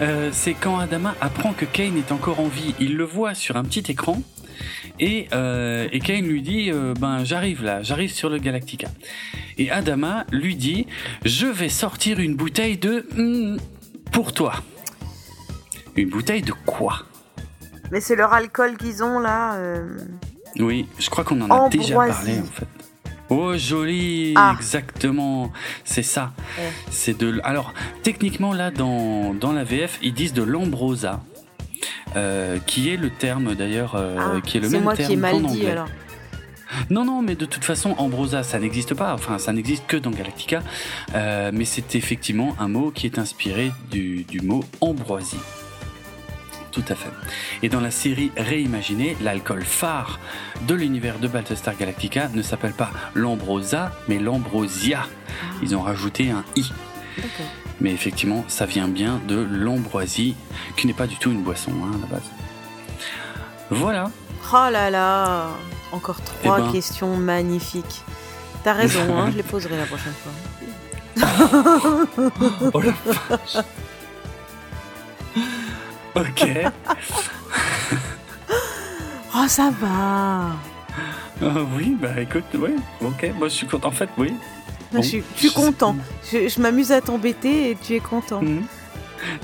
[0.00, 2.74] Euh, c'est quand Adama apprend que Kane est encore en vie.
[2.80, 4.22] Il le voit sur un petit écran
[4.98, 8.88] et, euh, et Kane lui dit euh, ben j'arrive là, j'arrive sur le Galactica.
[9.58, 10.86] Et Adama lui dit
[11.24, 13.56] je vais sortir une bouteille de hmm,
[14.12, 14.54] pour toi.
[15.96, 17.02] Une bouteille de quoi?
[17.92, 19.56] Mais c'est leur alcool qu'ils ont là.
[20.58, 22.66] Oui, je crois qu'on en a déjà parlé en fait.
[23.28, 24.54] Oh joli, Ah.
[24.56, 25.50] exactement,
[25.84, 26.32] c'est ça.
[26.58, 26.70] Ouais.
[26.90, 27.40] C'est de.
[27.42, 31.20] Alors techniquement là dans dans la VF ils disent de l'ambrosa,
[32.14, 35.14] euh, qui est le terme d'ailleurs, euh, ah, qui est le même moi terme qui
[35.14, 35.70] ai mal qu'en dit anglais.
[35.70, 35.88] alors.
[36.90, 39.12] Non non, mais de toute façon ambrosa ça n'existe pas.
[39.14, 40.62] Enfin ça n'existe que dans Galactica,
[41.14, 45.38] Euh, mais c'est effectivement un mot qui est inspiré du du mot ambroisie.
[46.76, 47.08] Tout à fait.
[47.62, 50.20] Et dans la série réimaginée, l'alcool phare
[50.68, 55.06] de l'univers de Battlestar Galactica ne s'appelle pas l'ambrosa, mais l'ambrosia.
[55.62, 56.70] Ils ont rajouté un i.
[57.80, 60.36] Mais effectivement, ça vient bien de l'ambroisie,
[60.76, 62.30] qui n'est pas du tout une boisson hein, à la base.
[63.70, 64.10] Voilà.
[64.52, 65.48] Oh là là
[65.92, 66.72] Encore trois Eh ben.
[66.72, 68.02] questions magnifiques.
[68.64, 70.32] T'as raison, hein, je les poserai la prochaine fois.
[72.74, 72.92] Oh la
[73.30, 73.64] vache.
[76.16, 76.48] Ok.
[79.38, 80.52] Oh, ça va
[81.42, 82.70] Euh, oui, bah écoute, oui,
[83.02, 83.30] ok.
[83.36, 83.88] Moi je suis content.
[83.88, 84.32] En fait, oui.
[84.92, 85.94] Je Bon, suis, je suis je- content.
[86.32, 88.40] Je, je m'amuse à t'embêter et tu es content.
[88.40, 88.64] Mhm.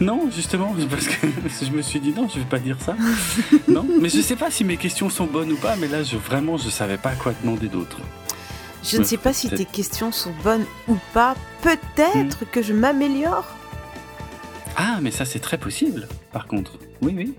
[0.01, 1.27] Non, justement, parce que
[1.63, 2.97] je me suis dit non, je vais pas dire ça.
[3.69, 6.17] non, mais je sais pas si mes questions sont bonnes ou pas, mais là, je
[6.17, 7.99] vraiment, je savais pas quoi demander d'autre.
[8.85, 11.35] Je ne sais pas si tes questions sont bonnes ou pas.
[11.63, 13.45] Peut-être que je m'améliore.
[14.77, 16.09] Ah, mais ça, c'est très possible.
[16.33, 17.35] Par contre, oui, oui,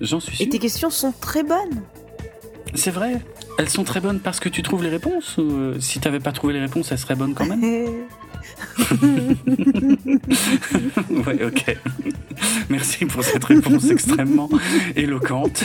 [0.00, 0.46] j'en suis sûr.
[0.46, 1.82] Et tes questions sont très bonnes.
[2.74, 3.20] C'est vrai.
[3.58, 6.32] Elles sont très bonnes parce que tu trouves les réponses ou euh, si t'avais pas
[6.32, 7.60] trouvé les réponses, elles seraient bonnes quand même?
[11.26, 11.76] Ouais, ok.
[12.68, 14.48] Merci pour cette réponse extrêmement
[14.96, 15.64] éloquente.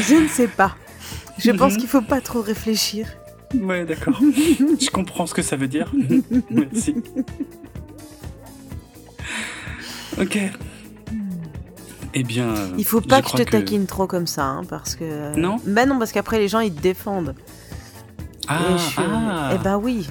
[0.00, 0.76] je ne sais pas.
[1.38, 1.78] Je pense Mhm.
[1.80, 3.06] qu'il faut pas trop réfléchir.
[3.54, 4.18] Ouais, d'accord.
[4.20, 5.92] Je comprends ce que ça veut dire.
[6.50, 6.94] Merci.
[10.20, 10.38] Ok.
[12.16, 12.48] Eh bien.
[12.48, 15.36] euh, Il faut pas que je te taquine trop comme ça, hein, parce que.
[15.36, 15.56] Non?
[15.66, 17.34] Bah non, parce qu'après les gens ils te défendent.
[18.46, 19.50] Ah, Et je- ah.
[19.54, 20.06] Eh bah oui.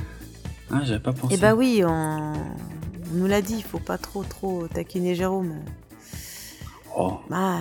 [0.72, 1.36] Ah, j'avais pas pensé.
[1.36, 2.34] Eh bah oui, on...
[2.34, 5.54] on nous l'a dit, il faut pas trop trop taquiner Jérôme.
[6.98, 7.58] Oh, Bah.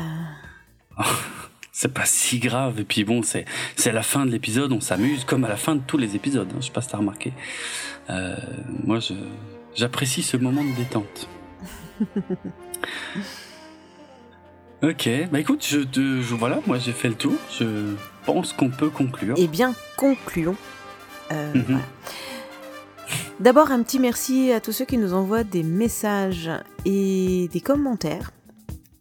[1.72, 2.80] c'est pas si grave.
[2.80, 3.44] Et puis bon, c'est
[3.76, 6.48] c'est la fin de l'épisode, on s'amuse comme à la fin de tous les épisodes.
[6.50, 7.32] hein, Je sais pas si t'as remarqué.
[8.10, 8.36] Euh,
[8.84, 9.14] moi, je
[9.74, 11.28] j'apprécie ce moment de détente.
[14.82, 17.34] ok, bah écoute, je, te- je- voilà, moi j'ai fait le tour.
[17.58, 17.94] Je
[18.26, 19.34] pense qu'on peut conclure.
[19.38, 20.56] Eh bien, concluons.
[21.32, 21.62] Euh, Mhm.
[21.68, 21.82] voilà.
[23.40, 26.50] D'abord, un petit merci à tous ceux qui nous envoient des messages
[26.84, 28.30] et des commentaires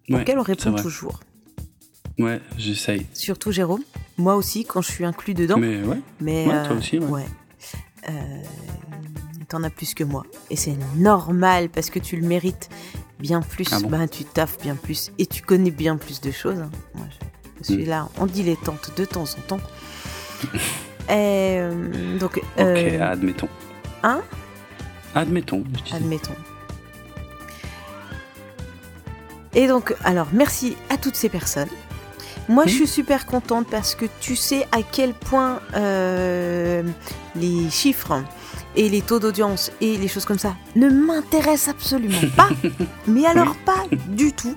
[0.10, 1.20] Ouais, auxquels on répond toujours.
[2.20, 3.06] Ouais, j'essaye.
[3.14, 3.84] Surtout Jérôme.
[4.18, 5.58] Moi aussi, quand je suis inclus dedans.
[5.58, 7.26] Mais ouais, Mais Ouais, euh, toi aussi, ouais.
[8.10, 8.12] Euh,
[9.52, 10.24] T'en as plus que moi.
[10.50, 12.70] Et c'est normal parce que tu le mérites
[13.20, 13.68] bien plus.
[13.74, 16.60] Ah bon ben, tu taffes bien plus et tu connais bien plus de choses.
[16.60, 16.72] hein.
[16.96, 17.06] Moi,
[17.60, 17.90] je, suis Mm.
[17.90, 19.60] là en dilettante de temps en temps.
[21.10, 21.10] Et,
[21.60, 23.50] euh, donc, ok, euh, admettons.
[24.04, 24.22] hein?
[25.16, 25.66] Admettons.
[25.92, 26.36] admettons.
[29.54, 31.68] Et donc, alors, merci à toutes ces personnes.
[32.48, 32.76] Moi, je Mhm.
[32.78, 36.84] suis super contente parce que tu sais à quel point euh,
[37.36, 38.24] les chiffres
[38.76, 42.50] et les taux d'audience et les choses comme ça ne m'intéressent absolument pas.
[43.08, 44.56] mais alors pas du tout.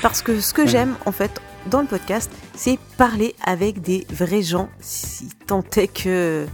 [0.00, 0.68] Parce que ce que Ouais.
[0.68, 5.88] j'aime, en fait, dans le podcast, c'est parler avec des vrais gens, si tant est
[5.88, 6.46] que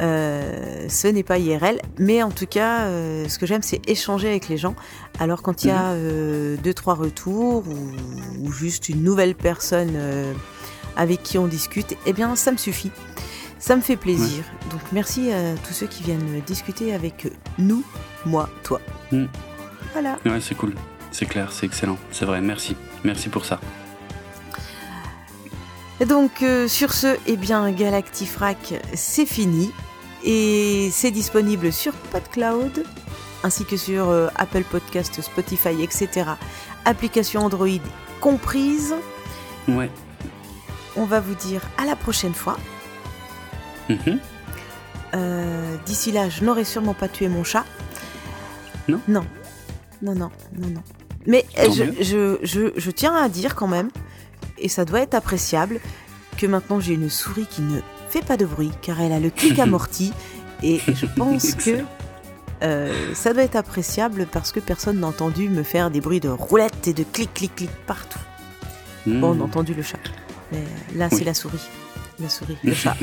[0.00, 1.80] euh, ce n'est pas IRL.
[1.98, 4.74] Mais en tout cas, euh, ce que j'aime, c'est échanger avec les gens.
[5.20, 9.92] Alors quand il y a euh, deux, trois retours ou, ou juste une nouvelle personne
[9.94, 10.32] euh,
[10.96, 12.90] avec qui on discute, eh bien, ça me suffit.
[13.66, 14.44] Ça me fait plaisir.
[14.70, 17.82] Donc merci à tous ceux qui viennent discuter avec nous,
[18.26, 18.78] moi, toi.
[19.10, 19.24] Mm.
[19.94, 20.18] Voilà.
[20.26, 20.74] Ouais, c'est cool.
[21.10, 21.96] C'est clair, c'est excellent.
[22.12, 22.76] C'est vrai, merci.
[23.04, 23.58] Merci pour ça.
[25.98, 29.72] Et donc euh, sur ce, eh bien Galactifrac, c'est fini
[30.22, 32.84] et c'est disponible sur PodCloud
[33.44, 36.32] ainsi que sur euh, Apple Podcast, Spotify, etc.
[36.84, 37.80] Application Android
[38.20, 38.94] comprise.
[39.68, 39.90] Ouais.
[40.96, 42.58] On va vous dire à la prochaine fois.
[43.88, 44.18] Mhm.
[45.14, 47.64] Euh, D'ici là, je n'aurai sûrement pas tué mon chat.
[48.88, 49.24] Non Non.
[50.02, 50.82] Non, non, non, non.
[51.26, 51.94] Mais je, mieux.
[52.00, 53.90] je, je, je tiens à dire quand même,
[54.58, 55.80] et ça doit être appréciable,
[56.36, 57.80] que maintenant j'ai une souris qui ne
[58.10, 60.12] fait pas de bruit, car elle a le clic amorti,
[60.62, 61.82] et je pense que
[62.62, 66.28] euh, ça doit être appréciable parce que personne n'a entendu me faire des bruits de
[66.28, 68.18] roulette et de clic, clic, clic partout.
[69.06, 69.98] Bon, on a entendu le chat.
[70.52, 70.62] Mais
[70.96, 71.18] là, Oui.
[71.18, 71.60] c'est la souris.
[72.20, 72.94] La souris, le chat.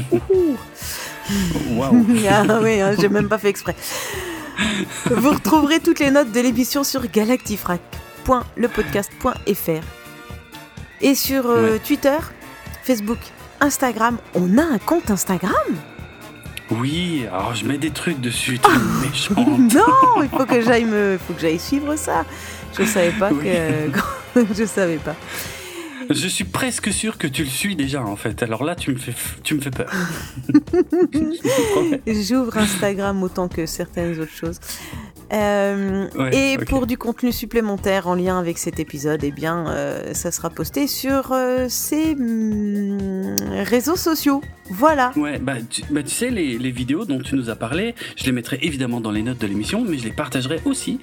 [1.71, 2.05] Waouh.
[2.29, 3.75] ah oui, hein, j'ai même pas fait exprès.
[5.09, 9.83] Vous retrouverez toutes les notes de l'émission sur galactifrac.lepodcast.fr
[11.01, 11.79] et sur euh, Ouais.
[11.79, 12.17] Twitter,
[12.83, 13.17] Facebook,
[13.59, 14.17] Instagram.
[14.35, 15.51] On a un compte Instagram?
[16.69, 18.73] Oui, alors je mets des trucs dessus, tu es
[19.09, 19.73] méchante.
[19.73, 22.23] Non, il faut que j'aille me, faut que j'aille suivre ça.
[22.77, 23.49] Je savais pas Oui.
[24.35, 25.15] que, je savais pas.
[26.13, 28.43] Je suis presque sûr que tu le suis déjà en fait.
[28.43, 29.89] Alors là, tu me fais, tu me fais peur.
[32.07, 34.59] J'ouvre Instagram autant que certaines autres choses.
[35.33, 40.13] Euh, Ouais, et pour du contenu supplémentaire en lien avec cet épisode, eh bien, euh,
[40.13, 44.41] ça sera posté sur euh, ces hum, réseaux sociaux.
[44.69, 45.11] Voilà.
[45.15, 48.25] Ouais, bah tu, bah, tu sais, les, les vidéos dont tu nous as parlé, je
[48.25, 50.99] les mettrai évidemment dans les notes de l'émission, mais je les partagerai aussi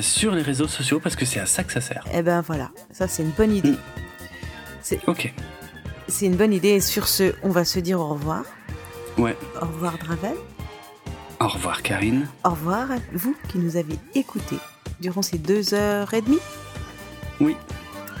[0.00, 2.04] sur les réseaux sociaux parce que c'est à ça que ça sert.
[2.12, 3.74] Eh ben voilà, ça c'est une bonne idée.
[4.96, 5.10] Mm.
[5.10, 5.32] Ok,
[6.08, 6.70] C'est une bonne idée.
[6.70, 8.42] Et sur ce, on va se dire au revoir.
[9.18, 9.36] ouais.
[9.60, 10.36] Au revoir Dravel.
[11.40, 12.26] Au revoir Karine.
[12.44, 14.58] Au revoir à vous qui nous avez écoutés
[15.00, 16.40] durant ces deux heures et demie.
[17.40, 17.56] Oui,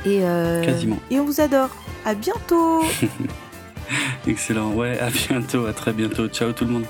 [0.06, 0.98] Et, euh, Quasiment.
[1.10, 1.70] et on vous adore.
[2.04, 2.82] À bientôt.
[4.28, 4.70] excellent.
[4.72, 6.28] Ouais, à bientôt, à très bientôt.
[6.28, 6.84] Ciao tout le monde.